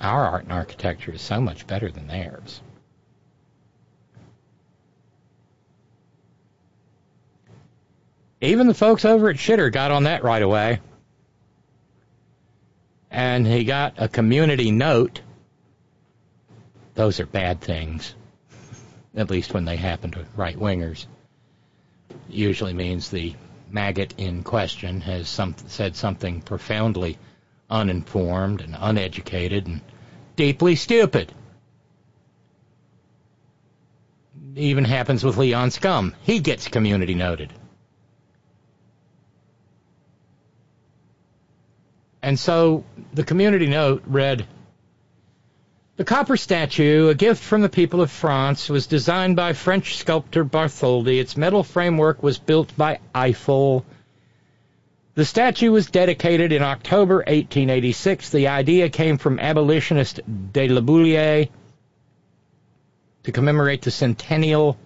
Our 0.01 0.25
art 0.25 0.43
and 0.43 0.51
architecture 0.51 1.11
is 1.11 1.21
so 1.21 1.39
much 1.39 1.65
better 1.65 1.89
than 1.89 2.07
theirs. 2.07 2.61
Even 8.41 8.67
the 8.67 8.73
folks 8.73 9.05
over 9.05 9.29
at 9.29 9.37
Shitter 9.37 9.71
got 9.71 9.91
on 9.91 10.03
that 10.03 10.23
right 10.23 10.41
away. 10.41 10.79
And 13.09 13.47
he 13.47 13.63
got 13.63 13.95
a 13.97 14.07
community 14.07 14.71
note. 14.71 15.21
Those 16.95 17.19
are 17.19 17.25
bad 17.25 17.61
things, 17.61 18.15
at 19.15 19.29
least 19.29 19.53
when 19.53 19.65
they 19.65 19.75
happen 19.75 20.11
to 20.11 20.25
right 20.35 20.57
wingers. 20.57 21.05
Usually 22.29 22.73
means 22.73 23.09
the 23.09 23.35
maggot 23.69 24.13
in 24.17 24.43
question 24.43 25.01
has 25.01 25.27
some, 25.27 25.55
said 25.67 25.95
something 25.95 26.41
profoundly 26.41 27.17
uninformed 27.69 28.61
and 28.61 28.75
uneducated 28.79 29.67
and 29.67 29.81
deeply 30.37 30.75
stupid. 30.75 31.33
Even 34.55 34.85
happens 34.85 35.23
with 35.23 35.35
Leon 35.35 35.71
Scum. 35.71 36.15
He 36.21 36.39
gets 36.39 36.69
community 36.69 37.13
noted. 37.13 37.51
And 42.21 42.39
so 42.39 42.85
the 43.13 43.25
community 43.25 43.67
note 43.67 44.03
read 44.07 44.47
The 45.97 46.03
copper 46.03 46.35
statue, 46.35 47.07
a 47.07 47.15
gift 47.15 47.41
from 47.41 47.61
the 47.61 47.69
people 47.69 48.01
of 48.01 48.11
France, 48.11 48.69
was 48.69 48.85
designed 48.85 49.37
by 49.37 49.53
French 49.53 49.95
sculptor 49.95 50.43
Bartholdi. 50.43 51.19
Its 51.19 51.37
metal 51.37 51.63
framework 51.63 52.21
was 52.21 52.37
built 52.37 52.75
by 52.75 52.99
Eiffel. 53.13 53.85
The 55.13 55.23
statue 55.23 55.71
was 55.71 55.89
dedicated 55.89 56.51
in 56.51 56.61
October 56.61 57.17
1886. 57.19 58.29
The 58.31 58.49
idea 58.49 58.89
came 58.89 59.17
from 59.17 59.39
abolitionist 59.39 60.19
de 60.51 60.67
La 60.67 60.81
to 63.23 63.31
commemorate 63.31 63.81
the 63.81 63.91
centennial 63.91 64.77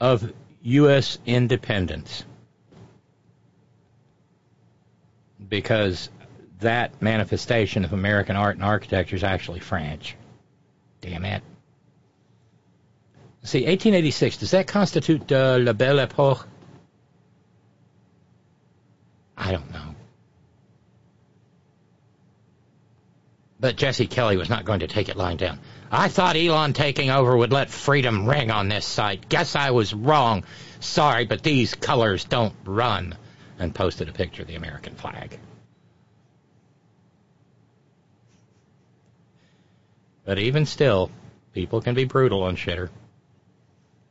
of 0.00 0.32
U.S. 0.62 1.18
independence. 1.24 2.24
Because 5.48 6.10
that 6.60 7.02
manifestation 7.02 7.84
of 7.84 7.92
American 7.92 8.36
art 8.36 8.56
and 8.56 8.64
architecture 8.64 9.16
is 9.16 9.24
actually 9.24 9.60
French. 9.60 10.16
Damn 11.00 11.24
it. 11.24 11.42
See, 13.42 13.60
1886, 13.60 14.38
does 14.38 14.50
that 14.52 14.66
constitute 14.66 15.30
uh, 15.30 15.58
La 15.60 15.72
Belle 15.72 16.00
Epoque? 16.00 16.48
I 19.36 19.52
don't 19.52 19.70
know. 19.70 19.94
But 23.60 23.76
Jesse 23.76 24.06
Kelly 24.06 24.36
was 24.36 24.50
not 24.50 24.64
going 24.64 24.80
to 24.80 24.88
take 24.88 25.08
it 25.08 25.16
lying 25.16 25.36
down. 25.36 25.60
I 25.90 26.08
thought 26.08 26.36
Elon 26.36 26.72
taking 26.72 27.10
over 27.10 27.36
would 27.36 27.52
let 27.52 27.70
freedom 27.70 28.28
ring 28.28 28.50
on 28.50 28.68
this 28.68 28.84
site. 28.84 29.28
Guess 29.28 29.54
I 29.54 29.70
was 29.70 29.94
wrong. 29.94 30.44
Sorry, 30.80 31.24
but 31.24 31.42
these 31.42 31.74
colors 31.74 32.24
don't 32.24 32.54
run. 32.64 33.14
And 33.58 33.74
posted 33.74 34.08
a 34.08 34.12
picture 34.12 34.42
of 34.42 34.48
the 34.48 34.56
American 34.56 34.96
flag. 34.96 35.38
But 40.26 40.40
even 40.40 40.66
still, 40.66 41.10
people 41.54 41.80
can 41.80 41.94
be 41.94 42.04
brutal 42.04 42.42
on 42.42 42.56
shitter. 42.56 42.90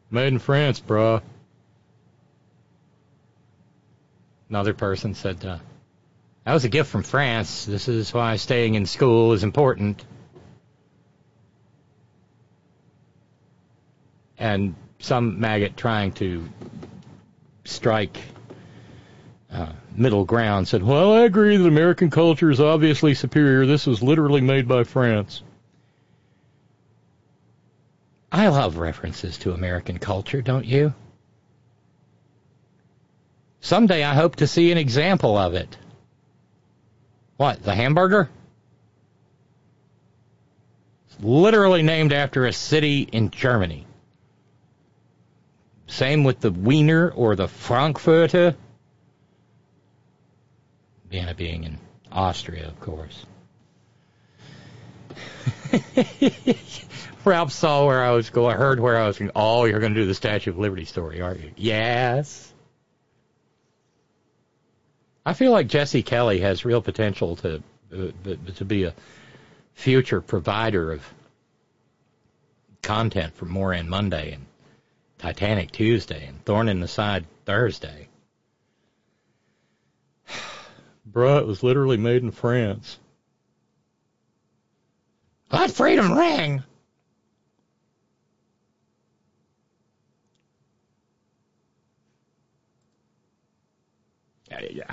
Made 0.10 0.30
in 0.30 0.40
France, 0.40 0.80
bruh. 0.80 1.22
Another 4.50 4.74
person 4.74 5.14
said, 5.14 5.46
uh, 5.46 5.58
that 6.46 6.54
was 6.54 6.64
a 6.64 6.70
gift 6.70 6.90
from 6.90 7.04
France. 7.04 7.66
This 7.66 7.90
is 7.90 8.14
why 8.14 8.38
staying 8.38 8.76
in 8.76 8.86
school 8.86 9.34
is 9.34 9.44
important. 9.44 10.06
And 14.38 14.76
some 15.00 15.40
maggot 15.40 15.76
trying 15.76 16.14
to 16.14 16.48
strike 17.66 18.18
uh, 19.52 19.74
middle 19.96 20.24
ground 20.24 20.68
said, 20.68 20.84
Well, 20.84 21.14
I 21.14 21.22
agree 21.22 21.58
that 21.58 21.68
American 21.68 22.10
culture 22.10 22.52
is 22.52 22.62
obviously 22.62 23.16
superior. 23.16 23.66
This 23.66 23.86
was 23.86 24.02
literally 24.02 24.42
made 24.42 24.68
by 24.68 24.84
France. 24.84 25.42
I 28.36 28.50
love 28.50 28.76
references 28.76 29.38
to 29.40 29.54
American 29.54 29.98
culture, 29.98 30.42
don't 30.42 30.66
you? 30.66 30.94
Someday 33.62 34.04
I 34.04 34.14
hope 34.14 34.36
to 34.36 34.46
see 34.46 34.74
an 34.74 34.78
example 34.78 35.38
of 35.38 35.54
it. 35.54 35.78
What, 37.38 37.64
the 37.64 37.74
hamburger? 37.74 38.30
It's 41.08 41.24
literally 41.24 41.82
named 41.82 42.12
after 42.12 42.46
a 42.46 42.52
city 42.52 43.08
in 43.10 43.30
Germany. 43.30 43.88
Same 45.88 46.26
with 46.26 46.42
the 46.42 46.52
Wiener 46.52 47.10
or 47.10 47.38
the 47.38 47.48
Frankfurter. 47.48 48.58
Vienna 51.10 51.34
being 51.34 51.64
in 51.64 51.78
Austria, 52.12 52.68
of 52.68 52.82
course. 52.82 53.26
Ralph 57.26 57.52
saw 57.52 57.86
where 57.86 58.04
I 58.04 58.12
was 58.12 58.30
going, 58.30 58.58
heard 58.58 58.80
where 58.80 58.98
I 58.98 59.08
was 59.08 59.18
going. 59.18 59.32
Oh, 59.36 59.66
you're 59.66 59.80
going 59.80 59.94
to 59.94 60.02
do 60.02 60.08
the 60.08 60.14
Statue 60.14 60.52
of 60.52 60.58
Liberty 60.58 60.86
story, 60.86 61.22
aren't 61.22 61.42
you? 61.42 61.52
Yes. 61.56 62.54
I 65.26 65.34
feel 65.34 65.52
like 65.52 65.68
Jesse 65.68 66.04
Kelly 66.04 66.40
has 66.42 66.66
real 66.66 66.82
potential 66.82 67.36
to 67.38 67.64
uh, 67.94 68.12
to 68.56 68.66
be 68.66 68.84
a 68.84 68.94
future 69.74 70.22
provider 70.22 70.92
of 70.92 71.04
content 72.82 73.36
for 73.36 73.46
More 73.46 73.70
Moran 73.70 73.90
Monday 73.90 74.34
and 74.34 74.46
Titanic 75.18 75.72
Tuesday 75.72 76.28
and 76.28 76.44
Thorn 76.46 76.70
in 76.70 76.80
the 76.80 76.88
Side 76.88 77.26
Thursday. 77.46 78.08
Bruh, 81.12 81.40
it 81.40 81.48
was 81.48 81.64
literally 81.64 81.98
made 81.98 82.22
in 82.22 82.32
France. 82.32 83.00
Let 85.52 85.72
freedom 85.72 86.12
ring! 86.12 86.64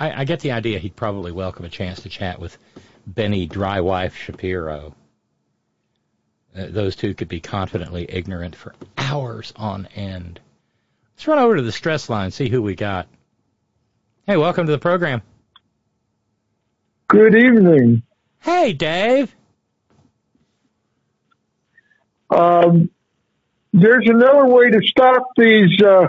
I, 0.03 0.21
I 0.21 0.23
get 0.25 0.41
the 0.41 0.51
idea 0.51 0.79
he'd 0.79 0.97
probably 0.97 1.31
welcome 1.31 1.63
a 1.63 1.69
chance 1.69 2.01
to 2.01 2.09
chat 2.09 2.37
with 2.37 2.57
Benny 3.07 3.47
Drywife 3.47 4.13
Shapiro. 4.13 4.95
Uh, 6.53 6.65
those 6.69 6.97
two 6.97 7.13
could 7.13 7.29
be 7.29 7.39
confidently 7.39 8.05
ignorant 8.09 8.53
for 8.53 8.75
hours 8.97 9.53
on 9.55 9.87
end. 9.95 10.41
Let's 11.15 11.25
run 11.25 11.39
over 11.39 11.55
to 11.55 11.61
the 11.61 11.71
stress 11.71 12.09
line, 12.09 12.31
see 12.31 12.49
who 12.49 12.61
we 12.61 12.75
got. 12.75 13.07
Hey, 14.27 14.35
welcome 14.35 14.65
to 14.65 14.73
the 14.73 14.77
program. 14.77 15.21
Good 17.07 17.35
evening. 17.35 18.03
Hey, 18.41 18.73
Dave. 18.73 19.33
Um, 22.29 22.89
there's 23.71 24.09
another 24.09 24.47
way 24.47 24.69
to 24.69 24.81
stop 24.85 25.29
these 25.37 25.81
uh, 25.81 26.07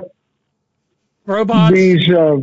robots. 1.26 1.74
These 1.74 2.10
uh, 2.10 2.38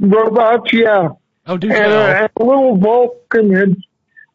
robots, 0.00 0.72
yeah. 0.72 1.10
Oh, 1.46 1.56
do 1.56 1.70
and, 1.70 1.92
uh, 1.92 2.14
and 2.22 2.30
a 2.36 2.44
little 2.44 2.76
Vulcan 2.76 3.54
had 3.54 3.76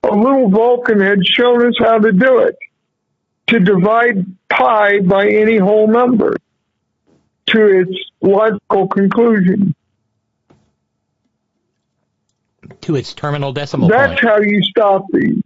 a 0.03 0.15
little 0.15 0.49
Vulcan 0.49 0.99
had 0.99 1.25
shown 1.25 1.65
us 1.67 1.75
how 1.79 1.99
to 1.99 2.11
do 2.11 2.39
it. 2.39 2.55
To 3.49 3.59
divide 3.59 4.25
pi 4.49 5.01
by 5.01 5.27
any 5.27 5.57
whole 5.57 5.87
number 5.87 6.35
to 7.47 7.79
its 7.81 7.91
logical 8.19 8.87
conclusion. 8.87 9.75
To 12.81 12.95
its 12.95 13.13
terminal 13.13 13.53
decimal 13.53 13.87
That's 13.87 14.19
point. 14.19 14.23
how 14.23 14.39
you 14.39 14.63
stop 14.63 15.05
the. 15.11 15.41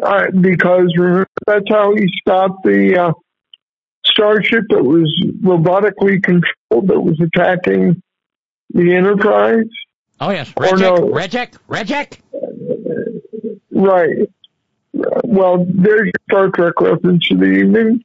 Uh, 0.00 0.30
because 0.40 0.92
remember, 0.96 1.28
that's 1.46 1.68
how 1.68 1.92
you 1.92 2.06
stop 2.20 2.62
the 2.62 2.98
uh, 2.98 3.12
starship 4.04 4.64
that 4.70 4.82
was 4.82 5.12
robotically 5.40 6.22
controlled 6.22 6.88
that 6.88 7.00
was 7.00 7.20
attacking 7.20 8.00
the 8.74 8.94
Enterprise. 8.94 9.66
Oh 10.20 10.30
yes, 10.30 10.52
Redjac, 10.52 10.78
no. 10.78 10.96
Redjac, 11.08 11.54
Redjac. 11.68 12.18
Right. 13.70 14.28
Well, 14.92 15.66
there's 15.68 16.04
your 16.04 16.12
Star 16.30 16.50
Trek 16.50 16.80
reference 16.80 17.26
for 17.26 17.36
the 17.36 17.46
evening. 17.46 18.04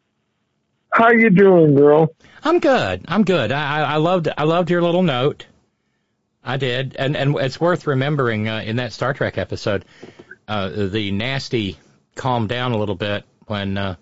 How 0.92 1.12
you 1.12 1.30
doing, 1.30 1.76
girl? 1.76 2.10
I'm 2.44 2.60
good. 2.60 3.06
I'm 3.08 3.24
good. 3.24 3.52
I, 3.52 3.80
I 3.80 3.94
I 3.94 3.96
loved 3.98 4.30
I 4.36 4.44
loved 4.46 4.70
your 4.70 4.82
little 4.82 5.04
note. 5.04 5.46
I 6.44 6.58
did, 6.58 6.96
and 6.98 7.16
and 7.18 7.36
it's 7.38 7.60
worth 7.60 7.86
remembering 7.86 8.48
uh, 8.48 8.62
in 8.66 8.78
that 8.78 8.94
Star 8.94 9.14
Trek 9.14 9.38
episode, 9.38 9.86
uh, 10.48 10.70
the 10.70 11.12
nasty 11.12 11.78
calmed 12.16 12.50
down 12.50 12.72
a 12.72 12.78
little 12.78 12.96
bit 12.96 13.24
when 13.46 13.78
uh, 13.78 13.96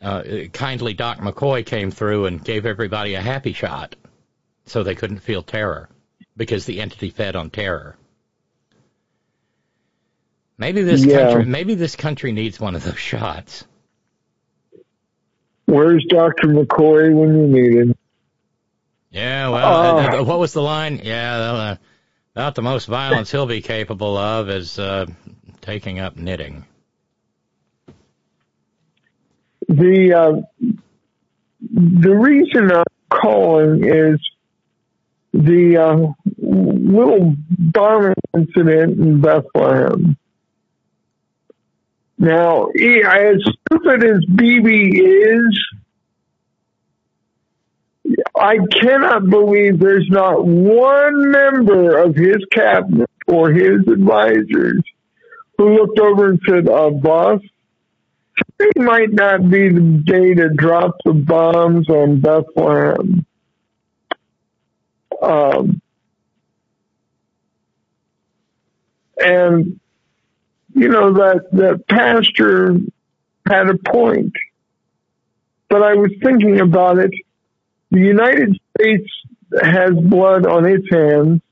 uh, 0.00 0.22
kindly 0.52 0.94
Doc 0.94 1.18
McCoy 1.18 1.64
came 1.66 1.90
through 1.90 2.26
and 2.26 2.42
gave 2.42 2.64
everybody 2.64 3.14
a 3.14 3.20
happy 3.20 3.52
shot, 3.52 3.96
so 4.70 4.82
they 4.84 4.94
couldn't 4.94 5.18
feel 5.18 5.42
terror 5.42 5.88
because 6.36 6.64
the 6.64 6.80
entity 6.80 7.10
fed 7.10 7.34
on 7.34 7.50
terror. 7.50 7.96
Maybe 10.56 10.82
this 10.82 11.04
Yeah. 11.04 11.22
country 11.32 11.44
maybe 11.44 11.74
this 11.74 11.96
country 11.96 12.32
needs 12.32 12.60
one 12.60 12.76
of 12.76 12.84
those 12.84 12.98
shots. 12.98 13.64
Where's 15.66 16.04
Dr. 16.08 16.48
McCoy 16.48 17.14
when 17.14 17.36
you 17.36 17.46
need 17.46 17.78
him? 17.78 17.94
Yeah, 19.10 19.48
well, 19.48 19.98
uh, 19.98 20.22
what 20.22 20.38
was 20.38 20.52
the 20.52 20.62
line? 20.62 21.00
Yeah, 21.02 21.36
uh, 21.36 21.76
about 22.36 22.54
the 22.54 22.62
most 22.62 22.86
violence 22.86 23.30
he'll 23.30 23.46
be 23.46 23.60
capable 23.60 24.16
of 24.16 24.48
is 24.48 24.78
uh, 24.78 25.06
taking 25.60 25.98
up 25.98 26.16
knitting. 26.16 26.64
The 29.68 30.14
uh, 30.14 30.76
the 31.72 32.14
reason 32.14 32.70
I'm 32.72 32.84
calling 33.08 33.84
is 33.84 34.20
the 35.32 35.76
uh, 35.76 36.12
little 36.38 37.34
bombing 37.48 38.14
incident 38.36 38.98
in 38.98 39.20
Bethlehem. 39.20 40.16
Now, 42.18 42.66
as 42.66 43.36
stupid 43.66 44.04
as 44.04 44.24
Bibi 44.26 44.98
is, 44.98 45.66
I 48.36 48.58
cannot 48.80 49.30
believe 49.30 49.78
there's 49.78 50.08
not 50.10 50.44
one 50.44 51.30
member 51.30 51.98
of 51.98 52.14
his 52.16 52.38
cabinet 52.52 53.08
or 53.26 53.52
his 53.52 53.86
advisors 53.90 54.82
who 55.56 55.74
looked 55.74 55.98
over 55.98 56.30
and 56.30 56.40
said, 56.48 56.68
uh, 56.68 56.90
boss, 56.90 57.40
today 58.58 58.84
might 58.84 59.12
not 59.12 59.48
be 59.48 59.68
the 59.68 60.02
day 60.04 60.34
to 60.34 60.48
drop 60.50 60.96
the 61.04 61.12
bombs 61.12 61.88
on 61.88 62.20
Bethlehem. 62.20 63.24
Um, 65.20 65.80
and, 69.22 69.80
you 70.74 70.88
know, 70.88 71.12
that, 71.14 71.50
that 71.52 71.86
pastor 71.88 72.76
had 73.46 73.68
a 73.68 73.76
point. 73.76 74.32
But 75.68 75.82
I 75.82 75.94
was 75.94 76.10
thinking 76.22 76.60
about 76.60 76.98
it. 76.98 77.12
The 77.90 78.00
United 78.00 78.58
States 78.78 79.10
has 79.62 79.92
blood 79.94 80.46
on 80.46 80.64
its 80.64 80.86
hands 80.90 81.42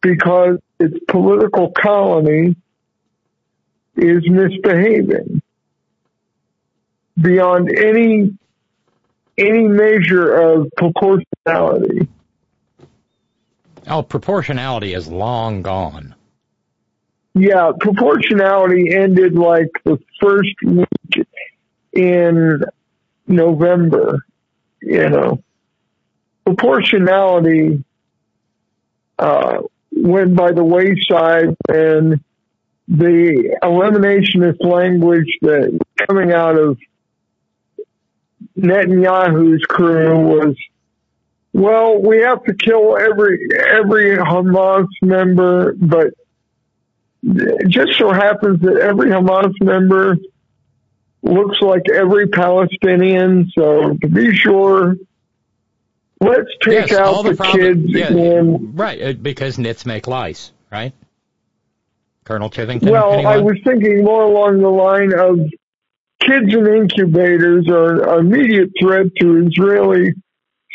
because 0.00 0.58
its 0.78 0.98
political 1.08 1.70
colony 1.70 2.56
is 3.96 4.28
misbehaving 4.28 5.42
beyond 7.20 7.70
any 7.76 8.36
any 9.38 9.66
measure 9.66 10.32
of 10.32 10.68
proportionality. 10.76 12.08
Oh, 13.86 14.02
proportionality 14.02 14.94
is 14.94 15.08
long 15.08 15.62
gone. 15.62 16.14
Yeah, 17.34 17.72
proportionality 17.80 18.94
ended 18.94 19.34
like 19.34 19.70
the 19.84 19.98
first 20.20 20.54
week 20.64 21.26
in 21.92 22.62
November, 23.26 24.26
you 24.80 25.08
know. 25.08 25.42
Proportionality 26.44 27.84
uh, 29.18 29.62
went 29.92 30.34
by 30.34 30.52
the 30.52 30.64
wayside 30.64 31.56
and 31.68 32.20
the 32.88 33.56
eliminationist 33.62 34.62
language 34.62 35.38
that 35.40 35.78
coming 36.06 36.32
out 36.32 36.58
of 36.58 36.78
Netanyahu's 38.58 39.64
crew 39.64 40.18
was 40.18 40.56
Well, 41.52 42.00
we 42.00 42.20
have 42.20 42.42
to 42.44 42.54
kill 42.54 42.96
every 42.96 43.46
every 43.58 44.16
Hamas 44.16 44.86
member, 45.02 45.74
but 45.74 46.14
it 47.22 47.68
just 47.68 47.98
so 47.98 48.12
happens 48.12 48.60
that 48.62 48.78
every 48.78 49.10
Hamas 49.10 49.52
member 49.60 50.16
looks 51.22 51.60
like 51.60 51.82
every 51.94 52.28
Palestinian. 52.28 53.50
So 53.54 53.96
to 54.00 54.08
be 54.08 54.34
sure, 54.34 54.96
let's 56.20 56.50
take 56.62 56.90
yes, 56.90 56.92
out 56.92 57.22
the, 57.22 57.34
the, 57.34 57.44
kids 57.44 57.84
yeah, 57.84 58.08
and 58.08 58.78
right, 58.78 59.02
uh, 59.02 59.12
because 59.12 59.58
nits 59.58 59.84
make 59.84 60.06
lice, 60.06 60.52
right? 60.70 60.94
Colonel 62.24 62.48
Chivington. 62.48 62.90
Well, 62.90 63.12
anyone? 63.12 63.32
I 63.32 63.38
was 63.38 63.58
thinking 63.62 64.04
more 64.04 64.22
along 64.22 64.60
the 64.60 64.70
line 64.70 65.12
of 65.12 65.38
kids 66.20 66.54
in 66.54 66.66
incubators 66.66 67.68
are 67.68 68.18
an 68.18 68.26
immediate 68.26 68.70
threat 68.80 69.06
to 69.20 69.46
Israeli 69.46 70.14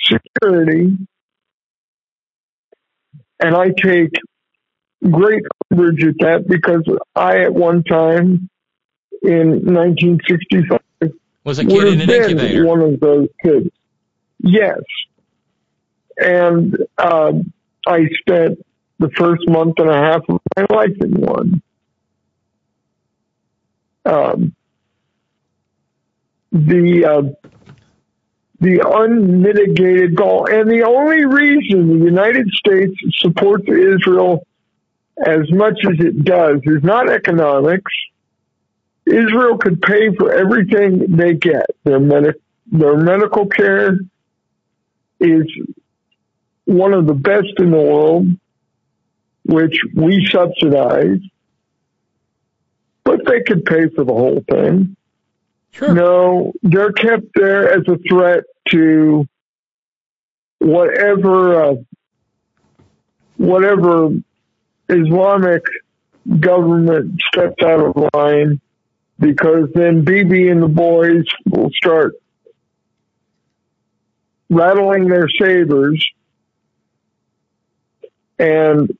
security. 0.07 0.97
And 3.39 3.55
I 3.55 3.69
take 3.69 4.11
great 5.03 5.43
umbrage 5.71 6.03
at 6.03 6.15
that 6.19 6.47
because 6.47 6.83
I, 7.15 7.41
at 7.41 7.53
one 7.53 7.83
time 7.83 8.49
in 9.21 9.49
1965, 9.65 10.79
was 11.43 11.59
a 11.59 11.65
kid 11.65 11.87
in 11.87 12.01
an 12.01 12.09
incubator. 12.09 12.65
one 12.65 12.81
of 12.81 12.99
those 12.99 13.29
kids. 13.43 13.69
Yes. 14.39 14.81
And 16.17 16.75
um, 16.97 17.53
I 17.87 18.07
spent 18.19 18.59
the 18.99 19.09
first 19.15 19.47
month 19.47 19.75
and 19.77 19.89
a 19.89 19.97
half 19.97 20.21
of 20.27 20.41
my 20.57 20.65
life 20.69 20.97
in 20.99 21.11
one. 21.11 21.61
Um, 24.03 24.55
the 26.51 27.05
uh, 27.05 27.49
the 28.59 28.81
unmitigated 28.85 30.15
goal, 30.15 30.47
and 30.49 30.69
the 30.69 30.83
only 30.83 31.25
reason 31.25 31.99
the 31.99 32.05
United 32.05 32.49
States 32.49 32.93
supports 33.19 33.65
Israel 33.67 34.47
as 35.25 35.51
much 35.51 35.79
as 35.85 35.99
it 35.99 36.23
does 36.23 36.59
is 36.63 36.83
not 36.83 37.09
economics. 37.09 37.91
Israel 39.05 39.57
could 39.57 39.81
pay 39.81 40.13
for 40.15 40.33
everything 40.33 41.05
they 41.15 41.33
get. 41.33 41.65
Their 41.83 41.99
their 42.69 42.97
medical 42.97 43.47
care 43.47 43.99
is 45.19 45.45
one 46.65 46.93
of 46.93 47.07
the 47.07 47.13
best 47.13 47.53
in 47.59 47.71
the 47.71 47.77
world, 47.77 48.27
which 49.45 49.79
we 49.95 50.27
subsidize. 50.29 51.19
But 53.05 53.21
they 53.25 53.41
could 53.43 53.63
pay 53.63 53.87
for 53.95 54.03
the 54.03 54.13
whole 54.13 54.43
thing. 54.49 54.96
Sure. 55.77 55.93
No, 55.93 56.53
they're 56.63 56.91
kept 56.91 57.27
there 57.35 57.71
as 57.71 57.83
a 57.87 57.97
threat 58.09 58.45
to 58.69 59.27
whatever 60.57 61.63
uh, 61.63 61.75
whatever 63.37 64.09
Islamic 64.89 65.63
government 66.39 67.21
steps 67.27 67.61
out 67.63 67.79
of 67.79 68.09
line, 68.15 68.59
because 69.19 69.69
then 69.75 70.03
Bibi 70.03 70.49
and 70.49 70.63
the 70.63 70.67
boys 70.67 71.25
will 71.47 71.69
start 71.75 72.15
rattling 74.49 75.09
their 75.09 75.29
sabers, 75.29 76.03
and 78.39 78.97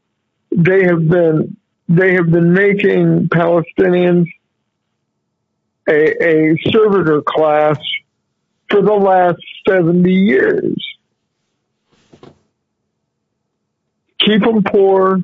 they 0.56 0.84
have 0.84 1.08
been 1.08 1.58
they 1.90 2.14
have 2.14 2.30
been 2.30 2.54
making 2.54 3.30
Palestinians 3.30 4.28
a, 5.88 6.24
a 6.24 6.58
servitor 6.70 7.22
class 7.22 7.80
for 8.70 8.82
the 8.82 8.94
last 8.94 9.42
70 9.68 10.12
years. 10.12 10.76
Keep 14.20 14.42
them 14.42 14.64
poor, 14.64 15.22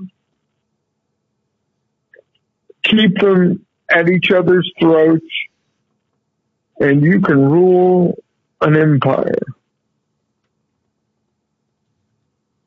keep 2.84 3.20
them 3.20 3.66
at 3.90 4.10
each 4.10 4.32
other's 4.32 4.72
throats, 4.80 5.26
and 6.80 7.04
you 7.04 7.20
can 7.20 7.38
rule 7.38 8.18
an 8.62 8.78
empire. 8.78 9.42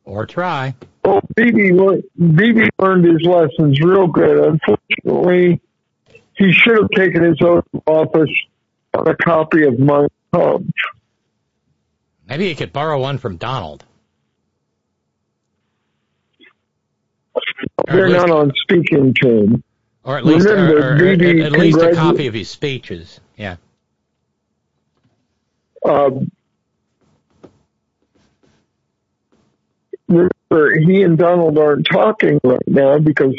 Or 0.05 0.27
try. 0.27 0.75
Well, 1.05 1.21
Bibi, 1.35 1.71
Bibi 2.19 2.69
learned 2.79 3.05
his 3.05 3.23
lessons 3.23 3.81
real 3.81 4.07
good. 4.07 4.59
Unfortunately, 5.07 5.61
he 6.37 6.53
should 6.53 6.79
have 6.79 6.91
taken 6.95 7.23
his 7.25 7.39
oath 7.43 7.65
of 7.73 7.83
office 7.87 8.31
on 8.95 9.09
a 9.09 9.17
copy 9.17 9.65
of 9.65 9.79
Mein 9.79 10.09
Kampf. 10.35 10.69
Maybe 12.29 12.49
he 12.49 12.55
could 12.55 12.73
borrow 12.73 13.01
one 13.01 13.19
from 13.19 13.37
Donald. 13.37 13.85
They're 17.87 18.09
not 18.09 18.31
on 18.31 18.53
speaking 18.63 19.15
terms. 19.15 19.63
Or 20.03 20.19
at 20.19 20.25
least, 20.25 20.47
Remember, 20.47 20.79
or, 20.79 20.91
or- 20.91 20.95
or 20.95 20.99
Bibi 21.17 21.43
at 21.43 21.53
least 21.53 21.79
a 21.81 21.95
copy 21.95 22.27
of 22.27 22.35
his 22.35 22.49
speeches. 22.49 23.21
Yeah. 23.37 23.57
Um, 25.85 26.31
remember, 30.09 30.79
he 30.81 31.03
and 31.03 31.19
Donald 31.19 31.59
aren't 31.59 31.87
talking 31.91 32.41
right 32.45 32.61
now 32.67 32.99
because 32.99 33.35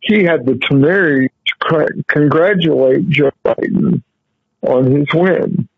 he 0.00 0.24
had 0.24 0.44
the 0.46 0.58
temerity 0.58 1.30
congratulate 2.08 3.08
Joe 3.08 3.30
Biden 3.44 4.02
on 4.62 4.90
his 4.90 5.06
win, 5.12 5.68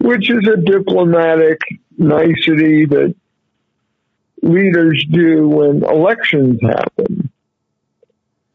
which 0.00 0.30
is 0.30 0.46
a 0.48 0.56
diplomatic 0.56 1.60
nicety 1.96 2.86
that 2.86 3.14
leaders 4.42 5.04
do 5.10 5.48
when 5.48 5.82
elections 5.84 6.60
happen. 6.62 7.30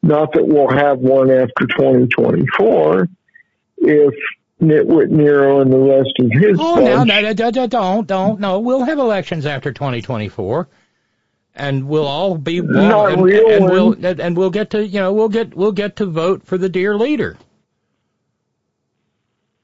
Not 0.02 0.34
that 0.34 0.46
we'll 0.46 0.70
have 0.70 1.00
one 1.00 1.32
after 1.32 1.66
2024 1.68 3.08
if 3.78 4.14
Nitwit 4.62 5.10
Nero 5.10 5.62
and 5.62 5.72
the 5.72 5.78
rest 5.78 6.12
of 6.20 6.32
his 6.32 6.58
Oh, 6.60 6.76
no, 6.76 6.98
bunch 6.98 7.08
no, 7.08 7.22
no, 7.22 7.32
no, 7.34 7.50
no, 7.50 7.68
don't, 7.68 8.08
don't, 8.08 8.40
no. 8.40 8.60
We'll 8.60 8.84
have 8.84 9.00
elections 9.00 9.46
after 9.46 9.72
2024, 9.72 10.68
and 11.56 11.88
we'll 11.88 12.08
all 12.08 12.38
be 12.38 12.62
one, 12.62 12.74
Not 12.74 13.14
and, 13.14 13.24
real 13.24 13.50
and 13.50 13.66
we'll 13.66 13.94
and 13.94 14.20
and 14.20 14.38
we'll 14.38 14.50
get 14.50 14.72
to, 14.72 14.86
you 14.86 15.00
know, 15.00 15.14
we'll 15.14 15.30
get 15.30 15.56
we'll 15.56 15.72
get 15.72 15.96
to 15.98 16.06
vote 16.06 16.46
for 16.46 16.58
the 16.58 16.70
dear 16.70 16.96
leader, 16.96 17.38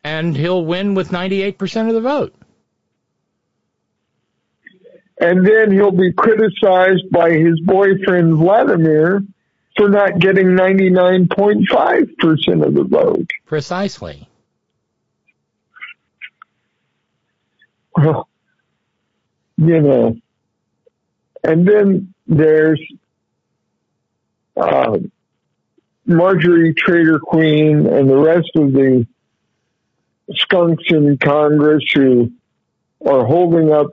and 0.03 0.37
he'll 0.37 0.65
win 0.65 0.95
with 0.95 1.09
98% 1.09 1.87
of 1.87 1.93
the 1.93 2.01
vote. 2.01 2.33
and 5.19 5.45
then 5.45 5.71
he'll 5.71 5.91
be 5.91 6.11
criticized 6.13 7.09
by 7.11 7.31
his 7.31 7.59
boyfriend 7.59 8.35
Vladimir 8.35 9.21
for 9.75 9.89
not 9.89 10.17
getting 10.19 10.47
99.5% 10.47 12.65
of 12.65 12.73
the 12.73 12.83
vote. 12.83 13.29
Precisely. 13.45 14.27
Well, 17.97 18.29
you 19.57 19.81
know. 19.81 20.15
And 21.43 21.67
then 21.67 22.13
there's 22.27 22.81
uh, 24.57 24.97
Marjorie 26.05 26.73
Trader 26.73 27.19
Queen 27.19 27.85
and 27.87 28.09
the 28.09 28.17
rest 28.17 28.49
of 28.55 28.73
the 28.73 29.07
skunks 30.33 30.83
in 30.89 31.17
Congress 31.17 31.83
who 31.93 32.31
are 33.05 33.25
holding 33.25 33.71
up 33.71 33.87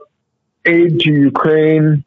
aid 0.65 0.99
to 0.99 1.11
Ukraine. 1.11 2.03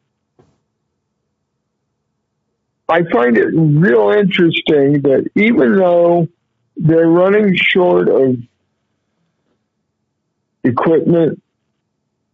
I 2.87 3.03
find 3.03 3.37
it 3.37 3.47
real 3.53 4.11
interesting 4.11 5.01
that 5.03 5.29
even 5.35 5.77
though 5.77 6.27
they're 6.75 7.07
running 7.07 7.55
short 7.55 8.09
of 8.09 8.35
equipment, 10.63 11.41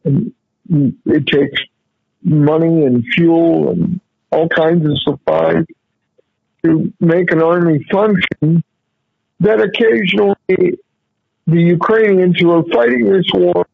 it 0.03 1.27
takes 1.27 1.61
money 2.28 2.86
and 2.86 3.06
fuel 3.16 3.72
and 3.72 4.02
all 4.32 4.49
kinds 4.49 4.86
of 4.86 4.99
supplies 5.02 5.66
to 6.66 6.91
make 6.99 7.32
an 7.32 7.41
army 7.41 7.86
function, 7.90 8.64
that 9.40 9.62
occasionally 9.62 10.36
the 11.45 11.62
Ukrainians 11.62 12.40
who 12.40 12.52
are 12.52 12.64
fighting 12.74 13.06
this 13.06 13.26
war 13.34 13.66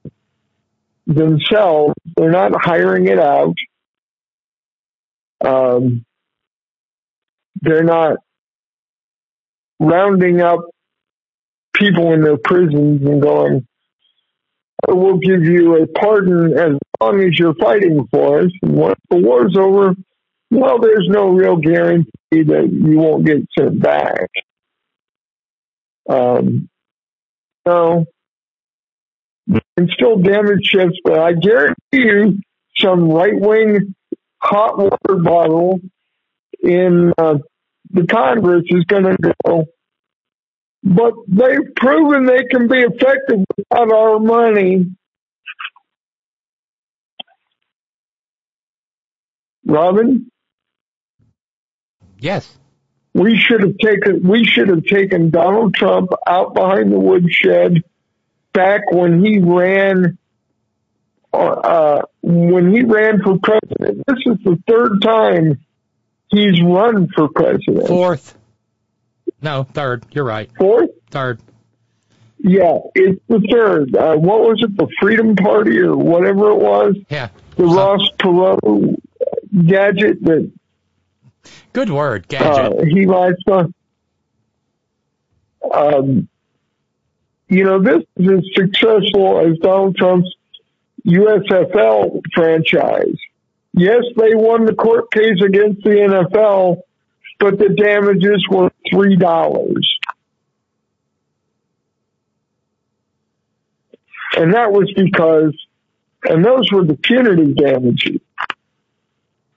themselves, 1.08 1.96
they're 2.16 2.32
not 2.32 2.52
hiring 2.56 3.08
it 3.08 3.20
out. 3.20 3.56
Um, 5.44 6.06
they're 7.62 7.84
not 7.84 8.18
rounding 9.80 10.42
up 10.42 10.60
people 11.74 12.14
in 12.14 12.22
their 12.22 12.38
prisons 12.38 13.02
and 13.06 13.22
going, 13.22 13.56
"Oh, 13.56 13.73
we'll 14.90 15.18
give 15.18 15.44
you 15.44 15.82
a 15.82 15.88
pardon 15.88 16.58
as 16.58 16.78
long 17.02 17.22
as 17.22 17.38
you're 17.38 17.56
fighting 17.56 18.08
for 18.12 18.42
us. 18.42 18.52
And 18.62 18.74
once 18.74 19.00
the 19.10 19.18
war's 19.18 19.56
over, 19.58 19.96
well, 20.52 20.80
there's 20.80 21.08
no 21.10 21.30
real 21.30 21.58
guarantee 21.58 22.08
that 22.32 22.70
you 22.72 22.98
won't 22.98 23.26
get 23.26 23.48
sent 23.58 23.82
back. 23.82 24.30
Um, 26.10 26.70
so, 27.66 28.06
and 29.48 29.90
still 29.94 30.18
damage 30.18 30.66
ships, 30.66 30.98
but 31.04 31.20
I 31.20 31.34
guarantee 31.34 31.76
you, 31.92 32.40
some 32.78 33.10
right 33.10 33.40
wing 33.40 33.96
hot 34.40 34.78
water 34.78 35.22
bottle 35.22 35.80
in 36.62 37.14
uh, 37.18 37.38
the 37.92 38.06
Congress 38.06 38.64
is 38.68 38.84
going 38.86 39.04
to 39.04 39.34
go. 39.46 39.66
But 40.84 41.14
they've 41.28 41.74
proven 41.76 42.26
they 42.26 42.44
can 42.44 42.68
be 42.68 42.80
effective 42.80 43.46
without 43.58 43.92
our 43.94 44.20
money. 44.20 44.88
Robyn? 49.66 50.30
Yes. 52.20 52.58
We 53.14 53.38
should 53.38 53.62
have 53.62 53.78
taken 53.78 54.28
we 54.28 54.44
should 54.44 54.70
have 54.70 54.86
taken 54.86 55.30
Donald 55.30 55.76
Trump 55.76 56.12
out 56.28 56.54
behind 56.54 56.92
the 56.92 57.00
woodshed 57.00 57.84
back 58.54 58.92
when 58.92 59.24
he 59.24 59.40
ran 59.40 60.18
uh, 61.32 62.02
when 62.22 62.74
he 62.74 62.84
ran 62.84 63.22
for 63.22 63.38
president. 63.40 64.04
This 64.08 64.20
is 64.26 64.38
the 64.44 64.58
third 64.68 65.02
time 65.02 65.64
he's 66.30 66.62
run 66.62 67.08
for 67.16 67.30
president. 67.30 67.88
Fourth. 67.88 68.36
No, 69.44 69.64
third. 69.64 70.06
You're 70.12 70.24
right. 70.24 70.50
Fourth? 70.58 70.90
Third. 71.12 71.40
Yeah, 72.40 72.80
it's 72.96 73.22
the 73.28 73.40
third. 73.52 73.96
Uh, 73.96 74.16
what 74.16 74.42
was 74.42 74.62
it? 74.64 74.76
The 74.76 74.88
Freedom 75.00 75.36
Party 75.36 75.80
or 75.80 75.96
whatever 75.96 76.50
it 76.50 76.58
was? 76.58 76.96
Yeah. 77.10 77.30
The 77.56 77.66
Ross 77.66 78.02
Perot 78.20 78.96
gadget 79.68 80.24
that 80.24 80.52
Good 81.74 81.90
word, 81.90 82.28
gadget. 82.28 82.80
uh, 82.80 82.84
he 82.86 83.06
likes 83.06 83.40
on. 83.48 83.74
Um, 85.74 86.28
you 87.48 87.64
know, 87.64 87.82
this 87.82 88.04
is 88.18 88.30
as 88.32 88.44
successful 88.56 89.40
as 89.46 89.58
Donald 89.60 89.96
Trump's 89.96 90.30
USFL 91.06 92.22
franchise. 92.34 93.16
Yes, 93.74 94.04
they 94.18 94.36
won 94.36 94.66
the 94.66 94.74
court 94.74 95.12
case 95.12 95.42
against 95.44 95.84
the 95.84 95.92
NFL, 95.92 96.82
but 97.40 97.58
the 97.58 97.70
damages 97.70 98.46
were 98.50 98.72
three 98.92 99.16
dollars. 99.16 99.98
And 104.36 104.54
that 104.56 104.72
was 104.72 104.92
because, 104.96 105.54
and 106.24 106.44
those 106.44 106.72
were 106.72 106.84
the 106.84 106.96
punitive 106.96 107.56
damages. 107.56 108.20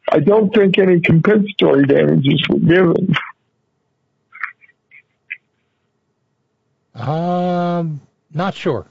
I 0.09 0.21
don't 0.21 0.55
think 0.55 0.79
any 0.79 1.01
compensatory 1.01 1.87
damages 1.87 2.45
were 2.49 2.59
given. 2.59 3.15
Um, 6.95 8.01
not 8.33 8.55
sure. 8.55 8.87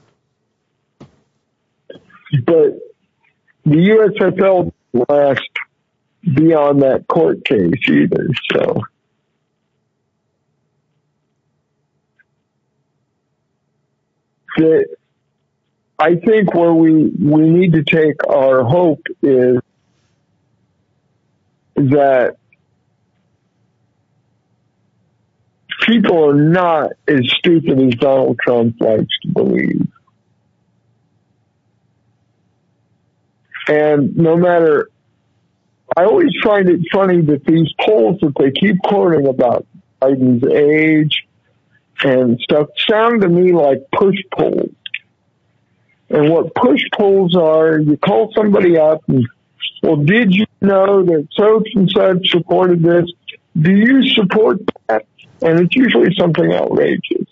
But 0.98 2.78
the 3.64 4.10
USFL 4.20 4.72
didn't 4.92 5.08
last 5.08 5.48
beyond 6.34 6.82
that 6.82 7.06
court 7.08 7.44
case 7.44 7.70
either. 7.88 8.28
So 8.52 8.82
I 15.98 16.14
think 16.16 16.54
where 16.54 16.72
we 16.72 16.92
we 17.04 17.48
need 17.48 17.72
to 17.72 17.82
take 17.82 18.26
our 18.28 18.64
hope 18.64 19.06
is 19.22 19.58
that 21.76 22.36
people 25.82 26.30
are 26.30 26.34
not 26.34 26.90
as 27.06 27.20
stupid 27.38 27.78
as 27.80 27.94
Donald 27.94 28.38
Trump 28.38 28.80
likes 28.80 29.18
to 29.22 29.28
believe. 29.28 29.86
And 33.68 34.16
no 34.16 34.36
matter, 34.36 34.90
I 35.96 36.04
always 36.04 36.30
find 36.42 36.68
it 36.68 36.80
funny 36.92 37.20
that 37.22 37.44
these 37.44 37.72
polls 37.80 38.20
that 38.20 38.34
they 38.38 38.52
keep 38.52 38.80
quoting 38.82 39.26
about 39.26 39.66
Biden's 40.00 40.46
age 40.46 41.25
and 42.02 42.40
stuff 42.40 42.68
sound 42.88 43.22
to 43.22 43.28
me 43.28 43.52
like 43.52 43.86
push 43.92 44.16
polls. 44.32 44.70
And 46.08 46.30
what 46.30 46.54
push 46.54 46.80
polls 46.96 47.36
are, 47.36 47.78
you 47.78 47.96
call 47.96 48.32
somebody 48.34 48.78
up 48.78 49.02
and, 49.08 49.26
well, 49.82 49.96
did 49.96 50.34
you 50.34 50.46
know 50.60 51.04
that 51.04 51.28
such 51.32 51.68
and 51.74 51.90
such 51.90 52.30
supported 52.30 52.82
this? 52.82 53.10
Do 53.58 53.72
you 53.72 54.06
support 54.08 54.60
that? 54.88 55.06
And 55.42 55.60
it's 55.60 55.74
usually 55.74 56.14
something 56.18 56.52
outrageous. 56.52 57.26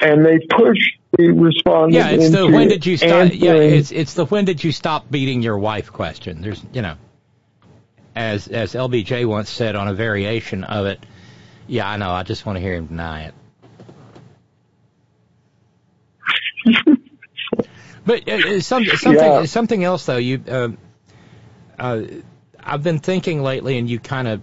And 0.00 0.24
they 0.24 0.38
push 0.38 0.78
the 1.16 1.30
respondent 1.30 1.94
Yeah, 1.94 2.10
it's 2.10 2.30
the 2.30 2.46
when 2.46 2.68
did 2.68 2.86
you 2.86 2.96
stop? 2.96 3.30
Yeah, 3.32 3.54
it's 3.54 3.90
it's 3.90 4.14
the 4.14 4.24
when 4.24 4.44
did 4.44 4.62
you 4.64 4.72
stop 4.72 5.10
beating 5.10 5.42
your 5.42 5.58
wife 5.58 5.92
question. 5.92 6.40
There's 6.40 6.62
you 6.72 6.80
know, 6.82 6.96
as 8.14 8.48
as 8.48 8.72
LBJ 8.74 9.26
once 9.26 9.50
said 9.50 9.76
on 9.76 9.88
a 9.88 9.94
variation 9.94 10.64
of 10.64 10.86
it. 10.86 11.04
Yeah, 11.70 11.88
I 11.88 11.98
know. 11.98 12.10
I 12.10 12.24
just 12.24 12.44
want 12.44 12.56
to 12.56 12.60
hear 12.60 12.74
him 12.74 12.86
deny 12.86 13.26
it. 13.26 13.34
But 18.04 18.28
uh, 18.28 18.32
uh, 18.32 18.60
some, 18.60 18.84
something 18.86 19.32
Yeah. 19.32 19.44
something 19.44 19.84
else 19.84 20.06
though. 20.06 20.16
You, 20.16 20.42
um 20.48 20.78
uh, 21.78 22.02
I've 22.58 22.82
been 22.82 22.98
thinking 22.98 23.42
lately, 23.42 23.78
and 23.78 23.88
you 23.88 24.00
kind 24.00 24.26
of 24.26 24.42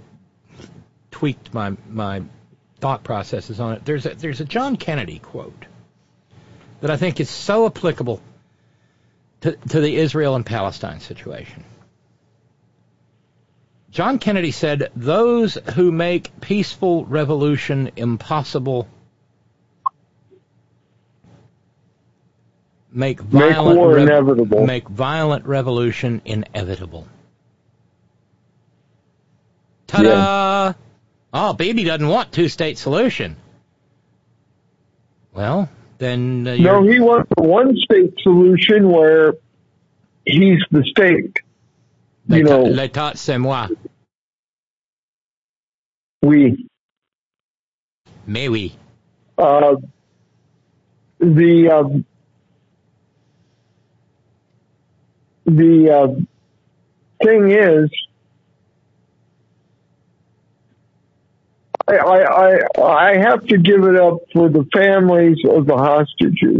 tweaked 1.12 1.54
my 1.54 1.76
my 1.90 2.24
thought 2.80 3.04
processes 3.04 3.60
on 3.60 3.74
it. 3.74 3.84
There's 3.84 4.06
a 4.06 4.16
there's 4.16 4.40
a 4.41 4.45
John 4.45 4.76
Kennedy 4.78 5.20
quote 5.20 5.66
that 6.82 6.91
I 6.91 6.98
think 6.98 7.20
is 7.20 7.30
so 7.30 7.66
applicable 7.66 8.22
to 9.41 9.54
to 9.70 9.82
the 9.82 9.95
Israel 9.98 10.36
and 10.36 10.45
Palestine 10.45 10.99
situation. 10.99 11.64
John 13.98 14.19
Kennedy 14.19 14.52
said, 14.52 14.91
"Those 14.95 15.57
who 15.74 15.91
make 15.91 16.40
peaceful 16.40 17.07
revolution 17.07 17.90
impossible." 17.95 18.88
Make 22.91 23.22
violent 23.22 23.69
Make 23.69 23.76
war 23.76 23.98
inevitable. 23.98 24.68
Make 24.68 24.88
violent 24.88 25.48
revolution 25.48 26.22
inevitable. 26.26 27.07
Ta-da! 29.88 30.74
Oh, 31.34 31.53
baby 31.53 31.84
doesn't 31.84 32.07
want 32.07 32.32
two-state 32.32 32.78
solution. 32.78 33.36
Well, 35.34 35.69
then 35.98 36.48
uh, 36.48 36.56
No, 36.57 36.84
he 36.84 36.99
wants 36.99 37.32
a 37.36 37.41
one 37.41 37.76
state 37.78 38.14
solution 38.22 38.91
where 38.91 39.34
he's 40.24 40.61
the 40.69 40.84
state. 40.84 41.40
You 42.30 42.44
know, 42.44 42.66
l'état 42.66 43.14
c'est 43.16 43.38
moi. 43.38 43.68
we, 46.22 46.68
Mais 48.28 48.48
oui. 48.49 48.76
uh, 49.38 49.76
the, 51.20 51.70
um, 51.70 52.06
the, 55.45 55.90
uh, 55.90 56.08
thing 57.24 57.52
is, 57.52 57.90
I, 61.88 61.95
I, 61.95 62.24
I, 62.24 62.82
I 62.82 63.18
have 63.18 63.45
to 63.45 63.58
give 63.58 63.84
it 63.84 63.95
up 63.95 64.20
for 64.34 64.49
the 64.49 64.68
families 64.74 65.38
of 65.49 65.66
the 65.66 65.78
hostages 65.78 66.60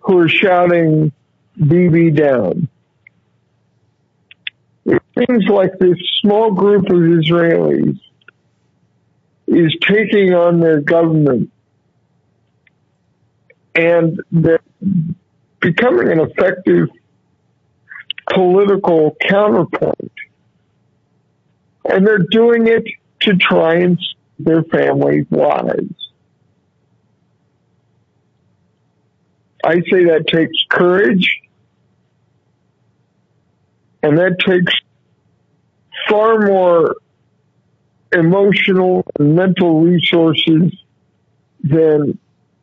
who 0.00 0.20
are 0.20 0.28
shouting 0.28 1.12
Bibi 1.58 2.12
down. 2.12 2.68
Seems 5.18 5.46
like 5.48 5.78
this 5.78 5.96
small 6.20 6.52
group 6.52 6.86
of 6.86 6.98
Israelis 6.98 7.98
is 9.46 9.76
taking 9.80 10.34
on 10.34 10.60
their 10.60 10.80
government 10.80 11.50
and 13.74 14.20
they're 14.32 14.60
becoming 15.60 16.10
an 16.10 16.20
effective 16.20 16.88
political 18.32 19.16
counterpoint. 19.20 20.12
And 21.88 22.06
they're 22.06 22.26
doing 22.30 22.66
it 22.66 22.84
to 23.20 23.36
try 23.36 23.76
and 23.76 23.98
save 23.98 24.44
their 24.44 24.62
families' 24.64 25.26
lives. 25.30 25.94
I 29.62 29.74
say 29.90 30.04
that 30.04 30.24
takes 30.28 30.56
courage 30.68 31.28
and 34.02 34.18
that 34.18 34.38
takes 34.38 34.72
far 36.08 36.38
more 36.46 36.96
emotional 38.12 39.04
and 39.18 39.34
mental 39.34 39.80
resources 39.80 40.72
than 41.62 42.18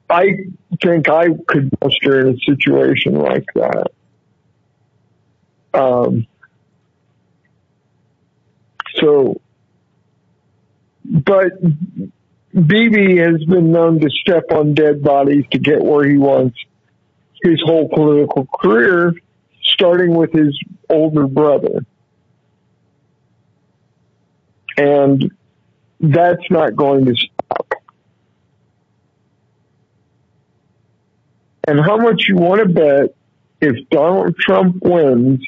I 0.09 0.45
think 0.81 1.09
I 1.09 1.27
could 1.47 1.71
muster 1.81 2.21
in 2.21 2.35
a 2.35 2.37
situation 2.39 3.15
like 3.15 3.45
that. 3.55 3.91
Um, 5.73 6.27
so, 8.95 9.41
but 11.03 11.51
Bibi 12.53 13.17
has 13.17 13.43
been 13.45 13.71
known 13.71 13.99
to 13.99 14.09
step 14.09 14.51
on 14.51 14.73
dead 14.75 15.01
bodies 15.01 15.45
to 15.51 15.57
get 15.57 15.81
where 15.83 16.07
he 16.07 16.17
wants 16.17 16.57
his 17.41 17.59
whole 17.65 17.89
political 17.89 18.45
career, 18.45 19.13
starting 19.63 20.13
with 20.13 20.31
his 20.31 20.57
older 20.89 21.27
brother. 21.27 21.85
And 24.77 25.31
that's 25.99 26.49
not 26.49 26.75
going 26.75 27.05
to 27.05 27.15
stop. 27.15 27.73
And 31.65 31.79
how 31.79 31.97
much 31.97 32.23
you 32.27 32.35
want 32.35 32.61
to 32.61 32.67
bet 32.67 33.15
if 33.61 33.87
Donald 33.89 34.35
Trump 34.37 34.81
wins 34.81 35.45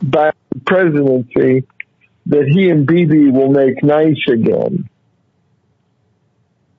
back 0.00 0.34
the 0.50 0.60
presidency 0.60 1.66
that 2.26 2.48
he 2.48 2.70
and 2.70 2.86
Bibi 2.86 3.30
will 3.30 3.50
make 3.50 3.82
nice 3.82 4.22
again? 4.28 4.88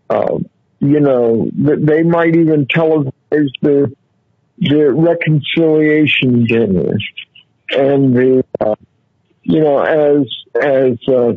Uh, 0.10 0.40
you 0.80 1.00
know, 1.00 1.50
that 1.64 1.86
they 1.86 2.04
might 2.04 2.36
even 2.36 2.66
televise 2.66 3.14
the 3.62 3.96
the 4.60 4.94
reconciliation 4.94 6.46
dinner 6.46 6.98
and 7.72 8.16
the 8.16 8.46
uh, 8.62 8.76
you 9.42 9.60
know 9.60 9.80
as 9.80 10.28
as 10.62 10.98
uh, 11.08 11.34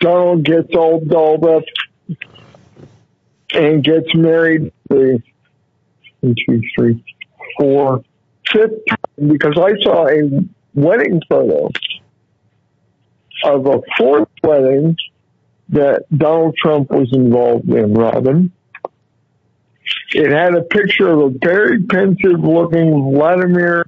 Donald 0.00 0.44
gets 0.44 0.74
all 0.74 1.00
dolled 1.00 1.44
up 1.44 1.64
and 3.54 3.82
gets 3.84 4.14
married 4.14 4.72
the 4.88 5.22
one, 6.20 6.34
two, 6.46 6.60
three, 6.76 7.04
four, 7.58 8.02
fifth 8.50 8.84
time 8.88 9.28
because 9.28 9.58
I 9.58 9.78
saw 9.82 10.08
a 10.08 10.22
wedding 10.74 11.20
photo 11.28 11.70
of 13.44 13.66
a 13.66 13.80
fourth 13.98 14.28
wedding 14.42 14.96
that 15.68 16.04
Donald 16.16 16.56
Trump 16.56 16.90
was 16.90 17.12
involved 17.12 17.68
in, 17.68 17.94
Robyn. 17.94 18.52
It 20.14 20.30
had 20.30 20.54
a 20.54 20.62
picture 20.62 21.10
of 21.10 21.18
a 21.34 21.38
very 21.38 21.82
pensive 21.82 22.40
looking 22.40 23.12
Vladimir 23.12 23.86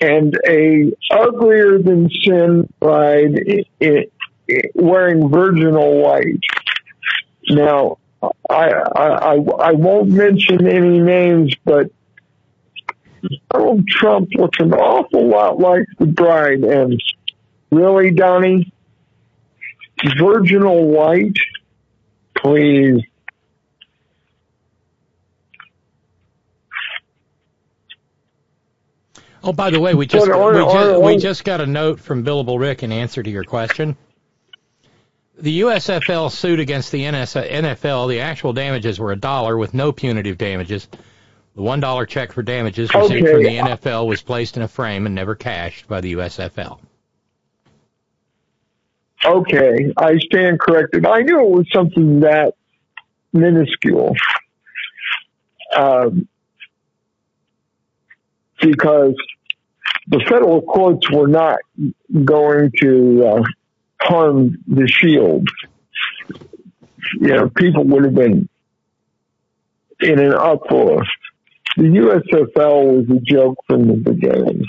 and 0.00 0.38
a 0.46 0.92
uglier 1.10 1.78
than 1.78 2.08
sin 2.22 2.68
bride 2.80 3.38
wearing 4.74 5.28
virginal 5.28 6.02
white. 6.02 6.40
Now, 7.48 7.98
I, 8.48 8.70
I, 8.70 9.06
I, 9.06 9.34
I 9.34 9.72
won't 9.72 10.10
mention 10.10 10.66
any 10.66 11.00
names, 11.00 11.54
but 11.64 11.90
Donald 13.50 13.86
Trump 13.88 14.30
looks 14.34 14.58
an 14.60 14.72
awful 14.72 15.28
lot 15.28 15.58
like 15.58 15.86
the 15.98 16.06
bride. 16.06 16.62
And 16.64 17.02
really, 17.70 18.10
Donnie, 18.10 18.72
virginal 20.18 20.86
white, 20.86 21.36
please. 22.36 23.02
Oh, 29.46 29.52
by 29.52 29.68
the 29.68 29.78
way, 29.78 29.92
we 29.94 30.06
just 30.06 30.26
But 30.26 30.34
on- 30.34 30.54
we, 30.54 30.60
just, 30.62 30.76
on- 30.76 31.02
we 31.02 31.16
just 31.18 31.44
got 31.44 31.60
a 31.60 31.66
note 31.66 32.00
from 32.00 32.24
Billable 32.24 32.58
Rick 32.58 32.82
in 32.82 32.90
answer 32.90 33.22
to 33.22 33.30
your 33.30 33.44
question. 33.44 33.94
The 35.38 35.60
USFL 35.60 36.30
suit 36.30 36.60
against 36.60 36.90
the 36.92 37.02
NFL, 37.04 38.08
the 38.08 38.20
actual 38.20 38.54
damages 38.54 38.98
were 38.98 39.12
a 39.12 39.16
dollar 39.16 39.58
with 39.58 39.74
no 39.74 39.92
punitive 39.92 40.38
damages. 40.38 40.88
The 41.56 41.62
one 41.62 41.80
dollar 41.80 42.06
check 42.06 42.32
for 42.32 42.42
damages 42.42 42.92
received 42.94 43.28
from 43.28 43.42
the 43.42 43.58
NFL 43.58 44.06
was 44.06 44.22
placed 44.22 44.56
in 44.56 44.62
a 44.62 44.68
frame 44.68 45.06
and 45.06 45.14
never 45.14 45.34
cashed 45.34 45.86
by 45.88 46.00
the 46.00 46.12
USFL. 46.14 46.78
Okay, 49.24 49.92
I 49.96 50.18
stand 50.18 50.58
corrected. 50.60 51.04
I 51.06 51.20
knew 51.20 51.40
it 51.40 51.50
was 51.50 51.66
something 51.72 52.20
that 52.20 52.54
minuscule. 53.32 54.14
Um, 55.76 56.28
because 58.60 59.14
the 60.08 60.24
federal 60.28 60.62
courts 60.62 61.10
were 61.10 61.28
not 61.28 61.58
going 62.24 62.72
to 62.80 63.26
uh, 63.26 63.42
harm 64.00 64.58
the 64.66 64.86
shield. 64.88 65.48
You 67.20 67.34
know, 67.34 67.48
people 67.48 67.84
would 67.84 68.04
have 68.04 68.14
been 68.14 68.48
in 70.00 70.18
an 70.18 70.34
uproar. 70.34 71.04
The 71.76 71.82
USFL 71.82 73.08
was 73.08 73.16
a 73.16 73.20
joke 73.20 73.58
from 73.66 73.88
the 73.88 73.94
beginning. 73.94 74.64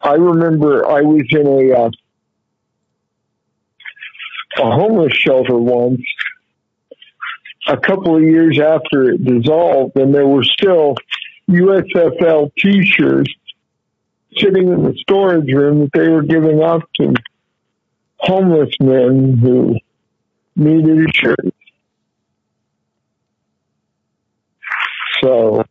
I 0.00 0.14
remember 0.14 0.86
I 0.88 1.02
was 1.02 1.22
in 1.30 1.46
a 1.46 1.84
uh, 1.84 1.90
a 4.58 4.70
homeless 4.70 5.14
shelter 5.14 5.56
once 5.56 6.02
a 7.68 7.76
couple 7.76 8.16
of 8.16 8.22
years 8.22 8.58
after 8.60 9.12
it 9.12 9.24
dissolved 9.24 9.96
and 9.96 10.14
there 10.14 10.26
were 10.26 10.44
still 10.44 10.94
USFL 11.48 12.50
t-shirts 12.58 13.32
sitting 14.36 14.68
in 14.68 14.82
the 14.82 14.94
storage 15.00 15.52
room 15.52 15.80
that 15.80 15.90
they 15.92 16.08
were 16.08 16.22
giving 16.22 16.62
out 16.62 16.88
to 17.00 17.12
homeless 18.18 18.70
men 18.80 19.36
who 19.38 19.76
needed 20.56 21.06
a 21.06 21.12
shirt. 21.12 21.54
So 25.22 25.64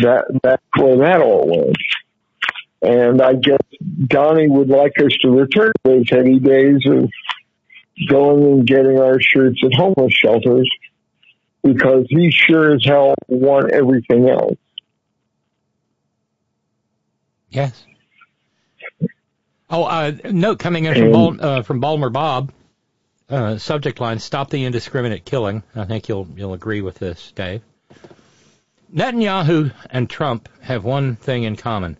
that 0.00 0.24
that's 0.42 0.62
where 0.76 0.96
that 0.98 1.22
all 1.22 1.46
went. 1.46 1.76
And 2.82 3.22
I 3.22 3.34
guess 3.34 3.60
Donnie 4.06 4.48
would 4.48 4.68
like 4.68 4.92
us 4.98 5.12
to 5.22 5.30
return 5.30 5.72
to 5.84 5.90
those 5.90 6.10
heady 6.10 6.38
days 6.40 6.84
of 6.86 7.08
going 8.08 8.42
and 8.44 8.66
getting 8.66 8.98
our 8.98 9.20
shirts 9.20 9.60
at 9.64 9.72
homeless 9.74 10.12
shelters 10.12 10.68
because 11.62 12.06
he 12.08 12.30
sure 12.30 12.74
as 12.74 12.84
hell 12.84 13.14
want 13.28 13.70
everything 13.72 14.28
else. 14.28 14.58
Yes. 17.52 17.84
Oh, 19.68 19.84
uh, 19.84 20.12
note 20.24 20.58
coming 20.58 20.86
in 20.86 20.94
from 20.94 21.12
Bal- 21.12 21.36
uh, 21.40 21.62
from 21.62 21.80
Balmer 21.80 22.10
Bob. 22.10 22.52
Uh, 23.28 23.58
subject 23.58 24.00
line: 24.00 24.18
Stop 24.18 24.50
the 24.50 24.64
indiscriminate 24.64 25.24
killing. 25.24 25.62
I 25.74 25.84
think 25.84 26.08
you'll 26.08 26.28
you'll 26.36 26.54
agree 26.54 26.80
with 26.80 26.98
this, 26.98 27.32
Dave. 27.32 27.62
Netanyahu 28.94 29.72
and 29.90 30.08
Trump 30.08 30.48
have 30.60 30.84
one 30.84 31.16
thing 31.16 31.44
in 31.44 31.56
common. 31.56 31.96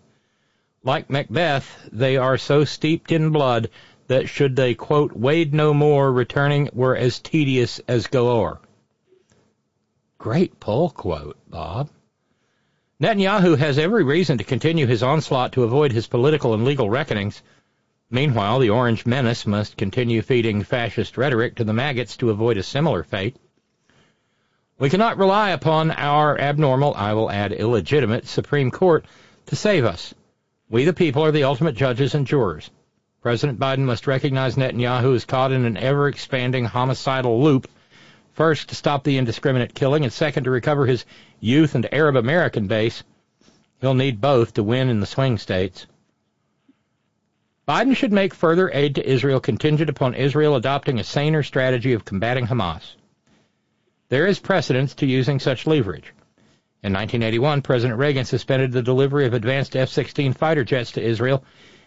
Like 0.83 1.09
Macbeth, 1.09 1.89
they 1.91 2.17
are 2.17 2.37
so 2.37 2.65
steeped 2.65 3.11
in 3.11 3.31
blood 3.31 3.69
that 4.07 4.29
should 4.29 4.55
they 4.55 4.75
quote 4.75 5.13
wade 5.13 5.53
no 5.53 5.73
more, 5.73 6.11
returning 6.11 6.69
were 6.73 6.95
as 6.95 7.19
tedious 7.19 7.79
as 7.87 8.07
galore. 8.07 8.59
Great 10.17 10.59
pull 10.59 10.89
quote, 10.89 11.37
Bob. 11.47 11.89
Netanyahu 13.03 13.57
has 13.57 13.77
every 13.77 14.05
reason 14.05 14.37
to 14.37 14.45
continue 14.45 14.87
his 14.87 15.03
onslaught 15.03 15.51
to 15.51 15.65
avoid 15.65 15.91
his 15.91 16.07
political 16.07 16.53
and 16.53 16.63
legal 16.63 16.89
reckonings. 16.89 17.43
Meanwhile, 18.09 18.59
the 18.59 18.69
Orange 18.69 19.05
Menace 19.05 19.45
must 19.45 19.75
continue 19.75 20.21
feeding 20.21 20.63
fascist 20.63 21.17
rhetoric 21.17 21.55
to 21.55 21.65
the 21.65 21.73
maggots 21.73 22.15
to 22.15 22.29
avoid 22.29 22.55
a 22.55 22.63
similar 22.63 23.03
fate. 23.03 23.35
We 24.79 24.89
cannot 24.89 25.17
rely 25.17 25.49
upon 25.49 25.91
our 25.91 26.39
abnormal, 26.39 26.93
I 26.95 27.11
will 27.11 27.29
add 27.29 27.51
illegitimate, 27.51 28.25
Supreme 28.25 28.71
Court 28.71 29.03
to 29.47 29.55
save 29.57 29.83
us. 29.83 30.13
We, 30.69 30.85
the 30.85 30.93
people, 30.93 31.25
are 31.25 31.31
the 31.33 31.43
ultimate 31.43 31.75
judges 31.75 32.15
and 32.15 32.25
jurors. 32.25 32.71
President 33.21 33.59
Biden 33.59 33.79
must 33.79 34.07
recognize 34.07 34.55
Netanyahu 34.55 35.13
is 35.13 35.25
caught 35.25 35.51
in 35.51 35.65
an 35.65 35.75
ever 35.75 36.07
expanding 36.07 36.63
homicidal 36.63 37.43
loop. 37.43 37.67
First, 38.33 38.69
to 38.69 38.75
stop 38.75 39.03
the 39.03 39.17
indiscriminate 39.17 39.75
killing, 39.75 40.03
and 40.03 40.11
second, 40.11 40.45
to 40.45 40.51
recover 40.51 40.85
his 40.85 41.05
youth 41.39 41.75
and 41.75 41.91
Arab 41.93 42.15
American 42.15 42.67
base. 42.67 43.03
He'll 43.79 43.93
need 43.93 44.21
both 44.21 44.53
to 44.53 44.63
win 44.63 44.89
in 44.89 44.99
the 44.99 45.05
swing 45.05 45.37
states. 45.37 45.85
Biden 47.67 47.95
should 47.95 48.11
make 48.11 48.33
further 48.33 48.71
aid 48.73 48.95
to 48.95 49.07
Israel 49.09 49.39
contingent 49.39 49.89
upon 49.89 50.15
Israel 50.15 50.55
adopting 50.55 50.99
a 50.99 51.03
saner 51.03 51.43
strategy 51.43 51.93
of 51.93 52.05
combating 52.05 52.47
Hamas. 52.47 52.95
There 54.09 54.25
is 54.25 54.39
precedence 54.39 54.95
to 54.95 55.05
using 55.05 55.39
such 55.39 55.67
leverage. 55.67 56.13
In 56.81 56.91
1981, 56.91 57.61
President 57.61 57.99
Reagan 57.99 58.25
suspended 58.25 58.71
the 58.71 58.81
delivery 58.81 59.25
of 59.25 59.33
advanced 59.33 59.75
F-16 59.75 60.35
fighter 60.35 60.63
jets 60.63 60.91
to 60.93 61.01
Israel 61.01 61.43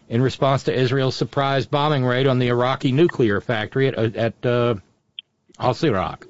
in 0.08 0.22
response 0.22 0.62
to 0.64 0.74
Israel's 0.74 1.16
surprise 1.16 1.66
bombing 1.66 2.04
raid 2.04 2.26
on 2.26 2.38
the 2.38 2.48
Iraqi 2.48 2.92
nuclear 2.92 3.40
factory 3.40 3.88
at, 3.88 4.16
at 4.16 4.46
uh, 4.46 4.76
Osirak. 5.58 6.26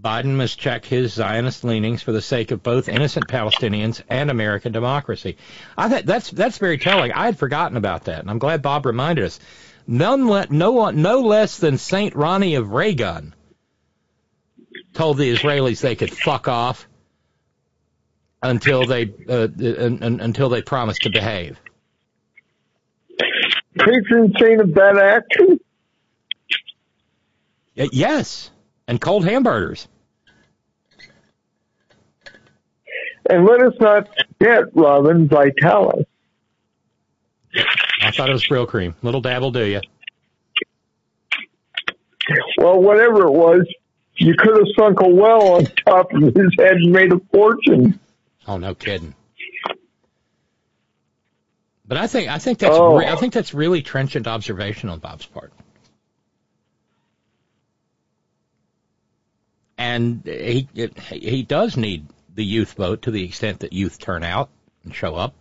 Biden 0.00 0.34
must 0.34 0.58
check 0.58 0.84
his 0.84 1.14
Zionist 1.14 1.64
leanings 1.64 2.02
for 2.02 2.12
the 2.12 2.22
sake 2.22 2.50
of 2.50 2.62
both 2.62 2.88
innocent 2.88 3.28
Palestinians 3.28 4.02
and 4.08 4.30
American 4.30 4.72
democracy. 4.72 5.36
I 5.76 5.88
think 5.88 6.06
that's 6.06 6.30
that's 6.30 6.58
very 6.58 6.78
telling. 6.78 7.12
I 7.12 7.26
had 7.26 7.38
forgotten 7.38 7.76
about 7.76 8.04
that, 8.04 8.20
and 8.20 8.30
I'm 8.30 8.38
glad 8.38 8.62
Bob 8.62 8.86
reminded 8.86 9.24
us. 9.24 9.40
None 9.86 10.28
le- 10.28 10.46
no 10.50 10.72
one, 10.72 11.02
no 11.02 11.20
less 11.20 11.58
than 11.58 11.78
Saint 11.78 12.14
Ronnie 12.14 12.56
of 12.56 12.72
Reagan 12.72 13.34
told 14.94 15.18
the 15.18 15.32
Israelis 15.32 15.80
they 15.80 15.94
could 15.94 16.10
fuck 16.12 16.48
off 16.48 16.88
until 18.42 18.86
they 18.86 19.12
uh, 19.28 19.48
un, 19.58 20.02
un, 20.02 20.20
until 20.20 20.48
they 20.48 20.62
promised 20.62 21.02
to 21.02 21.10
behave. 21.10 21.58
Patron 23.78 24.32
saint 24.40 24.60
of 24.60 24.74
that 24.74 24.96
action? 24.98 25.60
Yes, 27.74 28.50
and 28.88 29.00
cold 29.00 29.24
hamburgers. 29.24 29.88
And 33.28 33.44
let 33.44 33.60
us 33.62 33.74
not 33.80 34.08
forget, 34.38 34.64
Robyn, 34.74 35.28
Vitalis. 35.28 36.04
I 38.02 38.10
thought 38.12 38.28
it 38.30 38.32
was 38.32 38.46
Brylcreem. 38.46 38.94
Little 39.02 39.20
dab 39.20 39.42
will 39.42 39.50
do 39.50 39.64
you. 39.64 39.80
Well, 42.58 42.80
whatever 42.80 43.26
it 43.26 43.32
was, 43.32 43.66
you 44.16 44.34
could 44.38 44.56
have 44.56 44.66
sunk 44.78 45.00
a 45.00 45.08
well 45.08 45.54
on 45.54 45.64
top 45.86 46.12
of 46.12 46.22
his 46.22 46.50
head 46.58 46.72
and 46.76 46.92
made 46.92 47.12
a 47.12 47.20
fortune. 47.32 47.98
Oh, 48.46 48.58
no 48.58 48.74
kidding. 48.74 49.14
But 51.88 51.98
I 51.98 52.06
think 52.08 52.28
I 52.28 52.38
think 52.38 52.58
that's 52.58 52.76
Oh. 52.76 52.98
re- 52.98 53.06
I 53.06 53.14
think 53.16 53.32
that's 53.32 53.54
really 53.54 53.80
trenchant 53.80 54.26
observation 54.26 54.88
on 54.88 54.98
Bob's 54.98 55.26
part. 55.26 55.52
And 59.78 60.22
he 60.24 60.68
he 61.10 61.42
does 61.42 61.76
need 61.76 62.06
the 62.34 62.44
youth 62.44 62.74
vote 62.74 63.02
to 63.02 63.10
the 63.10 63.24
extent 63.24 63.60
that 63.60 63.72
youth 63.72 63.98
turn 63.98 64.22
out 64.22 64.50
and 64.84 64.94
show 64.94 65.14
up. 65.14 65.34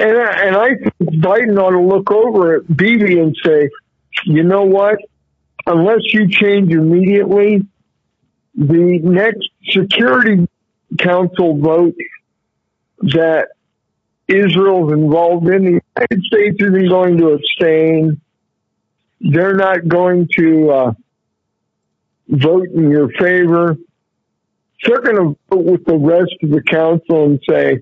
And 0.00 0.18
I, 0.18 0.46
and 0.46 0.56
I 0.56 0.68
think 0.68 1.22
Biden 1.22 1.58
ought 1.58 1.70
to 1.70 1.80
look 1.80 2.10
over 2.10 2.56
at 2.56 2.76
Bibi 2.76 3.18
and 3.20 3.36
say, 3.44 3.70
you 4.24 4.42
know 4.42 4.64
what? 4.64 4.98
Unless 5.66 6.12
you 6.12 6.28
change 6.28 6.72
immediately, 6.72 7.66
the 8.54 8.98
next 9.02 9.48
Security 9.70 10.48
Council 10.98 11.58
vote 11.58 11.94
that 13.00 13.48
Israel's 14.28 14.92
involved 14.92 15.48
in, 15.48 15.64
the 15.64 15.80
United 15.96 16.24
States 16.24 16.56
isn't 16.60 16.88
going 16.88 17.18
to 17.18 17.28
abstain. 17.30 18.20
They're 19.20 19.54
not 19.54 19.86
going 19.86 20.28
to 20.36 20.70
uh, 20.70 20.92
vote 22.28 22.68
in 22.74 22.90
your 22.90 23.08
favor. 23.10 23.76
They're 24.84 25.00
going 25.00 25.16
to 25.16 25.38
vote 25.50 25.64
with 25.64 25.84
the 25.84 25.96
rest 25.96 26.34
of 26.42 26.50
the 26.50 26.62
council 26.62 27.24
and 27.24 27.40
say, 27.48 27.80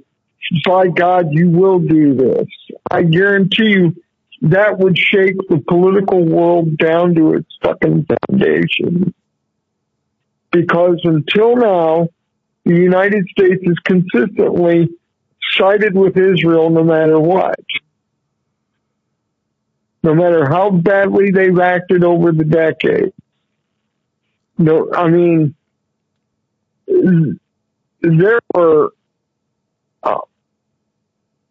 by 0.65 0.89
God, 0.89 1.29
you 1.31 1.49
will 1.49 1.79
do 1.79 2.15
this. 2.15 2.47
I 2.91 3.03
guarantee 3.03 3.71
you 3.71 3.97
that 4.43 4.79
would 4.79 4.99
shake 4.99 5.37
the 5.49 5.63
political 5.69 6.25
world 6.25 6.77
down 6.77 7.15
to 7.15 7.35
its 7.35 7.49
fucking 7.63 8.07
foundation. 8.29 9.15
Because 10.51 11.01
until 11.05 11.57
now, 11.57 12.09
the 12.65 12.75
United 12.75 13.27
States 13.29 13.63
has 13.67 13.77
consistently 13.85 14.89
sided 15.57 15.95
with 15.95 16.17
Israel 16.17 16.71
no 16.71 16.85
matter 16.85 17.19
what. 17.19 17.61
No 20.03 20.15
matter 20.15 20.49
how 20.49 20.71
badly 20.71 21.31
they've 21.31 21.59
acted 21.59 22.05
over 22.05 22.33
the 22.33 22.45
decades. 22.45 23.15
No, 24.59 24.91
I 24.95 25.09
mean, 25.09 25.55
there 28.01 28.39
were 28.55 28.91
uh, 30.03 30.19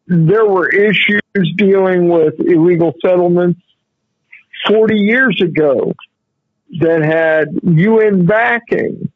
there 0.07 0.45
were 0.45 0.69
issues 0.69 1.21
dealing 1.57 2.09
with 2.09 2.35
illegal 2.39 2.93
settlements 3.01 3.61
40 4.67 4.95
years 4.95 5.41
ago 5.41 5.93
that 6.79 7.03
had 7.03 7.47
UN 7.63 8.25
backing. 8.25 9.11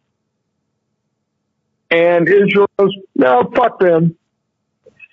And 1.92 2.28
Israel 2.28 2.70
goes, 2.78 2.94
no, 3.16 3.50
fuck 3.56 3.80
them. 3.80 4.18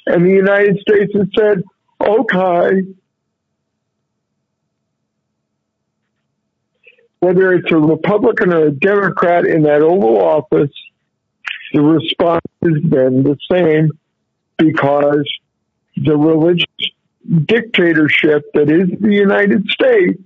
And 0.07 0.27
the 0.27 0.31
United 0.31 0.79
States 0.81 1.13
has 1.15 1.29
said, 1.39 1.63
okay. 2.01 2.83
Whether 7.23 7.53
it's 7.53 7.71
a 7.71 7.77
Republican 7.77 8.53
or 8.53 8.67
a 8.67 8.71
Democrat 8.73 9.47
in 9.47 9.63
that 9.63 9.81
Oval 9.81 10.21
Office, 10.21 10.73
the 11.73 11.81
response 11.81 12.45
has 12.65 12.83
been 12.83 13.23
the 13.23 13.37
same 13.49 13.93
because 14.59 15.25
the 15.97 16.17
religious 16.17 16.67
dictatorship 17.45 18.43
that 18.55 18.69
is 18.69 18.99
the 18.99 19.15
United 19.15 19.69
States 19.69 20.21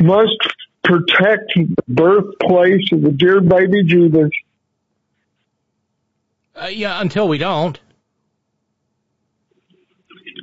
must 0.00 0.38
protect 0.84 1.52
the 1.54 1.76
birthplace 1.86 2.90
of 2.92 3.02
the 3.02 3.10
dear 3.10 3.42
baby 3.42 3.84
Jesus. 3.84 4.30
Uh, 6.56 6.68
yeah, 6.68 6.98
until 7.02 7.28
we 7.28 7.36
don't. 7.36 7.78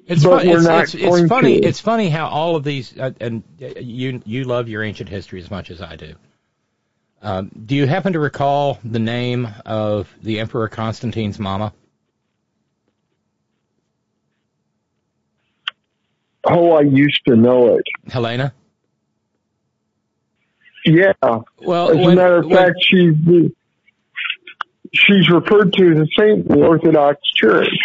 It's, 0.07 0.23
But 0.23 0.39
fun, 0.39 0.47
we're 0.47 0.57
it's, 0.57 0.67
not 0.67 0.83
it's, 0.83 0.93
it's 0.95 1.27
funny. 1.29 1.59
to. 1.61 1.67
It's 1.67 1.79
funny 1.79 2.09
how 2.09 2.27
all 2.27 2.55
of 2.55 2.63
these, 2.63 2.97
uh, 2.97 3.11
and 3.19 3.43
uh, 3.61 3.79
you 3.79 4.21
you 4.25 4.43
love 4.43 4.69
your 4.69 4.83
ancient 4.83 5.09
history 5.09 5.41
as 5.41 5.49
much 5.49 5.71
as 5.71 5.81
I 5.81 5.95
do. 5.95 6.13
Um, 7.23 7.49
do 7.65 7.75
you 7.75 7.87
happen 7.87 8.13
to 8.13 8.19
recall 8.19 8.77
the 8.83 8.99
name 8.99 9.47
of 9.65 10.07
the 10.21 10.39
Emperor 10.39 10.69
Constantine's 10.69 11.39
mama? 11.39 11.73
Oh, 16.47 16.73
I 16.73 16.81
used 16.81 17.21
to 17.27 17.35
know 17.35 17.75
it. 17.77 17.85
Helena. 18.07 18.53
Yeah. 20.85 21.13
Well, 21.59 21.89
as 21.89 21.95
when- 21.97 22.11
a 22.11 22.15
matter 22.15 22.37
of 22.37 22.45
when- 22.45 22.55
fact, 22.57 22.75
she's 22.81 23.13
the, 23.25 23.51
she's 24.93 25.29
referred 25.31 25.73
to 25.73 25.91
as 25.93 25.99
a 26.01 26.07
saint 26.17 26.45
in 26.45 26.59
the 26.59 26.63
Orthodox 26.65 27.19
Church. 27.33 27.75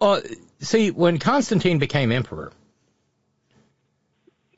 Well, 0.00 0.22
see, 0.60 0.90
when 0.90 1.18
Constantine 1.18 1.78
became 1.78 2.12
emperor, 2.12 2.52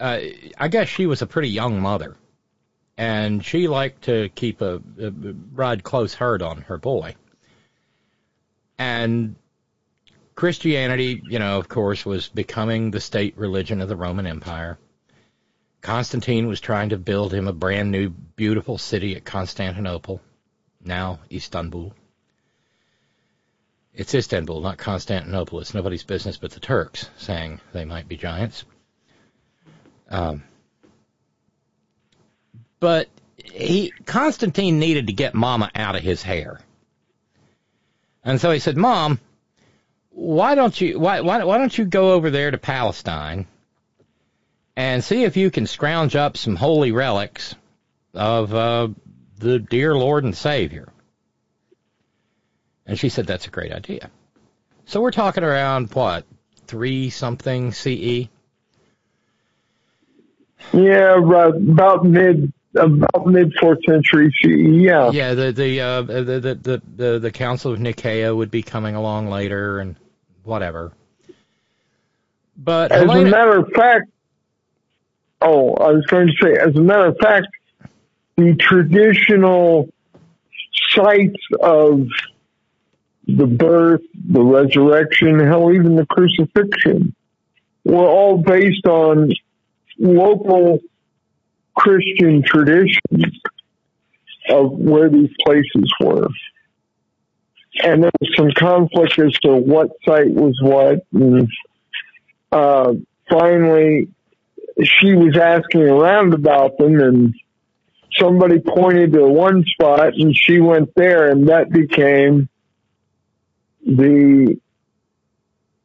uh, 0.01 0.21
I 0.57 0.69
guess 0.69 0.89
she 0.89 1.07
was 1.07 1.23
a 1.23 1.27
pretty 1.27 1.49
young 1.49 1.81
mother, 1.81 2.17
and 2.97 3.45
she 3.45 3.69
liked 3.69 4.03
to 4.05 4.29
keep 4.31 4.61
a, 4.61 4.77
a 5.01 5.11
ride 5.53 5.83
close 5.83 6.15
herd 6.15 6.43
on 6.43 6.63
her 6.63 6.79
boy. 6.79 7.15
And 8.79 9.35
Christianity, 10.35 11.21
you 11.29 11.41
know, 11.41 11.59
of 11.59 11.69
course, 11.69 12.07
was 12.07 12.29
becoming 12.29 12.91
the 12.93 13.01
state 13.01 13.37
religion 13.37 13.81
of 13.81 13.89
the 13.89 13.97
Roman 13.97 14.27
Empire. 14.27 14.79
Constantine 15.81 16.47
was 16.47 16.61
trying 16.61 16.91
to 16.91 16.97
build 16.97 17.35
him 17.35 17.49
a 17.49 17.53
brand 17.53 17.91
new, 17.91 18.11
beautiful 18.11 18.79
city 18.79 19.17
at 19.17 19.25
Constantinople, 19.25 20.21
now 20.85 21.19
Istanbul. 21.33 21.93
It's 23.99 24.15
Istanbul, 24.15 24.61
not 24.61 24.79
Constantinople. 24.79 25.59
It's 25.59 25.75
nobody's 25.75 26.05
business 26.05 26.37
but 26.37 26.53
the 26.53 26.61
Turks, 26.61 27.11
saying 27.17 27.61
they 27.73 27.85
might 27.85 28.07
be 28.07 28.17
giants. 28.17 28.65
Um, 30.09 30.45
but 32.79 33.09
he 33.35 33.93
Constantine 34.07 34.79
needed 34.79 35.09
to 35.09 35.13
get 35.13 35.35
Mama 35.35 35.73
out 35.75 35.97
of 35.97 36.03
his 36.03 36.23
hair, 36.23 36.61
and 38.25 38.41
so 38.41 38.53
he 38.53 38.61
said, 38.61 38.77
"Mom, 38.77 39.19
why 40.11 40.55
don't 40.55 40.81
you 40.81 41.01
why 41.01 41.21
why, 41.21 41.43
why 41.43 41.59
don't 41.59 41.77
you 41.77 41.85
go 41.85 42.13
over 42.13 42.31
there 42.31 42.53
to 42.53 42.59
Palestine 42.59 43.49
and 44.77 45.03
see 45.03 45.25
if 45.25 45.37
you 45.37 45.51
can 45.51 45.67
scrounge 45.67 46.15
up 46.15 46.37
some 46.37 46.55
holy 46.55 46.93
relics 46.93 47.57
of 48.15 48.55
uh, 48.55 48.89
the 49.39 49.59
dear 49.59 49.97
Lord 49.97 50.23
and 50.23 50.37
Savior?" 50.37 50.93
And 52.89 52.99
she 52.99 53.11
said, 53.11 53.27
"That's 53.27 53.47
a 53.47 53.51
great 53.51 53.71
idea." 53.71 54.11
So 54.87 55.01
we're 55.01 55.11
talking 55.11 55.45
around 55.45 55.93
what 55.93 56.25
three 56.67 57.11
something? 57.11 57.73
CE. 57.73 58.29
Yeah, 60.73 61.17
right, 61.21 61.55
about 61.55 62.05
mid 62.05 62.53
about 62.75 63.27
mid 63.27 63.53
fourth 63.61 63.79
century 63.87 64.33
CE. 64.43 64.83
Yeah. 64.83 65.11
Yeah, 65.11 65.35
the 65.35 65.53
the, 65.53 65.81
uh, 65.81 66.03
the 66.03 66.23
the 66.23 66.55
the 66.55 66.83
the 66.97 67.19
the 67.19 67.31
Council 67.31 67.73
of 67.73 67.79
Nicaea 67.79 68.35
would 68.35 68.51
be 68.51 68.63
coming 68.63 68.95
along 68.95 69.29
later, 69.29 69.79
and 69.79 69.97
whatever. 70.45 70.93
But 72.57 72.91
As 72.91 73.05
a 73.05 73.25
matter 73.25 73.61
of 73.61 73.71
fact, 73.73 74.11
oh, 75.41 75.75
I 75.75 75.93
was 75.93 76.05
going 76.07 76.27
to 76.27 76.33
say, 76.43 76.55
as 76.55 76.75
a 76.75 76.81
matter 76.81 77.07
of 77.07 77.17
fact, 77.19 77.47
the 78.37 78.57
traditional 78.57 79.89
sites 80.93 81.37
of 81.61 82.09
the 83.29 83.47
birth, 83.47 84.01
the 84.15 84.43
resurrection, 84.43 85.39
hell, 85.39 85.73
even 85.73 85.97
the 85.97 86.07
crucifixion, 86.07 87.15
were 87.85 88.07
all 88.07 88.39
based 88.39 88.87
on 88.87 89.31
local 89.99 90.81
Christian 91.77 92.43
traditions 92.43 93.41
of 94.49 94.73
where 94.73 95.11
these 95.11 95.31
places 95.45 95.93
were. 96.01 96.29
And 97.85 98.03
there 98.03 98.11
was 98.21 98.31
some 98.35 98.51
conflict 98.53 99.19
as 99.19 99.33
to 99.43 99.57
what 99.57 99.91
site 100.07 100.31
was 100.31 100.59
what. 100.63 101.05
And 101.13 101.49
uh, 102.51 102.95
finally, 103.31 104.09
she 104.83 105.13
was 105.13 105.37
asking 105.37 105.83
around 105.83 106.33
about 106.33 106.79
them, 106.79 106.99
and 106.99 107.35
somebody 108.17 108.59
pointed 108.59 109.13
to 109.13 109.27
one 109.27 109.65
spot, 109.65 110.15
and 110.15 110.35
she 110.35 110.61
went 110.61 110.95
there, 110.95 111.31
and 111.31 111.49
that 111.49 111.71
became 111.71 112.49
the 113.97 114.61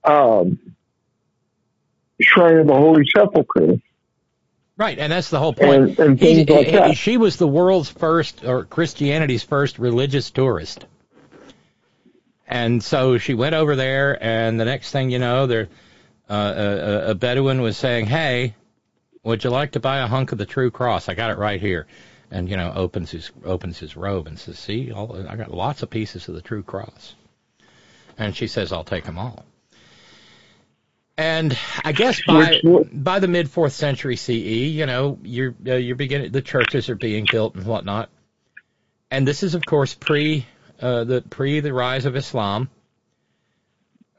um, 0.04 0.60
shrine 2.22 2.58
of 2.58 2.68
the 2.68 2.74
Holy 2.74 3.06
Sepulchre. 3.16 3.82
Right, 4.76 4.98
and 4.98 5.12
that's 5.12 5.30
the 5.30 5.40
whole 5.40 5.54
point. 5.54 6.00
And- 6.00 6.00
and 6.00 6.20
He- 6.20 6.46
like 6.46 6.68
he-. 6.68 6.96
She 6.96 7.18
was 7.18 7.38
the 7.38 7.48
world's 7.48 7.90
first, 7.90 8.44
or 8.44 8.66
Christianity's 8.66 9.44
first 9.44 9.80
religious 9.80 10.32
tourist. 10.32 10.86
And 12.48 12.84
so 12.84 13.18
she 13.18 13.34
went 13.34 13.56
over 13.56 13.76
there, 13.76 14.22
and 14.22 14.60
the 14.60 14.66
next 14.66 14.92
thing 14.92 15.10
you 15.10 15.20
know, 15.20 15.48
there, 15.48 15.70
uh, 16.30 16.54
a, 16.56 17.12
a 17.12 17.16
Bedouin 17.16 17.62
was 17.62 17.78
saying, 17.78 18.06
"Hey, 18.06 18.56
would 19.24 19.44
you 19.44 19.50
like 19.50 19.72
to 19.72 19.80
buy 19.80 20.00
a 20.00 20.08
hunk 20.08 20.32
of 20.34 20.38
the 20.38 20.46
true 20.46 20.70
cross? 20.70 21.08
I 21.08 21.14
got 21.14 21.32
it 21.32 21.38
right 21.38 21.62
here." 21.62 21.88
And 22.32 22.50
you 22.50 22.58
know, 22.58 22.72
opens 22.76 23.12
his 23.12 23.32
opens 23.46 23.80
his 23.80 23.96
robe 23.96 24.28
and 24.28 24.38
says, 24.38 24.60
"See, 24.60 24.92
all, 24.92 25.16
I 25.28 25.36
got 25.36 25.54
lots 25.54 25.84
of 25.84 25.90
pieces 25.90 26.28
of 26.28 26.36
the 26.36 26.42
true 26.42 26.64
cross." 26.64 27.16
And 28.18 28.36
she 28.36 28.48
says, 28.48 28.72
"I'll 28.72 28.84
take 28.84 29.06
them 29.06 29.18
all." 29.18 29.46
And 31.18 31.56
I 31.84 31.92
guess 31.92 32.20
by 32.26 32.60
by 32.92 33.20
the 33.20 33.28
mid 33.28 33.50
fourth 33.50 33.74
century 33.74 34.16
CE, 34.16 34.30
you 34.30 34.86
know, 34.88 35.20
you're 35.24 35.54
uh, 35.68 35.76
you're 35.76 35.96
beginning 35.96 36.32
the 36.32 36.42
churches 36.42 36.90
are 36.90 36.96
being 36.96 37.28
built 37.32 37.54
and 37.56 37.66
whatnot, 37.66 38.10
and 39.12 39.28
this 39.28 39.44
is 39.44 39.54
of 39.54 39.64
course 39.64 39.94
pre 39.94 40.46
uh, 40.82 41.04
the 41.04 41.22
pre 41.22 41.60
the 41.60 41.72
rise 41.72 42.06
of 42.06 42.16
Islam, 42.16 42.68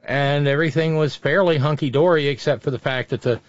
and 0.05 0.47
everything 0.47 0.97
was 0.97 1.17
fairly 1.17 1.59
hunky 1.59 1.91
dory 1.91 2.29
except 2.29 2.63
for 2.63 2.71
the 2.71 2.79
fact 2.79 3.11
that 3.11 3.23
the 3.23 3.41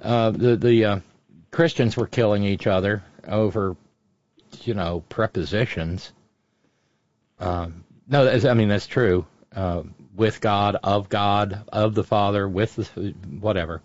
uh, 0.00 0.30
the 0.30 0.56
the 0.56 0.84
uh, 0.84 1.00
Christians 1.50 1.96
were 1.96 2.06
killing 2.06 2.44
each 2.44 2.68
other 2.68 3.02
over 3.26 3.76
you 4.62 4.74
know 4.74 5.02
prepositions. 5.08 6.12
Um, 7.40 7.84
no, 8.06 8.28
I 8.28 8.54
mean 8.54 8.68
that's 8.68 8.86
true. 8.86 9.26
Uh, 9.54 9.82
with 10.14 10.40
God, 10.40 10.76
of 10.82 11.08
God, 11.08 11.62
of 11.72 11.94
the 11.94 12.04
Father, 12.04 12.46
with 12.46 12.74
the 12.74 13.14
whatever. 13.40 13.80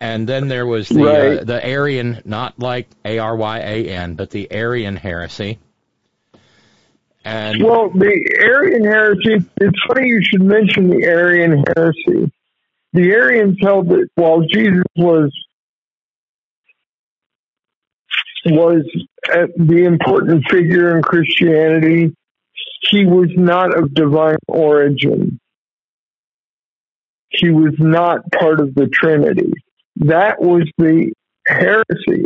And 0.00 0.26
then 0.26 0.48
there 0.48 0.66
was 0.66 0.88
the 0.88 1.40
uh, 1.40 1.44
the 1.44 1.64
Arian, 1.64 2.22
not 2.24 2.58
like 2.58 2.88
A 3.04 3.18
R 3.18 3.36
Y 3.36 3.58
A 3.58 3.88
N, 3.88 4.14
but 4.14 4.30
the 4.30 4.50
Arian 4.50 4.96
heresy. 4.96 5.58
And 7.22 7.62
Well, 7.62 7.90
the 7.90 8.18
Arian 8.42 8.84
heresy, 8.84 9.44
it's 9.60 9.78
funny 9.86 10.08
you 10.08 10.22
should 10.24 10.40
mention 10.40 10.88
the 10.88 11.04
Arian 11.04 11.62
heresy. 11.76 12.32
The 12.94 13.10
Arians 13.10 13.58
held 13.60 13.88
that 13.90 14.08
while 14.14 14.40
Jesus 14.40 14.84
was 14.96 15.30
was 18.46 18.84
uh, 19.30 19.48
the 19.58 19.84
important 19.84 20.44
figure 20.50 20.96
in 20.96 21.02
Christianity, 21.02 22.16
he 22.80 23.04
was 23.04 23.30
not 23.36 23.76
of 23.76 23.94
divine 23.94 24.38
origin. 24.48 25.38
He 27.28 27.50
was 27.50 27.74
not 27.78 28.30
part 28.32 28.60
of 28.60 28.74
the 28.74 28.88
Trinity. 28.88 29.52
That 29.96 30.40
was 30.40 30.68
the 30.78 31.12
heresy 31.46 32.24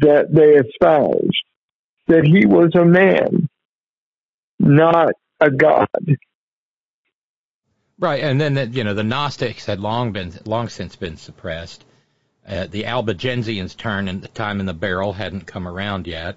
that 0.00 0.32
they 0.32 0.56
espoused, 0.56 1.44
that 2.08 2.24
he 2.24 2.46
was 2.46 2.72
a 2.74 2.84
man, 2.84 3.48
not 4.58 5.12
a 5.40 5.50
god. 5.50 5.88
Right, 7.98 8.22
and 8.22 8.40
then 8.40 8.54
the, 8.54 8.66
you 8.66 8.84
know 8.84 8.94
the 8.94 9.02
Gnostics 9.02 9.66
had 9.66 9.80
long 9.80 10.12
been 10.12 10.32
long 10.44 10.68
since 10.68 10.94
been 10.96 11.16
suppressed. 11.16 11.84
Uh, 12.46 12.66
the 12.66 12.84
Albigensians' 12.84 13.76
turn 13.76 14.08
and 14.08 14.22
the 14.22 14.28
time 14.28 14.60
in 14.60 14.66
the 14.66 14.74
barrel 14.74 15.12
hadn't 15.12 15.46
come 15.46 15.66
around 15.66 16.06
yet. 16.06 16.36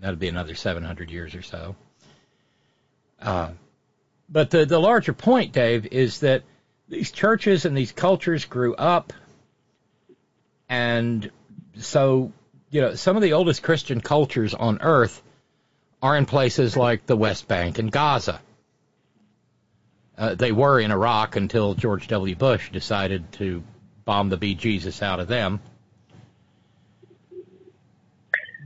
That'd 0.00 0.18
be 0.18 0.28
another 0.28 0.54
700 0.54 1.10
years 1.10 1.34
or 1.34 1.42
so. 1.42 1.76
Uh, 3.24 3.50
but 4.28 4.50
the 4.50 4.66
the 4.66 4.78
larger 4.78 5.14
point, 5.14 5.52
Dave, 5.52 5.86
is 5.86 6.20
that 6.20 6.42
these 6.88 7.10
churches 7.10 7.64
and 7.64 7.76
these 7.76 7.90
cultures 7.90 8.44
grew 8.44 8.74
up, 8.74 9.12
and 10.68 11.30
so 11.78 12.32
you 12.70 12.82
know 12.82 12.94
some 12.94 13.16
of 13.16 13.22
the 13.22 13.32
oldest 13.32 13.62
Christian 13.62 14.00
cultures 14.00 14.52
on 14.52 14.78
Earth 14.82 15.22
are 16.02 16.16
in 16.16 16.26
places 16.26 16.76
like 16.76 17.06
the 17.06 17.16
West 17.16 17.48
Bank 17.48 17.78
and 17.78 17.90
Gaza. 17.90 18.40
Uh, 20.16 20.34
they 20.34 20.52
were 20.52 20.78
in 20.78 20.90
Iraq 20.92 21.34
until 21.36 21.74
George 21.74 22.06
W. 22.08 22.36
Bush 22.36 22.70
decided 22.70 23.32
to 23.32 23.64
bomb 24.04 24.28
the 24.28 24.36
bejesus 24.36 25.02
out 25.02 25.18
of 25.18 25.28
them. 25.28 25.60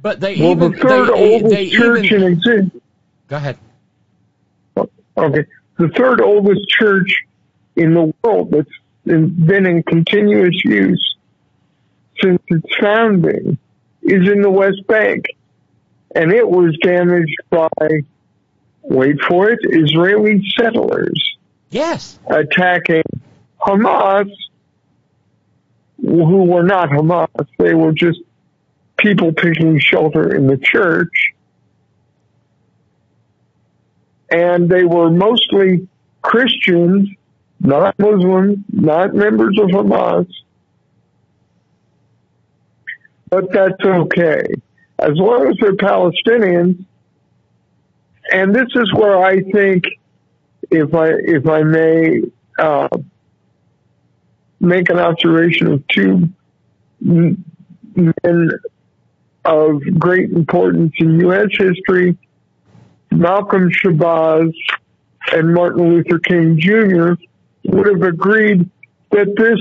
But 0.02 0.20
they 0.20 0.40
well, 0.40 0.50
even 0.50 0.72
the 0.72 0.78
third 0.78 1.08
they, 1.08 1.32
oldest 1.32 1.54
they 1.54 1.70
church 1.70 2.04
even 2.04 2.22
in 2.22 2.32
existence. 2.32 2.82
go 3.28 3.36
ahead. 3.36 3.58
Okay, 5.18 5.46
the 5.78 5.88
third 5.88 6.20
oldest 6.20 6.68
church 6.68 7.24
in 7.76 7.94
the 7.94 8.14
world 8.22 8.50
that's 8.52 8.70
in, 9.04 9.30
been 9.46 9.66
in 9.66 9.82
continuous 9.82 10.62
use 10.64 11.16
since 12.20 12.40
its 12.48 12.76
founding 12.80 13.58
is 14.02 14.28
in 14.28 14.42
the 14.42 14.50
West 14.50 14.86
Bank, 14.86 15.26
and 16.14 16.32
it 16.32 16.48
was 16.48 16.76
damaged 16.82 17.36
by 17.50 17.68
wait 18.82 19.16
for 19.22 19.50
it 19.50 19.58
Israeli 19.62 20.42
settlers. 20.56 21.36
Yes. 21.70 22.18
Attacking 22.28 23.02
Hamas, 23.60 24.30
who 26.00 26.44
were 26.44 26.62
not 26.62 26.88
Hamas. 26.88 27.46
They 27.58 27.74
were 27.74 27.92
just 27.92 28.20
people 28.96 29.32
taking 29.32 29.78
shelter 29.78 30.34
in 30.34 30.46
the 30.46 30.56
church. 30.56 31.34
And 34.30 34.68
they 34.68 34.84
were 34.84 35.10
mostly 35.10 35.88
Christians, 36.22 37.08
not 37.60 37.98
Muslims, 37.98 38.58
not 38.70 39.14
members 39.14 39.58
of 39.58 39.68
Hamas. 39.70 40.28
But 43.30 43.52
that's 43.52 43.82
okay. 43.84 44.42
As 44.98 45.12
long 45.14 45.48
as 45.48 45.56
they're 45.60 45.74
Palestinians. 45.74 46.84
And 48.30 48.54
this 48.54 48.68
is 48.74 48.92
where 48.94 49.24
I 49.24 49.40
think 49.40 49.84
if 50.70 50.94
I 50.94 51.08
if 51.08 51.46
I 51.46 51.62
may 51.62 52.22
uh, 52.58 52.88
make 54.60 54.90
an 54.90 54.98
observation 54.98 55.72
of 55.72 55.86
two 55.88 56.28
men 57.00 58.50
of 59.44 59.80
great 59.98 60.30
importance 60.30 60.92
in 60.98 61.20
U.S. 61.20 61.48
history, 61.52 62.18
Malcolm 63.10 63.70
Shabazz 63.70 64.52
and 65.32 65.54
Martin 65.54 65.90
Luther 65.90 66.18
King 66.18 66.58
Jr. 66.58 67.14
would 67.64 67.86
have 67.86 68.02
agreed 68.02 68.68
that 69.10 69.34
this 69.36 69.58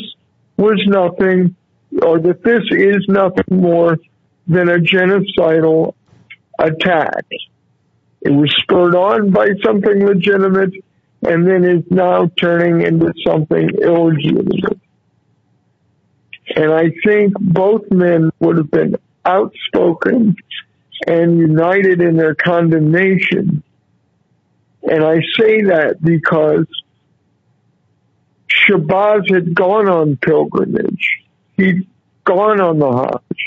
was 0.57 0.83
nothing, 0.87 1.55
or 2.01 2.19
that 2.19 2.43
this 2.43 2.63
is 2.71 3.05
nothing 3.07 3.61
more 3.61 3.97
than 4.47 4.69
a 4.69 4.77
genocidal 4.77 5.93
attack. 6.59 7.25
It 8.21 8.31
was 8.31 8.53
spurred 8.61 8.95
on 8.95 9.31
by 9.31 9.49
something 9.63 10.05
legitimate 10.05 10.73
and 11.23 11.47
then 11.47 11.63
is 11.63 11.83
now 11.89 12.29
turning 12.39 12.81
into 12.81 13.13
something 13.25 13.69
illegitimate. 13.81 14.79
And 16.55 16.71
I 16.71 16.91
think 17.05 17.33
both 17.39 17.89
men 17.91 18.31
would 18.39 18.57
have 18.57 18.71
been 18.71 18.95
outspoken 19.25 20.35
and 21.05 21.37
united 21.37 22.01
in 22.01 22.15
their 22.15 22.35
condemnation. 22.35 23.63
And 24.89 25.03
I 25.03 25.21
say 25.37 25.63
that 25.63 25.97
because 26.01 26.65
Shabazz 28.49 29.33
had 29.33 29.53
gone 29.53 29.89
on 29.89 30.17
pilgrimage. 30.17 31.21
He'd 31.57 31.87
gone 32.23 32.61
on 32.61 32.79
the 32.79 32.91
Hajj. 32.91 33.45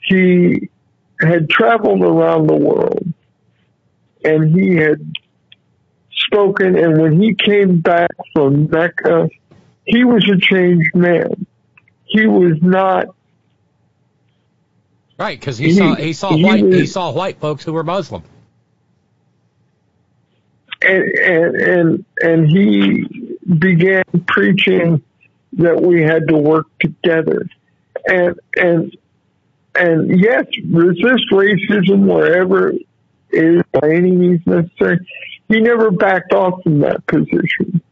He 0.00 0.68
had 1.20 1.48
traveled 1.50 2.02
around 2.02 2.46
the 2.46 2.56
world 2.56 3.12
and 4.24 4.54
he 4.54 4.76
had 4.76 5.00
spoken 6.12 6.76
and 6.76 7.00
when 7.00 7.20
he 7.20 7.34
came 7.34 7.80
back 7.80 8.10
from 8.32 8.68
Mecca, 8.70 9.28
he 9.84 10.04
was 10.04 10.28
a 10.30 10.38
changed 10.38 10.94
man. 10.94 11.46
He 12.04 12.26
was 12.26 12.58
not 12.62 13.06
Right, 15.18 15.38
because 15.38 15.58
he, 15.58 15.66
He- 15.66 15.72
saw 15.72 15.94
he 15.96 16.12
saw 16.12 16.36
he 16.36 16.44
white 16.44 16.64
he 16.64 16.86
saw 16.86 17.10
white 17.12 17.40
folks 17.40 17.64
who 17.64 17.72
were 17.72 17.82
Muslim. 17.84 18.22
and 20.80 21.02
and 21.02 21.56
and, 21.56 22.04
and 22.22 22.48
he 22.48 23.34
began 23.58 24.04
preaching 24.28 25.02
that 25.54 25.80
we 25.80 26.02
had 26.02 26.28
to 26.28 26.36
work 26.36 26.66
together. 26.78 27.46
And 28.06 28.38
and 28.56 28.96
and 29.74 30.20
yes 30.20 30.44
resist 30.70 31.24
racism 31.32 32.06
wherever 32.06 32.68
it 32.70 32.82
is 33.32 33.62
by 33.72 33.90
any 33.90 34.12
means 34.12 34.40
necessary. 34.46 34.98
He 35.48 35.60
never 35.60 35.90
backed 35.90 36.32
off 36.32 36.62
from 36.62 36.78
that 36.80 37.04
position. 37.06 37.82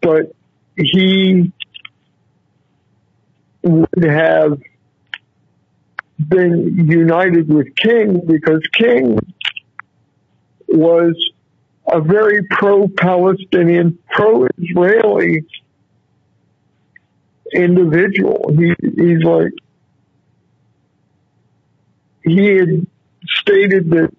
But 0.00 0.34
he 0.76 1.52
would 3.62 4.04
have 4.04 4.60
been 6.28 6.88
united 6.88 7.48
with 7.48 7.74
king 7.76 8.20
because 8.26 8.60
king 8.72 9.18
was 10.68 11.14
a 11.86 12.00
very 12.00 12.42
pro-Palestinian, 12.50 13.98
pro-Israeli 14.10 15.44
individual. 17.52 18.52
He 18.56 18.74
he's 18.80 19.22
like 19.22 19.52
he 22.24 22.46
had 22.56 22.86
stated 23.26 23.90
that 23.90 24.10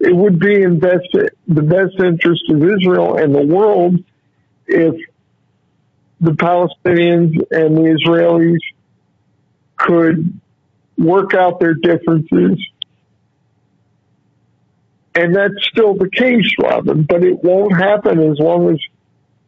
it 0.00 0.14
would 0.14 0.38
be 0.38 0.62
in 0.62 0.78
best 0.78 1.08
the 1.12 1.62
best 1.62 1.98
interest 1.98 2.42
of 2.50 2.62
Israel 2.62 3.16
and 3.16 3.34
the 3.34 3.46
world 3.46 4.02
if 4.66 4.94
the 6.20 6.32
Palestinians 6.32 7.34
and 7.50 7.76
the 7.76 7.96
Israelis 7.96 8.58
could 9.76 10.38
work 10.98 11.34
out 11.34 11.60
their 11.60 11.74
differences. 11.74 12.58
And 15.14 15.34
that's 15.34 15.66
still 15.70 15.94
the 15.94 16.10
case, 16.10 16.50
Robyn, 16.60 17.04
but 17.04 17.24
it 17.24 17.42
won't 17.42 17.74
happen 17.74 18.20
as 18.30 18.38
long 18.38 18.70
as 18.70 18.78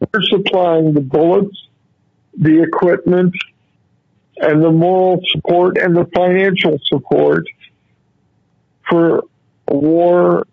we're 0.00 0.22
supplying 0.22 0.94
the 0.94 1.00
bullets, 1.00 1.66
the 2.36 2.62
equipment, 2.62 3.34
and 4.36 4.62
the 4.62 4.70
moral 4.70 5.20
support 5.28 5.76
and 5.76 5.96
the 5.96 6.06
financial 6.14 6.78
support 6.84 7.44
for 8.88 9.24
a 9.66 9.76
war 9.76 10.46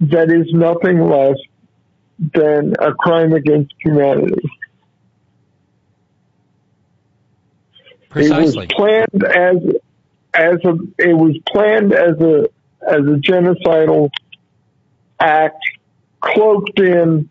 that 0.00 0.30
is 0.30 0.52
nothing 0.52 1.00
less 1.00 1.36
than 2.18 2.74
a 2.78 2.92
crime 2.92 3.32
against 3.32 3.72
humanity. 3.78 4.42
Precisely. 8.10 8.64
It 8.64 8.72
was 8.76 9.10
planned 9.10 9.24
as 9.24 9.56
as 10.34 10.56
a 10.64 10.76
it 10.98 11.14
was 11.14 11.38
planned 11.46 11.92
as 11.92 12.20
a 12.20 12.48
as 12.86 13.00
a 13.00 13.18
genocidal 13.20 14.10
act 15.20 15.62
cloaked 16.20 16.78
in 16.80 17.28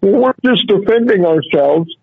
we're 0.00 0.32
just 0.44 0.66
defending 0.66 1.24
ourselves. 1.24 1.94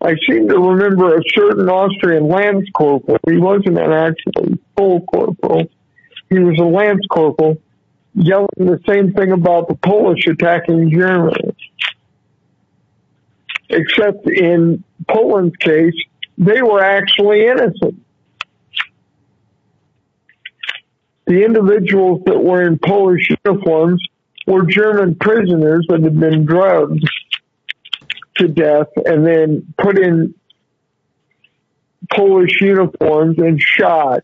I 0.00 0.14
seem 0.28 0.48
to 0.48 0.58
remember 0.58 1.16
a 1.16 1.22
certain 1.34 1.68
Austrian 1.68 2.28
lance 2.28 2.68
corporal. 2.74 3.18
He 3.26 3.36
wasn't 3.36 3.78
an 3.78 3.92
actually 3.92 4.58
full 4.76 5.00
corporal. 5.00 5.68
He 6.28 6.38
was 6.38 6.58
a 6.60 6.64
lance 6.64 7.04
corporal 7.10 7.60
yelling 8.14 8.48
the 8.58 8.80
same 8.86 9.12
thing 9.12 9.32
about 9.32 9.68
the 9.68 9.74
Polish 9.74 10.26
attacking 10.26 10.90
Germany. 10.90 11.54
Except 13.70 14.26
in 14.28 14.82
Poland's 15.08 15.56
case, 15.56 15.94
they 16.36 16.62
were 16.62 16.82
actually 16.82 17.46
innocent. 17.46 18.02
The 21.28 21.44
individuals 21.44 22.22
that 22.24 22.42
were 22.42 22.62
in 22.62 22.78
Polish 22.78 23.30
uniforms 23.44 24.02
were 24.46 24.64
German 24.64 25.14
prisoners 25.14 25.84
that 25.90 26.02
had 26.02 26.18
been 26.18 26.46
drugged 26.46 27.06
to 28.38 28.48
death 28.48 28.88
and 28.96 29.26
then 29.26 29.74
put 29.76 29.98
in 29.98 30.34
Polish 32.10 32.62
uniforms 32.62 33.36
and 33.38 33.60
shot 33.60 34.22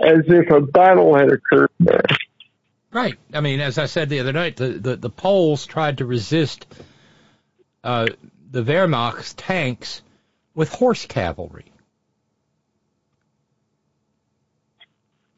as 0.00 0.24
if 0.26 0.50
a 0.50 0.62
battle 0.62 1.16
had 1.16 1.30
occurred 1.30 1.70
there. 1.78 2.00
Right. 2.90 3.18
I 3.34 3.40
mean, 3.40 3.60
as 3.60 3.76
I 3.76 3.84
said 3.84 4.08
the 4.08 4.20
other 4.20 4.32
night, 4.32 4.56
the, 4.56 4.68
the, 4.68 4.96
the 4.96 5.10
Poles 5.10 5.66
tried 5.66 5.98
to 5.98 6.06
resist 6.06 6.66
uh, 7.84 8.06
the 8.50 8.62
Wehrmacht's 8.62 9.34
tanks 9.34 10.00
with 10.54 10.70
horse 10.70 11.04
cavalry. 11.04 11.71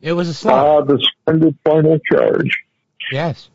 It 0.05 0.13
was 0.13 0.29
a 0.29 0.35
slaughter. 0.35 0.69
Ah, 0.69 0.81
the 0.83 0.99
splendid 1.23 1.57
final 1.65 1.99
charge. 2.13 2.51
Yes. 3.11 3.49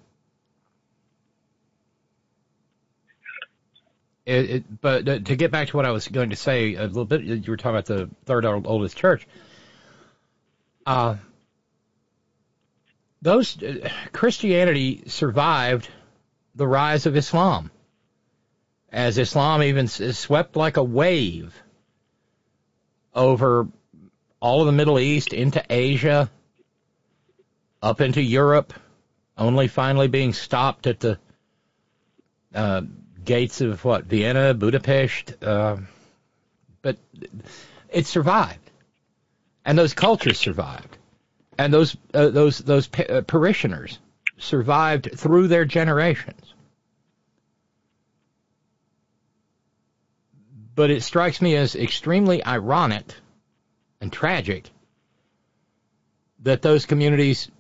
It, 4.26 4.49
it, 4.49 4.81
but 4.81 5.07
uh, 5.07 5.19
to 5.19 5.35
get 5.35 5.51
back 5.51 5.67
to 5.67 5.77
what 5.77 5.85
I 5.85 5.91
was 5.91 6.07
going 6.07 6.31
to 6.31 6.35
say 6.35 6.73
a 6.73 6.88
little 6.88 7.05
bit, 7.05 7.21
you 7.21 7.39
were 7.47 7.55
talking 7.55 7.76
about 7.77 7.85
the 7.85 8.09
third 8.26 8.45
oldest 8.45 8.97
church. 8.97 9.27
Uh, 10.88 11.17
those 13.21 13.61
uh, 13.61 13.88
Christianity 14.11 15.03
survived 15.05 15.88
the 16.55 16.67
rise 16.67 17.05
of 17.05 17.15
Islam, 17.15 17.69
as 18.91 19.19
Islam 19.19 19.61
even 19.61 19.85
s- 19.85 20.17
swept 20.17 20.55
like 20.55 20.77
a 20.77 20.84
wave 20.84 21.53
over 23.13 23.67
all 24.39 24.61
of 24.61 24.65
the 24.65 24.71
Middle 24.71 24.99
East 24.99 25.31
into 25.31 25.63
Asia, 25.69 26.31
up 27.81 28.01
into 28.01 28.22
Europe, 28.22 28.73
only 29.38 29.68
finally 29.68 30.07
being 30.07 30.34
stopped 30.34 30.88
at 30.88 30.99
the 30.99 31.18
uh, 32.53 32.81
gates 33.23 33.61
of 33.61 33.84
what 33.85 34.06
Vienna, 34.06 34.53
Budapest, 34.53 35.43
uh, 35.43 35.77
but 36.81 36.97
it 37.89 38.06
survived, 38.06 38.72
and 39.65 39.77
those 39.77 39.93
cultures 39.93 40.39
survived, 40.39 40.97
and 41.57 41.73
those 41.73 41.95
uh, 42.14 42.30
those 42.30 42.60
those 42.60 42.89
uh, 42.97 43.22
parishioners 43.26 43.99
survived 44.38 45.10
through 45.15 45.47
their 45.47 45.65
generations. 45.65 46.53
But 50.76 50.91
it 50.91 51.03
strikes 51.03 51.41
me 51.41 51.56
as 51.56 51.76
extremely 51.76 52.43
ironic 52.45 53.14
and 53.99 54.11
tragic 54.11 54.69
that 56.43 56.61
those 56.61 56.85
communities, 56.85 57.51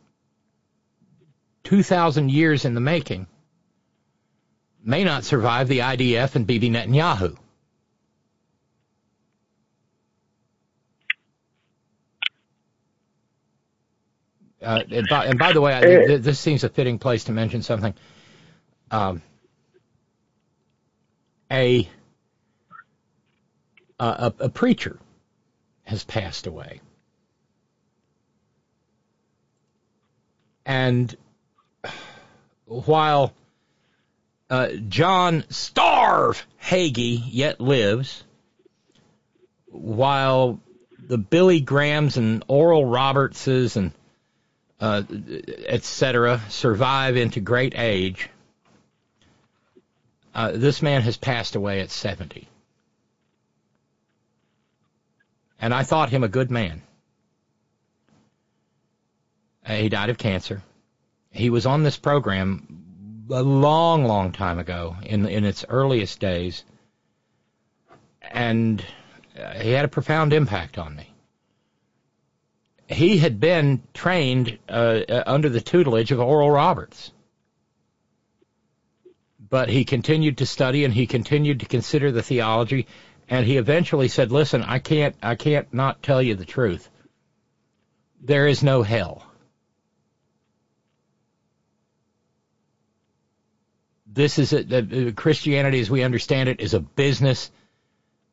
2,000 1.63 2.31
years 2.31 2.65
in 2.65 2.73
the 2.73 2.81
making, 2.81 3.27
may 4.83 5.03
not 5.03 5.23
survive 5.23 5.67
the 5.67 5.79
IDF 5.79 6.35
and 6.35 6.47
Bibi 6.47 6.69
Netanyahu. 6.69 7.37
Uh, 14.61 14.83
and, 14.91 15.07
by, 15.09 15.25
and 15.25 15.39
by 15.39 15.53
the 15.53 15.61
way, 15.61 15.73
I, 15.75 15.81
th- 15.81 16.21
this 16.21 16.39
seems 16.39 16.63
a 16.63 16.69
fitting 16.69 16.99
place 16.99 17.25
to 17.25 17.31
mention 17.31 17.61
something. 17.61 17.93
Um, 18.91 19.21
a, 21.51 21.87
a 23.99 24.33
a 24.39 24.49
preacher 24.49 24.99
has 25.83 26.03
passed 26.03 26.45
away, 26.47 26.81
and 30.65 31.15
while 32.69 33.33
uh, 34.49 34.69
John 34.87 35.43
Starve 35.49 36.45
Hagee 36.63 37.21
yet 37.25 37.59
lives, 37.59 38.23
while 39.65 40.59
the 40.99 41.17
Billy 41.17 41.59
Grahams 41.59 42.17
and 42.17 42.43
Oral 42.47 42.85
Robertses 42.85 43.75
and 43.75 43.91
uh, 44.79 45.03
etc. 45.67 46.41
survive 46.49 47.17
into 47.17 47.41
great 47.41 47.73
age. 47.77 48.29
Uh, 50.33 50.51
this 50.53 50.81
man 50.81 51.01
has 51.01 51.17
passed 51.17 51.55
away 51.55 51.81
at 51.81 51.89
70. 51.89 52.47
And 55.59 55.73
I 55.73 55.83
thought 55.83 56.09
him 56.09 56.23
a 56.23 56.29
good 56.29 56.49
man. 56.49 56.81
Uh, 59.65 59.75
he 59.75 59.89
died 59.89 60.09
of 60.09 60.17
cancer. 60.17 60.63
He 61.31 61.49
was 61.49 61.65
on 61.65 61.83
this 61.83 61.97
program 61.97 63.25
a 63.29 63.43
long, 63.43 64.05
long 64.05 64.31
time 64.31 64.59
ago, 64.59 64.95
in 65.03 65.25
in 65.27 65.45
its 65.45 65.63
earliest 65.69 66.19
days, 66.19 66.63
and 68.21 68.83
uh, 69.39 69.53
he 69.59 69.71
had 69.71 69.85
a 69.85 69.89
profound 69.89 70.33
impact 70.33 70.77
on 70.77 70.95
me. 70.95 71.13
He 72.87 73.19
had 73.19 73.39
been 73.39 73.83
trained 73.93 74.57
uh, 74.67 75.01
uh, 75.07 75.23
under 75.27 75.49
the 75.49 75.61
tutelage 75.61 76.11
of 76.11 76.19
Oral 76.19 76.49
Roberts, 76.49 77.11
but 79.39 79.69
he 79.69 79.85
continued 79.85 80.39
to 80.39 80.47
study 80.47 80.83
and 80.83 80.93
he 80.93 81.05
continued 81.05 81.59
to 81.59 81.67
consider 81.67 82.11
the 82.11 82.23
theology, 82.23 82.87
and 83.29 83.45
he 83.45 83.57
eventually 83.57 84.07
said, 84.07 84.31
"Listen, 84.31 84.63
I 84.63 84.79
can't, 84.79 85.15
I 85.21 85.35
can't 85.35 85.71
not 85.71 86.01
tell 86.01 86.21
you 86.21 86.33
the 86.33 86.45
truth. 86.45 86.89
There 88.19 88.47
is 88.47 88.63
no 88.63 88.81
hell." 88.81 89.28
This 94.19 94.37
is 94.37 94.51
a, 94.51 95.13
Christianity 95.13 95.79
as 95.79 95.89
we 95.89 96.03
understand 96.03 96.49
it 96.49 96.59
is 96.59 96.73
a 96.73 96.81
business, 96.81 97.49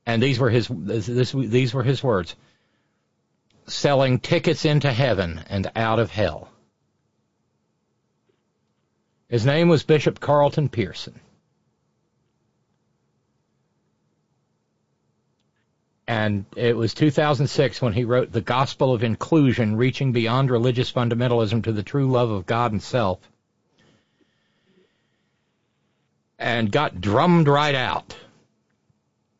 and 0.04 0.20
these 0.20 0.40
were 0.40 0.50
his 0.50 0.66
this, 0.68 1.30
these 1.30 1.72
were 1.72 1.84
his 1.84 2.02
words: 2.02 2.34
selling 3.68 4.18
tickets 4.18 4.64
into 4.64 4.90
heaven 4.90 5.44
and 5.48 5.70
out 5.76 6.00
of 6.00 6.10
hell. 6.10 6.48
His 9.28 9.46
name 9.46 9.68
was 9.68 9.84
Bishop 9.84 10.18
Carlton 10.18 10.70
Pearson. 10.70 11.20
And 16.08 16.46
it 16.56 16.76
was 16.76 16.94
2006 16.94 17.80
when 17.80 17.92
he 17.92 18.04
wrote 18.04 18.32
The 18.32 18.40
Gospel 18.40 18.92
of 18.92 19.04
Inclusion, 19.04 19.76
Reaching 19.76 20.10
Beyond 20.10 20.50
Religious 20.50 20.90
Fundamentalism 20.90 21.62
to 21.62 21.72
the 21.72 21.82
True 21.84 22.10
Love 22.10 22.30
of 22.30 22.44
God 22.44 22.72
and 22.72 22.82
Self. 22.82 23.20
And 26.38 26.70
got 26.70 27.00
drummed 27.00 27.48
right 27.48 27.74
out. 27.74 28.16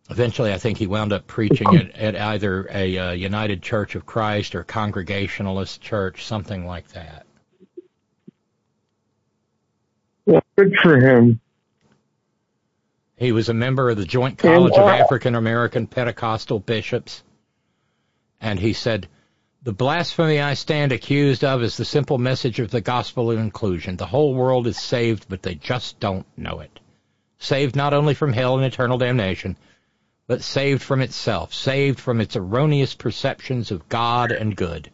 Eventually, 0.09 0.53
I 0.53 0.59
think 0.59 0.79
he 0.79 0.87
wound 0.87 1.13
up 1.13 1.27
preaching 1.27 1.75
at, 1.77 1.95
at 1.97 2.17
either 2.17 2.69
a 2.71 2.99
uh, 2.99 3.13
United 3.13 3.63
Church 3.63 3.97
of 3.97 4.07
Christ 4.07 4.55
or 4.55 4.63
Congregationalist 4.63 5.81
Church, 5.81 6.25
something 6.25 6.65
like 6.65 6.89
that. 6.89 7.27
Well, 10.27 10.43
good 10.57 10.75
for 10.83 10.99
him. 10.99 11.41
He 13.17 13.33
was 13.33 13.49
a 13.49 13.55
member 13.55 13.91
of 13.91 13.97
the 13.97 14.05
Joint 14.05 14.39
College 14.39 14.75
And, 14.75 14.83
of 14.83 14.89
uh, 14.89 14.93
African 14.93 15.35
American 15.35 15.87
Pentecostal 15.87 16.61
Bishops. 16.61 17.23
And 18.41 18.61
he 18.61 18.75
said, 18.75 19.09
The 19.63 19.73
blasphemy 19.73 20.41
I 20.41 20.55
stand 20.55 20.93
accused 20.93 21.43
of 21.43 21.63
is 21.63 21.77
the 21.77 21.85
simple 21.85 22.19
message 22.19 22.61
of 22.61 22.71
the 22.71 22.81
gospel 22.81 23.31
of 23.31 23.39
inclusion. 23.39 23.97
The 23.97 24.07
whole 24.07 24.35
world 24.35 24.67
is 24.67 24.77
saved, 24.77 25.27
but 25.29 25.43
they 25.43 25.55
just 25.55 25.99
don't 25.99 26.27
know 26.37 26.61
it. 26.61 26.79
Saved 27.39 27.77
not 27.77 27.93
only 27.93 28.15
from 28.15 28.33
hell 28.33 28.57
and 28.57 28.65
eternal 28.65 28.99
damnation, 28.99 29.57
but 30.27 30.43
saved 30.43 30.83
from 30.83 31.01
itself, 31.01 31.53
saved 31.55 32.01
from 32.01 32.21
its 32.21 32.37
erroneous 32.37 32.95
perceptions 32.95 33.71
of 33.71 33.89
God 33.89 34.33
and 34.33 34.57
good. 34.57 34.91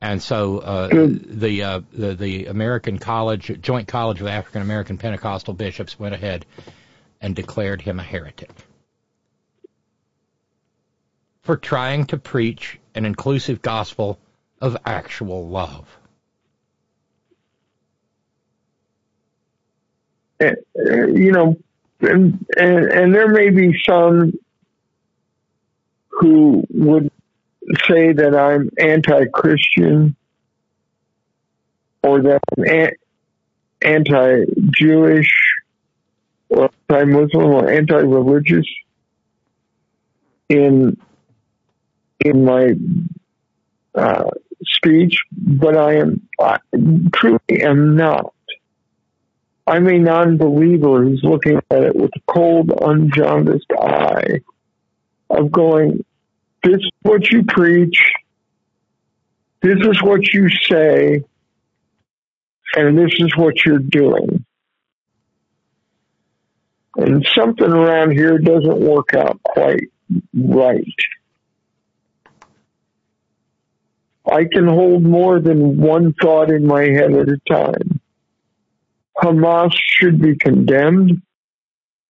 And 0.00 0.20
so 0.20 0.58
uh, 0.58 0.88
the, 0.88 1.62
uh, 1.62 1.80
the 1.92 2.14
the 2.14 2.46
American 2.46 2.98
College, 2.98 3.60
Joint 3.60 3.86
College 3.86 4.20
of 4.20 4.26
African 4.26 4.62
American 4.62 4.98
Pentecostal 4.98 5.54
Bishops, 5.54 5.98
went 5.98 6.14
ahead 6.14 6.44
and 7.20 7.36
declared 7.36 7.80
him 7.82 8.00
a 8.00 8.02
heretic 8.02 8.50
for 11.42 11.56
trying 11.56 12.06
to 12.06 12.16
preach 12.16 12.78
an 12.94 13.04
inclusive 13.04 13.60
gospel 13.62 14.18
of 14.60 14.76
actual 14.86 15.48
love. 15.48 15.86
Uh, 20.42 21.06
you 21.06 21.32
know, 21.32 21.56
and, 22.00 22.44
and 22.56 22.84
and 22.86 23.14
there 23.14 23.28
may 23.28 23.50
be 23.50 23.78
some 23.86 24.32
who 26.08 26.64
would 26.70 27.10
say 27.88 28.12
that 28.12 28.36
I'm 28.36 28.70
anti-Christian 28.78 30.16
or 32.02 32.20
that 32.22 32.40
I'm 32.56 32.90
anti-Jewish 33.82 35.30
or 36.48 36.70
anti-Muslim 36.88 37.50
or 37.50 37.70
anti-religious 37.70 38.66
in 40.48 40.96
in 42.24 42.44
my 42.44 42.74
uh, 43.94 44.30
speech, 44.64 45.18
but 45.32 45.76
I 45.76 45.94
am 45.94 46.28
I 46.40 46.58
truly 47.14 47.62
am 47.62 47.96
not. 47.96 48.32
I'm 49.66 49.86
a 49.86 49.98
non-believer 49.98 51.04
who's 51.04 51.22
looking 51.22 51.58
at 51.70 51.82
it 51.84 51.94
with 51.94 52.10
a 52.16 52.32
cold, 52.32 52.68
unjaundiced 52.68 53.70
eye 53.80 54.40
of 55.30 55.52
going, 55.52 56.04
this 56.62 56.76
is 56.76 56.90
what 57.02 57.30
you 57.30 57.44
preach, 57.44 58.02
this 59.60 59.78
is 59.80 60.02
what 60.02 60.32
you 60.32 60.48
say, 60.70 61.22
and 62.74 62.98
this 62.98 63.12
is 63.18 63.32
what 63.36 63.64
you're 63.64 63.78
doing. 63.78 64.44
And 66.96 67.26
something 67.34 67.72
around 67.72 68.12
here 68.12 68.38
doesn't 68.38 68.80
work 68.80 69.14
out 69.14 69.40
quite 69.42 69.90
right. 70.34 70.84
I 74.30 74.44
can 74.44 74.66
hold 74.66 75.02
more 75.02 75.40
than 75.40 75.80
one 75.80 76.14
thought 76.20 76.50
in 76.50 76.66
my 76.66 76.82
head 76.82 77.12
at 77.12 77.28
a 77.28 77.38
time. 77.48 78.01
Hamas 79.16 79.72
should 79.74 80.20
be 80.20 80.36
condemned. 80.36 81.22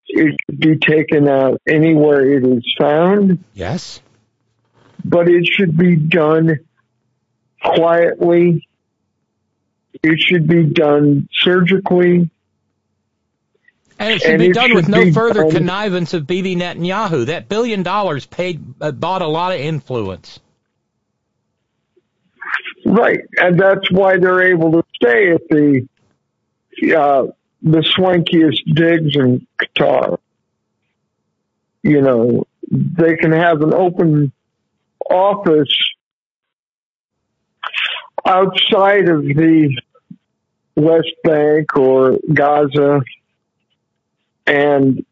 It 0.07 0.37
should 0.47 0.61
be 0.61 0.77
taken 0.79 1.29
out 1.29 1.61
anywhere 1.67 2.29
it 2.29 2.45
is 2.45 2.65
found, 2.79 3.43
Yes? 3.55 4.01
but 5.05 5.29
it 5.29 5.47
should 5.47 5.77
be 5.77 5.97
done 5.97 6.59
quietly. 7.63 8.67
It 10.03 10.21
should 10.21 10.47
be 10.47 10.65
done 10.65 11.29
surgically. 11.33 12.29
And 13.99 14.15
it 14.15 14.21
should 14.23 14.31
And 14.33 14.39
be 14.41 14.47
it 14.49 14.55
done 14.55 14.69
should 14.69 14.77
with 14.77 14.89
no 14.89 15.13
further 15.13 15.43
done- 15.45 15.53
connivance 15.53 16.13
of 16.13 16.27
Bibi 16.27 16.57
Netanyahu. 16.57 17.27
That 17.27 17.49
billion 17.49 17.83
dollars 17.83 18.27
paid 18.27 18.63
uh, 18.81 18.91
bought 18.91 19.23
a 19.23 19.29
lot 19.29 19.53
of 19.53 19.61
influence. 19.61 20.41
Right, 22.85 23.21
and 23.37 23.59
that's 23.59 23.91
why 23.93 24.19
they're 24.19 24.53
able 24.53 24.73
to 24.73 24.83
stay 24.97 25.31
at 25.33 25.41
the 25.49 25.87
uh, 26.83 27.27
the 27.63 27.79
swankiest 27.79 28.63
digs 28.75 29.17
in 29.17 29.47
Qatar. 29.61 30.19
You 31.83 32.01
know, 32.01 32.47
they 32.71 33.17
can 33.17 33.33
have 33.33 33.63
an 33.63 33.75
open 33.75 34.33
office 35.09 35.75
outside 38.25 39.09
of 39.09 39.25
the 39.25 39.77
West 40.77 41.15
Bank 41.25 41.77
or 41.77 42.19
Gaza 42.33 43.03
and 44.47 45.05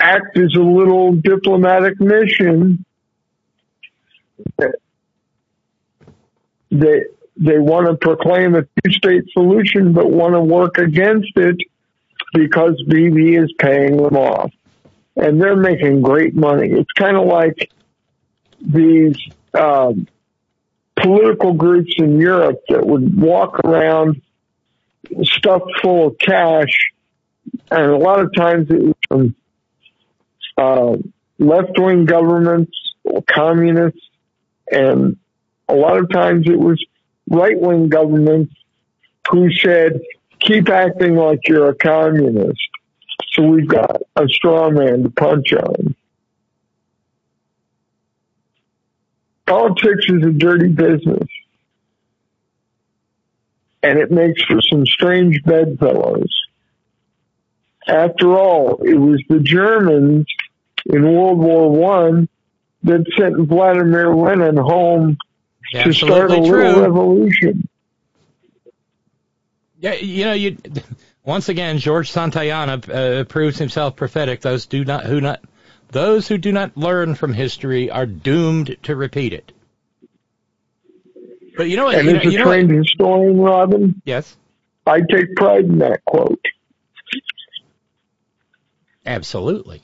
act 0.00 0.36
as 0.36 0.54
a 0.56 0.62
little 0.62 1.12
diplomatic 1.12 2.00
mission 2.00 2.84
they 6.72 7.04
they 7.36 7.58
want 7.58 7.86
to 7.86 7.96
proclaim 7.96 8.54
a 8.54 8.62
two-state 8.62 9.24
solution, 9.32 9.92
but 9.92 10.10
want 10.10 10.34
to 10.34 10.40
work 10.40 10.78
against 10.78 11.32
it 11.36 11.56
because 12.34 12.82
Bibi 12.88 13.36
is 13.36 13.52
paying 13.58 13.96
them 13.96 14.16
off, 14.16 14.52
and 15.16 15.40
they're 15.40 15.56
making 15.56 16.02
great 16.02 16.34
money. 16.34 16.70
It's 16.70 16.92
kind 16.92 17.16
of 17.16 17.26
like 17.26 17.70
these 18.60 19.16
um, 19.54 20.06
political 20.96 21.52
groups 21.54 21.92
in 21.98 22.18
Europe 22.18 22.60
that 22.68 22.86
would 22.86 23.20
walk 23.20 23.58
around 23.60 24.22
stuffed 25.22 25.72
full 25.82 26.08
of 26.08 26.18
cash, 26.18 26.92
and 27.70 27.90
a 27.90 27.96
lot 27.96 28.20
of 28.20 28.34
times 28.34 28.70
it 28.70 28.82
was 28.82 28.94
from 29.08 29.34
uh, 30.56 30.96
left-wing 31.38 32.04
governments 32.04 32.76
or 33.04 33.22
communists, 33.22 34.08
and 34.70 35.16
a 35.68 35.74
lot 35.74 35.98
of 35.98 36.10
times 36.10 36.46
it 36.46 36.58
was 36.58 36.82
right 37.32 37.58
wing 37.58 37.88
governments 37.88 38.54
who 39.30 39.50
said, 39.50 40.00
keep 40.38 40.68
acting 40.68 41.16
like 41.16 41.40
you're 41.48 41.70
a 41.70 41.74
communist. 41.74 42.60
So 43.32 43.42
we've 43.42 43.66
got 43.66 44.02
a 44.14 44.28
straw 44.28 44.70
man 44.70 45.04
to 45.04 45.10
punch 45.10 45.52
on. 45.54 45.94
Politics 49.46 50.04
is 50.08 50.24
a 50.24 50.30
dirty 50.30 50.68
business. 50.68 51.26
And 53.82 53.98
it 53.98 54.10
makes 54.10 54.42
for 54.44 54.60
some 54.70 54.86
strange 54.86 55.42
bedfellows. 55.44 56.32
After 57.88 58.36
all, 58.36 58.80
it 58.84 58.94
was 58.94 59.20
the 59.28 59.40
Germans 59.40 60.26
in 60.86 61.02
World 61.02 61.38
War 61.38 61.70
One 61.70 62.28
that 62.84 63.04
sent 63.18 63.48
Vladimir 63.48 64.14
Lenin 64.14 64.56
home 64.56 65.16
to 65.72 65.92
start 65.92 66.30
a 66.30 66.34
Absolutely 66.34 66.40
little 66.40 66.48
true. 66.48 66.82
revolution. 66.82 67.68
Yeah, 69.80 69.94
you 69.94 70.24
know, 70.24 70.32
you 70.32 70.56
once 71.24 71.48
again 71.48 71.78
George 71.78 72.10
Santayana 72.12 72.88
uh, 73.20 73.24
proves 73.24 73.58
himself 73.58 73.96
prophetic. 73.96 74.40
Those 74.40 74.66
do 74.66 74.84
not 74.84 75.04
who 75.04 75.20
not 75.20 75.40
those 75.90 76.28
who 76.28 76.38
do 76.38 76.52
not 76.52 76.76
learn 76.76 77.14
from 77.14 77.32
history 77.32 77.90
are 77.90 78.06
doomed 78.06 78.76
to 78.84 78.94
repeat 78.96 79.32
it. 79.32 79.50
But 81.56 81.68
you 81.68 81.76
know 81.76 81.84
what? 81.86 81.96
And 81.96 82.06
you 82.06 82.14
know, 82.14 82.20
a 82.20 82.24
you 82.30 82.38
know 82.38 82.44
what- 82.46 82.52
trained 82.52 82.70
historian, 82.70 83.38
Robyn, 83.38 84.02
yes, 84.04 84.36
I 84.86 85.00
take 85.00 85.34
pride 85.36 85.64
in 85.64 85.78
that 85.78 86.04
quote. 86.04 86.40
absolutely. 89.04 89.82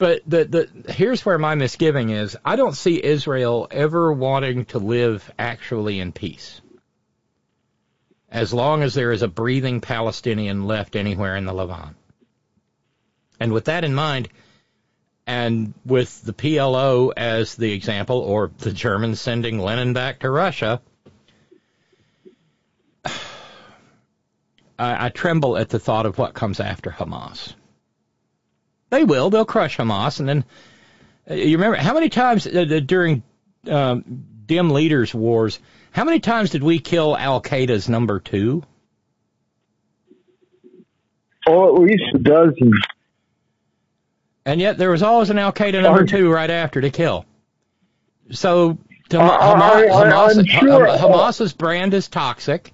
But 0.00 0.22
the 0.26 0.44
the 0.46 0.92
here's 0.92 1.26
where 1.26 1.36
my 1.36 1.54
misgiving 1.56 2.08
is. 2.08 2.34
I 2.42 2.56
don't 2.56 2.74
see 2.74 3.04
Israel 3.04 3.68
ever 3.70 4.10
wanting 4.10 4.64
to 4.66 4.78
live 4.78 5.30
actually 5.38 6.00
in 6.00 6.12
peace. 6.12 6.62
As 8.30 8.54
long 8.54 8.82
as 8.82 8.94
there 8.94 9.12
is 9.12 9.20
a 9.20 9.28
breathing 9.28 9.82
Palestinian 9.82 10.64
left 10.64 10.96
anywhere 10.96 11.36
in 11.36 11.44
the 11.44 11.52
Levant. 11.52 11.96
And 13.38 13.52
with 13.52 13.66
that 13.66 13.84
in 13.84 13.94
mind, 13.94 14.30
and 15.26 15.74
with 15.84 16.22
the 16.22 16.32
PLO 16.32 17.12
as 17.14 17.56
the 17.56 17.72
example, 17.72 18.20
or 18.20 18.50
the 18.56 18.72
Germans 18.72 19.20
sending 19.20 19.58
Lenin 19.58 19.92
back 19.92 20.20
to 20.20 20.30
Russia, 20.30 20.80
I, 23.04 23.18
I 24.78 25.08
tremble 25.10 25.58
at 25.58 25.68
the 25.68 25.78
thought 25.78 26.06
of 26.06 26.16
what 26.16 26.32
comes 26.32 26.58
after 26.58 26.90
Hamas. 26.90 27.52
They 28.90 29.04
will. 29.04 29.30
They'll 29.30 29.44
crush 29.44 29.76
Hamas, 29.78 30.20
and 30.20 30.28
then 30.28 30.44
uh, 31.30 31.34
you 31.34 31.56
remember 31.56 31.76
how 31.78 31.94
many 31.94 32.08
times 32.08 32.46
uh, 32.46 32.60
uh, 32.70 32.80
during 32.80 33.22
um, 33.68 34.24
dim 34.46 34.70
leaders 34.70 35.14
wars, 35.14 35.58
how 35.92 36.04
many 36.04 36.20
times 36.20 36.50
did 36.50 36.62
we 36.62 36.78
kill 36.80 37.16
Al 37.16 37.40
Qaeda's 37.40 37.88
number 37.88 38.20
two? 38.20 38.62
Oh, 41.46 41.74
at 41.76 41.82
least 41.82 42.02
a 42.14 42.18
dozen. 42.18 42.72
And 44.44 44.60
yet 44.60 44.78
there 44.78 44.90
was 44.90 45.02
always 45.02 45.30
an 45.30 45.38
Al 45.38 45.52
Qaeda 45.52 45.82
number 45.82 46.04
two 46.04 46.30
right 46.32 46.50
after 46.50 46.80
to 46.80 46.90
kill. 46.90 47.24
So 48.30 48.78
to, 49.10 49.18
I- 49.18 49.26
I- 49.26 49.54
Hamas, 49.54 49.90
I- 49.90 50.02
I'm 50.02 50.10
Hamas, 50.36 50.48
sure- 50.48 50.86
Ham- 50.86 50.98
Hamas's 51.10 51.52
brand 51.52 51.94
is 51.94 52.08
toxic. 52.08 52.72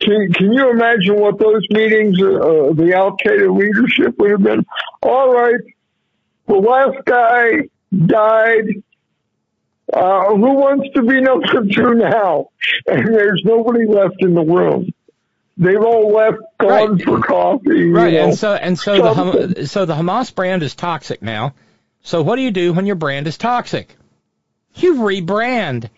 Can, 0.00 0.32
can 0.32 0.52
you 0.52 0.70
imagine 0.70 1.16
what 1.16 1.38
those 1.38 1.66
meetings, 1.70 2.20
uh, 2.20 2.72
the 2.72 2.94
Al 2.96 3.16
Qaeda 3.16 3.54
leadership 3.56 4.18
would 4.18 4.30
have 4.30 4.42
been? 4.42 4.64
All 5.02 5.32
right, 5.32 5.60
the 6.46 6.54
last 6.54 7.04
guy 7.04 7.68
died. 7.94 8.82
Uh, 9.92 10.26
who 10.36 10.54
wants 10.54 10.88
to 10.94 11.02
be 11.02 11.20
number 11.20 11.64
two 11.66 11.94
now? 11.94 12.46
And 12.86 13.12
there's 13.12 13.42
nobody 13.44 13.86
left 13.86 14.16
in 14.20 14.34
the 14.34 14.42
room. 14.42 14.92
They've 15.56 15.82
all 15.82 16.12
left, 16.12 16.38
gone 16.58 16.98
for 16.98 17.20
coffee. 17.20 17.90
Right, 17.90 18.14
know, 18.14 18.24
and 18.28 18.38
so 18.38 18.54
and 18.54 18.78
so 18.78 19.02
the 19.02 19.14
something. 19.14 19.54
Ham- 19.56 19.66
so 19.66 19.84
the 19.84 19.94
Hamas 19.94 20.34
brand 20.34 20.62
is 20.62 20.74
toxic 20.74 21.20
now. 21.20 21.54
So 22.02 22.22
what 22.22 22.36
do 22.36 22.42
you 22.42 22.50
do 22.50 22.72
when 22.72 22.86
your 22.86 22.94
brand 22.94 23.26
is 23.26 23.36
toxic? 23.36 23.94
You 24.76 24.94
rebrand. 24.94 25.90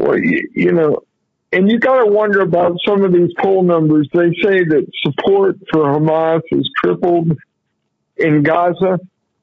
Well, 0.00 0.18
you, 0.18 0.48
you 0.54 0.72
know, 0.72 1.02
and 1.52 1.70
you 1.70 1.78
got 1.78 2.02
to 2.02 2.10
wonder 2.10 2.40
about 2.40 2.78
some 2.86 3.04
of 3.04 3.12
these 3.12 3.32
poll 3.38 3.62
numbers. 3.62 4.08
They 4.14 4.30
say 4.42 4.64
that 4.64 4.86
support 5.02 5.56
for 5.70 5.82
Hamas 5.82 6.40
has 6.50 6.66
tripled 6.82 7.36
in 8.16 8.42
Gaza. 8.42 8.98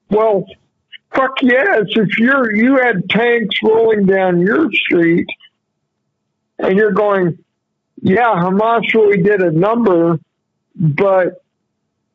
Well, 0.10 0.46
fuck 1.14 1.44
yes. 1.44 1.84
If 1.90 2.18
you're 2.18 2.56
you 2.56 2.78
had 2.78 3.08
tanks 3.08 3.58
rolling 3.64 4.08
down 4.08 4.42
your 4.42 4.68
street, 4.72 5.28
and 6.58 6.76
you're 6.76 6.92
going, 6.92 7.38
yeah, 8.02 8.34
Hamas 8.34 8.92
really 8.96 9.22
did 9.22 9.42
a 9.42 9.52
number, 9.52 10.20
but 10.76 11.44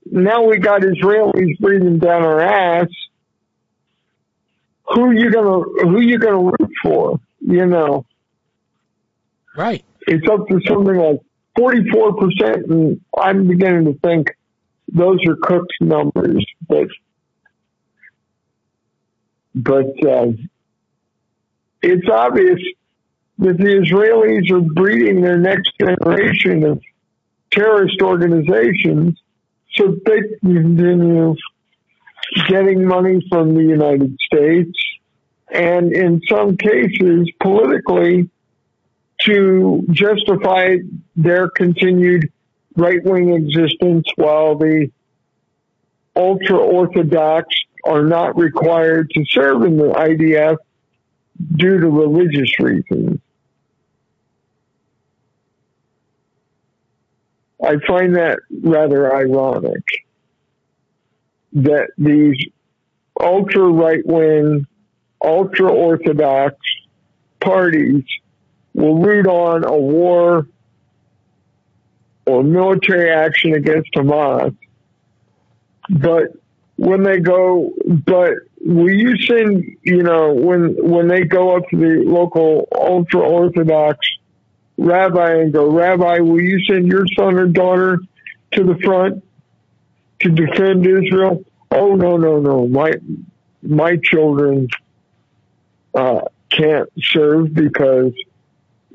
now 0.04 0.42
we 0.42 0.58
got 0.58 0.80
Israelis 0.80 1.60
breathing 1.60 2.00
down 2.00 2.24
our 2.24 2.40
ass. 2.40 2.88
Who 4.88 5.04
are 5.04 5.14
you 5.14 5.30
gonna 5.30 5.60
who 5.60 5.96
are 5.98 6.02
you 6.02 6.18
gonna 6.18 6.38
root 6.38 6.72
for? 6.82 7.20
You 7.40 7.66
know 7.66 8.04
right? 9.56 9.84
it's 10.06 10.26
up 10.28 10.48
to 10.48 10.60
something 10.66 10.96
like 10.96 11.20
44%, 11.58 12.70
and 12.70 13.00
I'm 13.16 13.46
beginning 13.46 13.84
to 13.86 13.98
think 14.00 14.28
those 14.88 15.18
are 15.28 15.36
cooked 15.36 15.72
numbers, 15.80 16.44
but 16.68 16.88
but 19.54 19.86
uh, 20.06 20.28
it's 21.82 22.08
obvious 22.10 22.58
that 23.38 23.58
the 23.58 23.82
Israelis 23.84 24.50
are 24.50 24.60
breeding 24.60 25.20
their 25.20 25.36
next 25.36 25.70
generation 25.78 26.64
of 26.64 26.80
terrorist 27.50 28.00
organizations 28.00 29.20
so 29.74 29.96
they 30.06 30.20
can 30.40 30.76
continue 30.76 31.34
getting 32.48 32.86
money 32.86 33.22
from 33.30 33.54
the 33.54 33.62
United 33.62 34.16
States 34.32 34.78
and 35.52 35.92
in 35.92 36.22
some 36.30 36.56
cases 36.56 37.30
politically 37.40 38.30
to 39.24 39.84
justify 39.90 40.76
their 41.16 41.48
continued 41.48 42.32
right 42.76 43.02
wing 43.04 43.32
existence 43.34 44.06
while 44.16 44.56
the 44.56 44.90
ultra 46.16 46.56
orthodox 46.56 47.48
are 47.84 48.02
not 48.02 48.36
required 48.36 49.10
to 49.10 49.24
serve 49.28 49.64
in 49.64 49.76
the 49.76 49.88
IDF 49.88 50.56
due 51.56 51.80
to 51.80 51.88
religious 51.88 52.58
reasons. 52.58 53.20
I 57.64 57.76
find 57.86 58.16
that 58.16 58.40
rather 58.62 59.14
ironic 59.14 59.84
that 61.52 61.90
these 61.96 62.36
ultra 63.20 63.68
right 63.68 64.04
wing, 64.04 64.66
ultra 65.24 65.70
orthodox 65.70 66.56
parties 67.40 68.04
will 68.74 68.98
root 68.98 69.26
on 69.26 69.64
a 69.64 69.76
war 69.76 70.46
or 72.26 72.42
military 72.42 73.10
action 73.10 73.54
against 73.54 73.92
Hamas. 73.94 74.56
But 75.90 76.28
when 76.76 77.02
they 77.02 77.18
go, 77.18 77.72
but 77.86 78.34
will 78.60 78.90
you 78.92 79.16
send, 79.18 79.64
you 79.82 80.02
know, 80.02 80.32
when, 80.32 80.76
when 80.78 81.08
they 81.08 81.24
go 81.24 81.56
up 81.56 81.68
to 81.70 81.76
the 81.76 82.02
local 82.08 82.68
ultra 82.72 83.20
orthodox 83.20 83.98
rabbi 84.78 85.40
and 85.40 85.52
go, 85.52 85.70
Rabbi, 85.70 86.20
will 86.20 86.40
you 86.40 86.64
send 86.64 86.86
your 86.86 87.04
son 87.16 87.38
or 87.38 87.46
daughter 87.46 87.98
to 88.52 88.64
the 88.64 88.76
front 88.82 89.24
to 90.20 90.30
defend 90.30 90.86
Israel? 90.86 91.44
Oh, 91.70 91.94
no, 91.94 92.16
no, 92.16 92.40
no. 92.40 92.66
My, 92.68 92.92
my 93.62 93.96
children, 94.02 94.68
uh, 95.94 96.22
can't 96.50 96.88
serve 97.00 97.54
because 97.54 98.12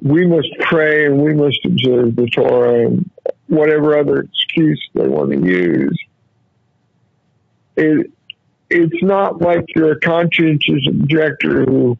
we 0.01 0.25
must 0.25 0.49
pray 0.59 1.05
and 1.05 1.21
we 1.21 1.33
must 1.33 1.59
observe 1.65 2.15
the 2.15 2.29
Torah 2.29 2.85
and 2.85 3.09
whatever 3.47 3.97
other 3.97 4.21
excuse 4.21 4.89
they 4.93 5.07
want 5.07 5.31
to 5.31 5.39
use. 5.39 5.99
It, 7.75 8.11
it's 8.69 9.03
not 9.03 9.41
like 9.41 9.65
you're 9.75 9.93
a 9.93 9.99
conscientious 9.99 10.87
objector 10.87 11.63
who 11.65 11.97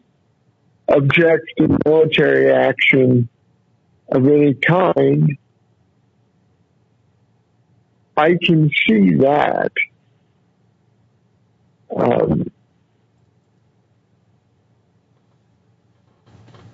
objects 0.89 1.51
to 1.57 1.77
military 1.85 2.51
action 2.51 3.29
of 4.09 4.27
any 4.27 4.53
kind. 4.53 5.37
I 8.15 8.37
can 8.43 8.69
see 8.87 9.15
that. 9.15 9.71
Um, 11.95 12.51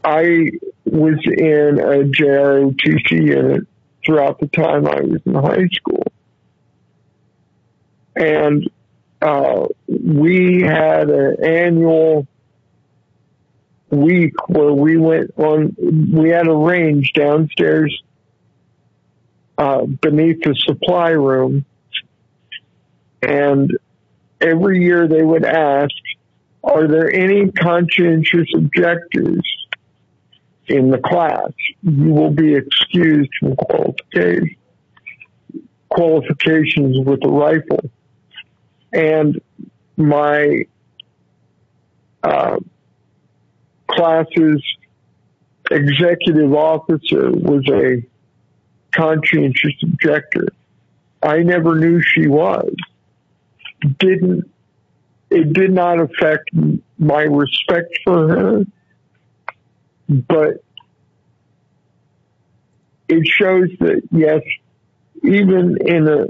I 0.04 0.52
was 0.86 1.20
in 1.26 1.80
a 1.80 2.04
JROTC 2.04 3.12
unit 3.12 3.68
throughout 4.06 4.40
the 4.40 4.48
time 4.48 4.88
I 4.88 5.02
was 5.02 5.22
in 5.26 5.34
high 5.34 5.68
school. 5.72 6.04
And 8.16 8.70
uh, 9.22 9.68
we 9.88 10.62
had 10.62 11.10
an 11.10 11.44
annual 11.44 12.28
week 13.90 14.34
where 14.50 14.74
we 14.74 14.98
went 14.98 15.32
on, 15.38 15.76
we 16.12 16.30
had 16.30 16.48
a 16.48 16.54
range 16.54 17.14
downstairs 17.14 18.04
uh, 19.58 19.86
beneath 19.86 20.42
the 20.44 20.56
supply 20.56 21.12
room. 21.12 21.66
And 23.22 23.72
every 24.42 24.84
year 24.84 25.08
they 25.08 25.24
would 25.24 25.46
ask, 25.46 25.94
are 26.64 26.88
there 26.88 27.12
any 27.14 27.52
conscientious 27.52 28.48
objectors 28.56 29.42
in 30.68 30.90
the 30.90 30.98
class? 30.98 31.52
You 31.82 32.14
will 32.14 32.32
be 32.32 32.56
excused 32.56 33.30
from 33.40 33.56
qualification, 33.56 34.56
qualifications 35.90 37.06
with 37.06 37.24
a 37.24 37.30
rifle. 37.30 37.90
And 38.92 39.42
my 39.98 40.66
uh, 42.24 42.58
class's 43.88 44.64
executive 45.72 46.54
officer 46.54 47.32
was 47.32 47.68
a 47.70 48.04
conscientious 48.92 49.74
objector. 49.84 50.48
I 51.22 51.40
never 51.40 51.76
knew 51.76 52.02
she 52.02 52.28
was. 52.28 52.74
Didn't 54.00 54.50
it 55.34 55.52
did 55.52 55.72
not 55.72 56.00
affect 56.00 56.52
my 57.00 57.24
respect 57.24 57.98
for 58.04 58.28
her, 58.28 58.66
but 60.08 60.64
it 63.08 63.28
shows 63.28 63.70
that 63.80 64.02
yes, 64.12 64.42
even 65.24 65.78
in 65.86 66.08
a 66.08 66.28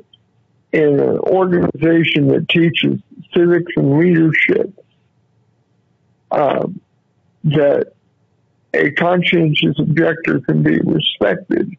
in 0.72 1.00
an 1.00 1.20
organization 1.20 2.28
that 2.30 2.48
teaches 2.50 3.00
civics 3.34 3.72
and 3.76 3.98
leadership, 3.98 4.74
um, 6.32 6.82
that 7.44 7.94
a 8.74 8.90
conscientious 8.92 9.78
objector 9.78 10.40
can 10.40 10.64
be 10.64 10.80
respected 10.82 11.72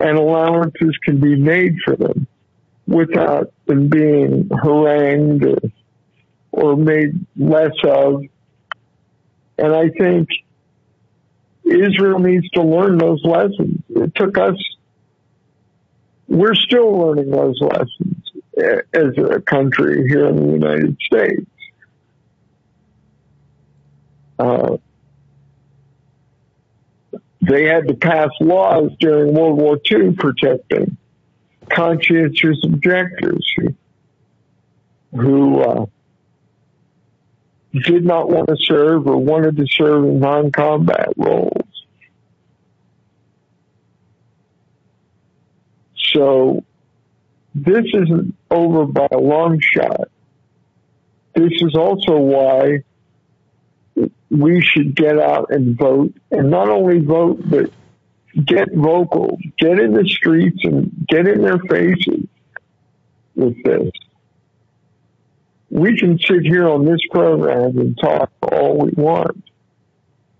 and 0.00 0.18
allowances 0.18 0.96
can 1.04 1.20
be 1.20 1.36
made 1.36 1.76
for 1.84 1.96
them 1.96 2.26
without 2.86 3.52
them 3.66 3.88
being 3.88 4.48
harangued 4.62 5.44
or, 5.44 5.58
or 6.52 6.76
made 6.76 7.24
less 7.36 7.74
of. 7.84 8.24
And 9.58 9.74
I 9.74 9.88
think 9.88 10.28
Israel 11.64 12.18
needs 12.18 12.48
to 12.50 12.62
learn 12.62 12.98
those 12.98 13.24
lessons. 13.24 13.82
It 13.88 14.14
took 14.14 14.38
us, 14.38 14.56
we're 16.28 16.54
still 16.54 16.98
learning 16.98 17.30
those 17.30 17.58
lessons 17.60 18.30
as 18.92 19.18
a 19.18 19.40
country 19.40 20.08
here 20.08 20.26
in 20.26 20.36
the 20.36 20.52
United 20.52 20.96
States. 21.00 21.46
Uh, 24.38 24.76
They 27.46 27.64
had 27.64 27.86
to 27.88 27.94
pass 27.94 28.30
laws 28.40 28.90
during 28.98 29.32
World 29.32 29.58
War 29.58 29.78
II 29.88 30.14
protecting 30.14 30.96
conscientious 31.70 32.58
objectors 32.64 33.46
who, 33.56 33.74
who 35.12 35.60
uh, 35.60 35.86
did 37.84 38.04
not 38.04 38.28
want 38.28 38.48
to 38.48 38.56
serve 38.58 39.06
or 39.06 39.16
wanted 39.16 39.56
to 39.56 39.66
serve 39.66 40.04
in 40.04 40.20
non-combat 40.20 41.08
roles. 41.16 41.52
So 45.94 46.64
this 47.54 47.84
isn't 47.92 48.34
over 48.50 48.86
by 48.86 49.08
a 49.10 49.18
long 49.18 49.60
shot. 49.60 50.08
This 51.34 51.52
is 51.60 51.74
also 51.74 52.16
why 52.16 52.84
we 54.30 54.62
should 54.62 54.94
get 54.94 55.18
out 55.18 55.50
and 55.50 55.76
vote 55.76 56.14
and 56.30 56.50
not 56.50 56.68
only 56.68 57.00
vote, 57.00 57.40
but 57.44 57.70
get 58.44 58.72
vocal, 58.74 59.38
get 59.58 59.78
in 59.78 59.92
the 59.92 60.06
streets 60.06 60.58
and 60.64 61.06
get 61.08 61.26
in 61.26 61.42
their 61.42 61.58
faces 61.58 62.26
with 63.34 63.62
this. 63.64 63.90
We 65.70 65.98
can 65.98 66.18
sit 66.18 66.42
here 66.44 66.68
on 66.68 66.84
this 66.84 67.00
program 67.10 67.78
and 67.78 67.98
talk 67.98 68.30
all 68.40 68.78
we 68.78 68.90
want, 68.96 69.44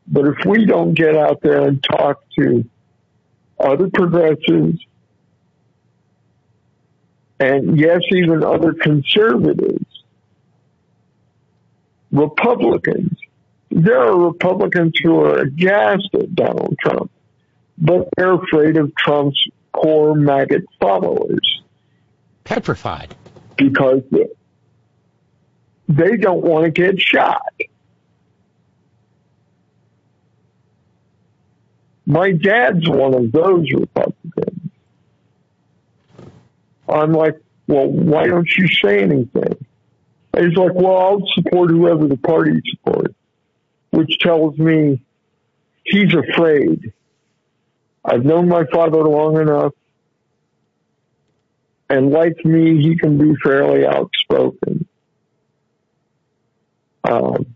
but 0.07 0.27
if 0.27 0.45
we 0.47 0.67
don't 0.67 0.95
get 0.95 1.17
out 1.17 1.41
there 1.43 1.67
and 1.67 1.83
talk 1.83 2.23
to 2.39 2.65
other 3.59 3.89
progressives, 3.93 4.85
and 7.41 7.79
yes, 7.79 8.01
even 8.13 8.45
other 8.45 8.73
conservatives, 8.73 9.85
Republicans. 12.13 13.19
There 13.71 14.01
are 14.01 14.19
Republicans 14.19 14.93
who 15.03 15.21
are 15.21 15.39
aghast 15.39 16.09
at 16.15 16.35
Donald 16.35 16.77
Trump, 16.81 17.11
but 17.77 18.09
they're 18.17 18.35
afraid 18.35 18.77
of 18.77 18.95
Trump's 18.97 19.39
core 19.73 20.15
maggot 20.15 20.65
followers. 20.81 21.63
Petrified. 22.45 23.15
Because 23.59 24.03
they 25.89 26.17
don't 26.17 26.43
want 26.43 26.65
to 26.65 26.71
get 26.71 27.01
shot. 27.01 27.43
My 32.07 32.33
dad's 32.33 32.89
one 32.89 33.15
of 33.15 33.33
those 33.33 33.71
Republicans. 33.73 34.71
I'm 36.89 37.13
like, 37.13 37.41
well, 37.67 37.89
why 37.89 38.27
don't 38.27 38.49
you 38.57 38.69
say 38.69 39.03
anything? 39.03 39.67
And 40.33 40.47
he's 40.47 40.57
like, 40.57 40.75
well, 40.75 40.97
I'll 40.97 41.27
support 41.35 41.71
whoever 41.71 42.07
the 42.07 42.17
party 42.17 42.61
supports, 42.71 43.15
which 43.91 44.19
tells 44.21 44.57
me 44.59 45.01
he's 45.83 46.15
afraid. 46.15 46.93
I've 48.05 48.25
known 48.25 48.49
my 48.49 48.65
father 48.73 49.03
long 49.03 49.41
enough, 49.41 49.73
and 51.89 52.11
like 52.11 52.45
me, 52.45 52.81
he 52.83 52.97
can 52.97 53.19
be 53.19 53.35
fairly 53.43 53.85
outspoken. 53.85 54.86
Um, 57.09 57.55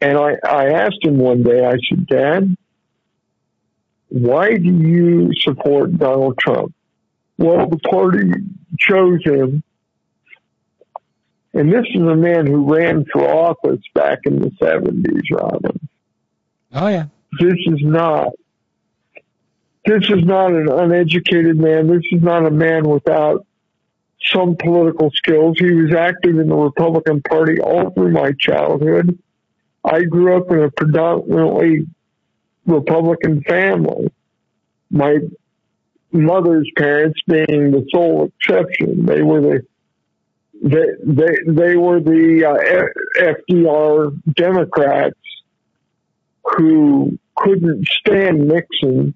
and 0.00 0.16
I, 0.16 0.36
I 0.46 0.66
asked 0.72 1.04
him 1.04 1.18
one 1.18 1.42
day, 1.42 1.64
I 1.64 1.76
said, 1.88 2.06
Dad, 2.06 2.56
why 4.08 4.56
do 4.56 4.68
you 4.68 5.30
support 5.40 5.96
Donald 5.96 6.38
Trump? 6.38 6.74
Well, 7.38 7.68
the 7.68 7.78
party 7.78 8.32
chose 8.78 9.22
him. 9.24 9.62
And 11.52 11.72
this 11.72 11.84
is 11.94 12.00
a 12.00 12.16
man 12.16 12.46
who 12.46 12.72
ran 12.72 13.04
for 13.12 13.28
office 13.28 13.82
back 13.94 14.20
in 14.24 14.40
the 14.40 14.50
70s, 14.50 15.22
Robyn. 15.32 15.88
Oh, 16.72 16.88
yeah. 16.88 17.06
This 17.38 17.54
is 17.66 17.80
not, 17.82 18.28
this 19.84 20.02
is 20.08 20.24
not 20.24 20.52
an 20.52 20.68
uneducated 20.68 21.58
man. 21.58 21.88
This 21.88 22.02
is 22.12 22.22
not 22.22 22.46
a 22.46 22.50
man 22.50 22.88
without 22.88 23.46
some 24.22 24.56
political 24.56 25.10
skills. 25.14 25.56
He 25.58 25.72
was 25.72 25.94
active 25.94 26.38
in 26.38 26.48
the 26.48 26.54
Republican 26.54 27.22
Party 27.22 27.60
all 27.60 27.90
through 27.90 28.12
my 28.12 28.32
childhood. 28.38 29.18
I 29.84 30.02
grew 30.02 30.36
up 30.36 30.50
in 30.50 30.62
a 30.62 30.70
predominantly 30.70 31.86
Republican 32.66 33.42
family. 33.42 34.12
My 34.90 35.18
mother's 36.12 36.70
parents 36.76 37.20
being 37.26 37.70
the 37.70 37.86
sole 37.90 38.30
exception. 38.38 39.06
They 39.06 39.22
were 39.22 39.40
the 39.40 39.66
they 40.62 40.86
they, 41.02 41.36
they 41.46 41.76
were 41.76 42.00
the 42.00 42.44
uh, 42.44 43.32
FDR 43.48 44.20
Democrats 44.34 45.16
who 46.44 47.18
couldn't 47.36 47.86
stand 47.86 48.48
Nixon. 48.48 49.14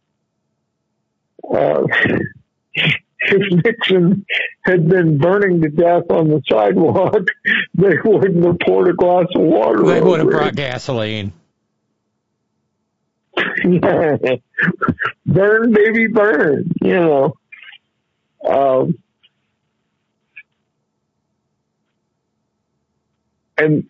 Uh, 1.52 1.83
if 3.26 3.64
Nixon 3.64 4.26
had 4.62 4.88
been 4.88 5.18
burning 5.18 5.60
to 5.62 5.68
death 5.68 6.10
on 6.10 6.28
the 6.28 6.42
sidewalk, 6.48 7.22
they 7.74 7.96
wouldn't 8.04 8.44
have 8.44 8.58
poured 8.60 8.88
a 8.88 8.92
glass 8.92 9.26
of 9.34 9.42
water. 9.42 9.84
They 9.84 10.00
would 10.00 10.20
have 10.20 10.28
brought 10.28 10.48
it. 10.48 10.56
gasoline. 10.56 11.32
burn, 15.26 15.72
baby, 15.72 16.06
burn. 16.06 16.70
You 16.80 16.94
know. 16.94 17.34
Um, 18.46 18.98
and 23.56 23.86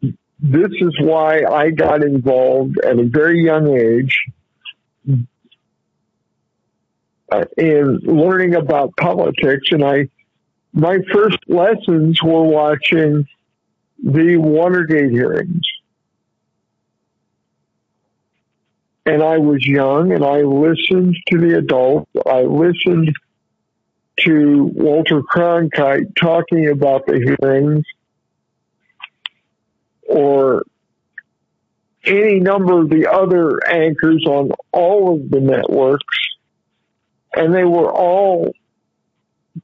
this 0.00 0.70
is 0.72 0.98
why 1.00 1.44
I 1.44 1.70
got 1.70 2.02
involved 2.02 2.78
at 2.78 2.98
a 2.98 3.04
very 3.04 3.44
young 3.44 3.76
age 3.76 4.18
Uh, 7.32 7.44
in 7.56 7.98
learning 8.02 8.54
about 8.54 8.94
politics. 8.96 9.68
And 9.70 9.82
I, 9.82 10.08
my 10.74 10.98
first 11.14 11.38
lessons 11.48 12.22
were 12.22 12.42
watching 12.42 13.26
the 14.02 14.36
Watergate 14.36 15.10
hearings. 15.10 15.62
And 19.06 19.22
I 19.22 19.38
was 19.38 19.66
young 19.66 20.12
and 20.12 20.22
I 20.22 20.42
listened 20.42 21.16
to 21.30 21.38
the 21.38 21.56
adults. 21.56 22.10
I 22.26 22.42
listened 22.42 23.14
to 24.20 24.70
Walter 24.74 25.22
Cronkite 25.22 26.14
talking 26.14 26.68
about 26.68 27.06
the 27.06 27.36
hearings 27.40 27.86
or 30.06 30.64
any 32.04 32.40
number 32.40 32.82
of 32.82 32.90
the 32.90 33.10
other 33.10 33.58
anchors 33.66 34.22
on 34.26 34.50
all 34.70 35.14
of 35.14 35.30
the 35.30 35.40
networks. 35.40 36.31
And 37.34 37.54
they 37.54 37.64
were 37.64 37.90
all 37.90 38.52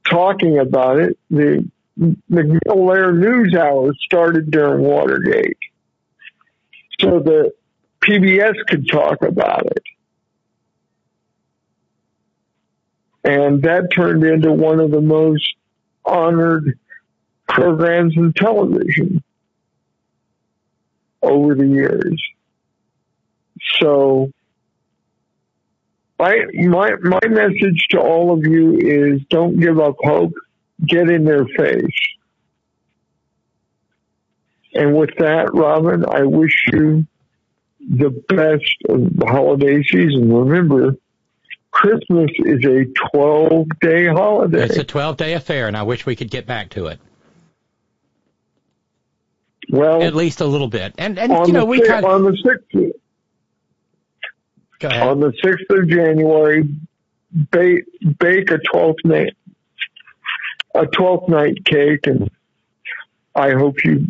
talking 0.09 0.59
about 0.59 0.99
it. 0.99 1.17
The 1.29 1.69
MacNeil 1.99 2.59
Lehrer 2.67 3.17
News 3.17 3.55
Hour 3.55 3.93
started 4.05 4.51
during 4.51 4.83
Watergate. 4.83 5.57
So 6.99 7.19
the 7.19 7.51
PBS 8.01 8.55
could 8.67 8.87
talk 8.87 9.21
about 9.21 9.65
it. 9.67 9.83
And 13.23 13.61
that 13.63 13.89
turned 13.93 14.23
into 14.23 14.51
one 14.51 14.79
of 14.79 14.91
the 14.91 15.01
most 15.01 15.55
honored 16.05 16.79
programs 17.47 18.15
in 18.15 18.33
television 18.33 19.23
over 21.21 21.53
the 21.55 21.67
years. 21.67 22.21
So 23.79 24.31
my 26.19 26.45
my 26.53 26.91
my 27.01 27.27
message 27.27 27.87
to 27.91 27.99
all 27.99 28.33
of 28.33 28.45
you 28.45 28.77
is 28.77 29.21
don't 29.29 29.59
give 29.59 29.79
up 29.79 29.95
hope. 29.99 30.33
Get 30.85 31.09
in 31.09 31.23
their 31.23 31.45
face. 31.45 31.85
And 34.73 34.95
with 34.95 35.09
that, 35.17 35.53
Robyn, 35.53 36.05
I 36.07 36.23
wish 36.23 36.53
you 36.71 37.07
the 37.79 38.09
best 38.27 38.75
of 38.87 39.17
the 39.17 39.25
holiday 39.25 39.81
season. 39.83 40.31
Remember, 40.31 40.95
Christmas 41.71 42.29
is 42.45 42.63
a 42.65 42.85
12 43.11 43.67
day 43.81 44.07
holiday. 44.07 44.63
It's 44.63 44.77
a 44.77 44.83
12 44.83 45.17
day 45.17 45.33
affair, 45.33 45.67
and 45.67 45.75
I 45.75 45.83
wish 45.83 46.05
we 46.05 46.15
could 46.15 46.29
get 46.29 46.45
back 46.45 46.69
to 46.71 46.87
it. 46.87 46.99
Well, 49.71 50.01
at 50.03 50.15
least 50.15 50.41
a 50.41 50.45
little 50.45 50.67
bit. 50.67 50.93
And, 50.97 51.17
and 51.19 51.47
you 51.47 51.53
know, 51.53 51.65
we 51.65 51.81
kind 51.81 52.05
of. 52.05 52.11
on 52.11 52.23
the 52.23 52.37
sixth 52.43 52.65
Go 52.71 52.79
ahead. 52.79 52.93
On 54.83 55.19
the 55.19 55.33
sixth 55.43 55.69
of 55.69 55.87
January, 55.87 56.67
bake 57.51 57.85
bake 58.19 58.51
a 58.51 58.59
twelfth 58.71 58.99
night 59.03 59.35
a 60.75 60.85
twelfth 60.85 61.29
night 61.29 61.63
cake, 61.65 62.07
and 62.07 62.29
I 63.35 63.51
hope 63.51 63.83
you, 63.83 64.07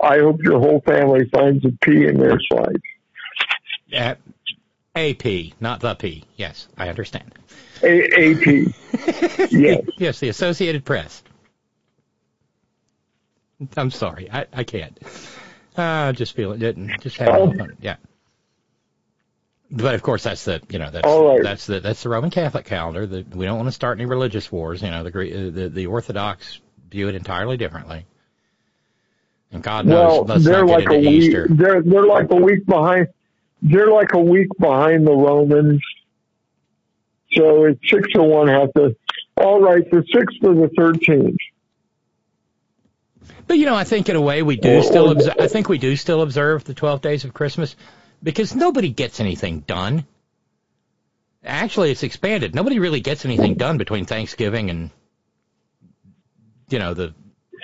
I 0.00 0.18
hope 0.18 0.42
your 0.42 0.58
whole 0.58 0.80
family 0.80 1.28
finds 1.28 1.64
a 1.64 1.70
P 1.82 2.06
in 2.06 2.18
their 2.18 2.38
slice. 2.40 2.74
Uh, 3.94 4.14
AP, 4.94 5.60
not 5.60 5.80
the 5.80 5.94
P. 5.94 6.24
Yes, 6.36 6.68
I 6.76 6.88
understand. 6.88 7.32
A- 7.82 8.04
AP. 8.04 8.72
yes. 9.50 9.84
yes, 9.98 10.20
the 10.20 10.28
Associated 10.28 10.84
Press. 10.84 11.22
I'm 13.76 13.90
sorry, 13.90 14.30
I, 14.30 14.46
I 14.52 14.64
can't. 14.64 14.98
Uh, 15.76 16.12
just 16.12 16.34
feel 16.34 16.52
it 16.52 16.58
didn't. 16.58 17.00
Just 17.00 17.16
having 17.18 17.58
fun. 17.58 17.76
Yeah. 17.80 17.96
But 19.72 19.94
of 19.94 20.02
course, 20.02 20.24
that's 20.24 20.44
the 20.44 20.60
you 20.68 20.78
know 20.80 20.90
that's 20.90 21.06
right. 21.06 21.42
that's 21.42 21.66
the 21.66 21.78
that's 21.80 22.02
the 22.02 22.08
Roman 22.08 22.30
Catholic 22.30 22.64
calendar. 22.64 23.06
The, 23.06 23.24
we 23.34 23.46
don't 23.46 23.56
want 23.56 23.68
to 23.68 23.72
start 23.72 23.98
any 23.98 24.06
religious 24.06 24.50
wars. 24.50 24.82
You 24.82 24.90
know, 24.90 25.04
the 25.04 25.10
uh, 25.10 25.50
the 25.50 25.68
the 25.68 25.86
Orthodox 25.86 26.60
view 26.90 27.08
it 27.08 27.14
entirely 27.14 27.56
differently. 27.56 28.04
And 29.52 29.62
God 29.62 29.86
knows, 29.86 30.26
well, 30.26 30.38
they're 30.38 30.66
like 30.66 30.88
a 30.88 30.98
week. 30.98 31.22
Easter. 31.22 31.46
They're 31.48 31.82
they're 31.82 32.06
like 32.06 32.30
a 32.30 32.36
week 32.36 32.66
behind. 32.66 33.08
They're 33.62 33.90
like 33.90 34.12
a 34.12 34.20
week 34.20 34.48
behind 34.58 35.06
the 35.06 35.12
Romans. 35.12 35.80
So 37.32 37.64
it's 37.64 37.80
six 37.88 38.12
to 38.14 38.22
one. 38.22 38.48
Have 38.48 38.72
to. 38.74 38.96
All 39.36 39.60
right, 39.60 39.88
the 39.88 40.04
sixth 40.12 40.38
or 40.42 40.54
the 40.54 40.70
thirteenth. 40.76 41.36
But 43.46 43.58
you 43.58 43.66
know, 43.66 43.74
I 43.74 43.84
think 43.84 44.08
in 44.08 44.16
a 44.16 44.20
way 44.20 44.42
we 44.42 44.56
do 44.56 44.82
still. 44.82 45.08
or- 45.08 45.12
Obs- 45.12 45.28
I 45.28 45.46
think 45.46 45.68
we 45.68 45.78
do 45.78 45.94
still 45.96 46.22
observe 46.22 46.64
the 46.64 46.74
twelve 46.74 47.02
days 47.02 47.24
of 47.24 47.34
Christmas 47.34 47.76
because 48.22 48.54
nobody 48.54 48.90
gets 48.90 49.20
anything 49.20 49.60
done. 49.60 50.06
Actually, 51.44 51.90
it's 51.90 52.02
expanded. 52.02 52.54
Nobody 52.54 52.78
really 52.78 53.00
gets 53.00 53.24
anything 53.24 53.54
done 53.54 53.78
between 53.78 54.04
Thanksgiving 54.04 54.70
and 54.70 54.90
you 56.68 56.78
know 56.78 56.94
the 56.94 57.14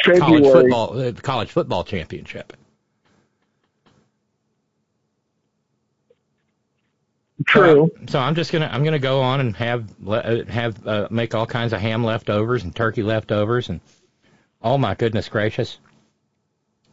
college 0.04 0.44
football 0.44 0.98
uh, 0.98 1.12
college 1.12 1.50
football 1.50 1.84
championship. 1.84 2.56
True. 7.46 7.90
So 8.08 8.18
I'm 8.18 8.34
just 8.34 8.50
gonna 8.50 8.68
I'm 8.72 8.82
gonna 8.82 8.98
go 8.98 9.20
on 9.20 9.40
and 9.40 9.56
have 9.56 9.90
uh, 10.06 10.44
have 10.48 10.86
uh, 10.86 11.08
make 11.10 11.34
all 11.34 11.46
kinds 11.46 11.72
of 11.72 11.80
ham 11.80 12.02
leftovers 12.02 12.64
and 12.64 12.74
turkey 12.74 13.02
leftovers 13.02 13.68
and 13.68 13.80
oh 14.62 14.78
my 14.78 14.94
goodness 14.94 15.28
gracious. 15.28 15.78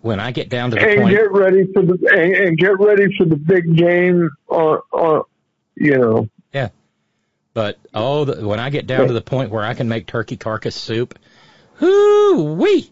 When 0.04 0.20
I 0.20 0.32
get 0.32 0.50
down 0.50 0.72
to 0.72 0.76
the 0.76 0.86
and 0.86 1.02
point, 1.02 1.16
get 1.16 1.32
ready 1.32 1.66
for 1.74 1.82
the 1.82 1.94
and, 2.12 2.34
and 2.34 2.58
get 2.58 2.78
ready 2.78 3.06
for 3.18 3.24
the 3.24 3.38
big 3.38 3.74
game. 3.74 4.30
or 4.48 4.84
on 4.92 5.24
you 5.76 5.98
know. 5.98 6.30
Yeah. 6.52 6.70
But 7.54 7.78
oh, 7.94 8.26
the, 8.26 8.46
when 8.46 8.60
I 8.60 8.70
get 8.70 8.86
down 8.86 9.08
to 9.08 9.14
the 9.14 9.22
point 9.22 9.50
where 9.50 9.64
I 9.64 9.76
can 9.76 9.88
make 9.88 10.06
turkey 10.06 10.36
carcass 10.36 10.76
soup, 10.76 11.18
whoo 11.80 12.54
wee! 12.56 12.92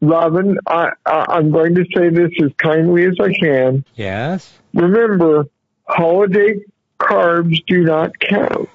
Robyn, 0.00 0.56
I, 0.66 0.92
I, 1.04 1.26
I'm 1.28 1.50
going 1.50 1.74
to 1.74 1.84
say 1.94 2.08
this 2.08 2.30
as 2.42 2.50
kindly 2.56 3.04
as 3.04 3.16
I 3.20 3.34
can. 3.38 3.84
Yes. 3.94 4.50
Remember, 4.72 5.48
holiday 5.86 6.60
carbs 6.98 7.62
do 7.66 7.84
not 7.84 8.18
count. 8.18 8.70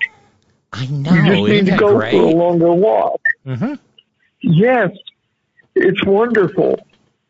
I 0.71 0.85
know. 0.85 1.11
You 1.11 1.25
just 1.25 1.41
need 1.49 1.65
to 1.71 1.77
go 1.77 1.95
great? 1.95 2.11
for 2.11 2.17
a 2.17 2.29
longer 2.29 2.71
walk. 2.71 3.21
Mm-hmm. 3.47 3.73
Yes, 4.41 4.91
it's 5.75 6.03
wonderful. 6.03 6.79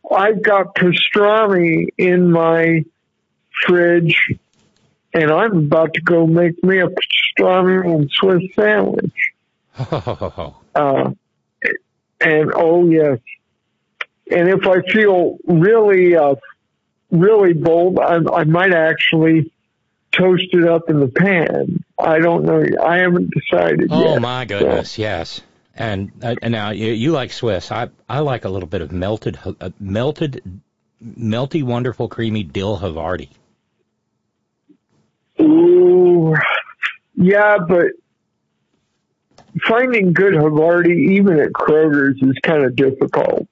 I've 0.09 0.41
got 0.41 0.75
pastrami 0.75 1.87
in 1.97 2.31
my 2.31 2.85
fridge, 3.65 4.33
and 5.13 5.31
I'm 5.31 5.57
about 5.57 5.95
to 5.95 6.01
go 6.01 6.27
make 6.27 6.63
me 6.63 6.79
a 6.79 6.87
pastrami 6.87 7.85
and 7.85 8.11
Swiss 8.11 8.43
sandwich. 8.55 9.13
Uh, 10.75 11.11
and 12.19 12.51
oh 12.53 12.89
yes, 12.89 13.19
and 14.29 14.49
if 14.49 14.67
I 14.67 14.81
feel 14.91 15.37
really, 15.47 16.15
uh, 16.17 16.35
really 17.11 17.53
bold, 17.53 17.97
I, 17.97 18.17
I 18.33 18.43
might 18.43 18.73
actually 18.73 19.53
toast 20.11 20.47
it 20.51 20.67
up 20.67 20.89
in 20.89 20.99
the 20.99 21.07
pan. 21.07 21.83
I 21.97 22.19
don't 22.19 22.43
know. 22.43 22.63
I 22.83 22.97
haven't 22.97 23.31
decided 23.31 23.87
Oh 23.91 24.01
yet. 24.01 24.17
Oh 24.17 24.19
my 24.19 24.45
goodness, 24.45 24.97
yes. 24.97 25.41
And 25.75 26.11
uh, 26.23 26.35
and 26.41 26.53
now 26.53 26.69
you, 26.69 26.93
you 26.93 27.11
like 27.11 27.33
Swiss. 27.33 27.71
I 27.71 27.89
I 28.07 28.19
like 28.19 28.45
a 28.45 28.49
little 28.49 28.69
bit 28.69 28.81
of 28.81 28.91
melted 28.91 29.37
uh, 29.43 29.69
melted 29.79 30.61
melty 31.03 31.63
wonderful 31.63 32.07
creamy 32.07 32.43
dill 32.43 32.79
Havarti. 32.79 33.29
Ooh, 35.41 36.33
yeah, 37.15 37.57
but 37.57 37.87
finding 39.67 40.13
good 40.13 40.33
Havarti 40.33 41.11
even 41.11 41.39
at 41.39 41.51
Kroger's 41.51 42.21
is 42.21 42.37
kind 42.41 42.63
of 42.63 42.75
difficult. 42.75 43.47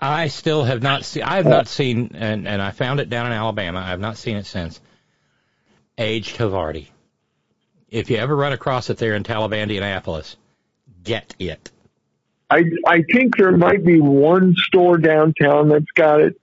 I 0.00 0.28
still 0.28 0.64
have 0.64 0.82
not 0.82 1.04
seen. 1.04 1.22
I 1.22 1.36
have 1.36 1.46
not 1.46 1.68
seen, 1.68 2.12
and 2.14 2.46
and 2.48 2.60
I 2.60 2.70
found 2.70 3.00
it 3.00 3.08
down 3.08 3.26
in 3.26 3.32
Alabama. 3.32 3.80
I 3.80 3.88
have 3.88 4.00
not 4.00 4.16
seen 4.16 4.36
it 4.36 4.46
since. 4.46 4.80
Aged 5.96 6.36
Havarti. 6.36 6.88
If 7.88 8.10
you 8.10 8.16
ever 8.16 8.34
run 8.34 8.52
across 8.52 8.90
it 8.90 8.98
there 8.98 9.14
in 9.14 9.22
Taliband, 9.22 9.74
Annapolis, 9.74 10.36
get 11.04 11.34
it. 11.38 11.70
I 12.50 12.64
I 12.86 13.02
think 13.12 13.36
there 13.36 13.56
might 13.56 13.84
be 13.84 14.00
one 14.00 14.54
store 14.56 14.98
downtown 14.98 15.68
that's 15.68 15.90
got 15.94 16.20
it, 16.20 16.40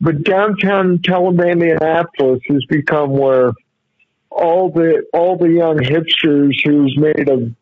but 0.00 0.22
downtown 0.22 0.98
Telebandianapolis 0.98 2.40
has 2.48 2.64
become 2.66 3.10
where 3.10 3.52
all 4.30 4.70
the 4.70 5.04
all 5.12 5.36
the 5.36 5.50
young 5.50 5.78
hipsters 5.78 6.54
who's 6.64 6.96
made 6.96 7.28
a 7.28 7.52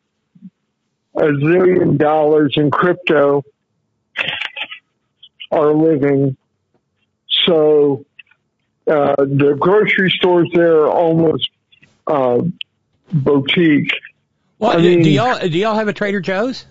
a 1.17 1.29
zillion 1.29 1.97
dollars 1.97 2.55
in 2.57 2.71
crypto 2.71 3.43
are 5.51 5.73
living. 5.73 6.37
So 7.45 8.05
uh, 8.87 9.15
the 9.17 9.57
grocery 9.59 10.11
stores 10.11 10.49
there 10.53 10.83
are 10.83 10.91
almost 10.91 11.49
uh, 12.07 12.41
boutique. 13.13 13.93
Well, 14.59 14.73
I 14.73 14.77
do- 14.77 14.83
mean- 14.83 15.03
do 15.03 15.11
y'all 15.11 15.39
do 15.49 15.59
y'all 15.59 15.75
have 15.75 15.89
a 15.89 15.93
Trader 15.93 16.21
Joe's? 16.21 16.65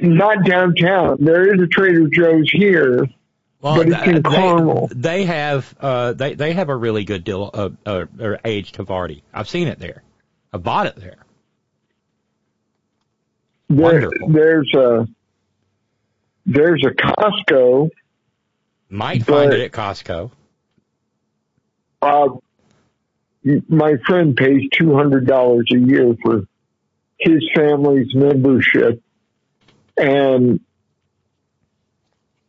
Not 0.00 0.44
downtown. 0.44 1.18
There 1.20 1.54
is 1.54 1.60
a 1.60 1.68
Trader 1.68 2.08
Joe's 2.08 2.50
here, 2.50 3.06
but 3.60 3.86
it's 3.88 3.96
in 4.02 4.12
th- 4.14 4.24
Carmel. 4.24 4.88
They, 4.88 4.94
they 5.20 5.24
have 5.26 5.72
uh, 5.80 6.12
they 6.14 6.34
they 6.34 6.52
have 6.52 6.68
a 6.68 6.74
really 6.76 7.04
good 7.04 7.22
deal 7.22 7.48
uh, 7.54 7.68
uh, 7.86 8.06
or 8.20 8.40
aged 8.44 8.76
Havarti. 8.76 9.22
I've 9.32 9.48
seen 9.48 9.68
it 9.68 9.78
there. 9.78 10.02
I 10.52 10.58
bought 10.58 10.86
it 10.88 10.96
there. 10.96 11.18
There, 13.68 14.10
there's 14.28 14.74
a 14.74 15.06
there's 16.44 16.84
a 16.84 16.90
Costco. 16.90 17.90
Might 18.90 19.24
find 19.24 19.50
But- 19.50 19.60
it 19.60 19.64
at 19.64 19.72
Costco. 19.72 20.30
Uh, 22.02 22.28
my 23.68 23.96
friend 24.06 24.36
pays 24.36 24.62
two 24.72 24.94
hundred 24.94 25.26
dollars 25.26 25.66
a 25.72 25.78
year 25.78 26.14
for 26.22 26.46
his 27.18 27.42
family's 27.54 28.14
membership, 28.14 29.02
and 29.96 30.60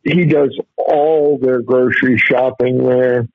he 0.04 0.24
does 0.24 0.58
all 0.76 1.38
their 1.38 1.60
grocery 1.60 2.18
shopping 2.18 2.78
there. 2.86 3.28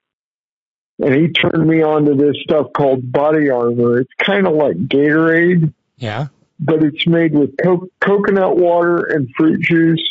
And 1.03 1.15
he 1.15 1.29
turned 1.29 1.67
me 1.67 1.81
on 1.81 2.05
to 2.05 2.13
this 2.15 2.35
stuff 2.43 2.67
called 2.73 3.11
Body 3.11 3.49
Armor. 3.49 4.01
It's 4.01 4.13
kind 4.23 4.45
of 4.45 4.53
like 4.53 4.75
Gatorade. 4.77 5.73
Yeah. 5.97 6.27
but 6.59 6.83
it's 6.83 7.05
made 7.07 7.33
with 7.33 7.55
co- 7.63 7.87
coconut 7.99 8.55
water 8.57 9.03
and 9.03 9.29
fruit 9.37 9.61
juice 9.61 10.03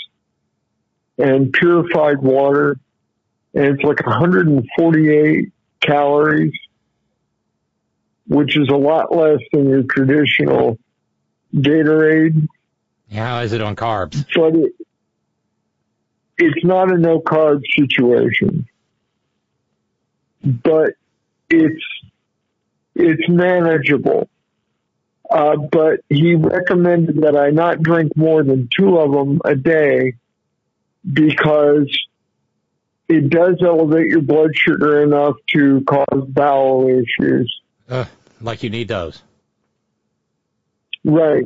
and 1.19 1.53
purified 1.53 2.21
water. 2.23 2.79
And 3.55 3.65
it's 3.67 3.83
like 3.83 4.05
148 4.05 5.53
calories, 5.81 6.53
which 8.31 8.57
is 8.57 8.69
a 8.69 8.77
lot 8.77 9.15
less 9.15 9.41
than 9.53 9.69
your 9.69 9.83
traditional 9.83 10.79
Gatorade. 11.53 12.47
How 13.13 13.41
is 13.41 13.53
it 13.53 13.61
on 13.61 13.75
carbs? 13.75 14.25
But 14.37 14.55
it, 14.55 14.73
it's 16.39 16.65
not 16.65 16.93
a 16.93 16.97
no 16.97 17.19
carb 17.19 17.63
situation, 17.77 18.69
but 20.45 20.91
it's, 21.51 21.83
it's 22.95 23.29
manageable. 23.29 24.29
Uh, 25.29 25.57
but 25.57 26.01
he 26.09 26.37
recommended 26.37 27.23
that 27.23 27.37
I 27.37 27.51
not 27.51 27.83
drink 27.83 28.17
more 28.17 28.45
than 28.45 28.69
two 28.77 28.97
of 28.97 29.11
them 29.11 29.41
a 29.45 29.57
day 29.57 30.15
because 31.13 31.91
it 33.09 33.29
does 33.29 33.57
elevate 33.61 34.07
your 34.07 34.23
blood 34.23 34.51
sugar 34.55 35.03
enough 35.03 35.35
to 35.53 35.83
cause 35.85 36.29
bowel 36.29 36.87
issues. 36.89 37.61
Uh, 37.89 38.05
like 38.41 38.63
you 38.63 38.71
need 38.71 38.89
those. 38.89 39.23
Right. 41.05 41.45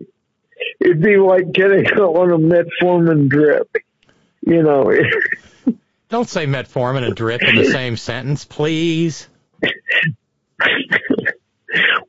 It'd 0.81 1.03
be 1.03 1.17
like 1.17 1.53
getting 1.53 1.87
on 1.99 2.31
a 2.31 2.39
metformin 2.39 3.29
drip. 3.29 3.75
You 4.47 4.63
know, 4.63 4.93
Don't 6.11 6.29
say 6.29 6.47
metformin 6.47 7.05
and 7.05 7.17
drip 7.17 7.43
in 7.43 7.57
the 7.57 7.65
same 7.65 7.97
sentence, 7.97 8.45
please. 8.45 9.27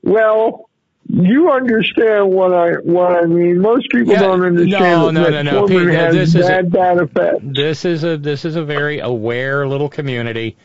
well, 0.04 0.70
you 1.08 1.50
understand 1.52 2.30
what 2.32 2.54
I 2.54 2.72
what 2.84 3.24
I 3.24 3.26
mean. 3.26 3.60
Most 3.62 3.90
people 3.92 4.14
Yeah, 4.14 4.20
don't 4.22 4.44
understand 4.44 5.14
no, 5.14 5.30
that 5.32 5.44
no, 5.44 5.66
no, 5.66 5.66
no. 5.68 5.92
has 5.92 6.14
this 6.16 6.36
is 6.36 6.46
a- 6.46 6.48
bad 6.48 6.72
bad 6.72 6.98
effects. 6.98 7.40
This 7.44 7.86
is 7.86 8.04
a 8.04 8.18
this 8.18 8.44
is 8.46 8.56
a 8.56 8.64
very 8.64 9.00
aware 9.00 9.68
little 9.68 9.90
community, 9.90 10.58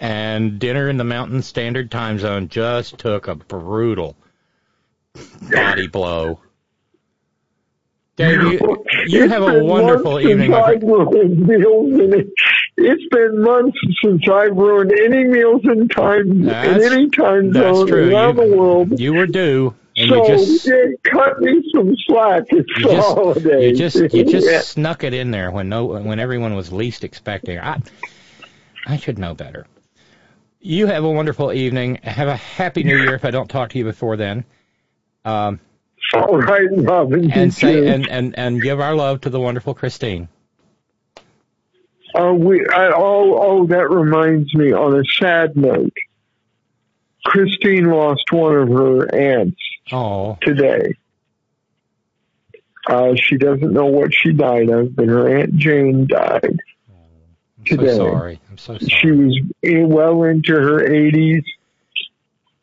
and 0.00 0.58
dinner 0.58 0.88
in 0.88 0.96
the 0.96 1.04
Mountain 1.04 1.42
Standard 1.42 1.90
Time 1.90 2.18
Zone 2.18 2.48
just 2.48 2.98
took 2.98 3.28
a 3.28 3.34
brutal 3.34 4.16
body 5.50 5.86
blow. 5.88 6.40
Dave, 8.16 8.40
you, 8.42 8.84
you 9.08 9.28
have 9.28 9.42
a 9.42 9.62
wonderful 9.62 10.18
evening. 10.18 10.38
Since 10.38 10.50
my 10.52 10.58
I've 10.62 10.80
friend. 10.80 10.82
ruined 11.12 11.46
meals 11.46 12.00
in 12.00 12.14
it. 12.20 12.26
It's 12.78 13.02
been 13.10 13.42
months 13.42 13.76
since 14.02 14.22
I've 14.26 14.56
ruined 14.56 14.90
any 14.98 15.24
meals 15.24 15.60
in 15.64 15.86
time 15.88 16.44
That's- 16.44 16.82
in 16.82 16.92
any 16.94 17.10
time 17.10 17.52
zone 17.52 17.86
true. 17.86 18.10
around 18.10 18.38
You, 18.38 18.48
the 18.50 18.56
world. 18.56 18.98
you 19.00 19.12
were 19.12 19.26
due, 19.26 19.74
and 19.98 20.08
so 20.08 20.26
you 20.28 20.36
just 20.38 20.68
cut 21.04 21.40
me 21.40 21.62
some 21.74 21.94
slack. 22.06 22.44
It's 22.48 22.78
you 22.78 22.84
just 22.90 23.06
holidays. 23.14 23.70
you 23.72 23.76
just 23.76 24.14
you 24.14 24.24
just 24.24 24.46
Yeah. 24.50 24.60
snuck 24.60 25.04
it 25.04 25.12
in 25.12 25.30
there 25.30 25.50
when 25.50 25.68
no 25.68 25.84
when 25.84 26.18
everyone 26.18 26.54
was 26.56 26.72
least 26.72 27.04
expecting. 27.04 27.58
I 27.58 27.80
I 28.86 28.96
should 28.96 29.18
know 29.18 29.34
better. 29.34 29.66
You 30.60 30.86
have 30.86 31.04
a 31.04 31.10
wonderful 31.10 31.52
evening. 31.52 31.96
Have 32.02 32.28
a 32.28 32.36
happy 32.36 32.82
New 32.82 32.96
Year 32.96 33.14
if 33.14 33.24
I 33.24 33.30
don't 33.30 33.48
talk 33.48 33.70
to 33.70 33.78
you 33.78 33.84
before 33.84 34.16
then. 34.16 34.44
Um, 35.24 35.60
All 36.14 36.38
right, 36.38 36.68
Robyn. 36.70 37.30
and 37.32 37.52
say 37.52 37.88
and, 37.88 38.08
and 38.08 38.38
and 38.38 38.60
give 38.62 38.80
our 38.80 38.94
love 38.94 39.20
to 39.22 39.30
the 39.30 39.40
wonderful 39.40 39.74
Christine. 39.74 40.28
Uh, 42.14 42.32
we, 42.32 42.64
I, 42.66 42.92
oh, 42.94 43.38
oh, 43.38 43.66
that 43.66 43.90
reminds 43.90 44.54
me. 44.54 44.72
On 44.72 44.98
a 44.98 45.04
sad 45.20 45.56
note, 45.56 45.92
Christine 47.24 47.90
lost 47.90 48.24
one 48.32 48.54
of 48.56 48.68
her 48.68 49.14
aunts 49.14 49.60
Oh, 49.92 50.38
today. 50.40 50.94
Uh, 52.88 53.14
she 53.16 53.36
doesn't 53.36 53.72
know 53.72 53.86
what 53.86 54.14
she 54.14 54.32
died 54.32 54.70
of, 54.70 54.94
but 54.96 55.08
her 55.08 55.36
aunt 55.38 55.56
Jane 55.56 56.06
died 56.06 56.58
today. 57.66 57.88
so 57.88 58.10
sorry. 58.10 58.40
I'm 58.50 58.58
so 58.58 58.78
sorry. 58.78 58.88
She 58.88 59.10
was 59.10 59.40
well 59.62 60.22
into 60.24 60.54
her 60.54 60.78
80s, 60.78 61.44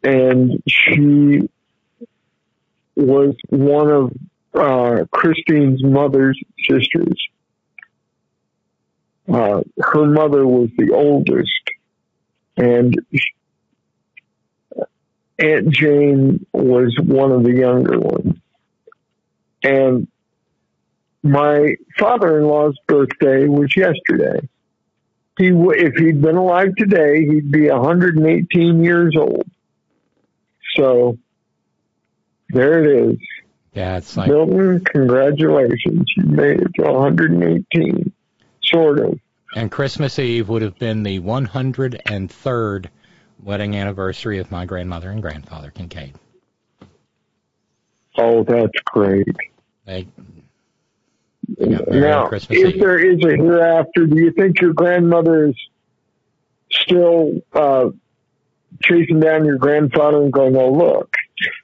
and 0.04 0.64
she 0.68 1.42
was 2.96 3.36
one 3.50 3.90
of 3.90 4.14
uh, 4.54 5.06
Christine's 5.12 5.84
mother's 5.84 6.40
sisters. 6.70 7.28
Uh, 9.32 9.62
her 9.80 10.06
mother 10.06 10.46
was 10.46 10.70
the 10.78 10.92
oldest, 10.94 11.70
and 12.58 12.96
Aunt 15.40 15.70
Jane 15.70 16.46
was 16.54 16.96
one 17.02 17.32
of 17.32 17.44
the 17.44 17.54
younger 17.54 18.00
ones. 18.00 18.38
And 19.64 20.08
my 21.24 21.78
father-in-law's 21.98 22.78
birthday 22.86 23.48
was 23.48 23.76
yesterday 23.76 24.48
he 25.38 25.50
w- 25.50 25.72
if 25.72 25.96
he'd 25.96 26.22
been 26.22 26.36
alive 26.36 26.76
today, 26.78 27.26
he'd 27.26 27.52
be 27.52 27.70
118 27.70 28.84
years 28.84 29.16
old. 29.18 29.44
So 30.76 31.18
there 32.50 32.84
it 32.84 33.10
is. 33.12 33.18
Yeah, 33.74 33.98
it's 33.98 34.16
like 34.16 34.30
Milton, 34.30 34.84
congratulations. 34.86 36.06
You 36.16 36.24
made 36.26 36.62
it 36.62 36.72
to 36.80 36.92
118. 36.92 38.12
Sort 38.66 39.00
of. 39.00 39.20
and 39.56 39.72
Christmas 39.72 40.18
Eve 40.18 40.50
would 40.50 40.62
have 40.62 40.78
been 40.80 41.04
the 41.04 41.20
103rd 41.20 42.86
wedding 43.44 43.76
anniversary 43.76 44.40
of 44.40 44.52
my 44.52 44.66
grandmother 44.66 45.10
and 45.12 45.22
grandfather 45.22 45.70
Kincaid. 45.70 46.14
Oh, 48.18 48.44
that's 48.44 48.72
great. 48.86 49.28
They, 49.86 50.08
Now, 51.48 52.28
Christmas 52.28 52.60
if 52.60 52.76
Eve. 52.76 52.82
there 52.82 53.00
is 53.00 53.24
a 53.24 53.36
hereafter, 53.36 54.06
do 54.06 54.18
you 54.18 54.32
think 54.32 54.62
your 54.62 54.74
grandmother 54.74 55.50
is 55.50 55.56
still 56.72 57.42
uh, 57.54 57.90
chasing 58.84 59.20
down 59.20 59.46
your 59.46 59.58
grandfather 59.58 60.22
and 60.22 60.32
going, 60.32 60.56
oh, 60.56 60.72
look, 60.72 61.14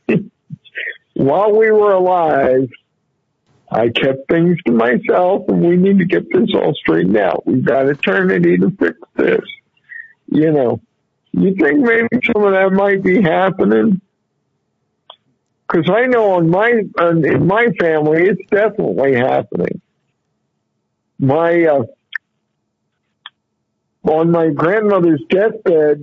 while 1.14 1.52
we 1.52 1.72
were 1.72 1.94
alive, 1.94 2.70
I 3.72 3.90
kept 3.90 4.28
things 4.30 4.58
to 4.66 4.72
myself 4.72 5.46
and 5.48 5.62
we 5.62 5.78
need 5.78 6.00
to 6.00 6.06
get 6.06 6.32
this 6.32 6.50
all 6.56 6.74
straightened 6.74 7.18
out. 7.18 7.46
We've 7.46 7.64
got 7.64 7.88
eternity 7.88 8.58
to 8.58 8.72
fix 8.72 8.98
this. 9.16 9.42
You 10.28 10.52
know, 10.52 10.82
you 11.32 11.56
think 11.56 11.80
maybe 11.80 12.08
some 12.26 12.44
of 12.44 12.54
that 12.54 12.72
might 12.72 13.04
be 13.04 13.22
happening? 13.22 14.02
Because 15.70 15.90
I 15.90 16.08
know 16.08 16.32
on 16.34 16.50
my 16.50 16.70
in 16.70 17.48
my 17.48 17.68
family, 17.80 18.24
it's 18.24 18.42
definitely 18.50 19.16
happening. 19.16 19.82
My 21.20 21.66
uh, 21.66 21.84
on 24.04 24.32
my 24.32 24.50
grandmother's 24.50 25.22
deathbed, 25.30 26.02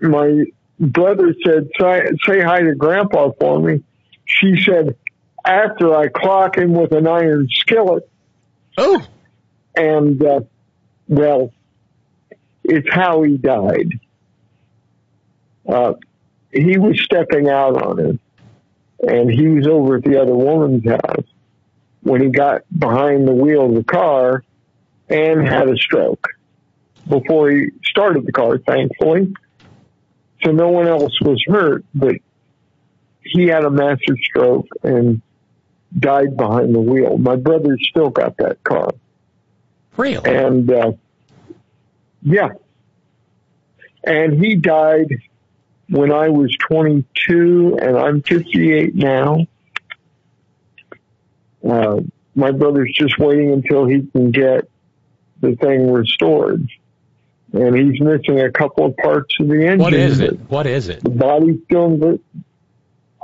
my 0.00 0.46
brother 0.80 1.32
said, 1.44 1.68
"Say, 1.80 2.02
say 2.26 2.40
hi 2.40 2.62
to 2.62 2.74
Grandpa 2.74 3.30
for 3.38 3.60
me." 3.60 3.84
She 4.24 4.60
said, 4.60 4.96
"After 5.44 5.94
I 5.94 6.08
clock 6.08 6.58
him 6.58 6.72
with 6.72 6.90
an 6.90 7.06
iron 7.06 7.46
skillet." 7.48 8.08
Oh, 8.78 9.00
and 9.76 10.20
uh, 10.24 10.40
well, 11.06 11.52
it's 12.64 12.88
how 12.90 13.22
he 13.22 13.36
died. 13.36 14.00
Uh, 15.68 15.94
he 16.52 16.78
was 16.78 17.00
stepping 17.04 17.48
out 17.48 17.80
on 17.80 18.00
it 18.00 18.20
and 19.06 19.30
he 19.30 19.46
was 19.46 19.66
over 19.66 19.96
at 19.96 20.04
the 20.04 20.20
other 20.20 20.34
woman's 20.34 20.84
house 20.84 21.24
when 22.02 22.20
he 22.20 22.28
got 22.28 22.62
behind 22.76 23.26
the 23.26 23.32
wheel 23.32 23.66
of 23.66 23.74
the 23.74 23.84
car 23.84 24.44
and 25.08 25.46
had 25.46 25.68
a 25.68 25.76
stroke 25.76 26.26
before 27.08 27.50
he 27.50 27.70
started 27.84 28.26
the 28.26 28.32
car, 28.32 28.58
thankfully. 28.58 29.32
So 30.42 30.50
no 30.50 30.68
one 30.68 30.88
else 30.88 31.20
was 31.20 31.42
hurt, 31.46 31.84
but 31.94 32.16
he 33.22 33.46
had 33.46 33.64
a 33.64 33.70
massive 33.70 34.16
stroke 34.22 34.68
and 34.82 35.22
died 35.96 36.36
behind 36.36 36.74
the 36.74 36.80
wheel. 36.80 37.16
My 37.16 37.36
brother 37.36 37.78
still 37.80 38.10
got 38.10 38.36
that 38.38 38.62
car. 38.64 38.90
Real? 39.96 40.22
And, 40.24 40.70
uh, 40.70 40.92
yeah. 42.22 42.50
And 44.04 44.44
he 44.44 44.56
died 44.56 45.08
when 45.88 46.12
I 46.12 46.28
was 46.28 46.54
22 46.68 47.78
and 47.80 47.96
I'm 47.96 48.22
58 48.22 48.94
now. 48.94 49.46
Uh, 51.66 52.00
my 52.34 52.50
brother's 52.50 52.92
just 52.94 53.18
waiting 53.18 53.52
until 53.52 53.86
he 53.86 54.06
can 54.12 54.30
get 54.30 54.68
the 55.40 55.56
thing 55.56 55.90
restored. 55.90 56.68
And 57.52 57.76
he's 57.76 58.00
missing 58.00 58.40
a 58.40 58.50
couple 58.50 58.86
of 58.86 58.96
parts 58.96 59.34
of 59.40 59.48
the 59.48 59.64
engine. 59.64 59.78
What 59.78 59.94
is 59.94 60.20
it? 60.20 60.38
What 60.50 60.66
is 60.66 60.88
it? 60.88 61.02
The 61.02 61.10
body's 61.10 61.58
still 61.64 61.86
in 61.86 62.00
the, 62.00 62.20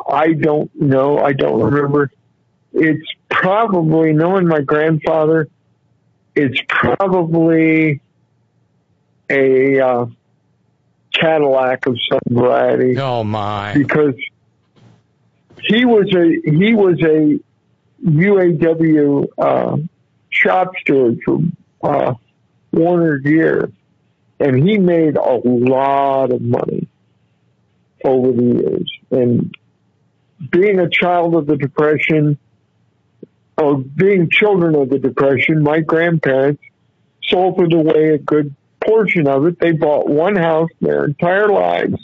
I 0.09 0.33
don't 0.33 0.75
know. 0.81 1.19
I 1.19 1.33
don't 1.33 1.61
remember. 1.61 2.11
It's 2.73 3.07
probably, 3.29 4.13
knowing 4.13 4.47
my 4.47 4.61
grandfather, 4.61 5.49
it's 6.35 6.61
probably 6.69 8.01
a 9.29 9.81
uh, 9.81 10.07
Cadillac 11.13 11.87
of 11.87 11.97
some 12.11 12.21
variety. 12.29 12.99
Oh 12.99 13.25
my! 13.25 13.75
Because 13.75 14.15
he 15.63 15.85
was 15.85 16.13
a 16.15 16.51
he 16.51 16.75
was 16.75 17.01
a 17.03 17.39
UAW 18.05 19.27
uh, 19.39 19.77
shop 20.31 20.73
steward 20.81 21.21
for 21.25 21.41
uh, 21.83 22.15
Warner 22.73 23.19
Gear, 23.19 23.71
and 24.41 24.69
he 24.69 24.79
made 24.79 25.17
a 25.17 25.41
lot 25.45 26.33
of 26.33 26.41
money 26.41 26.89
over 28.05 28.33
the 28.33 28.43
years. 28.43 28.99
And 29.11 29.55
being 30.51 30.81
a 30.81 30.89
child 30.89 31.37
of 31.37 31.47
the 31.47 31.57
Depression, 31.57 32.39
or 33.57 33.79
being 33.79 34.29
children 34.31 34.75
of 34.75 34.89
the 34.89 34.99
Depression, 34.99 35.63
my 35.63 35.81
grandparents 35.81 36.63
salted 37.23 37.73
away 37.73 38.15
a 38.15 38.19
good 38.19 38.55
portion 38.87 39.27
of 39.27 39.47
it. 39.47 39.59
They 39.59 39.73
bought 39.73 40.09
one 40.09 40.37
house 40.37 40.71
their 40.81 41.05
entire 41.05 41.49
lives. 41.49 41.97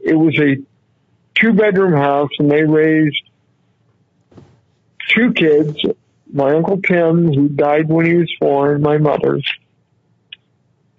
It 0.00 0.14
was 0.14 0.38
a 0.38 0.56
two 1.34 1.52
bedroom 1.52 1.94
house 1.94 2.30
and 2.38 2.50
they 2.50 2.64
raised 2.64 3.22
two 5.08 5.32
kids. 5.32 5.76
My 6.32 6.54
uncle 6.54 6.80
Tim, 6.82 7.32
who 7.32 7.48
died 7.48 7.88
when 7.88 8.06
he 8.06 8.14
was 8.14 8.32
four, 8.38 8.74
and 8.74 8.82
my 8.82 8.98
mother 8.98 9.40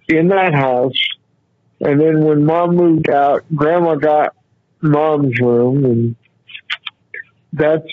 in 0.08 0.28
that 0.28 0.54
house. 0.54 0.98
And 1.80 2.00
then 2.00 2.24
when 2.24 2.44
mom 2.44 2.74
moved 2.74 3.08
out, 3.10 3.44
grandma 3.54 3.94
got 3.94 4.34
mom's 4.80 5.38
room 5.38 5.84
and 5.84 6.16
that's 7.52 7.86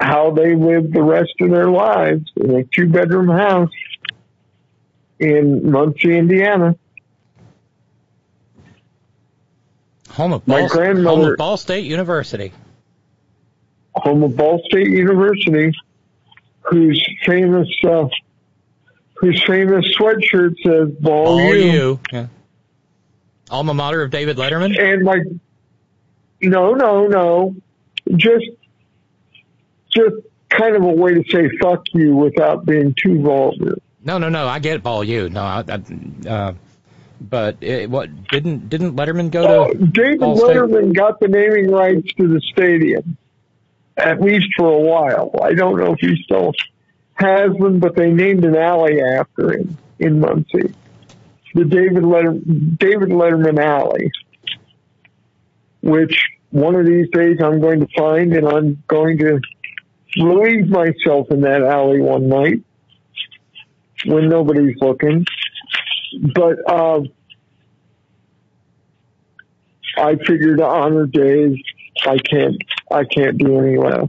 how 0.00 0.30
they 0.30 0.54
lived 0.54 0.92
the 0.92 1.02
rest 1.02 1.32
of 1.40 1.50
their 1.50 1.70
lives 1.70 2.30
in 2.36 2.54
a 2.54 2.64
two 2.64 2.88
bedroom 2.88 3.28
house 3.28 3.70
in 5.22 5.70
Muncie, 5.70 6.16
Indiana. 6.16 6.76
Home 10.10 10.34
of 10.34 10.44
Ball, 10.44 10.68
home 10.68 11.24
of 11.24 11.36
Ball 11.38 11.56
State 11.56 11.86
University. 11.86 12.52
home 13.94 14.22
of 14.22 14.36
Ball 14.36 14.60
State 14.66 14.88
University, 14.88 15.72
whose 16.60 17.02
famous 17.24 17.68
uh, 17.84 18.08
whose 19.14 19.42
famous 19.44 19.86
sweatshirt 19.96 20.56
says 20.62 20.90
"Ball, 21.00 21.26
All 21.28 21.40
U." 21.40 21.54
you. 21.54 22.00
Yeah. 22.12 22.26
Alma 23.50 23.72
mater 23.74 24.02
of 24.02 24.10
David 24.10 24.36
Letterman. 24.36 24.78
And 24.78 25.02
my 25.02 25.20
no, 26.42 26.74
no, 26.74 27.06
no, 27.06 27.56
just 28.16 28.46
just 29.94 30.16
kind 30.50 30.76
of 30.76 30.82
a 30.82 30.92
way 30.92 31.14
to 31.14 31.24
say 31.30 31.48
fuck 31.60 31.84
you 31.92 32.14
without 32.14 32.66
being 32.66 32.94
too 33.02 33.22
vulgar. 33.22 33.78
No, 34.04 34.18
no, 34.18 34.28
no. 34.28 34.46
I 34.46 34.58
get 34.58 34.84
all 34.84 35.04
you. 35.04 35.28
No, 35.28 35.42
I, 35.42 35.64
I, 35.68 36.28
uh, 36.28 36.54
but 37.20 37.56
it, 37.60 37.88
what 37.88 38.08
didn't 38.28 38.68
didn't 38.68 38.96
Letterman 38.96 39.30
go 39.30 39.46
Oh, 39.46 39.72
to? 39.72 39.78
David 39.86 40.20
Ball 40.20 40.36
State? 40.36 40.48
Letterman 40.48 40.94
got 40.94 41.20
the 41.20 41.28
naming 41.28 41.70
rights 41.70 42.12
to 42.14 42.26
the 42.26 42.40
stadium, 42.52 43.16
at 43.96 44.20
least 44.20 44.48
for 44.56 44.68
a 44.72 44.80
while. 44.80 45.30
I 45.42 45.54
don't 45.54 45.78
know 45.78 45.92
if 45.92 46.00
he 46.00 46.20
still 46.24 46.52
has 47.14 47.52
them, 47.52 47.78
but 47.78 47.94
they 47.94 48.10
named 48.10 48.44
an 48.44 48.56
alley 48.56 49.00
after 49.00 49.52
him 49.56 49.78
in 50.00 50.18
Muncie, 50.18 50.74
the 51.54 51.64
David 51.64 52.02
Letter 52.04 52.32
David 52.32 53.10
Letterman 53.10 53.62
Alley, 53.62 54.10
which 55.82 56.24
one 56.50 56.74
of 56.74 56.86
these 56.86 57.08
days 57.10 57.38
I'm 57.42 57.60
going 57.60 57.80
to 57.80 57.88
find, 57.96 58.34
and 58.34 58.48
I'm 58.48 58.82
going 58.88 59.18
to 59.18 59.40
relieve 60.16 60.68
myself 60.68 61.30
in 61.30 61.42
that 61.42 61.62
alley 61.62 62.00
one 62.00 62.28
night 62.28 62.62
when 64.06 64.28
nobody's 64.28 64.76
looking. 64.80 65.26
But 66.34 66.58
uh, 66.70 67.00
I 69.96 70.16
figured 70.16 70.58
to 70.58 70.64
honor 70.64 71.06
Dave, 71.06 71.56
I 72.04 72.18
can't 72.18 72.56
I 72.90 73.04
can't 73.04 73.38
do 73.38 73.58
any 73.58 73.78
less. 73.78 74.08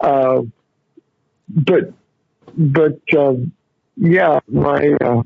Uh, 0.00 0.42
but 1.48 1.92
but 2.56 2.98
um, 3.16 3.52
yeah, 3.96 4.40
my 4.48 4.96
uh, 5.00 5.22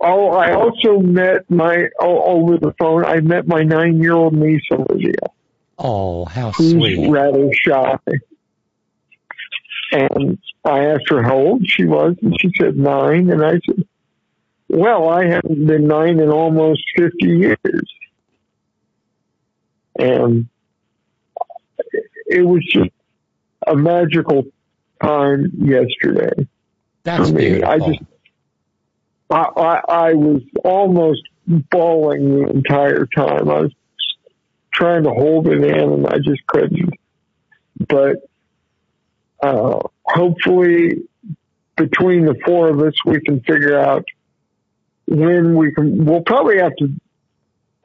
oh, 0.00 0.30
I 0.30 0.52
also 0.52 1.00
met 1.00 1.50
my 1.50 1.88
oh, 2.00 2.22
over 2.22 2.58
the 2.58 2.74
phone. 2.78 3.04
I 3.04 3.20
met 3.20 3.46
my 3.46 3.62
nine 3.62 4.00
year 4.00 4.14
old 4.14 4.34
niece 4.34 4.62
Olivia 4.72 5.14
Oh, 5.78 6.24
how 6.24 6.52
who's 6.52 6.72
sweet. 6.72 7.10
rather 7.10 7.50
shy. 7.52 7.98
And 9.92 10.38
I 10.64 10.86
asked 10.86 11.10
her 11.10 11.22
how 11.22 11.36
old 11.36 11.66
she 11.66 11.84
was, 11.84 12.16
and 12.22 12.34
she 12.40 12.50
said 12.58 12.76
nine. 12.76 13.30
And 13.30 13.44
I 13.44 13.60
said, 13.64 13.86
"Well, 14.68 15.08
I 15.08 15.26
haven't 15.26 15.66
been 15.66 15.86
nine 15.86 16.18
in 16.18 16.28
almost 16.28 16.82
fifty 16.96 17.28
years." 17.28 17.92
And 19.98 20.48
it 22.26 22.42
was 22.42 22.64
just 22.72 22.90
a 23.66 23.76
magical 23.76 24.44
time 25.02 25.52
yesterday. 25.58 26.46
That's 27.04 27.28
for 27.28 27.34
me. 27.34 27.48
beautiful. 27.50 27.70
I 27.70 27.78
just, 27.78 28.00
I, 29.30 29.42
I, 29.56 29.80
I 29.88 30.14
was 30.14 30.42
almost 30.64 31.22
bawling 31.46 32.42
the 32.42 32.50
entire 32.50 33.06
time. 33.06 33.48
I 33.48 33.60
was 33.60 33.72
trying 34.76 35.04
to 35.04 35.10
hold 35.10 35.48
it 35.48 35.64
in 35.64 35.92
and 35.92 36.06
I 36.06 36.18
just 36.18 36.46
couldn't. 36.46 36.94
But, 37.88 38.16
uh, 39.42 39.80
hopefully 40.04 41.02
between 41.76 42.24
the 42.24 42.36
four 42.44 42.68
of 42.68 42.80
us, 42.80 42.94
we 43.04 43.20
can 43.20 43.40
figure 43.40 43.78
out 43.78 44.04
when 45.06 45.56
we 45.56 45.72
can, 45.72 46.04
we'll 46.04 46.22
probably 46.22 46.58
have 46.58 46.76
to 46.76 46.92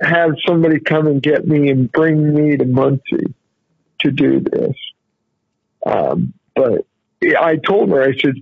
have 0.01 0.31
somebody 0.47 0.79
come 0.79 1.07
and 1.07 1.21
get 1.21 1.47
me 1.47 1.69
and 1.69 1.91
bring 1.91 2.33
me 2.33 2.57
to 2.57 2.65
Muncie 2.65 3.33
to 3.99 4.11
do 4.11 4.39
this. 4.39 4.75
Um, 5.85 6.33
but 6.55 6.85
I 7.39 7.57
told 7.57 7.89
her, 7.89 8.01
I 8.01 8.17
said, 8.17 8.35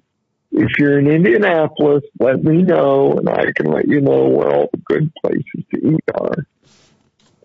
if 0.51 0.71
you're 0.79 0.99
in 0.99 1.07
Indianapolis, 1.07 2.03
let 2.19 2.43
me 2.43 2.63
know 2.63 3.13
and 3.13 3.29
I 3.29 3.51
can 3.55 3.67
let 3.67 3.87
you 3.87 4.01
know 4.01 4.29
where 4.29 4.49
all 4.49 4.69
the 4.71 4.79
good 4.85 5.11
places 5.21 5.63
to 5.73 5.93
eat 5.93 6.03
are. 6.15 6.47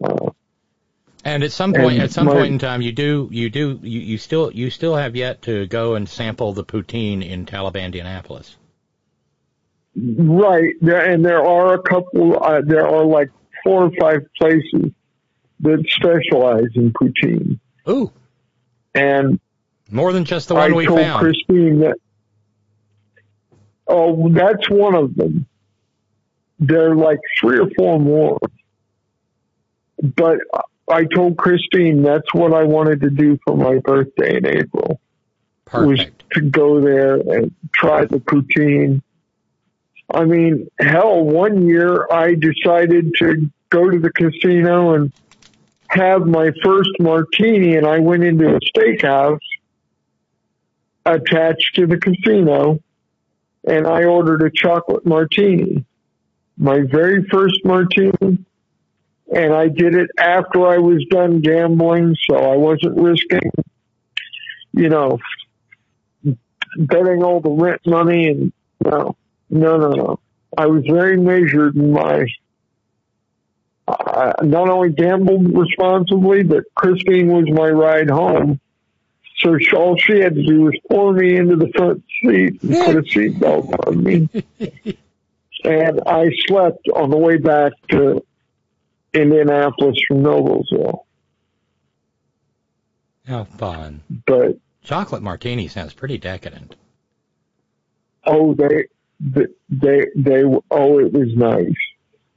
Uh, 0.02 0.30
And 1.26 1.42
at 1.42 1.52
some 1.52 1.72
point, 1.72 2.00
at 2.00 2.10
some 2.12 2.26
my- 2.26 2.34
point 2.34 2.52
in 2.52 2.58
time, 2.58 2.82
you 2.82 2.92
do, 2.92 3.28
you 3.32 3.48
do, 3.48 3.80
you, 3.82 4.00
you 4.00 4.18
still, 4.18 4.52
you 4.52 4.68
still 4.68 4.94
have 4.94 5.16
yet 5.16 5.40
to 5.42 5.66
go 5.66 5.94
and 5.94 6.06
sample 6.06 6.52
the 6.52 6.64
poutine 6.64 7.26
in 7.26 7.46
Taliban, 7.46 7.86
Indianapolis. 7.86 8.56
Right. 9.96 10.74
There, 10.82 11.02
and 11.02 11.24
there 11.24 11.42
are 11.42 11.74
a 11.74 11.82
couple, 11.82 12.42
uh, 12.42 12.60
there 12.62 12.86
are 12.86 13.06
like 13.06 13.30
four 13.62 13.84
or 13.84 13.92
five 13.98 14.26
places 14.38 14.92
that 15.60 15.84
specialize 15.88 16.68
in 16.74 16.92
poutine. 16.92 17.58
Ooh. 17.88 18.12
And 18.94 19.40
more 19.90 20.12
than 20.12 20.26
just 20.26 20.48
the 20.48 20.54
one 20.54 20.72
I 20.72 20.76
we 20.76 20.86
told 20.86 21.00
found. 21.00 21.20
Christine 21.20 21.80
that, 21.80 21.96
oh, 23.86 24.28
that's 24.28 24.68
one 24.68 24.94
of 24.94 25.14
them. 25.16 25.46
There 26.58 26.90
are 26.90 26.96
like 26.96 27.20
three 27.40 27.58
or 27.58 27.70
four 27.78 27.98
more. 27.98 28.38
But 30.02 30.38
I 30.88 31.04
told 31.04 31.36
Christine 31.36 32.02
that's 32.02 32.32
what 32.34 32.52
I 32.52 32.64
wanted 32.64 33.00
to 33.02 33.10
do 33.10 33.38
for 33.44 33.56
my 33.56 33.78
birthday 33.78 34.36
in 34.36 34.46
April. 34.46 35.00
Was 35.72 36.06
to 36.32 36.40
go 36.42 36.80
there 36.80 37.14
and 37.16 37.52
try 37.72 38.04
the 38.04 38.18
poutine. 38.18 39.02
I 40.12 40.24
mean, 40.24 40.70
hell, 40.78 41.24
one 41.24 41.66
year 41.66 42.06
I 42.12 42.34
decided 42.34 43.12
to 43.18 43.50
go 43.70 43.90
to 43.90 43.98
the 43.98 44.12
casino 44.12 44.94
and 44.94 45.12
have 45.88 46.26
my 46.26 46.52
first 46.62 46.90
martini 47.00 47.76
and 47.76 47.86
I 47.86 47.98
went 47.98 48.24
into 48.24 48.54
a 48.54 48.60
steakhouse 48.60 49.38
attached 51.06 51.74
to 51.76 51.86
the 51.86 51.98
casino 51.98 52.80
and 53.66 53.86
I 53.86 54.04
ordered 54.04 54.42
a 54.42 54.50
chocolate 54.50 55.06
martini. 55.06 55.84
My 56.56 56.80
very 56.82 57.24
first 57.24 57.64
martini. 57.64 58.44
And 59.32 59.54
I 59.54 59.68
did 59.68 59.94
it 59.94 60.10
after 60.18 60.66
I 60.66 60.78
was 60.78 61.04
done 61.10 61.40
gambling, 61.40 62.14
so 62.28 62.36
I 62.36 62.56
wasn't 62.56 63.00
risking, 63.00 63.50
you 64.72 64.88
know, 64.88 65.18
betting 66.76 67.22
all 67.22 67.40
the 67.40 67.50
rent 67.50 67.80
money 67.86 68.28
and 68.28 68.52
no, 68.84 69.16
no, 69.50 69.76
no, 69.76 69.90
no. 69.90 70.20
I 70.56 70.66
was 70.66 70.84
very 70.86 71.16
measured 71.16 71.74
in 71.74 71.92
my, 71.92 72.26
I 73.88 74.32
not 74.42 74.68
only 74.68 74.90
gambled 74.90 75.56
responsibly, 75.56 76.42
but 76.42 76.64
Christine 76.74 77.28
was 77.28 77.46
my 77.50 77.68
ride 77.68 78.10
home. 78.10 78.60
So 79.38 79.58
she, 79.58 79.74
all 79.74 79.96
she 79.96 80.20
had 80.20 80.34
to 80.34 80.46
do 80.46 80.62
was 80.62 80.78
pour 80.90 81.12
me 81.12 81.36
into 81.36 81.56
the 81.56 81.70
front 81.74 82.04
seat 82.22 82.62
and 82.62 82.72
put 82.72 82.96
a 82.96 83.02
seatbelt 83.02 83.86
on 83.86 84.02
me. 84.02 84.28
and 85.64 86.00
I 86.06 86.30
slept 86.46 86.88
on 86.94 87.10
the 87.10 87.16
way 87.16 87.38
back 87.38 87.72
to 87.90 88.24
Indianapolis 89.14 89.96
from 90.08 90.22
Noblesville. 90.22 91.04
How 93.26 93.44
fun. 93.44 94.02
But 94.26 94.58
Chocolate 94.82 95.22
martini 95.22 95.68
sounds 95.68 95.94
pretty 95.94 96.18
decadent. 96.18 96.76
oh, 98.26 98.54
they, 98.54 98.84
they, 99.20 99.46
they, 99.70 100.06
they, 100.14 100.42
oh, 100.70 100.98
it 100.98 101.12
was 101.12 101.34
nice. 101.34 101.74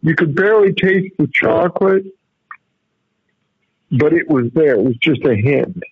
You 0.02 0.16
could 0.16 0.34
barely 0.36 0.72
taste 0.74 1.16
the 1.18 1.28
chocolate, 1.34 2.06
but 3.92 4.14
it 4.14 4.30
was 4.30 4.46
there. 4.54 4.76
It 4.76 4.84
was 4.84 4.96
just 4.98 5.26
a 5.26 5.36
hint. 5.36 5.84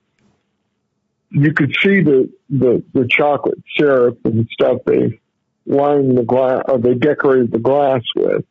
You 1.31 1.51
could 1.53 1.75
see 1.83 2.01
the, 2.01 2.31
the, 2.49 2.83
the 2.93 3.07
chocolate 3.09 3.57
syrup 3.77 4.19
and 4.23 4.47
stuff 4.53 4.77
they 4.85 5.19
lined 5.65 6.17
the 6.17 6.23
glass, 6.23 6.61
or 6.69 6.77
they 6.77 6.93
decorated 6.93 7.51
the 7.51 7.59
glass 7.59 8.01
with, 8.15 8.45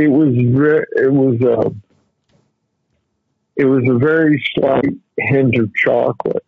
it 0.00 0.08
was 0.08 0.34
very, 0.34 0.86
it 0.96 1.12
was, 1.12 1.40
uh, 1.42 1.70
it 3.56 3.66
was 3.66 3.84
a 3.86 3.98
very 3.98 4.42
slight 4.54 4.96
hint 5.18 5.58
of 5.58 5.70
chocolate. 5.74 6.44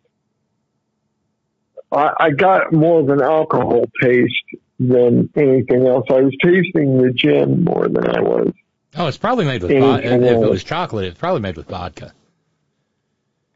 I, 1.91 2.13
I 2.19 2.29
got 2.31 2.73
more 2.73 3.01
of 3.01 3.09
an 3.09 3.21
alcohol 3.21 3.83
taste 4.01 4.33
than 4.79 5.29
anything 5.35 5.85
else. 5.85 6.07
I 6.09 6.21
was 6.21 6.35
tasting 6.43 6.97
the 6.97 7.11
gin 7.13 7.63
more 7.63 7.87
than 7.87 8.09
I 8.09 8.21
was. 8.21 8.51
Oh, 8.95 9.07
it's 9.07 9.17
probably 9.17 9.45
made 9.45 9.61
with 9.61 9.71
vodka. 9.71 10.15
If 10.15 10.21
it 10.21 10.49
was 10.49 10.63
chocolate, 10.63 11.05
it's 11.05 11.19
probably 11.19 11.41
made 11.41 11.57
with 11.57 11.67
vodka. 11.67 12.11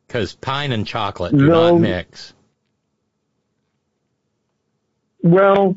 Because 0.05 0.35
pine 0.35 0.71
and 0.71 0.85
chocolate 0.85 1.35
do 1.35 1.47
No. 1.47 1.71
not 1.71 1.81
mix. 1.81 2.33
Well, 5.23 5.75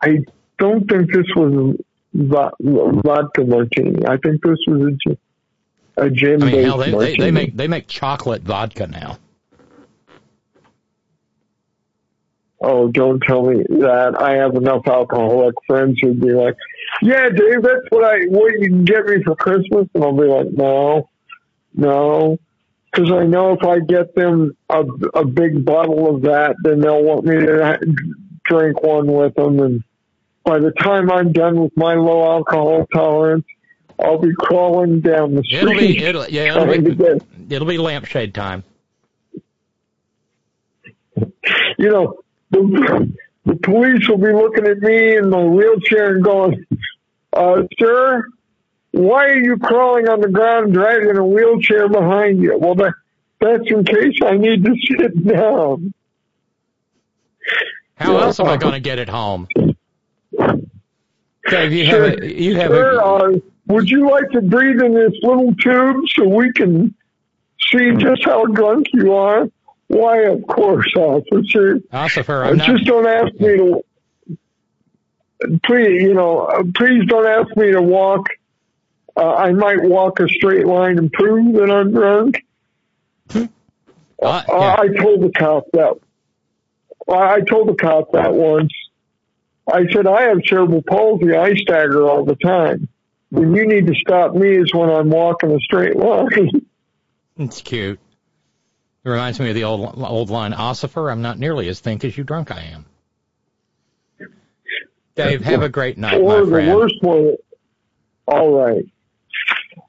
I 0.00 0.20
don't 0.58 0.88
think 0.88 1.12
this 1.12 1.26
was 1.34 1.76
vodka 2.14 3.44
martini. 3.44 4.06
I 4.06 4.16
think 4.16 4.42
this 4.42 4.58
was 4.66 4.96
a, 5.08 6.04
a 6.04 6.10
gin 6.10 6.42
I 6.42 6.46
mean, 6.46 6.64
hell, 6.64 6.78
they, 6.78 6.90
they, 6.90 7.16
they 7.16 7.30
make 7.30 7.56
they 7.56 7.68
make 7.68 7.88
chocolate 7.88 8.42
vodka 8.42 8.86
now. 8.86 9.18
Oh, 12.62 12.88
don't 12.88 13.22
tell 13.26 13.46
me 13.46 13.64
that. 13.80 14.20
I 14.20 14.34
have 14.34 14.54
enough 14.54 14.86
alcoholic 14.86 15.54
friends 15.66 15.98
who'd 16.02 16.20
be 16.20 16.32
like, 16.32 16.56
"Yeah, 17.00 17.30
Dave, 17.30 17.62
that's 17.62 17.86
what 17.88 18.04
I 18.04 18.26
what 18.26 18.52
you 18.52 18.68
can 18.68 18.84
get 18.84 19.06
me 19.06 19.22
for 19.22 19.34
Christmas," 19.34 19.88
and 19.94 20.04
I'll 20.04 20.12
be 20.12 20.26
like, 20.26 20.48
"No, 20.52 21.08
no," 21.74 22.38
because 22.92 23.10
I 23.10 23.24
know 23.24 23.52
if 23.52 23.64
I 23.64 23.78
get 23.80 24.14
them 24.14 24.56
a, 24.68 24.82
a 25.14 25.24
big 25.24 25.64
bottle 25.64 26.14
of 26.14 26.22
that, 26.22 26.56
then 26.62 26.80
they'll 26.80 27.02
want 27.02 27.24
me 27.24 27.38
to 27.38 27.64
ha- 27.64 27.94
drink 28.44 28.82
one 28.82 29.06
with 29.06 29.34
them, 29.36 29.58
and 29.60 29.84
by 30.50 30.58
the 30.58 30.72
time 30.72 31.12
I'm 31.12 31.30
done 31.30 31.60
with 31.60 31.76
my 31.76 31.94
low 31.94 32.24
alcohol 32.28 32.84
tolerance, 32.92 33.44
I'll 34.00 34.18
be 34.18 34.34
crawling 34.36 35.00
down 35.00 35.36
the 35.36 35.44
street. 35.44 35.58
It'll 35.62 35.78
be 35.78 35.98
it'll 36.02 36.28
yeah 36.28 36.60
it'll 36.60 36.66
be, 36.82 36.94
get- 36.96 37.22
it'll 37.50 37.68
be 37.68 37.78
lampshade 37.78 38.34
time. 38.34 38.64
you 41.16 41.88
know, 41.88 42.18
the, 42.50 43.12
the 43.44 43.56
police 43.56 44.08
will 44.08 44.18
be 44.18 44.32
looking 44.32 44.66
at 44.66 44.78
me 44.78 45.16
in 45.18 45.30
my 45.30 45.44
wheelchair 45.44 46.16
and 46.16 46.24
going, 46.24 46.64
uh, 47.32 47.62
sir, 47.78 48.24
why 48.90 49.26
are 49.28 49.38
you 49.38 49.56
crawling 49.58 50.08
on 50.08 50.20
the 50.20 50.28
ground 50.30 50.74
dragging 50.74 51.16
a 51.16 51.24
wheelchair 51.24 51.88
behind 51.88 52.42
you? 52.42 52.58
Well, 52.58 52.74
that, 52.76 52.94
that's 53.40 53.62
in 53.70 53.84
case 53.84 54.14
I 54.24 54.36
need 54.36 54.64
to 54.64 54.74
sit 54.98 55.26
down. 55.26 55.94
How 57.96 58.14
Yeah. 58.16 58.22
else 58.24 58.40
am 58.40 58.46
I 58.48 58.56
going 58.56 58.74
to 58.74 58.80
get 58.80 58.98
it 58.98 59.08
home? 59.08 59.46
Dave, 60.38 61.72
you 61.72 61.86
have 61.86 62.02
a, 62.02 62.40
you 62.40 62.56
have 62.56 62.70
sir, 62.70 63.00
a, 63.00 63.04
uh, 63.04 63.32
would 63.66 63.88
you 63.88 64.10
like 64.10 64.28
to 64.30 64.42
breathe 64.42 64.80
in 64.82 64.94
this 64.94 65.12
little 65.22 65.54
tube 65.54 65.96
so 66.14 66.28
we 66.28 66.52
can 66.52 66.94
see 67.70 67.92
just 67.96 68.24
how 68.24 68.44
drunk 68.46 68.86
you 68.92 69.14
are? 69.14 69.48
Why, 69.88 70.22
of 70.24 70.46
course, 70.46 70.92
officer. 70.96 71.80
Uh, 71.92 72.08
I'm 72.50 72.56
not. 72.58 72.66
just 72.68 72.84
don't 72.84 73.06
ask 73.06 73.32
me 73.40 73.56
to. 73.56 73.84
Please, 75.64 76.02
you 76.02 76.14
know, 76.14 76.40
uh, 76.40 76.62
please 76.74 77.06
don't 77.06 77.26
ask 77.26 77.56
me 77.56 77.72
to 77.72 77.80
walk. 77.82 78.26
Uh, 79.16 79.34
I 79.34 79.52
might 79.52 79.82
walk 79.82 80.20
a 80.20 80.28
straight 80.28 80.66
line 80.66 80.98
and 80.98 81.12
prove 81.12 81.54
that 81.54 81.70
I'm 81.70 81.92
drunk. 81.92 82.44
Uh, 83.34 83.46
Uh, 84.22 84.76
I 84.78 84.88
told 84.96 85.22
the 85.22 85.30
cop 85.36 85.64
that. 85.72 85.94
I 87.08 87.34
I 87.34 87.40
told 87.40 87.68
the 87.68 87.74
cop 87.74 88.12
that 88.12 88.34
once. 88.34 88.72
I 89.72 89.86
said 89.92 90.06
I 90.06 90.22
have 90.22 90.38
cerebral 90.44 90.82
palsy. 90.82 91.34
I 91.34 91.54
stagger 91.54 92.08
all 92.08 92.24
the 92.24 92.36
time. 92.36 92.88
When 93.30 93.54
you 93.54 93.66
need 93.66 93.86
to 93.86 93.94
stop 93.94 94.34
me 94.34 94.56
is 94.56 94.72
when 94.74 94.90
I'm 94.90 95.08
walking 95.10 95.52
a 95.52 95.60
straight 95.60 95.96
line. 95.96 96.66
It's 97.38 97.62
cute. 97.62 97.98
It 99.02 99.08
reminds 99.08 99.40
me 99.40 99.48
of 99.48 99.54
the 99.54 99.64
old 99.64 99.94
old 99.96 100.28
line, 100.28 100.52
Ossifer, 100.52 101.10
I'm 101.10 101.22
not 101.22 101.38
nearly 101.38 101.68
as 101.68 101.80
think 101.80 102.04
as 102.04 102.18
you 102.18 102.22
drunk 102.22 102.50
I 102.50 102.60
am. 102.64 102.84
Dave, 105.14 105.42
have 105.42 105.62
a 105.62 105.70
great 105.70 105.96
night, 105.96 106.20
or 106.20 106.44
my 106.44 106.66
the 106.66 106.74
worst 106.74 106.94
one. 107.00 107.36
All 108.26 108.52
right. 108.52 108.84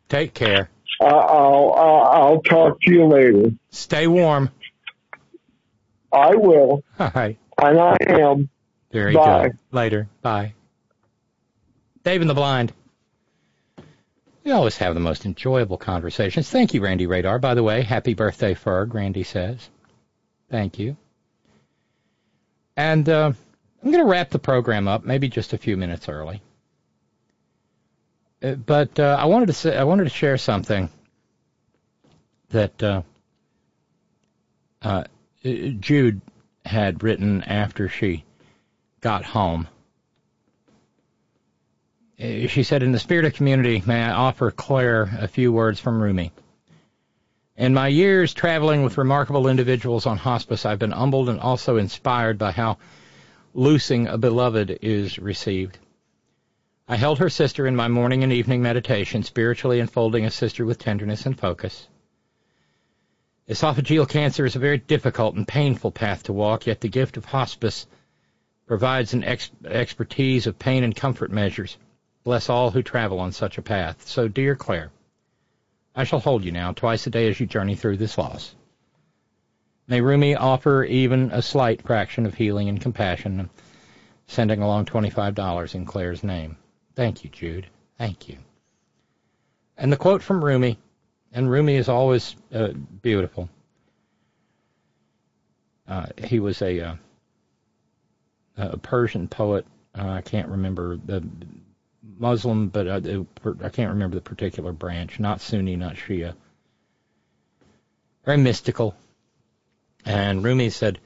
Take 0.07 0.33
care. 0.33 0.69
Uh, 1.01 1.05
I'll, 1.07 1.73
I'll 1.73 2.23
I'll 2.23 2.41
talk 2.41 2.79
to 2.81 2.91
you 2.93 3.05
later. 3.07 3.51
Stay 3.71 4.07
warm. 4.07 4.49
I 6.13 6.35
will, 6.35 6.83
All 6.99 7.11
right. 7.13 7.37
and 7.61 7.79
I 7.79 7.97
am. 8.07 8.49
Very 8.91 9.13
Bye. 9.13 9.43
good. 9.43 9.57
Later. 9.71 10.07
Bye. 10.21 10.53
Dave 12.03 12.21
in 12.21 12.27
the 12.27 12.33
blind. 12.33 12.73
We 14.43 14.51
always 14.51 14.77
have 14.77 14.95
the 14.95 14.99
most 14.99 15.25
enjoyable 15.25 15.77
conversations. 15.77 16.49
Thank 16.49 16.73
you, 16.73 16.81
Randy 16.81 17.05
Radar. 17.05 17.37
By 17.37 17.53
the 17.53 17.63
way, 17.63 17.83
happy 17.83 18.15
birthday, 18.15 18.55
Ferg, 18.55 18.93
Randy 18.93 19.23
says. 19.23 19.69
Thank 20.49 20.79
you. 20.79 20.97
And 22.75 23.07
uh, 23.07 23.33
I'm 23.83 23.91
going 23.91 24.03
to 24.03 24.09
wrap 24.09 24.31
the 24.31 24.39
program 24.39 24.87
up, 24.87 25.05
maybe 25.05 25.29
just 25.29 25.53
a 25.53 25.57
few 25.57 25.77
minutes 25.77 26.09
early. 26.09 26.41
Uh, 28.41 28.55
but 28.55 28.99
uh, 28.99 29.15
I 29.19 29.25
wanted 29.25 29.47
to 29.47 29.53
say, 29.53 29.77
I 29.77 29.83
wanted 29.83 30.05
to 30.05 30.09
share 30.09 30.37
something 30.37 30.89
that 32.49 32.81
uh, 32.81 33.03
uh, 34.81 35.03
Jude 35.43 36.21
had 36.65 37.03
written 37.03 37.43
after 37.43 37.87
she 37.87 38.23
got 39.01 39.25
home. 39.25 39.67
Uh, 42.19 42.47
She 42.47 42.63
said, 42.63 42.83
In 42.83 42.91
the 42.91 42.99
spirit 42.99 43.25
of 43.25 43.33
community, 43.33 43.83
may 43.85 44.01
I 44.01 44.11
offer 44.11 44.51
Claire 44.51 45.09
a 45.19 45.27
few 45.27 45.51
words 45.51 45.79
from 45.79 46.01
Rumi. 46.01 46.31
In 47.57 47.73
my 47.73 47.87
years 47.89 48.33
traveling 48.33 48.83
with 48.83 48.97
remarkable 48.97 49.47
individuals 49.47 50.05
on 50.05 50.17
hospice, 50.17 50.65
I've 50.65 50.79
been 50.79 50.91
humbled 50.91 51.29
and 51.29 51.39
also 51.39 51.77
inspired 51.77 52.37
by 52.37 52.51
how 52.51 52.77
loosing 53.53 54.07
a 54.07 54.17
beloved 54.17 54.79
is 54.81 55.19
received. 55.19 55.77
I 56.87 56.95
held 56.95 57.19
her 57.19 57.29
sister 57.29 57.67
in 57.67 57.75
my 57.75 57.87
morning 57.87 58.23
and 58.23 58.33
evening 58.33 58.61
meditation, 58.61 59.23
spiritually 59.23 59.79
enfolding 59.79 60.25
a 60.25 60.31
sister 60.31 60.65
with 60.65 60.79
tenderness 60.79 61.25
and 61.25 61.37
focus. 61.37 61.87
Esophageal 63.47 64.07
cancer 64.07 64.45
is 64.45 64.55
a 64.55 64.59
very 64.59 64.77
difficult 64.77 65.35
and 65.35 65.47
painful 65.47 65.91
path 65.91 66.23
to 66.23 66.33
walk, 66.33 66.67
yet 66.67 66.81
the 66.81 66.87
gift 66.87 67.17
of 67.17 67.25
hospice 67.25 67.85
provides 68.71 69.13
an 69.13 69.21
ex- 69.25 69.51
expertise 69.65 70.47
of 70.47 70.57
pain 70.57 70.85
and 70.85 70.95
comfort 70.95 71.29
measures. 71.29 71.77
Bless 72.23 72.47
all 72.47 72.71
who 72.71 72.81
travel 72.81 73.19
on 73.19 73.33
such 73.33 73.57
a 73.57 73.61
path. 73.61 74.07
So, 74.07 74.29
dear 74.29 74.55
Claire, 74.55 74.93
I 75.93 76.05
shall 76.05 76.21
hold 76.21 76.45
you 76.45 76.53
now 76.53 76.71
twice 76.71 77.05
a 77.05 77.09
day 77.09 77.27
as 77.27 77.37
you 77.37 77.45
journey 77.45 77.75
through 77.75 77.97
this 77.97 78.17
loss. 78.17 78.55
May 79.89 79.99
Rumi 79.99 80.37
offer 80.37 80.85
even 80.85 81.31
a 81.31 81.41
slight 81.41 81.81
fraction 81.81 82.25
of 82.25 82.35
healing 82.35 82.69
and 82.69 82.79
compassion, 82.79 83.49
sending 84.27 84.61
along 84.61 84.85
$25 84.85 85.75
in 85.75 85.83
Claire's 85.83 86.23
name. 86.23 86.55
Thank 86.95 87.25
you, 87.25 87.29
Jude. 87.29 87.67
Thank 87.97 88.29
you. 88.29 88.37
And 89.77 89.91
the 89.91 89.97
quote 89.97 90.23
from 90.23 90.45
Rumi, 90.45 90.79
and 91.33 91.51
Rumi 91.51 91.75
is 91.75 91.89
always 91.89 92.37
uh, 92.53 92.69
beautiful. 93.01 93.49
Uh, 95.85 96.05
he 96.23 96.39
was 96.39 96.61
a 96.61 96.79
uh, 96.79 96.95
a 98.57 98.77
Persian 98.77 99.27
poet. 99.27 99.65
Uh, 99.97 100.07
I 100.07 100.21
can't 100.21 100.49
remember 100.49 100.97
the 100.97 101.23
Muslim, 102.17 102.69
but 102.69 102.87
uh, 102.87 102.99
the- 102.99 103.25
I 103.63 103.69
can't 103.69 103.91
remember 103.91 104.15
the 104.15 104.21
particular 104.21 104.71
branch. 104.71 105.19
Not 105.19 105.41
Sunni, 105.41 105.75
not 105.75 105.95
Shia. 105.95 106.35
Very 108.25 108.37
mystical. 108.37 108.95
And 110.05 110.43
Rumi 110.43 110.69
said, 110.69 110.99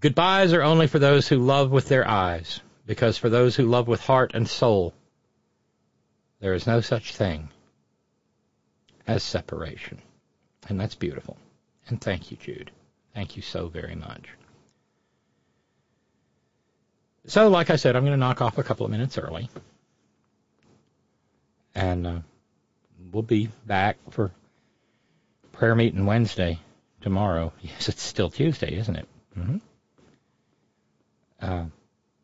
"Goodbyes 0.00 0.52
are 0.52 0.62
only 0.62 0.86
for 0.86 0.98
those 0.98 1.28
who 1.28 1.38
love 1.38 1.70
with 1.70 1.88
their 1.88 2.06
eyes, 2.06 2.60
because 2.86 3.18
for 3.18 3.28
those 3.28 3.56
who 3.56 3.66
love 3.66 3.88
with 3.88 4.00
heart 4.00 4.32
and 4.34 4.48
soul, 4.48 4.94
there 6.40 6.54
is 6.54 6.66
no 6.66 6.80
such 6.80 7.14
thing 7.14 7.48
as 9.06 9.22
separation." 9.22 10.00
And 10.68 10.78
that's 10.78 10.94
beautiful. 10.94 11.36
And 11.88 12.00
thank 12.00 12.30
you, 12.30 12.36
Jude. 12.36 12.70
Thank 13.14 13.36
you 13.36 13.42
so 13.42 13.68
very 13.68 13.94
much. 13.94 14.28
So, 17.28 17.48
like 17.48 17.68
I 17.68 17.76
said, 17.76 17.94
I'm 17.94 18.02
going 18.04 18.12
to 18.12 18.16
knock 18.18 18.40
off 18.40 18.56
a 18.56 18.62
couple 18.62 18.86
of 18.86 18.90
minutes 18.90 19.18
early. 19.18 19.50
And 21.74 22.06
uh, 22.06 22.18
we'll 23.12 23.22
be 23.22 23.50
back 23.66 23.98
for 24.10 24.32
prayer 25.52 25.74
meeting 25.74 26.06
Wednesday 26.06 26.58
tomorrow. 27.02 27.52
Yes, 27.60 27.90
it's 27.90 28.02
still 28.02 28.30
Tuesday, 28.30 28.74
isn't 28.78 28.96
it? 28.96 29.08
hmm 29.34 29.56
Uh, 31.40 31.64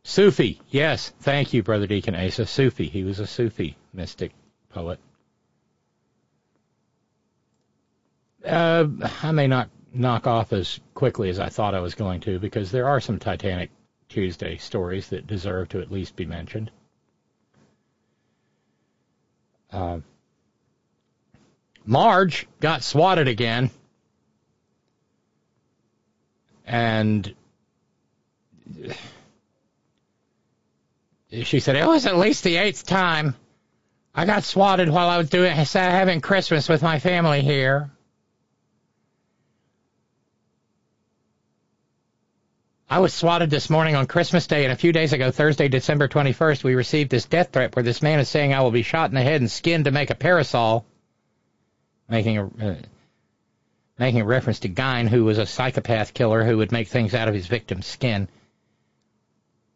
Sufi, 0.04 0.60
yes, 0.70 1.12
thank 1.20 1.52
you, 1.52 1.62
Brother 1.62 1.86
Deacon 1.86 2.14
Asa. 2.14 2.46
Sufi, 2.46 2.88
he 2.88 3.04
was 3.04 3.20
a 3.20 3.26
Sufi 3.26 3.76
mystic 3.92 4.32
poet. 4.70 4.98
Uh, 8.44 8.86
I 9.22 9.32
may 9.32 9.48
not 9.48 9.68
knock 9.92 10.26
off 10.26 10.54
as 10.54 10.80
quickly 10.94 11.28
as 11.28 11.38
I 11.38 11.50
thought 11.50 11.74
I 11.74 11.80
was 11.80 11.94
going 11.94 12.20
to 12.20 12.38
because 12.38 12.70
there 12.70 12.88
are 12.88 13.00
some 13.00 13.18
Titanic 13.18 13.70
Tuesday 14.08 14.56
stories 14.56 15.08
that 15.08 15.26
deserve 15.26 15.68
to 15.70 15.80
at 15.80 15.90
least 15.90 16.16
be 16.16 16.24
mentioned. 16.24 16.70
Uh, 19.72 19.98
Marge 21.84 22.46
got 22.60 22.82
swatted 22.82 23.28
again, 23.28 23.70
and 26.64 27.34
she 31.42 31.60
said 31.60 31.76
it 31.76 31.86
was 31.86 32.06
at 32.06 32.16
least 32.16 32.44
the 32.44 32.56
eighth 32.56 32.86
time 32.86 33.34
I 34.14 34.26
got 34.26 34.44
swatted 34.44 34.88
while 34.88 35.08
I 35.08 35.18
was 35.18 35.28
doing 35.28 35.50
having 35.90 36.20
Christmas 36.20 36.68
with 36.68 36.82
my 36.82 37.00
family 37.00 37.42
here. 37.42 37.90
I 42.88 42.98
was 42.98 43.14
swatted 43.14 43.48
this 43.48 43.70
morning 43.70 43.96
on 43.96 44.06
Christmas 44.06 44.46
Day, 44.46 44.64
and 44.64 44.72
a 44.72 44.76
few 44.76 44.92
days 44.92 45.14
ago, 45.14 45.30
Thursday, 45.30 45.68
December 45.68 46.06
21st, 46.06 46.62
we 46.64 46.74
received 46.74 47.10
this 47.10 47.24
death 47.24 47.50
threat 47.50 47.74
where 47.74 47.82
this 47.82 48.02
man 48.02 48.20
is 48.20 48.28
saying 48.28 48.52
I 48.52 48.60
will 48.60 48.70
be 48.70 48.82
shot 48.82 49.08
in 49.08 49.14
the 49.14 49.22
head 49.22 49.40
and 49.40 49.50
skinned 49.50 49.86
to 49.86 49.90
make 49.90 50.10
a 50.10 50.14
parasol, 50.14 50.84
making 52.08 52.38
a 52.38 52.44
uh, 52.44 52.74
making 53.98 54.20
a 54.20 54.26
reference 54.26 54.60
to 54.60 54.68
Gein, 54.68 55.08
who 55.08 55.24
was 55.24 55.38
a 55.38 55.46
psychopath 55.46 56.12
killer 56.12 56.44
who 56.44 56.58
would 56.58 56.72
make 56.72 56.88
things 56.88 57.14
out 57.14 57.28
of 57.28 57.34
his 57.34 57.46
victim's 57.46 57.86
skin. 57.86 58.28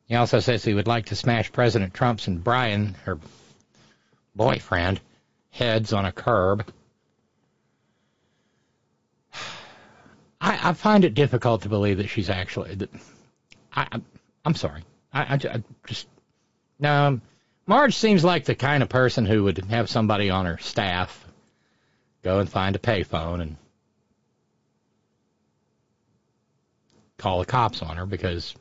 He 0.06 0.14
also 0.14 0.40
says 0.40 0.64
he 0.64 0.74
would 0.74 0.88
like 0.88 1.06
to 1.06 1.16
smash 1.16 1.50
President 1.50 1.94
Trump's 1.94 2.26
and 2.26 2.42
Brian, 2.42 2.94
her 3.04 3.18
boyfriend, 4.34 5.00
heads 5.50 5.92
on 5.92 6.04
a 6.04 6.12
curb. 6.12 6.70
I, 10.40 10.70
I 10.70 10.72
find 10.72 11.04
it 11.04 11.14
difficult 11.14 11.62
to 11.62 11.68
believe 11.68 11.98
that 11.98 12.08
she's 12.08 12.30
actually. 12.30 12.74
That, 12.76 12.90
I, 13.74 14.00
I'm 14.44 14.54
sorry. 14.54 14.82
I, 15.12 15.22
I, 15.22 15.34
I 15.34 15.62
just 15.86 16.06
no. 16.78 16.92
Um, 16.92 17.22
Marge 17.66 17.94
seems 17.94 18.24
like 18.24 18.46
the 18.46 18.54
kind 18.54 18.82
of 18.82 18.88
person 18.88 19.26
who 19.26 19.44
would 19.44 19.58
have 19.66 19.90
somebody 19.90 20.30
on 20.30 20.46
her 20.46 20.56
staff 20.58 21.26
go 22.22 22.38
and 22.38 22.48
find 22.48 22.74
a 22.74 22.78
payphone 22.78 23.42
and 23.42 23.56
call 27.18 27.40
the 27.40 27.44
cops 27.44 27.82
on 27.82 27.98
her 27.98 28.06
because, 28.06 28.54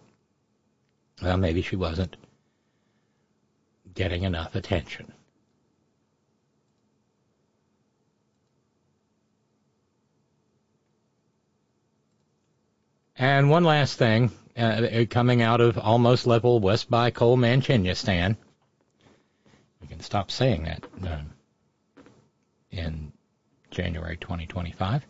well, 1.21 1.37
maybe 1.37 1.61
she 1.61 1.77
wasn't 1.77 2.17
getting 3.93 4.23
enough 4.23 4.55
attention. 4.55 5.13
And 13.17 13.49
one 13.49 13.63
last 13.63 13.97
thing, 13.97 14.31
uh, 14.55 15.05
coming 15.09 15.41
out 15.41 15.59
of 15.59 15.77
almost 15.77 16.27
level 16.27 16.59
West 16.59 16.89
by 16.89 17.09
Coal 17.09 17.35
Manchinistan, 17.35 18.37
we 19.81 19.87
can 19.87 19.99
stop 20.01 20.29
saying 20.29 20.63
that 20.63 20.83
uh, 21.03 21.21
in 22.69 23.11
January 23.71 24.17
2025. 24.17 25.03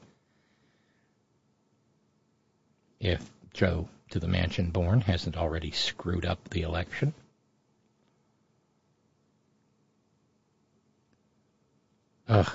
If 3.00 3.30
Joe 3.54 3.90
to 4.12 4.20
the 4.20 4.28
mansion 4.28 4.72
born 4.72 5.02
hasn't 5.02 5.36
already 5.36 5.72
screwed 5.72 6.26
up 6.26 6.50
the 6.50 6.62
election. 6.62 7.14
Ugh. 12.30 12.52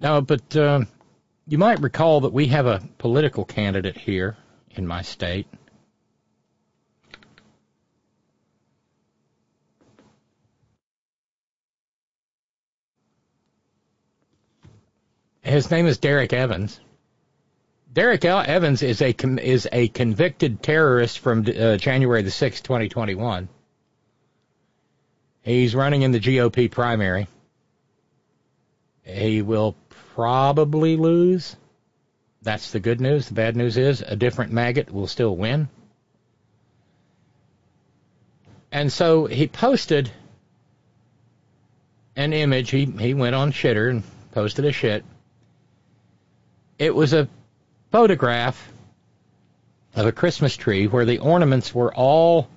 No, 0.00 0.20
but 0.20 0.56
uh, 0.56 0.80
you 1.50 1.58
might 1.58 1.80
recall 1.80 2.20
that 2.20 2.32
we 2.32 2.46
have 2.46 2.66
a 2.66 2.80
political 2.98 3.44
candidate 3.44 3.98
here 3.98 4.36
in 4.70 4.86
my 4.86 5.02
state. 5.02 5.48
His 15.42 15.68
name 15.72 15.88
is 15.88 15.98
Derek 15.98 16.32
Evans. 16.32 16.78
Derek 17.92 18.24
L. 18.24 18.44
Evans 18.46 18.84
is 18.84 19.02
a 19.02 19.12
is 19.42 19.66
a 19.72 19.88
convicted 19.88 20.62
terrorist 20.62 21.18
from 21.18 21.40
uh, 21.40 21.76
January 21.78 22.22
the 22.22 22.30
sixth, 22.30 22.62
twenty 22.62 22.88
twenty 22.88 23.16
one. 23.16 23.48
He's 25.42 25.74
running 25.74 26.02
in 26.02 26.12
the 26.12 26.20
GOP 26.20 26.70
primary. 26.70 27.26
He 29.02 29.42
will 29.42 29.74
probably 30.20 30.98
lose. 30.98 31.56
That's 32.42 32.72
the 32.72 32.78
good 32.78 33.00
news. 33.00 33.28
The 33.28 33.32
bad 33.32 33.56
news 33.56 33.78
is 33.78 34.02
a 34.02 34.16
different 34.16 34.52
maggot 34.52 34.92
will 34.92 35.06
still 35.06 35.34
win. 35.34 35.70
And 38.70 38.92
so 38.92 39.24
he 39.24 39.46
posted 39.46 40.10
an 42.16 42.34
image. 42.34 42.68
He 42.68 42.84
he 42.84 43.14
went 43.14 43.34
on 43.34 43.50
Shitter 43.50 43.88
and 43.88 44.02
posted 44.32 44.66
a 44.66 44.72
shit. 44.72 45.06
It 46.78 46.94
was 46.94 47.14
a 47.14 47.26
photograph 47.90 48.70
of 49.94 50.04
a 50.04 50.12
Christmas 50.12 50.54
tree 50.54 50.86
where 50.86 51.06
the 51.06 51.20
ornaments 51.20 51.74
were 51.74 51.94
all, 51.94 52.50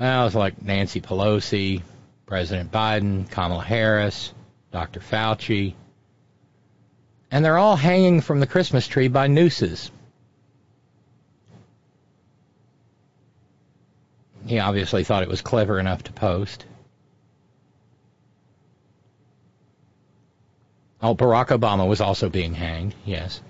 it 0.00 0.02
was 0.02 0.34
like 0.34 0.60
Nancy 0.60 1.00
Pelosi, 1.00 1.82
President 2.26 2.72
Biden, 2.72 3.30
Kamala 3.30 3.62
Harris, 3.62 4.34
Dr. 4.72 4.98
Fauci, 4.98 5.74
and 7.30 7.44
they're 7.44 7.58
all 7.58 7.76
hanging 7.76 8.20
from 8.20 8.40
the 8.40 8.46
Christmas 8.46 8.86
tree 8.86 9.08
by 9.08 9.26
nooses. 9.26 9.90
He 14.46 14.58
obviously 14.58 15.04
thought 15.04 15.22
it 15.22 15.28
was 15.28 15.42
clever 15.42 15.78
enough 15.78 16.04
to 16.04 16.12
post. 16.12 16.64
Oh, 21.02 21.14
Barack 21.14 21.48
Obama 21.48 21.86
was 21.86 22.00
also 22.00 22.28
being 22.28 22.54
hanged, 22.54 22.94
yes. 23.04 23.40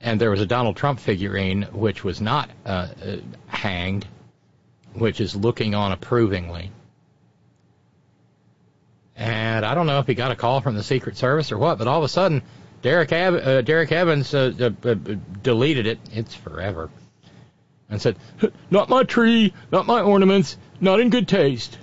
And 0.00 0.20
there 0.20 0.30
was 0.30 0.42
a 0.42 0.46
Donald 0.46 0.76
Trump 0.76 1.00
figurine 1.00 1.62
which 1.72 2.04
was 2.04 2.20
not 2.20 2.50
uh, 2.66 2.88
uh, 3.02 3.16
hanged, 3.46 4.06
which 4.92 5.20
is 5.20 5.34
looking 5.34 5.74
on 5.74 5.90
approvingly. 5.90 6.70
And 9.16 9.64
I 9.64 9.74
don't 9.74 9.86
know 9.86 10.00
if 10.00 10.06
he 10.06 10.14
got 10.14 10.32
a 10.32 10.36
call 10.36 10.60
from 10.60 10.74
the 10.74 10.82
Secret 10.82 11.16
Service 11.16 11.52
or 11.52 11.58
what, 11.58 11.78
but 11.78 11.86
all 11.86 11.98
of 11.98 12.04
a 12.04 12.08
sudden, 12.08 12.42
Derek, 12.82 13.12
Ab- 13.12 13.34
uh, 13.34 13.60
Derek 13.62 13.92
Evans 13.92 14.34
uh, 14.34 14.52
uh, 14.60 14.88
uh, 14.88 14.94
deleted 15.42 15.86
it. 15.86 15.98
It's 16.12 16.34
forever. 16.34 16.90
And 17.88 18.00
said, 18.00 18.16
Not 18.70 18.88
my 18.88 19.04
tree, 19.04 19.52
not 19.70 19.86
my 19.86 20.00
ornaments, 20.00 20.56
not 20.80 21.00
in 21.00 21.10
good 21.10 21.28
taste. 21.28 21.78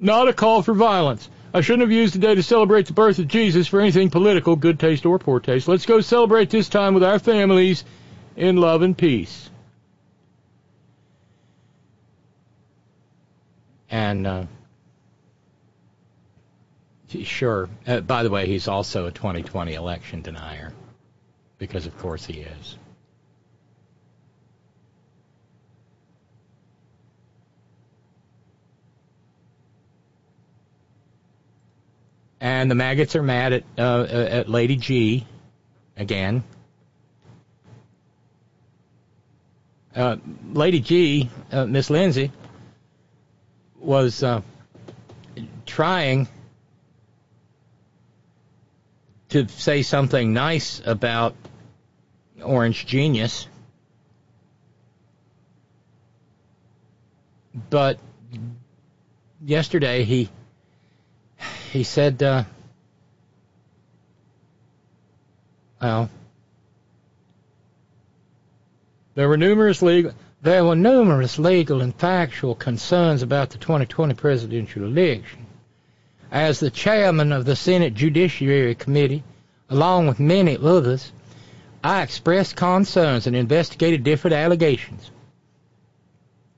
Not 0.00 0.28
a 0.28 0.32
call 0.32 0.62
for 0.62 0.74
violence. 0.74 1.28
I 1.54 1.60
shouldn't 1.60 1.82
have 1.82 1.92
used 1.92 2.16
the 2.16 2.18
day 2.18 2.34
to 2.34 2.42
celebrate 2.42 2.86
the 2.86 2.92
birth 2.92 3.20
of 3.20 3.28
Jesus 3.28 3.68
for 3.68 3.80
anything 3.80 4.10
political, 4.10 4.56
good 4.56 4.80
taste 4.80 5.06
or 5.06 5.20
poor 5.20 5.38
taste. 5.38 5.68
Let's 5.68 5.86
go 5.86 6.00
celebrate 6.00 6.50
this 6.50 6.68
time 6.68 6.94
with 6.94 7.04
our 7.04 7.20
families 7.20 7.84
in 8.36 8.56
love 8.56 8.82
and 8.82 8.98
peace. 8.98 9.48
And 13.88 14.26
uh, 14.26 14.44
Sure. 17.22 17.68
Uh, 17.86 18.00
by 18.00 18.22
the 18.24 18.30
way, 18.30 18.46
he's 18.46 18.66
also 18.66 19.06
a 19.06 19.12
2020 19.12 19.74
election 19.74 20.22
denier, 20.22 20.72
because 21.58 21.86
of 21.86 21.96
course 21.98 22.26
he 22.26 22.40
is. 22.40 22.78
And 32.40 32.70
the 32.70 32.74
maggots 32.74 33.16
are 33.16 33.22
mad 33.22 33.52
at 33.54 33.64
uh, 33.78 33.82
uh 33.82 34.28
at 34.30 34.48
Lady 34.50 34.76
G 34.76 35.26
again. 35.96 36.42
Uh, 39.96 40.16
Lady 40.52 40.80
G, 40.80 41.30
uh, 41.52 41.66
Miss 41.66 41.88
Lindsey, 41.88 42.32
was 43.78 44.22
uh, 44.22 44.42
trying 45.64 46.26
to 49.34 49.48
say 49.48 49.82
something 49.82 50.32
nice 50.32 50.80
about 50.84 51.34
Orange 52.40 52.86
Genius, 52.86 53.48
but 57.68 57.98
yesterday 59.44 60.04
he 60.04 60.30
he 61.72 61.82
said, 61.82 62.22
uh, 62.22 62.44
well, 65.82 66.08
there 69.16 69.28
were 69.28 69.36
numerous 69.36 69.82
legal 69.82 70.12
there 70.42 70.64
were 70.64 70.76
numerous 70.76 71.40
legal 71.40 71.80
and 71.80 71.92
factual 71.92 72.54
concerns 72.54 73.22
about 73.22 73.50
the 73.50 73.58
2020 73.58 74.14
presidential 74.14 74.84
election. 74.84 75.43
As 76.34 76.58
the 76.58 76.68
chairman 76.68 77.30
of 77.30 77.44
the 77.44 77.54
Senate 77.54 77.94
Judiciary 77.94 78.74
Committee, 78.74 79.22
along 79.70 80.08
with 80.08 80.18
many 80.18 80.58
others, 80.58 81.12
I 81.84 82.02
expressed 82.02 82.56
concerns 82.56 83.28
and 83.28 83.36
investigated 83.36 84.02
different 84.02 84.34
allegations. 84.34 85.12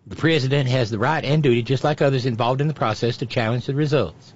The 0.07 0.17
President 0.17 0.67
has 0.71 0.91
the 0.91 0.99
right 0.99 1.23
and 1.23 1.43
duty, 1.43 1.61
just 1.61 1.85
like 1.85 2.01
others 2.01 2.25
involved 2.25 2.63
in 2.63 2.69
the 2.69 2.73
process, 2.73 3.19
to 3.19 3.27
challenge 3.27 3.67
the 3.67 3.75
results. 3.75 4.33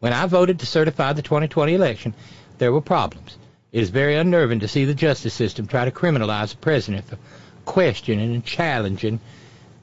When 0.00 0.12
I 0.12 0.26
voted 0.26 0.58
to 0.58 0.66
certify 0.66 1.12
the 1.12 1.22
2020 1.22 1.72
election, 1.72 2.12
there 2.58 2.72
were 2.72 2.80
problems. 2.80 3.38
It 3.70 3.82
is 3.82 3.90
very 3.90 4.16
unnerving 4.16 4.58
to 4.60 4.68
see 4.68 4.84
the 4.84 4.94
justice 4.94 5.34
system 5.34 5.68
try 5.68 5.84
to 5.84 5.92
criminalize 5.92 6.50
the 6.50 6.56
President 6.56 7.06
for 7.06 7.18
questioning 7.66 8.34
and 8.34 8.44
challenging 8.44 9.20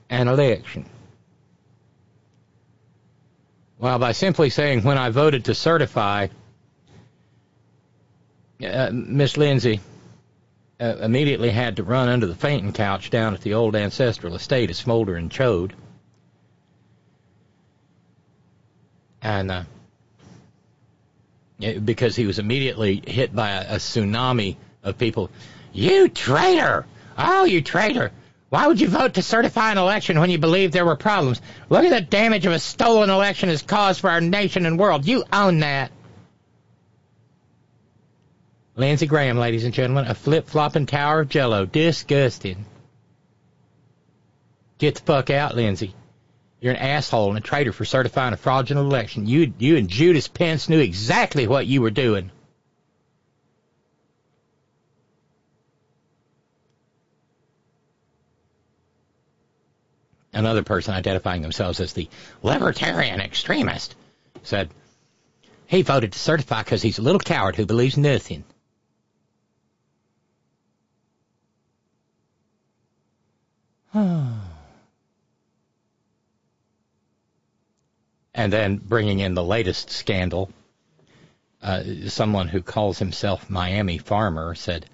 an 0.10 0.28
election. 0.28 0.88
Well, 3.82 3.98
by 3.98 4.12
simply 4.12 4.52
saying 4.52 4.84
when 4.84 5.00
I 5.00 5.10
voted 5.10 5.46
to 5.46 5.56
certify, 5.56 6.28
uh, 8.64 8.92
Miss 8.94 9.38
Lindsey 9.38 9.80
uh, 10.80 10.98
immediately 11.02 11.50
had 11.50 11.78
to 11.78 11.84
run 11.84 12.08
under 12.08 12.28
the 12.28 12.36
fainting 12.36 12.74
couch 12.74 13.10
down 13.10 13.34
at 13.34 13.42
the 13.42 13.56
old 13.56 13.76
ancestral 13.76 14.36
estate 14.36 14.70
of 14.70 14.76
Smolder 14.76 15.16
and 15.16 15.32
Chode. 15.32 15.72
And 19.20 19.50
uh, 19.50 19.64
because 21.84 22.16
he 22.16 22.28
was 22.28 22.38
immediately 22.38 23.02
hit 23.08 23.36
by 23.36 23.50
a, 23.50 23.62
a 23.62 23.76
tsunami 23.78 24.58
of 24.84 25.00
people, 25.00 25.32
you 25.74 26.08
traitor! 26.08 26.86
Oh, 27.18 27.46
you 27.46 27.64
traitor! 27.64 28.12
Why 28.52 28.68
would 28.68 28.82
you 28.82 28.90
vote 28.90 29.14
to 29.14 29.22
certify 29.22 29.72
an 29.72 29.78
election 29.78 30.20
when 30.20 30.30
you 30.30 30.38
believe 30.38 30.74
there 30.74 30.84
were 30.84 30.98
problems? 30.98 31.42
Look 31.70 31.86
at 31.86 31.90
the 31.90 32.02
damage 32.02 32.46
of 32.46 32.52
a 32.52 32.60
stolen 32.60 33.10
election 33.10 33.48
has 33.48 33.62
caused 33.62 34.02
for 34.02 34.10
our 34.10 34.20
nation 34.20 34.66
and 34.66 34.78
world. 34.78 35.06
You 35.06 35.24
own 35.32 35.60
that. 35.60 35.90
Lindsey 38.76 39.08
Graham, 39.08 39.38
ladies 39.38 39.64
and 39.64 39.74
gentlemen, 39.74 40.06
a 40.06 40.14
flip-flopping 40.14 40.88
tower 40.88 41.22
of 41.22 41.30
jello. 41.30 41.66
Disgusting. 41.66 42.66
Get 44.80 44.96
the 44.96 45.02
fuck 45.04 45.30
out, 45.30 45.56
Lindsey. 45.56 45.96
You're 46.60 46.74
an 46.74 46.80
asshole 46.80 47.30
and 47.30 47.38
a 47.38 47.42
traitor 47.42 47.72
for 47.72 47.86
certifying 47.86 48.34
a 48.34 48.38
fraudulent 48.38 48.86
election. 48.86 49.28
You, 49.28 49.54
you 49.60 49.78
and 49.78 49.88
Judas 49.88 50.28
Pence 50.28 50.68
knew 50.68 50.80
exactly 50.80 51.48
what 51.48 51.68
you 51.68 51.82
were 51.82 51.90
doing. 51.90 52.32
Another 60.34 60.64
person 60.64 60.94
identifying 60.94 61.42
themselves 61.42 61.80
as 61.80 61.94
the 61.94 62.10
libertarian 62.42 63.20
extremist 63.20 63.96
said 64.44 64.70
he 65.68 65.82
voted 65.82 66.14
to 66.14 66.20
certify 66.20 66.64
because 66.64 66.82
he's 66.82 67.00
a 67.00 67.02
little 67.02 67.20
coward 67.20 67.56
who 67.56 67.66
believes 67.66 67.98
nothing. 67.98 68.44
and 73.94 74.42
then 78.34 78.78
bringing 78.78 79.20
in 79.20 79.34
the 79.34 79.44
latest 79.44 79.90
scandal, 79.90 80.50
uh, 81.62 81.84
someone 82.08 82.48
who 82.48 82.62
calls 82.62 83.00
himself 83.00 83.50
Miami 83.50 83.98
Farmer 83.98 84.56
said, 84.56 84.86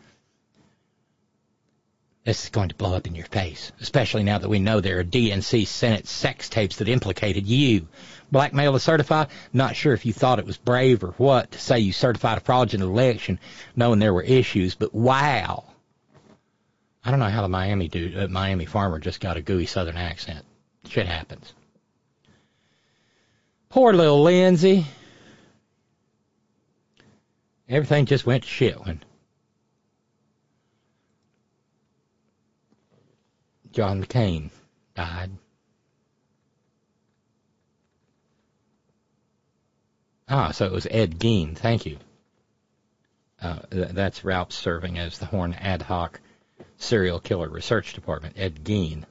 this 2.27 2.43
is 2.43 2.49
going 2.49 2.67
to 2.67 2.75
blow 2.75 2.93
up 2.93 3.07
in 3.07 3.15
your 3.15 3.25
face, 3.25 3.71
especially 3.79 4.21
now 4.21 4.37
that 4.37 4.49
we 4.49 4.59
know 4.59 4.81
there 4.81 4.99
are 4.99 5.03
DNC 5.05 5.65
Senate 5.65 6.05
sex 6.07 6.49
tapes 6.49 6.75
that 6.75 6.89
implicated 6.89 7.47
you. 7.47 7.87
Blackmail 8.33 8.73
to 8.73 8.81
certify? 8.81 9.27
Not 9.53 9.77
sure 9.77 9.93
if 9.93 10.05
you 10.05 10.11
thought 10.11 10.37
it 10.37 10.45
was 10.45 10.57
brave 10.57 11.05
or 11.05 11.11
what 11.11 11.51
to 11.51 11.57
say 11.57 11.79
you 11.79 11.93
certified 11.93 12.37
a 12.37 12.41
fraudulent 12.41 12.91
election 12.91 13.39
knowing 13.77 13.99
there 13.99 14.13
were 14.13 14.23
issues, 14.23 14.75
but 14.75 14.93
wow. 14.93 15.63
I 17.05 17.11
don't 17.11 17.21
know 17.21 17.29
how 17.29 17.43
the 17.43 17.47
Miami 17.47 17.87
dude, 17.87 18.17
uh, 18.17 18.27
Miami 18.27 18.65
farmer 18.65 18.99
just 18.99 19.21
got 19.21 19.37
a 19.37 19.41
gooey 19.41 19.65
southern 19.65 19.95
accent. 19.95 20.43
Shit 20.89 21.07
happens. 21.07 21.53
Poor 23.69 23.93
little 23.93 24.21
Lindsey. 24.21 24.85
Everything 27.69 28.05
just 28.05 28.25
went 28.25 28.43
to 28.43 28.49
shit 28.49 28.85
when 28.85 29.01
John 33.77 34.03
McCain 34.03 34.49
died. 34.95 35.29
Ah, 40.27 40.49
so 40.49 40.65
it 40.65 40.71
was 40.71 40.87
Ed 40.89 41.19
Gein. 41.19 41.55
Thank 41.55 41.85
you. 41.85 41.99
Uh, 43.39 43.59
th- 43.69 43.89
that's 43.89 44.25
Ralph 44.25 44.51
serving 44.51 44.97
as 44.97 45.19
the 45.19 45.27
Horn 45.27 45.53
Ad 45.53 45.83
Hoc 45.83 46.19
Serial 46.77 47.19
Killer 47.19 47.47
Research 47.47 47.93
Department. 47.93 48.33
Ed 48.35 48.63
Gein. 48.63 49.03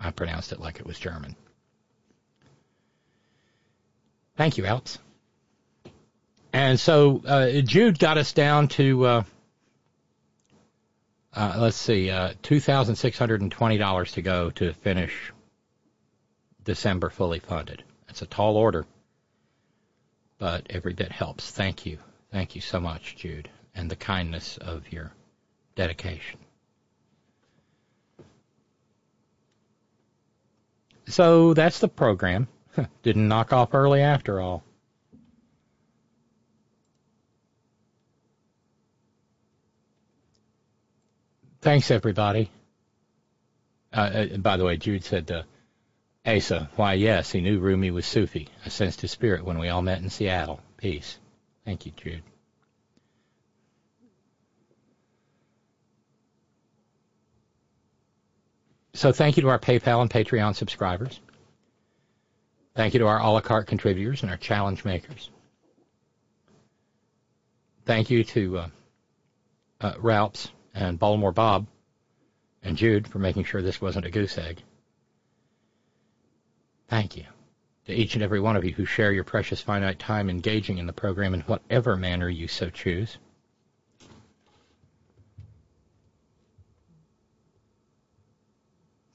I 0.00 0.10
pronounced 0.10 0.50
it 0.50 0.58
like 0.58 0.80
it 0.80 0.86
was 0.86 0.98
German. 0.98 1.36
Thank 4.36 4.58
you, 4.58 4.66
Alps. 4.66 4.98
And 6.52 6.80
so 6.80 7.22
uh, 7.24 7.60
Jude 7.60 8.00
got 8.00 8.18
us 8.18 8.32
down 8.32 8.66
to 8.66 9.06
uh, 9.06 9.22
uh, 11.34 11.56
let's 11.58 11.76
see, 11.76 12.10
uh, 12.10 12.32
$2,620 12.42 14.12
to 14.12 14.22
go 14.22 14.50
to 14.50 14.72
finish 14.74 15.32
December 16.64 17.10
fully 17.10 17.38
funded. 17.38 17.84
That's 18.06 18.22
a 18.22 18.26
tall 18.26 18.56
order, 18.56 18.84
but 20.38 20.66
every 20.70 20.92
bit 20.92 21.12
helps. 21.12 21.50
Thank 21.50 21.86
you. 21.86 21.98
Thank 22.32 22.54
you 22.54 22.60
so 22.60 22.80
much, 22.80 23.16
Jude, 23.16 23.48
and 23.74 23.90
the 23.90 23.96
kindness 23.96 24.56
of 24.58 24.92
your 24.92 25.12
dedication. 25.76 26.40
So 31.06 31.54
that's 31.54 31.80
the 31.80 31.88
program. 31.88 32.48
Didn't 33.02 33.28
knock 33.28 33.52
off 33.52 33.74
early 33.74 34.00
after 34.00 34.40
all. 34.40 34.62
Thanks, 41.62 41.90
everybody. 41.90 42.50
Uh, 43.92 44.00
uh, 44.00 44.36
by 44.38 44.56
the 44.56 44.64
way, 44.64 44.78
Jude 44.78 45.04
said, 45.04 45.30
uh, 45.30 45.42
Asa, 46.24 46.70
why, 46.76 46.94
yes, 46.94 47.32
he 47.32 47.42
knew 47.42 47.60
Rumi 47.60 47.90
was 47.90 48.06
Sufi. 48.06 48.48
I 48.64 48.70
sensed 48.70 49.02
his 49.02 49.10
spirit 49.10 49.44
when 49.44 49.58
we 49.58 49.68
all 49.68 49.82
met 49.82 50.00
in 50.00 50.08
Seattle. 50.08 50.60
Peace. 50.78 51.18
Thank 51.66 51.84
you, 51.84 51.92
Jude. 51.92 52.22
So 58.94 59.12
thank 59.12 59.36
you 59.36 59.42
to 59.42 59.48
our 59.50 59.58
PayPal 59.58 60.00
and 60.00 60.10
Patreon 60.10 60.54
subscribers. 60.54 61.20
Thank 62.74 62.94
you 62.94 63.00
to 63.00 63.06
our 63.06 63.18
a 63.18 63.30
la 63.30 63.40
carte 63.40 63.66
contributors 63.66 64.22
and 64.22 64.30
our 64.30 64.36
challenge 64.36 64.84
makers. 64.84 65.30
Thank 67.84 68.10
you 68.10 68.24
to 68.24 68.58
uh, 68.58 68.68
uh, 69.80 69.94
Ralphs 69.98 70.50
and 70.74 70.98
Baltimore 70.98 71.32
Bob 71.32 71.66
and 72.62 72.76
Jude 72.76 73.08
for 73.08 73.18
making 73.18 73.44
sure 73.44 73.62
this 73.62 73.80
wasn't 73.80 74.06
a 74.06 74.10
goose 74.10 74.36
egg. 74.38 74.62
Thank 76.88 77.16
you 77.16 77.24
to 77.86 77.92
each 77.92 78.14
and 78.14 78.22
every 78.22 78.40
one 78.40 78.56
of 78.56 78.64
you 78.64 78.72
who 78.72 78.84
share 78.84 79.12
your 79.12 79.24
precious 79.24 79.60
finite 79.60 79.98
time 79.98 80.28
engaging 80.28 80.78
in 80.78 80.86
the 80.86 80.92
program 80.92 81.34
in 81.34 81.40
whatever 81.42 81.96
manner 81.96 82.28
you 82.28 82.48
so 82.48 82.70
choose. 82.70 83.16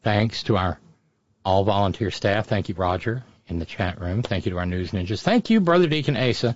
Thanks 0.03 0.43
to 0.43 0.57
our 0.57 0.79
all 1.43 1.63
volunteer 1.63 2.11
staff. 2.11 2.47
Thank 2.47 2.69
you, 2.69 2.75
Roger, 2.75 3.23
in 3.47 3.59
the 3.59 3.65
chat 3.65 3.99
room. 3.99 4.23
Thank 4.23 4.45
you 4.45 4.51
to 4.51 4.57
our 4.59 4.65
news 4.65 4.91
ninjas. 4.91 5.21
Thank 5.21 5.49
you, 5.49 5.59
Brother 5.59 5.87
Deacon 5.87 6.15
Asa. 6.15 6.55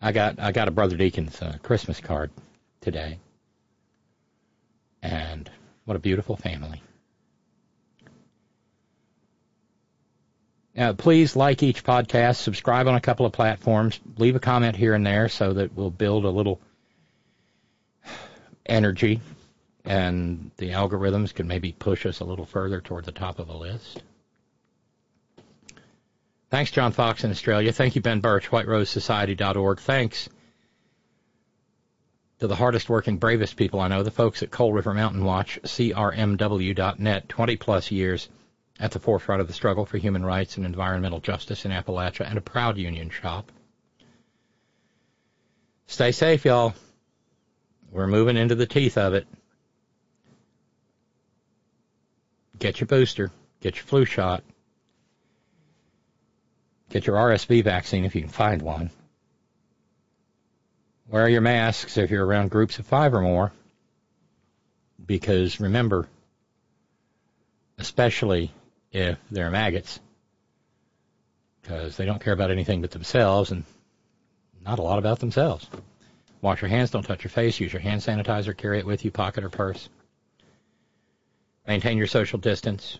I 0.00 0.12
got 0.12 0.40
I 0.40 0.50
got 0.50 0.68
a 0.68 0.72
Brother 0.72 0.96
Deacon's 0.96 1.40
uh, 1.40 1.56
Christmas 1.62 2.00
card 2.00 2.30
today. 2.80 3.18
And 5.02 5.50
what 5.84 5.96
a 5.96 6.00
beautiful 6.00 6.36
family. 6.36 6.82
Please 10.96 11.36
like 11.36 11.62
each 11.62 11.84
podcast, 11.84 12.36
subscribe 12.36 12.86
on 12.86 12.94
a 12.94 13.00
couple 13.00 13.26
of 13.26 13.32
platforms, 13.32 14.00
leave 14.16 14.36
a 14.36 14.40
comment 14.40 14.74
here 14.74 14.94
and 14.94 15.04
there 15.04 15.28
so 15.28 15.52
that 15.52 15.74
we'll 15.74 15.90
build 15.90 16.24
a 16.24 16.30
little 16.30 16.60
energy 18.64 19.20
and 19.84 20.50
the 20.56 20.70
algorithms 20.70 21.34
can 21.34 21.46
maybe 21.48 21.72
push 21.72 22.06
us 22.06 22.20
a 22.20 22.24
little 22.24 22.46
further 22.46 22.80
toward 22.80 23.04
the 23.04 23.12
top 23.12 23.38
of 23.38 23.48
the 23.48 23.56
list. 23.56 24.02
Thanks, 26.50 26.70
John 26.70 26.92
Fox 26.92 27.24
in 27.24 27.30
Australia. 27.30 27.72
Thank 27.72 27.96
you, 27.96 28.00
Ben 28.00 28.20
Birch, 28.20 28.48
WhiteRoseSociety.org. 28.48 29.80
Thanks 29.80 30.28
to 32.42 32.48
the 32.48 32.56
hardest 32.56 32.88
working, 32.88 33.18
bravest 33.18 33.54
people 33.54 33.78
I 33.78 33.86
know, 33.86 34.02
the 34.02 34.10
folks 34.10 34.42
at 34.42 34.50
Coal 34.50 34.72
River 34.72 34.92
Mountain 34.92 35.24
Watch, 35.24 35.60
CRMW.net, 35.62 37.28
20 37.28 37.56
plus 37.56 37.92
years 37.92 38.28
at 38.80 38.90
the 38.90 38.98
forefront 38.98 39.40
of 39.40 39.46
the 39.46 39.52
struggle 39.52 39.86
for 39.86 39.96
human 39.96 40.24
rights 40.24 40.56
and 40.56 40.66
environmental 40.66 41.20
justice 41.20 41.64
in 41.64 41.70
Appalachia, 41.70 42.28
and 42.28 42.36
a 42.36 42.40
proud 42.40 42.78
union 42.78 43.10
shop. 43.10 43.52
Stay 45.86 46.10
safe, 46.10 46.44
y'all. 46.44 46.74
We're 47.92 48.08
moving 48.08 48.36
into 48.36 48.56
the 48.56 48.66
teeth 48.66 48.98
of 48.98 49.14
it. 49.14 49.28
Get 52.58 52.80
your 52.80 52.88
booster. 52.88 53.30
Get 53.60 53.76
your 53.76 53.84
flu 53.84 54.04
shot. 54.04 54.42
Get 56.90 57.06
your 57.06 57.14
RSV 57.14 57.62
vaccine 57.62 58.04
if 58.04 58.16
you 58.16 58.22
can 58.22 58.30
find 58.30 58.62
one. 58.62 58.90
Wear 61.12 61.28
your 61.28 61.42
masks 61.42 61.98
if 61.98 62.10
you're 62.10 62.24
around 62.24 62.50
groups 62.50 62.78
of 62.78 62.86
five 62.86 63.12
or 63.12 63.20
more. 63.20 63.52
Because 65.04 65.60
remember, 65.60 66.08
especially 67.76 68.50
if 68.92 69.18
they're 69.30 69.50
maggots, 69.50 70.00
because 71.60 71.98
they 71.98 72.06
don't 72.06 72.22
care 72.22 72.32
about 72.32 72.50
anything 72.50 72.80
but 72.80 72.92
themselves 72.92 73.50
and 73.50 73.64
not 74.64 74.78
a 74.78 74.82
lot 74.82 74.98
about 74.98 75.18
themselves. 75.18 75.68
Wash 76.40 76.62
your 76.62 76.70
hands, 76.70 76.90
don't 76.90 77.02
touch 77.02 77.24
your 77.24 77.30
face, 77.30 77.60
use 77.60 77.74
your 77.74 77.82
hand 77.82 78.00
sanitizer, 78.00 78.56
carry 78.56 78.78
it 78.78 78.86
with 78.86 79.04
you, 79.04 79.10
pocket 79.10 79.44
or 79.44 79.50
purse. 79.50 79.90
Maintain 81.66 81.98
your 81.98 82.06
social 82.06 82.38
distance 82.38 82.98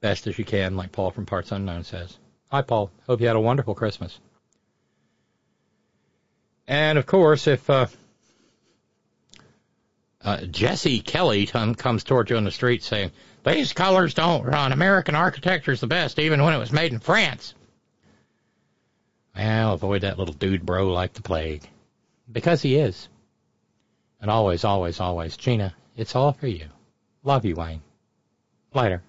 best 0.00 0.28
as 0.28 0.38
you 0.38 0.44
can, 0.44 0.76
like 0.76 0.92
Paul 0.92 1.10
from 1.10 1.26
Parts 1.26 1.50
Unknown 1.50 1.82
says. 1.82 2.16
Hi, 2.52 2.62
Paul. 2.62 2.92
Hope 3.08 3.20
you 3.20 3.26
had 3.26 3.34
a 3.34 3.40
wonderful 3.40 3.74
Christmas. 3.74 4.20
And 6.68 6.98
of 6.98 7.06
course, 7.06 7.46
if 7.46 7.68
uh, 7.70 7.86
uh, 10.22 10.42
Jesse 10.42 11.00
Kelly 11.00 11.46
t- 11.46 11.74
comes 11.74 12.04
toward 12.04 12.28
you 12.28 12.36
on 12.36 12.44
the 12.44 12.50
street 12.50 12.82
saying, 12.82 13.10
These 13.44 13.72
colors 13.72 14.12
don't 14.12 14.44
run, 14.44 14.72
American 14.72 15.14
architecture 15.14 15.72
is 15.72 15.80
the 15.80 15.86
best, 15.86 16.18
even 16.18 16.44
when 16.44 16.52
it 16.52 16.58
was 16.58 16.70
made 16.70 16.92
in 16.92 16.98
France. 16.98 17.54
Well, 19.34 19.72
avoid 19.72 20.02
that 20.02 20.18
little 20.18 20.34
dude 20.34 20.66
bro 20.66 20.92
like 20.92 21.14
the 21.14 21.22
plague. 21.22 21.66
Because 22.30 22.60
he 22.60 22.76
is. 22.76 23.08
And 24.20 24.30
always, 24.30 24.64
always, 24.64 25.00
always, 25.00 25.38
Gina, 25.38 25.74
it's 25.96 26.14
all 26.14 26.32
for 26.32 26.48
you. 26.48 26.66
Love 27.22 27.46
you, 27.46 27.54
Wayne. 27.54 27.80
Later. 28.74 29.02